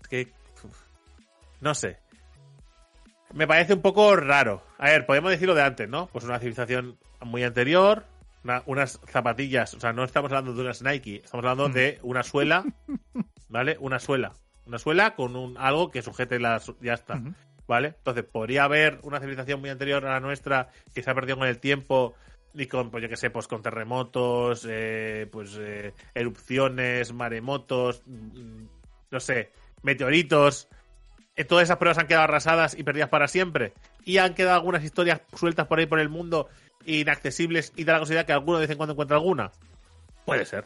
que. 0.09 0.31
No 1.61 1.73
sé. 1.75 1.99
Me 3.33 3.45
parece 3.47 3.73
un 3.73 3.81
poco 3.81 4.15
raro. 4.15 4.63
A 4.77 4.85
ver, 4.89 5.05
podemos 5.05 5.31
decirlo 5.31 5.53
de 5.55 5.61
antes, 5.63 5.87
¿no? 5.89 6.07
Pues 6.07 6.23
una 6.23 6.39
civilización 6.39 6.97
muy 7.21 7.43
anterior, 7.43 8.05
una- 8.43 8.63
unas 8.65 8.99
zapatillas, 9.07 9.73
o 9.73 9.79
sea, 9.79 9.91
no 9.93 10.03
estamos 10.03 10.31
hablando 10.31 10.53
de 10.53 10.61
unas 10.61 10.81
Nike, 10.81 11.21
estamos 11.23 11.43
hablando 11.45 11.67
de 11.69 11.99
una 12.03 12.23
suela, 12.23 12.63
¿vale? 13.49 13.77
Una 13.79 13.99
suela. 13.99 14.33
Una 14.65 14.79
suela 14.79 15.15
con 15.15 15.35
un 15.35 15.57
algo 15.57 15.91
que 15.91 16.01
sujete 16.01 16.39
la. 16.39 16.59
su- 16.59 16.77
Ya 16.81 16.93
está. 16.93 17.21
¿Vale? 17.67 17.89
Entonces, 17.97 18.23
podría 18.23 18.63
haber 18.63 18.99
una 19.03 19.19
civilización 19.19 19.59
muy 19.59 19.69
anterior 19.69 20.05
a 20.05 20.11
la 20.13 20.19
nuestra 20.21 20.69
que 20.95 21.03
se 21.03 21.09
ha 21.11 21.13
perdido 21.15 21.37
con 21.37 21.47
el 21.49 21.59
tiempo 21.59 22.15
y 22.53 22.65
con, 22.67 22.89
pues 22.91 23.03
yo 23.03 23.09
que 23.09 23.17
sé, 23.17 23.29
pues 23.29 23.45
con 23.47 23.61
terremotos, 23.61 24.65
eh, 24.69 25.27
pues 25.29 25.57
eh, 25.59 25.93
erupciones, 26.15 27.11
maremotos, 27.11 28.03
mm, 28.05 28.63
no 29.11 29.19
sé, 29.19 29.51
meteoritos. 29.83 30.69
Eh, 31.37 31.45
todas 31.45 31.63
esas 31.63 31.77
pruebas 31.77 31.99
han 31.99 32.07
quedado 32.07 32.23
arrasadas 32.23 32.75
y 32.77 32.83
perdidas 32.83 33.09
para 33.09 33.27
siempre. 33.27 33.73
Y 34.03 34.17
han 34.17 34.33
quedado 34.33 34.55
algunas 34.55 34.83
historias 34.83 35.21
sueltas 35.35 35.67
por 35.67 35.79
ahí 35.79 35.85
por 35.85 35.99
el 35.99 36.09
mundo, 36.09 36.49
inaccesibles, 36.85 37.71
y 37.75 37.83
da 37.83 37.93
la 37.93 37.99
casualidad 37.99 38.25
que 38.25 38.33
alguno 38.33 38.57
de 38.57 38.63
vez 38.63 38.71
en 38.71 38.77
cuando 38.77 38.93
encuentra 38.93 39.17
alguna. 39.17 39.51
Puede 40.25 40.45
ser. 40.45 40.65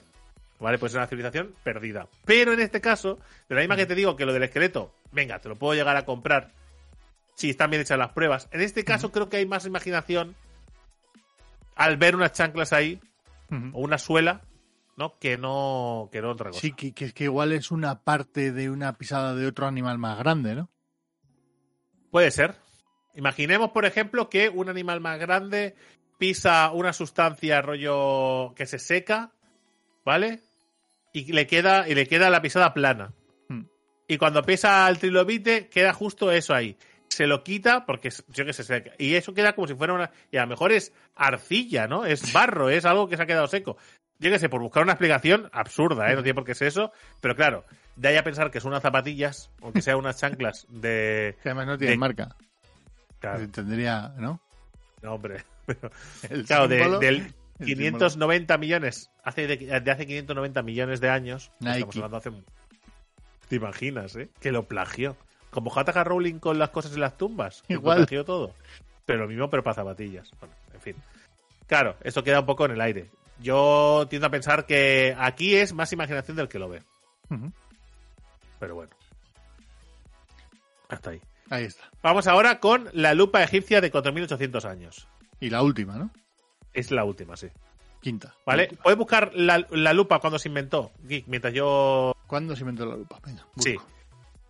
¿Vale? 0.59 0.77
Pues 0.77 0.91
es 0.91 0.95
una 0.95 1.07
civilización 1.07 1.53
perdida. 1.63 2.07
Pero 2.23 2.53
en 2.53 2.61
este 2.61 2.81
caso, 2.81 3.19
de 3.49 3.55
la 3.55 3.61
misma 3.61 3.75
que 3.75 3.85
te 3.85 3.95
digo 3.95 4.15
que 4.15 4.25
lo 4.25 4.33
del 4.33 4.43
esqueleto, 4.43 4.93
venga, 5.11 5.39
te 5.39 5.49
lo 5.49 5.57
puedo 5.57 5.73
llegar 5.73 5.97
a 5.97 6.05
comprar 6.05 6.51
si 7.35 7.49
están 7.49 7.69
bien 7.69 7.81
hechas 7.81 7.97
las 7.97 8.11
pruebas. 8.11 8.47
En 8.51 8.61
este 8.61 8.85
caso 8.85 9.11
creo 9.11 9.27
que 9.27 9.37
hay 9.37 9.45
más 9.45 9.65
imaginación 9.65 10.35
al 11.75 11.97
ver 11.97 12.15
unas 12.15 12.33
chanclas 12.33 12.73
ahí 12.73 13.01
o 13.73 13.81
una 13.81 13.97
suela, 13.97 14.41
¿no? 14.97 15.17
Que 15.19 15.37
no, 15.37 16.09
que 16.11 16.21
no 16.21 16.31
otra 16.31 16.49
cosa. 16.49 16.61
Sí, 16.61 16.73
que, 16.73 16.93
que, 16.93 17.11
que 17.13 17.23
igual 17.25 17.51
es 17.51 17.71
una 17.71 18.03
parte 18.03 18.51
de 18.51 18.69
una 18.69 18.97
pisada 18.97 19.35
de 19.35 19.47
otro 19.47 19.67
animal 19.67 19.97
más 19.97 20.17
grande, 20.17 20.55
¿no? 20.55 20.69
Puede 22.11 22.31
ser. 22.31 22.55
Imaginemos, 23.15 23.71
por 23.71 23.85
ejemplo, 23.85 24.29
que 24.29 24.49
un 24.49 24.69
animal 24.69 25.01
más 25.01 25.19
grande 25.19 25.75
pisa 26.17 26.71
una 26.71 26.93
sustancia 26.93 27.61
rollo 27.61 28.53
que 28.55 28.67
se 28.67 28.77
seca, 28.77 29.31
¿vale? 30.05 30.41
Y 31.13 31.31
le 31.33 31.47
queda, 31.47 31.89
y 31.89 31.95
le 31.95 32.05
queda 32.05 32.29
la 32.29 32.41
pisada 32.41 32.73
plana. 32.73 33.13
Hmm. 33.49 33.63
Y 34.07 34.17
cuando 34.17 34.43
pisa 34.43 34.87
el 34.87 34.99
trilobite, 34.99 35.67
queda 35.67 35.93
justo 35.93 36.31
eso 36.31 36.53
ahí. 36.53 36.77
Se 37.09 37.27
lo 37.27 37.43
quita 37.43 37.85
porque 37.85 38.09
yo 38.29 38.45
que 38.45 38.53
sé, 38.53 38.63
seca. 38.63 38.91
Y 38.97 39.15
eso 39.15 39.33
queda 39.33 39.53
como 39.53 39.67
si 39.67 39.73
fuera 39.73 39.93
una. 39.93 40.11
Y 40.31 40.37
a 40.37 40.41
lo 40.41 40.47
mejor 40.47 40.71
es 40.71 40.93
arcilla, 41.15 41.87
¿no? 41.87 42.05
Es 42.05 42.31
barro, 42.31 42.69
es 42.69 42.85
algo 42.85 43.09
que 43.09 43.17
se 43.17 43.23
ha 43.23 43.27
quedado 43.27 43.47
seco. 43.47 43.77
Yo 44.21 44.29
que 44.31 44.39
sé, 44.39 44.47
por 44.47 44.61
buscar 44.61 44.83
una 44.83 44.93
explicación 44.93 45.49
absurda, 45.51 46.09
¿eh? 46.11 46.15
No 46.15 46.23
tiene 46.23 46.35
por 46.35 46.45
qué 46.45 46.55
ser 46.55 46.67
eso. 46.69 46.91
Pero 47.19 47.35
claro, 47.35 47.65
de 47.97 48.07
ahí 48.07 48.15
a 48.17 48.23
pensar 48.23 48.51
que 48.51 48.61
son 48.61 48.69
unas 48.71 48.81
zapatillas, 48.83 49.49
o 49.61 49.73
que 49.73 49.81
sean 49.81 49.97
unas 49.97 50.17
chanclas 50.17 50.65
de. 50.69 51.35
Que 51.43 51.49
además 51.49 51.67
no 51.67 51.77
tiene 51.77 51.91
De- 51.91 51.97
marca. 51.97 52.35
Claro, 53.19 53.49
Tendría, 53.49 54.13
¿no? 54.17 54.39
no, 55.01 55.13
hombre. 55.13 55.43
El 56.29 56.45
Claro, 56.45 56.67
de- 56.67 56.79
símbolo- 56.83 56.99
del 56.99 57.33
el 57.59 57.65
590 57.67 58.57
millones, 58.57 59.11
hace 59.23 59.45
de, 59.45 59.57
de 59.81 59.91
hace 59.91 60.05
590 60.07 60.63
millones 60.63 60.99
de 61.01 61.09
años, 61.09 61.51
estamos 61.59 61.95
hablando 61.95 62.17
hace... 62.17 62.31
¿Te 63.47 63.55
imaginas, 63.57 64.15
eh? 64.15 64.29
Que 64.39 64.51
lo 64.51 64.63
plagió. 64.67 65.15
Como 65.51 65.69
J.K. 65.69 66.03
Rowling 66.03 66.39
con 66.39 66.57
las 66.57 66.69
cosas 66.69 66.93
en 66.93 67.01
las 67.01 67.17
tumbas. 67.17 67.61
que 67.67 67.73
lo 67.75 67.81
Igual. 67.81 67.97
plagió 67.97 68.23
todo. 68.25 68.55
Pero 69.05 69.19
lo 69.19 69.27
mismo, 69.27 69.49
pero 69.49 69.61
para 69.63 69.73
zapatillas. 69.75 70.31
Bueno, 70.39 70.55
en 70.73 70.81
fin. 70.81 70.95
Claro, 71.67 71.95
eso 72.01 72.23
queda 72.23 72.39
un 72.39 72.45
poco 72.45 72.65
en 72.65 72.71
el 72.71 72.81
aire. 72.81 73.09
Yo 73.41 74.05
tiendo 74.09 74.27
a 74.27 74.31
pensar 74.31 74.65
que 74.65 75.15
aquí 75.17 75.55
es 75.55 75.73
más 75.73 75.91
imaginación 75.93 76.37
del 76.37 76.47
que 76.47 76.59
lo 76.59 76.69
ve. 76.69 76.83
Pero 78.59 78.75
bueno. 78.75 78.91
Hasta 80.89 81.11
ahí. 81.11 81.21
Ahí 81.49 81.63
está. 81.65 81.83
Vamos 82.01 82.27
ahora 82.27 82.59
con 82.59 82.89
la 82.93 83.13
lupa 83.13 83.43
egipcia 83.43 83.81
de 83.81 83.91
4.800 83.91 84.65
años. 84.69 85.07
Y 85.39 85.49
la 85.49 85.61
última, 85.63 85.95
¿no? 85.97 86.11
Es 86.73 86.91
la 86.91 87.03
última, 87.03 87.35
sí. 87.35 87.47
Quinta. 88.01 88.33
¿Vale? 88.45 88.69
Puedes 88.83 88.97
buscar 88.97 89.31
la, 89.35 89.65
la 89.71 89.93
lupa 89.93 90.19
cuando 90.19 90.39
se 90.39 90.47
inventó, 90.49 90.91
Geek, 91.03 91.27
mientras 91.27 91.53
yo... 91.53 92.15
¿Cuándo 92.27 92.55
se 92.55 92.61
inventó 92.61 92.85
la 92.85 92.95
lupa? 92.95 93.19
Venga, 93.25 93.45
busco. 93.55 93.61
Sí. 93.63 93.77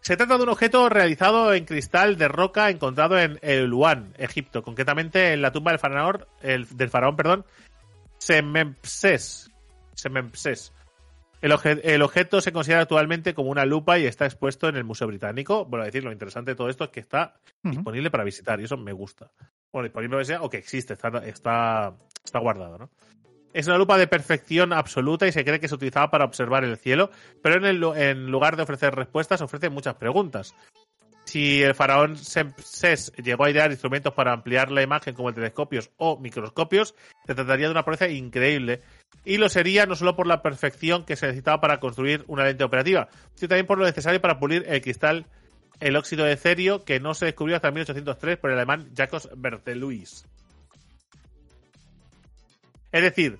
Se 0.02 0.18
trata 0.18 0.38
de 0.38 0.44
un 0.44 0.50
objeto 0.50 0.90
realizado 0.90 1.54
en 1.54 1.66
cristal 1.66 2.18
de 2.18 2.28
roca 2.28 2.70
encontrado 2.70 3.20
en 3.20 3.38
El 3.42 3.66
Luan, 3.66 4.14
Egipto, 4.18 4.64
concretamente 4.64 5.34
en 5.34 5.42
la 5.42 5.52
tumba 5.52 5.72
del 5.72 5.80
faraón, 5.80 6.26
el- 6.42 6.68
del 6.76 6.90
faraón, 6.90 7.16
perdón, 7.16 7.46
Semempses. 8.22 9.52
Semempses. 9.96 10.74
El, 11.42 11.52
obje- 11.54 11.82
el 11.84 12.04
objeto 12.04 12.40
se 12.40 12.52
considera 12.52 12.82
actualmente 12.82 13.34
como 13.34 13.50
una 13.50 13.66
lupa 13.66 13.98
y 13.98 14.06
está 14.06 14.26
expuesto 14.26 14.70
en 14.70 14.76
el 14.76 14.84
Museo 14.84 15.08
Británico. 15.08 15.66
Bueno, 15.66 15.82
a 15.82 15.88
decir, 15.88 16.04
lo 16.04 16.12
interesante 16.12 16.52
de 16.52 16.56
todo 16.56 16.70
esto 16.70 16.84
es 16.84 16.92
que 16.92 17.00
está 17.00 17.34
disponible 17.72 18.12
para 18.12 18.24
visitar 18.24 18.60
y 18.62 18.66
eso 18.66 18.78
me 18.78 18.94
gusta. 18.94 19.32
Bueno, 19.74 19.86
disponible 19.86 20.24
sea 20.24 20.44
o 20.44 20.50
que 20.52 20.58
existe, 20.58 20.94
está, 20.94 21.08
está, 21.26 21.96
está 22.24 22.40
guardado, 22.40 22.78
¿no? 22.78 22.90
Es 23.54 23.66
una 23.68 23.78
lupa 23.80 23.98
de 23.98 24.06
perfección 24.08 24.72
absoluta 24.72 25.28
y 25.28 25.32
se 25.32 25.44
cree 25.44 25.60
que 25.60 25.68
se 25.68 25.76
utilizaba 25.76 26.12
para 26.12 26.26
observar 26.26 26.64
el 26.64 26.78
cielo, 26.78 27.10
pero 27.42 27.56
en, 27.56 27.66
el 27.66 27.80
lu- 27.80 27.96
en 27.96 28.28
lugar 28.30 28.56
de 28.56 28.64
ofrecer 28.64 28.94
respuestas, 28.96 29.42
ofrece 29.42 29.70
muchas 29.70 29.96
preguntas. 29.96 30.54
Si 31.32 31.64
el 31.64 31.76
faraón 31.76 32.18
Sempses 32.18 33.14
llegó 33.16 33.46
a 33.46 33.50
idear 33.50 33.72
instrumentos 33.72 34.14
para 34.14 34.34
ampliar 34.34 34.70
la 34.70 34.82
imagen 34.82 35.16
como 35.16 35.34
telescopios 35.34 35.90
o 35.96 36.20
microscopios, 36.20 36.94
se 37.26 37.34
trataría 37.34 37.68
de 37.68 37.72
una 37.72 37.86
proeza 37.86 38.10
increíble. 38.10 38.82
Y 39.24 39.38
lo 39.38 39.48
sería 39.48 39.86
no 39.86 39.96
solo 39.96 40.18
por 40.18 40.28
la 40.28 40.42
perfección 40.42 41.06
que 41.06 41.16
se 41.16 41.28
necesitaba 41.28 41.62
para 41.62 41.80
construir 41.80 42.26
una 42.28 42.44
lente 42.44 42.66
operativa, 42.66 43.08
sino 43.36 43.48
también 43.48 43.66
por 43.66 43.78
lo 43.78 43.86
necesario 43.86 44.20
para 44.20 44.40
pulir 44.40 44.66
el 44.68 44.82
cristal, 44.82 45.26
el 45.80 45.96
óxido 45.96 46.26
de 46.26 46.36
cerio, 46.36 46.84
que 46.84 47.00
no 47.00 47.14
se 47.14 47.28
descubrió 47.28 47.56
hasta 47.56 47.72
1803 47.72 48.38
por 48.38 48.52
el 48.52 48.58
alemán 48.58 48.90
Jacques 48.94 49.30
Berthelus. 49.38 50.26
Es 52.92 53.02
decir, 53.04 53.40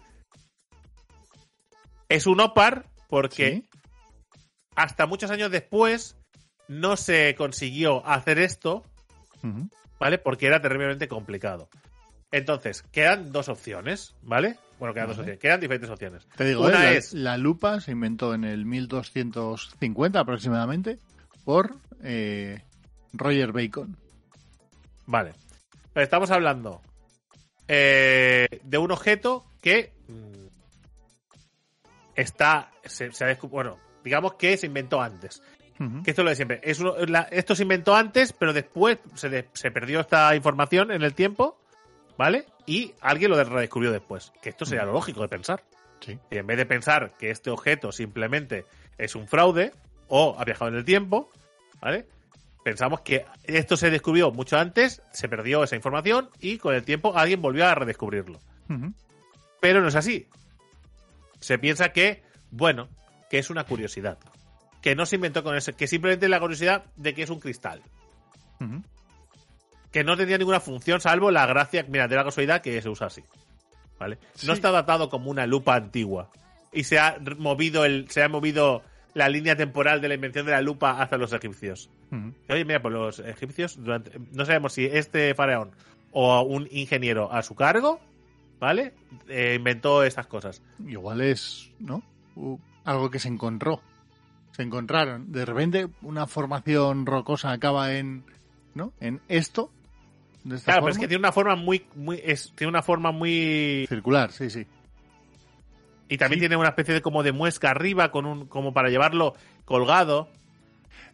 es 2.08 2.26
un 2.26 2.40
OPAR 2.40 2.86
porque 3.10 3.48
Sí. 3.52 3.70
hasta 4.78 5.08
muchos 5.08 5.30
años 5.30 5.52
después 5.52 6.16
no 6.72 6.96
se 6.98 7.36
consiguió 7.36 8.06
hacer 8.08 8.40
esto. 8.40 8.84
¿vale? 10.00 10.18
Porque 10.18 10.48
era 10.48 10.62
terriblemente 10.62 11.08
complicado. 11.08 11.68
Entonces, 12.32 12.82
quedan 12.94 13.32
dos 13.34 13.50
opciones, 13.50 14.16
¿vale? 14.22 14.58
Bueno, 14.80 14.94
quedan 14.94 15.08
dos 15.10 15.18
opciones. 15.20 15.40
Quedan 15.40 15.60
diferentes 15.60 15.90
opciones. 15.90 16.26
Te 16.38 16.46
digo, 16.46 16.62
Una 16.66 16.70
¿eh? 16.70 16.84
la, 16.86 16.92
es- 16.94 17.14
la 17.14 17.38
lupa 17.38 17.82
se 17.82 17.92
inventó 17.92 18.34
en 18.34 18.46
el 18.46 18.66
1250 18.66 20.20
aproximadamente 20.20 20.98
por 21.44 21.76
eh, 22.04 22.62
Roger 23.14 23.52
Bacon. 23.52 23.98
Vale. 25.06 25.34
Pero 25.94 26.04
estamos 26.06 26.32
hablando 26.32 26.82
eh, 27.68 28.48
de 28.64 28.78
un 28.78 28.92
objeto 28.92 29.44
que 29.62 29.92
mm, 30.08 30.48
está. 32.16 32.72
Se, 32.86 33.12
se 33.12 33.26
ha 33.26 33.28
descu- 33.38 33.50
bueno, 33.50 33.78
digamos 34.04 34.36
que 34.36 34.56
se 34.58 34.68
inventó 34.68 35.02
antes. 35.02 35.42
Que 36.04 36.12
esto 36.12 36.22
es 36.22 36.24
lo 36.24 36.30
de 36.30 36.36
siempre. 36.36 36.62
Es 36.64 36.80
uno- 36.80 36.96
la- 37.08 37.28
esto 37.32 37.56
se 37.56 37.64
inventó 37.64 37.96
antes, 37.96 38.34
pero 38.34 38.54
después 38.54 39.00
se, 39.16 39.30
de- 39.30 39.48
se 39.54 39.72
perdió 39.72 40.00
esta 40.00 40.36
información 40.36 40.92
en 40.92 41.02
el 41.02 41.14
tiempo, 41.14 41.60
¿vale? 42.18 42.46
Y 42.66 42.94
alguien 43.02 43.32
lo 43.32 43.44
redescubrió 43.44 43.92
después. 43.92 44.32
Que 44.42 44.50
esto 44.50 44.66
sería 44.66 44.86
lo 44.86 44.94
lógico 44.94 45.22
de 45.22 45.28
pensar. 45.28 45.64
Sí. 46.02 46.18
Y 46.30 46.38
en 46.38 46.48
vez 46.48 46.58
de 46.58 46.66
pensar 46.66 47.14
que 47.20 47.32
este 47.32 47.50
objeto 47.50 47.92
simplemente 47.92 48.66
es 48.98 49.16
un 49.16 49.28
fraude 49.28 49.72
o 50.08 50.36
ha 50.40 50.44
viajado 50.46 50.70
en 50.70 50.78
el 50.78 50.86
tiempo, 50.86 51.32
¿vale? 51.82 52.06
Pensamos 52.64 53.02
que 53.02 53.26
esto 53.44 53.76
se 53.76 53.90
descubrió 53.90 54.32
mucho 54.32 54.58
antes, 54.60 55.02
se 55.12 55.28
perdió 55.30 55.64
esa 55.64 55.76
información 55.76 56.30
y 56.40 56.58
con 56.60 56.76
el 56.76 56.84
tiempo 56.84 57.18
alguien 57.18 57.42
volvió 57.42 57.68
a 57.68 57.74
redescubrirlo. 57.74 58.40
Pero 59.60 59.82
no 59.82 59.88
es 59.88 59.96
así. 59.96 60.28
Se 61.40 61.58
piensa 61.58 61.90
que, 61.92 62.24
bueno, 62.52 62.88
que 63.30 63.40
es 63.40 63.50
una 63.50 63.64
curiosidad. 63.64 64.20
Que 64.82 64.96
no 64.96 65.06
se 65.06 65.16
inventó 65.16 65.44
con 65.44 65.56
eso, 65.56 65.76
que 65.76 65.88
simplemente 65.88 66.26
es 66.26 66.30
la 66.30 66.40
curiosidad 66.40 66.86
de 66.96 67.14
que 67.14 67.24
es 67.24 67.30
un 67.30 67.40
cristal. 67.40 67.82
Que 69.92 70.04
no 70.04 70.16
tenía 70.16 70.38
ninguna 70.38 70.60
función 70.60 71.02
salvo 71.02 71.32
la 71.32 71.46
gracia, 71.46 71.86
mira, 71.88 72.08
de 72.08 72.16
la 72.16 72.24
casualidad 72.24 72.62
que 72.62 72.82
se 72.82 72.90
usa 72.90 73.08
así. 73.08 73.24
¿Vale? 74.00 74.18
No 74.46 74.54
está 74.54 74.72
datado 74.72 75.10
como 75.10 75.30
una 75.30 75.46
lupa 75.46 75.76
antigua. 75.76 76.30
Y 76.74 76.86
se 76.86 76.98
ha 76.98 77.18
movido 77.38 77.86
el, 77.86 78.10
se 78.10 78.24
ha 78.24 78.30
movido 78.30 78.82
la 79.14 79.30
línea 79.30 79.56
temporal 79.56 80.02
de 80.02 80.08
la 80.08 80.16
invención 80.16 80.46
de 80.46 80.54
la 80.54 80.62
lupa 80.62 81.02
hacia 81.02 81.18
los 81.18 81.34
egipcios. 81.34 81.90
Oye, 82.50 82.66
mira, 82.66 82.82
pues 82.82 82.94
los 82.94 83.20
egipcios, 83.20 83.82
durante, 83.82 84.20
no 84.32 84.46
sabemos 84.46 84.74
si 84.74 84.86
este 84.86 85.34
faraón 85.36 85.72
o 86.12 86.42
un 86.42 86.68
ingeniero 86.72 87.32
a 87.32 87.42
su 87.42 87.56
cargo, 87.56 88.00
¿vale? 88.60 88.94
Eh, 89.28 89.56
inventó 89.58 90.04
estas 90.04 90.28
cosas. 90.28 90.62
Igual 90.86 91.22
es, 91.22 91.70
¿no? 91.80 92.04
Algo 92.84 93.10
que 93.10 93.20
se 93.20 93.28
encontró. 93.28 93.82
Se 94.62 94.68
encontraron. 94.68 95.32
De 95.32 95.44
repente 95.44 95.88
una 96.04 96.28
formación 96.28 97.06
rocosa 97.08 97.52
acaba 97.52 97.94
en, 97.96 98.24
¿no? 98.76 98.94
En 99.00 99.20
esto. 99.28 99.72
De 100.44 100.56
esta 100.56 100.74
Claro, 100.74 100.82
pero 100.84 100.94
es 100.94 101.00
que 101.00 101.08
tiene 101.08 101.20
una 101.22 101.32
forma 101.32 101.56
muy, 101.56 101.86
muy 101.96 102.22
es- 102.24 102.52
tiene 102.56 102.70
una 102.70 102.82
forma 102.84 103.12
muy 103.12 103.86
Circular, 103.90 104.32
sí, 104.32 104.50
sí. 104.50 104.66
y 106.10 106.18
también 106.18 106.38
Sí. 106.40 106.42
tiene 106.42 106.58
una 106.58 106.70
especie 106.70 106.94
de 106.94 107.02
como 107.02 107.24
de 107.24 107.32
muesca 107.32 107.70
arriba 107.72 108.12
con 108.12 108.26
un 108.26 108.46
como 108.48 108.74
para 108.74 108.90
llevarlo 108.90 109.34
colgado. 109.66 110.30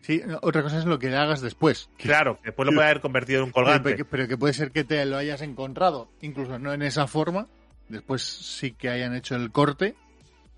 Sí, 0.01 0.21
otra 0.41 0.61
cosa 0.63 0.77
es 0.79 0.85
lo 0.85 0.99
que 0.99 1.09
le 1.09 1.17
hagas 1.17 1.41
después. 1.41 1.89
Claro, 1.97 2.37
que 2.41 2.47
después 2.49 2.67
lo 2.67 2.73
puede 2.73 2.87
haber 2.87 3.01
convertido 3.01 3.39
en 3.39 3.45
un 3.45 3.51
pero, 3.51 3.65
colgante. 3.65 3.95
que, 3.95 4.05
pero 4.05 4.27
que 4.27 4.37
puede 4.37 4.53
ser 4.53 4.71
que 4.71 4.83
te 4.83 5.05
lo 5.05 5.17
hayas 5.17 5.41
encontrado, 5.41 6.09
incluso 6.21 6.59
no 6.59 6.73
en 6.73 6.81
esa 6.81 7.07
forma. 7.07 7.47
Después 7.89 8.21
sí 8.21 8.71
que 8.73 8.89
hayan 8.89 9.15
hecho 9.15 9.35
el 9.35 9.51
corte, 9.51 9.95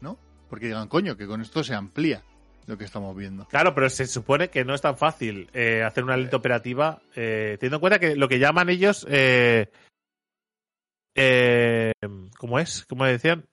¿no? 0.02 0.18
Porque 0.49 0.66
digan, 0.68 0.88
coño, 0.88 1.16
que 1.18 1.28
con 1.28 1.41
esto 1.41 1.64
se 1.64 1.74
amplía 1.76 2.24
lo 2.69 2.77
que 2.77 2.85
estamos 2.85 3.15
viendo. 3.15 3.47
Claro, 3.47 3.73
pero 3.73 3.89
se 3.89 4.05
supone 4.05 4.49
que 4.49 4.63
no 4.63 4.75
es 4.75 4.81
tan 4.81 4.95
fácil 4.95 5.49
eh, 5.53 5.83
hacer 5.83 6.03
una 6.03 6.15
lente 6.15 6.35
operativa, 6.35 7.01
eh, 7.15 7.57
teniendo 7.59 7.77
en 7.77 7.81
cuenta 7.81 7.99
que 7.99 8.15
lo 8.15 8.29
que 8.29 8.37
llaman 8.37 8.69
ellos, 8.69 9.07
eh, 9.09 9.71
eh, 11.15 11.91
¿cómo 12.37 12.59
es? 12.59 12.85
¿Cómo 12.85 13.05
decían? 13.05 13.45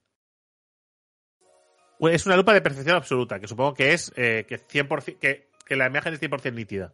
Pues 1.98 2.14
Es 2.14 2.26
una 2.26 2.36
lupa 2.36 2.52
de 2.52 2.60
percepción 2.60 2.96
absoluta, 2.96 3.40
que 3.40 3.48
supongo 3.48 3.72
que 3.72 3.94
es 3.94 4.12
eh, 4.16 4.44
que, 4.46 4.60
100%, 4.60 5.18
que, 5.18 5.48
que 5.64 5.76
la 5.76 5.86
imagen 5.86 6.12
es 6.12 6.20
100% 6.20 6.52
nítida. 6.52 6.92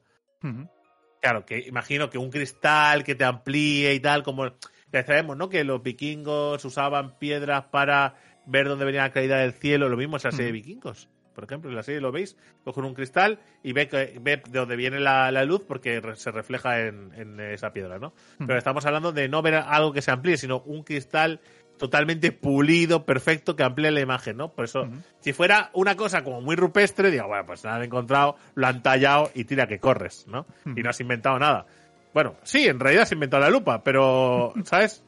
Claro, 1.20 1.44
que 1.44 1.58
imagino 1.58 2.08
que 2.08 2.18
un 2.18 2.30
cristal 2.30 3.02
que 3.02 3.16
te 3.16 3.24
amplíe 3.24 3.94
y 3.94 4.00
tal, 4.00 4.22
como 4.22 4.46
ya 4.92 5.04
sabemos, 5.04 5.36
¿no? 5.36 5.48
Que 5.48 5.64
los 5.64 5.82
vikingos 5.82 6.64
usaban 6.64 7.18
piedras 7.18 7.64
para 7.64 8.14
ver 8.46 8.68
dónde 8.68 8.84
venía 8.84 9.02
la 9.02 9.12
caída 9.12 9.38
del 9.38 9.52
cielo, 9.52 9.88
lo 9.88 9.96
mismo 9.96 10.16
la 10.16 10.30
serie 10.30 10.46
de 10.46 10.52
vikingos. 10.52 11.08
Por 11.34 11.44
ejemplo, 11.44 11.70
en 11.70 11.76
la 11.76 11.82
serie 11.82 12.00
lo 12.00 12.12
veis, 12.12 12.36
cogen 12.64 12.84
un 12.84 12.94
cristal 12.94 13.38
y 13.62 13.72
ve, 13.72 13.88
que, 13.88 14.18
ve 14.20 14.42
de 14.48 14.58
dónde 14.58 14.76
viene 14.76 15.00
la, 15.00 15.30
la 15.32 15.44
luz 15.44 15.64
porque 15.66 16.00
re- 16.00 16.16
se 16.16 16.30
refleja 16.30 16.80
en, 16.80 17.12
en 17.14 17.40
esa 17.40 17.72
piedra, 17.72 17.98
¿no? 17.98 18.12
Pero 18.38 18.58
estamos 18.58 18.84
hablando 18.86 19.12
de 19.12 19.28
no 19.28 19.42
ver 19.42 19.54
algo 19.54 19.92
que 19.92 20.02
se 20.02 20.10
amplíe, 20.10 20.36
sino 20.36 20.60
un 20.66 20.82
cristal 20.82 21.40
totalmente 21.78 22.30
pulido, 22.30 23.04
perfecto, 23.04 23.56
que 23.56 23.64
amplía 23.64 23.90
la 23.90 24.00
imagen, 24.00 24.36
¿no? 24.36 24.52
Por 24.52 24.66
eso, 24.66 24.84
si 25.20 25.32
fuera 25.32 25.70
una 25.72 25.96
cosa 25.96 26.22
como 26.22 26.40
muy 26.40 26.54
rupestre, 26.54 27.10
digo, 27.10 27.26
bueno, 27.26 27.44
pues 27.46 27.64
nada 27.64 27.76
han 27.78 27.82
encontrado, 27.84 28.36
lo 28.54 28.66
han 28.68 28.82
tallado 28.82 29.30
y 29.34 29.44
tira 29.44 29.66
que 29.66 29.80
corres, 29.80 30.26
¿no? 30.28 30.46
Y 30.76 30.82
no 30.82 30.90
has 30.90 31.00
inventado 31.00 31.38
nada. 31.40 31.66
Bueno, 32.14 32.36
sí, 32.44 32.66
en 32.68 32.78
realidad 32.78 33.04
has 33.04 33.12
inventado 33.12 33.42
la 33.42 33.50
lupa, 33.50 33.82
pero, 33.82 34.52
¿sabes? 34.64 35.02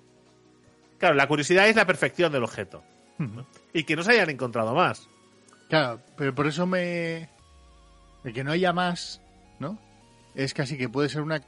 Claro, 0.98 1.14
la 1.14 1.26
curiosidad 1.28 1.68
es 1.68 1.76
la 1.76 1.86
perfección 1.86 2.32
del 2.32 2.42
objeto. 2.44 2.82
Y 3.72 3.84
que 3.84 3.94
no 3.94 4.02
se 4.02 4.12
hayan 4.12 4.30
encontrado 4.30 4.74
más. 4.74 5.08
Claro, 5.68 6.00
pero 6.16 6.34
por 6.34 6.46
eso 6.46 6.66
me... 6.66 7.28
El 8.24 8.32
que 8.32 8.44
no 8.44 8.52
haya 8.52 8.72
más, 8.72 9.20
¿no? 9.58 9.78
Es 10.34 10.54
casi 10.54 10.78
que 10.78 10.88
puede 10.88 11.08
ser 11.08 11.22
una 11.22 11.42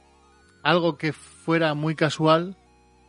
algo 0.63 0.97
que 0.97 1.13
fuera 1.13 1.73
muy 1.73 1.95
casual 1.95 2.55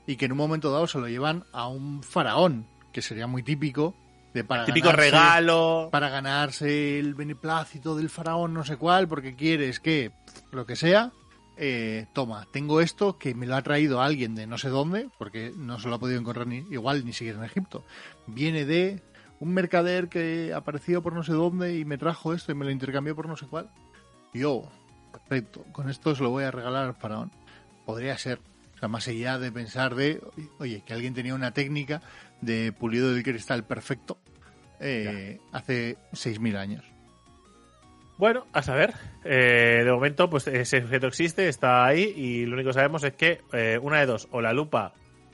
y 0.06 0.16
que 0.16 0.26
en 0.26 0.32
un 0.32 0.38
momento 0.38 0.70
dado 0.70 0.86
se 0.86 0.98
lo 0.98 1.08
llevan 1.08 1.44
a 1.52 1.68
un 1.68 2.02
faraón, 2.02 2.66
que 2.92 3.02
sería 3.02 3.26
muy 3.26 3.42
típico 3.42 3.94
de 4.34 4.44
para 4.44 4.64
típico 4.64 4.92
regalo 4.92 5.88
para 5.90 6.08
ganarse 6.10 6.98
el 6.98 7.14
beneplácito 7.14 7.96
del 7.96 8.10
faraón 8.10 8.52
no 8.52 8.62
sé 8.62 8.76
cuál 8.76 9.08
porque 9.08 9.34
quieres 9.34 9.80
que 9.80 10.12
lo 10.52 10.66
que 10.66 10.76
sea 10.76 11.12
eh, 11.56 12.06
toma 12.12 12.46
tengo 12.52 12.80
esto 12.80 13.18
que 13.18 13.34
me 13.34 13.46
lo 13.46 13.56
ha 13.56 13.62
traído 13.62 14.02
alguien 14.02 14.34
de 14.34 14.46
no 14.46 14.58
sé 14.58 14.68
dónde 14.68 15.08
porque 15.18 15.52
no 15.56 15.80
se 15.80 15.88
lo 15.88 15.94
ha 15.94 15.98
podido 15.98 16.20
encontrar 16.20 16.46
ni 16.46 16.58
igual 16.70 17.04
ni 17.04 17.12
siquiera 17.12 17.38
en 17.38 17.44
Egipto 17.44 17.84
viene 18.26 18.64
de 18.64 19.02
un 19.40 19.54
mercader 19.54 20.08
que 20.08 20.52
apareció 20.54 21.02
por 21.02 21.12
no 21.12 21.22
sé 21.22 21.32
dónde 21.32 21.78
y 21.78 21.84
me 21.84 21.98
trajo 21.98 22.34
esto 22.34 22.52
y 22.52 22.54
me 22.54 22.64
lo 22.64 22.70
intercambió 22.70 23.14
por 23.14 23.28
no 23.28 23.36
sé 23.36 23.46
cuál 23.46 23.70
yo 24.34 24.70
perfecto 25.12 25.64
con 25.72 25.88
esto 25.88 26.14
se 26.14 26.22
lo 26.22 26.30
voy 26.30 26.44
a 26.44 26.50
regalar 26.50 26.86
al 26.86 26.94
faraón 26.94 27.30
podría 27.84 28.16
ser 28.18 28.40
o 28.78 28.80
sea, 28.80 28.88
más 28.88 29.08
allá 29.08 29.40
de 29.40 29.50
pensar 29.50 29.96
de, 29.96 30.20
oye, 30.60 30.84
que 30.86 30.92
alguien 30.92 31.12
tenía 31.12 31.34
una 31.34 31.52
técnica 31.52 32.00
de 32.40 32.70
pulido 32.70 33.12
del 33.12 33.24
cristal 33.24 33.64
perfecto 33.64 34.18
eh, 34.78 35.40
hace 35.50 35.96
6.000 36.12 36.56
años. 36.56 36.84
Bueno, 38.18 38.46
a 38.52 38.62
saber. 38.62 38.94
Eh, 39.24 39.82
de 39.84 39.90
momento, 39.90 40.30
pues 40.30 40.46
ese 40.46 40.78
objeto 40.78 41.08
existe, 41.08 41.48
está 41.48 41.84
ahí, 41.86 42.12
y 42.16 42.46
lo 42.46 42.54
único 42.54 42.68
que 42.68 42.74
sabemos 42.74 43.02
es 43.02 43.14
que 43.14 43.40
eh, 43.52 43.80
una 43.82 43.98
de 43.98 44.06
dos, 44.06 44.28
o 44.30 44.40
la 44.40 44.52
lupa 44.52 44.92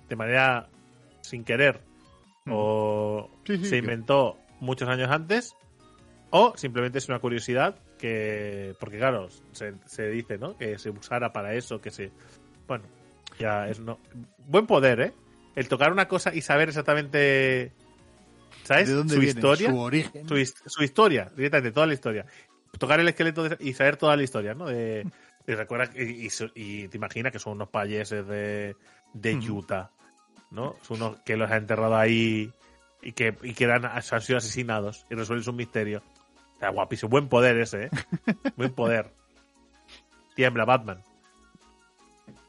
de 0.08 0.16
manera 0.16 0.68
sin 1.20 1.44
querer, 1.44 1.82
o 2.50 3.30
se 3.46 3.76
inventó 3.78 4.38
muchos 4.60 4.88
años 4.88 5.10
antes, 5.10 5.54
o 6.30 6.54
simplemente 6.56 6.98
es 6.98 7.08
una 7.08 7.18
curiosidad 7.18 7.76
que, 7.98 8.74
porque 8.80 8.98
claro, 8.98 9.28
se, 9.52 9.74
se 9.86 10.08
dice, 10.08 10.36
¿no? 10.38 10.56
Que 10.56 10.78
se 10.78 10.90
usara 10.90 11.32
para 11.32 11.54
eso, 11.54 11.80
que 11.80 11.90
se, 11.90 12.10
bueno, 12.66 12.84
ya, 13.38 13.68
es 13.68 13.80
no. 13.80 13.98
Buen 14.46 14.66
poder, 14.66 15.00
¿eh? 15.00 15.12
El 15.56 15.68
tocar 15.68 15.92
una 15.92 16.08
cosa 16.08 16.34
y 16.34 16.40
saber 16.40 16.68
exactamente. 16.68 17.72
¿Sabes? 18.64 18.88
¿De 18.88 18.94
dónde 18.94 19.14
su 19.14 19.20
viene? 19.20 19.38
historia. 19.38 19.70
Su 19.70 19.78
origen. 19.78 20.28
Su, 20.28 20.36
his- 20.36 20.54
su 20.66 20.82
historia, 20.82 21.30
directamente, 21.36 21.72
toda 21.72 21.86
la 21.86 21.94
historia. 21.94 22.26
Tocar 22.78 22.98
el 22.98 23.08
esqueleto 23.08 23.48
de- 23.48 23.56
y 23.60 23.72
saber 23.74 23.96
toda 23.96 24.16
la 24.16 24.22
historia, 24.22 24.54
¿no? 24.54 24.66
De, 24.66 25.06
y 25.46 25.52
recuerda, 25.54 25.90
y, 25.94 26.26
y 26.26 26.28
y 26.54 26.88
te 26.88 26.96
imaginas 26.96 27.30
que 27.30 27.38
son 27.38 27.52
unos 27.54 27.68
payeses 27.68 28.26
de, 28.26 28.74
de. 29.12 29.34
Utah, 29.50 29.90
¿no? 30.54 30.76
Son 30.82 31.02
unos 31.02 31.20
que 31.20 31.36
los 31.36 31.50
ha 31.50 31.56
enterrado 31.56 31.96
ahí 31.96 32.50
y 33.02 33.12
que, 33.12 33.36
y 33.42 33.52
que 33.54 33.64
eran, 33.64 33.84
han 33.84 34.02
sido 34.02 34.38
asesinados 34.38 35.04
y 35.10 35.14
resuelven 35.14 35.48
un 35.50 35.56
misterio. 35.56 36.02
Está 36.54 36.70
guapísimo. 36.70 37.10
Buen 37.10 37.28
poder 37.28 37.58
ese, 37.58 37.84
¿eh? 37.84 37.90
Buen 38.56 38.72
poder. 38.72 39.10
Tiembla, 40.34 40.64
Batman. 40.64 41.02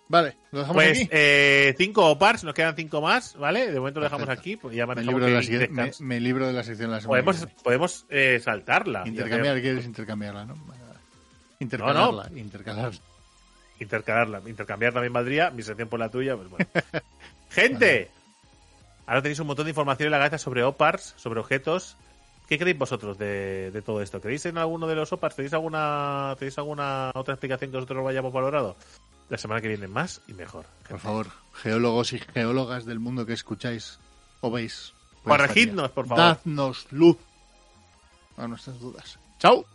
Vale, 0.08 0.38
lo 0.52 0.60
dejamos 0.60 0.76
Pues 0.76 1.00
aquí. 1.00 1.10
eh, 1.12 1.74
cinco 1.80 2.06
opars, 2.12 2.44
nos 2.44 2.54
quedan 2.54 2.76
cinco 2.76 3.02
más, 3.02 3.36
¿vale? 3.38 3.72
De 3.72 3.80
momento 3.80 4.00
lo 4.00 4.04
dejamos 4.06 4.28
Perfecto. 4.28 4.42
aquí, 4.42 4.56
pues 4.56 4.76
ya 4.76 4.86
me, 4.86 5.02
libro 5.02 5.26
de 5.26 5.32
la, 5.32 5.40
me, 5.42 5.58
descansa. 5.58 6.04
me 6.04 6.20
libro 6.20 6.46
de 6.46 6.54
la 6.54 6.64
sección 6.64 6.90
de 6.92 6.96
la 6.98 7.02
semana. 7.02 7.24
Podemos, 7.24 7.48
podemos 7.64 8.06
eh, 8.10 8.40
saltarla. 8.44 9.02
Intercambiar, 9.08 9.60
¿quieres 9.62 9.84
intercambiarla, 9.86 10.46
no? 10.46 10.56
Intercalarla, 11.60 12.30
intercalarla. 12.36 13.00
intercalarla. 13.80 14.42
Intercambiar 14.48 14.94
también 14.94 15.12
valdría, 15.14 15.50
mi 15.50 15.64
sección 15.64 15.90
por 15.90 16.00
la 16.00 16.10
tuya, 16.10 16.36
pues 16.36 16.50
bueno. 16.50 16.68
Gente, 17.50 18.10
ahora 19.06 19.22
tenéis 19.22 19.40
un 19.40 19.48
montón 19.48 19.66
de 19.66 19.72
información 19.72 20.08
en 20.08 20.12
la 20.12 20.18
cabeza 20.20 20.38
sobre 20.38 20.64
opars, 20.64 21.14
sobre 21.18 21.40
objetos. 21.40 21.98
¿Qué 22.48 22.60
creéis 22.60 22.78
vosotros 22.78 23.18
de, 23.18 23.72
de 23.72 23.82
todo 23.82 24.02
esto? 24.02 24.22
¿Creéis 24.22 24.46
en 24.46 24.58
alguno 24.58 24.88
de 24.88 24.96
los 24.96 25.12
opars? 25.14 25.36
¿Tenéis 25.36 25.54
alguna, 25.54 26.36
¿Tenéis 26.38 26.58
alguna 26.58 27.12
otra 27.16 27.34
explicación 27.34 27.72
que 27.72 27.78
nosotros 27.78 28.04
no 28.04 28.08
hayamos 28.08 28.32
valorado? 28.32 28.76
La 29.30 29.38
semana 29.40 29.62
que 29.62 29.68
viene 29.68 29.88
más 29.88 30.22
y 30.28 30.34
mejor. 30.34 30.66
Por 30.88 31.00
favor, 31.00 31.28
geólogos 31.54 32.14
y 32.14 32.20
geólogas 32.20 32.86
del 32.86 33.00
mundo 33.00 33.26
que 33.26 33.34
escucháis 33.34 34.00
o 34.42 34.52
veis. 34.52 34.94
Corregidnos, 35.24 35.88
vía, 35.88 35.96
por 35.96 36.08
favor. 36.08 36.24
Dadnos 36.24 36.88
luz 36.92 37.18
a 38.38 38.48
nuestras 38.48 38.80
dudas. 38.80 39.18
¡Chao! 39.40 39.66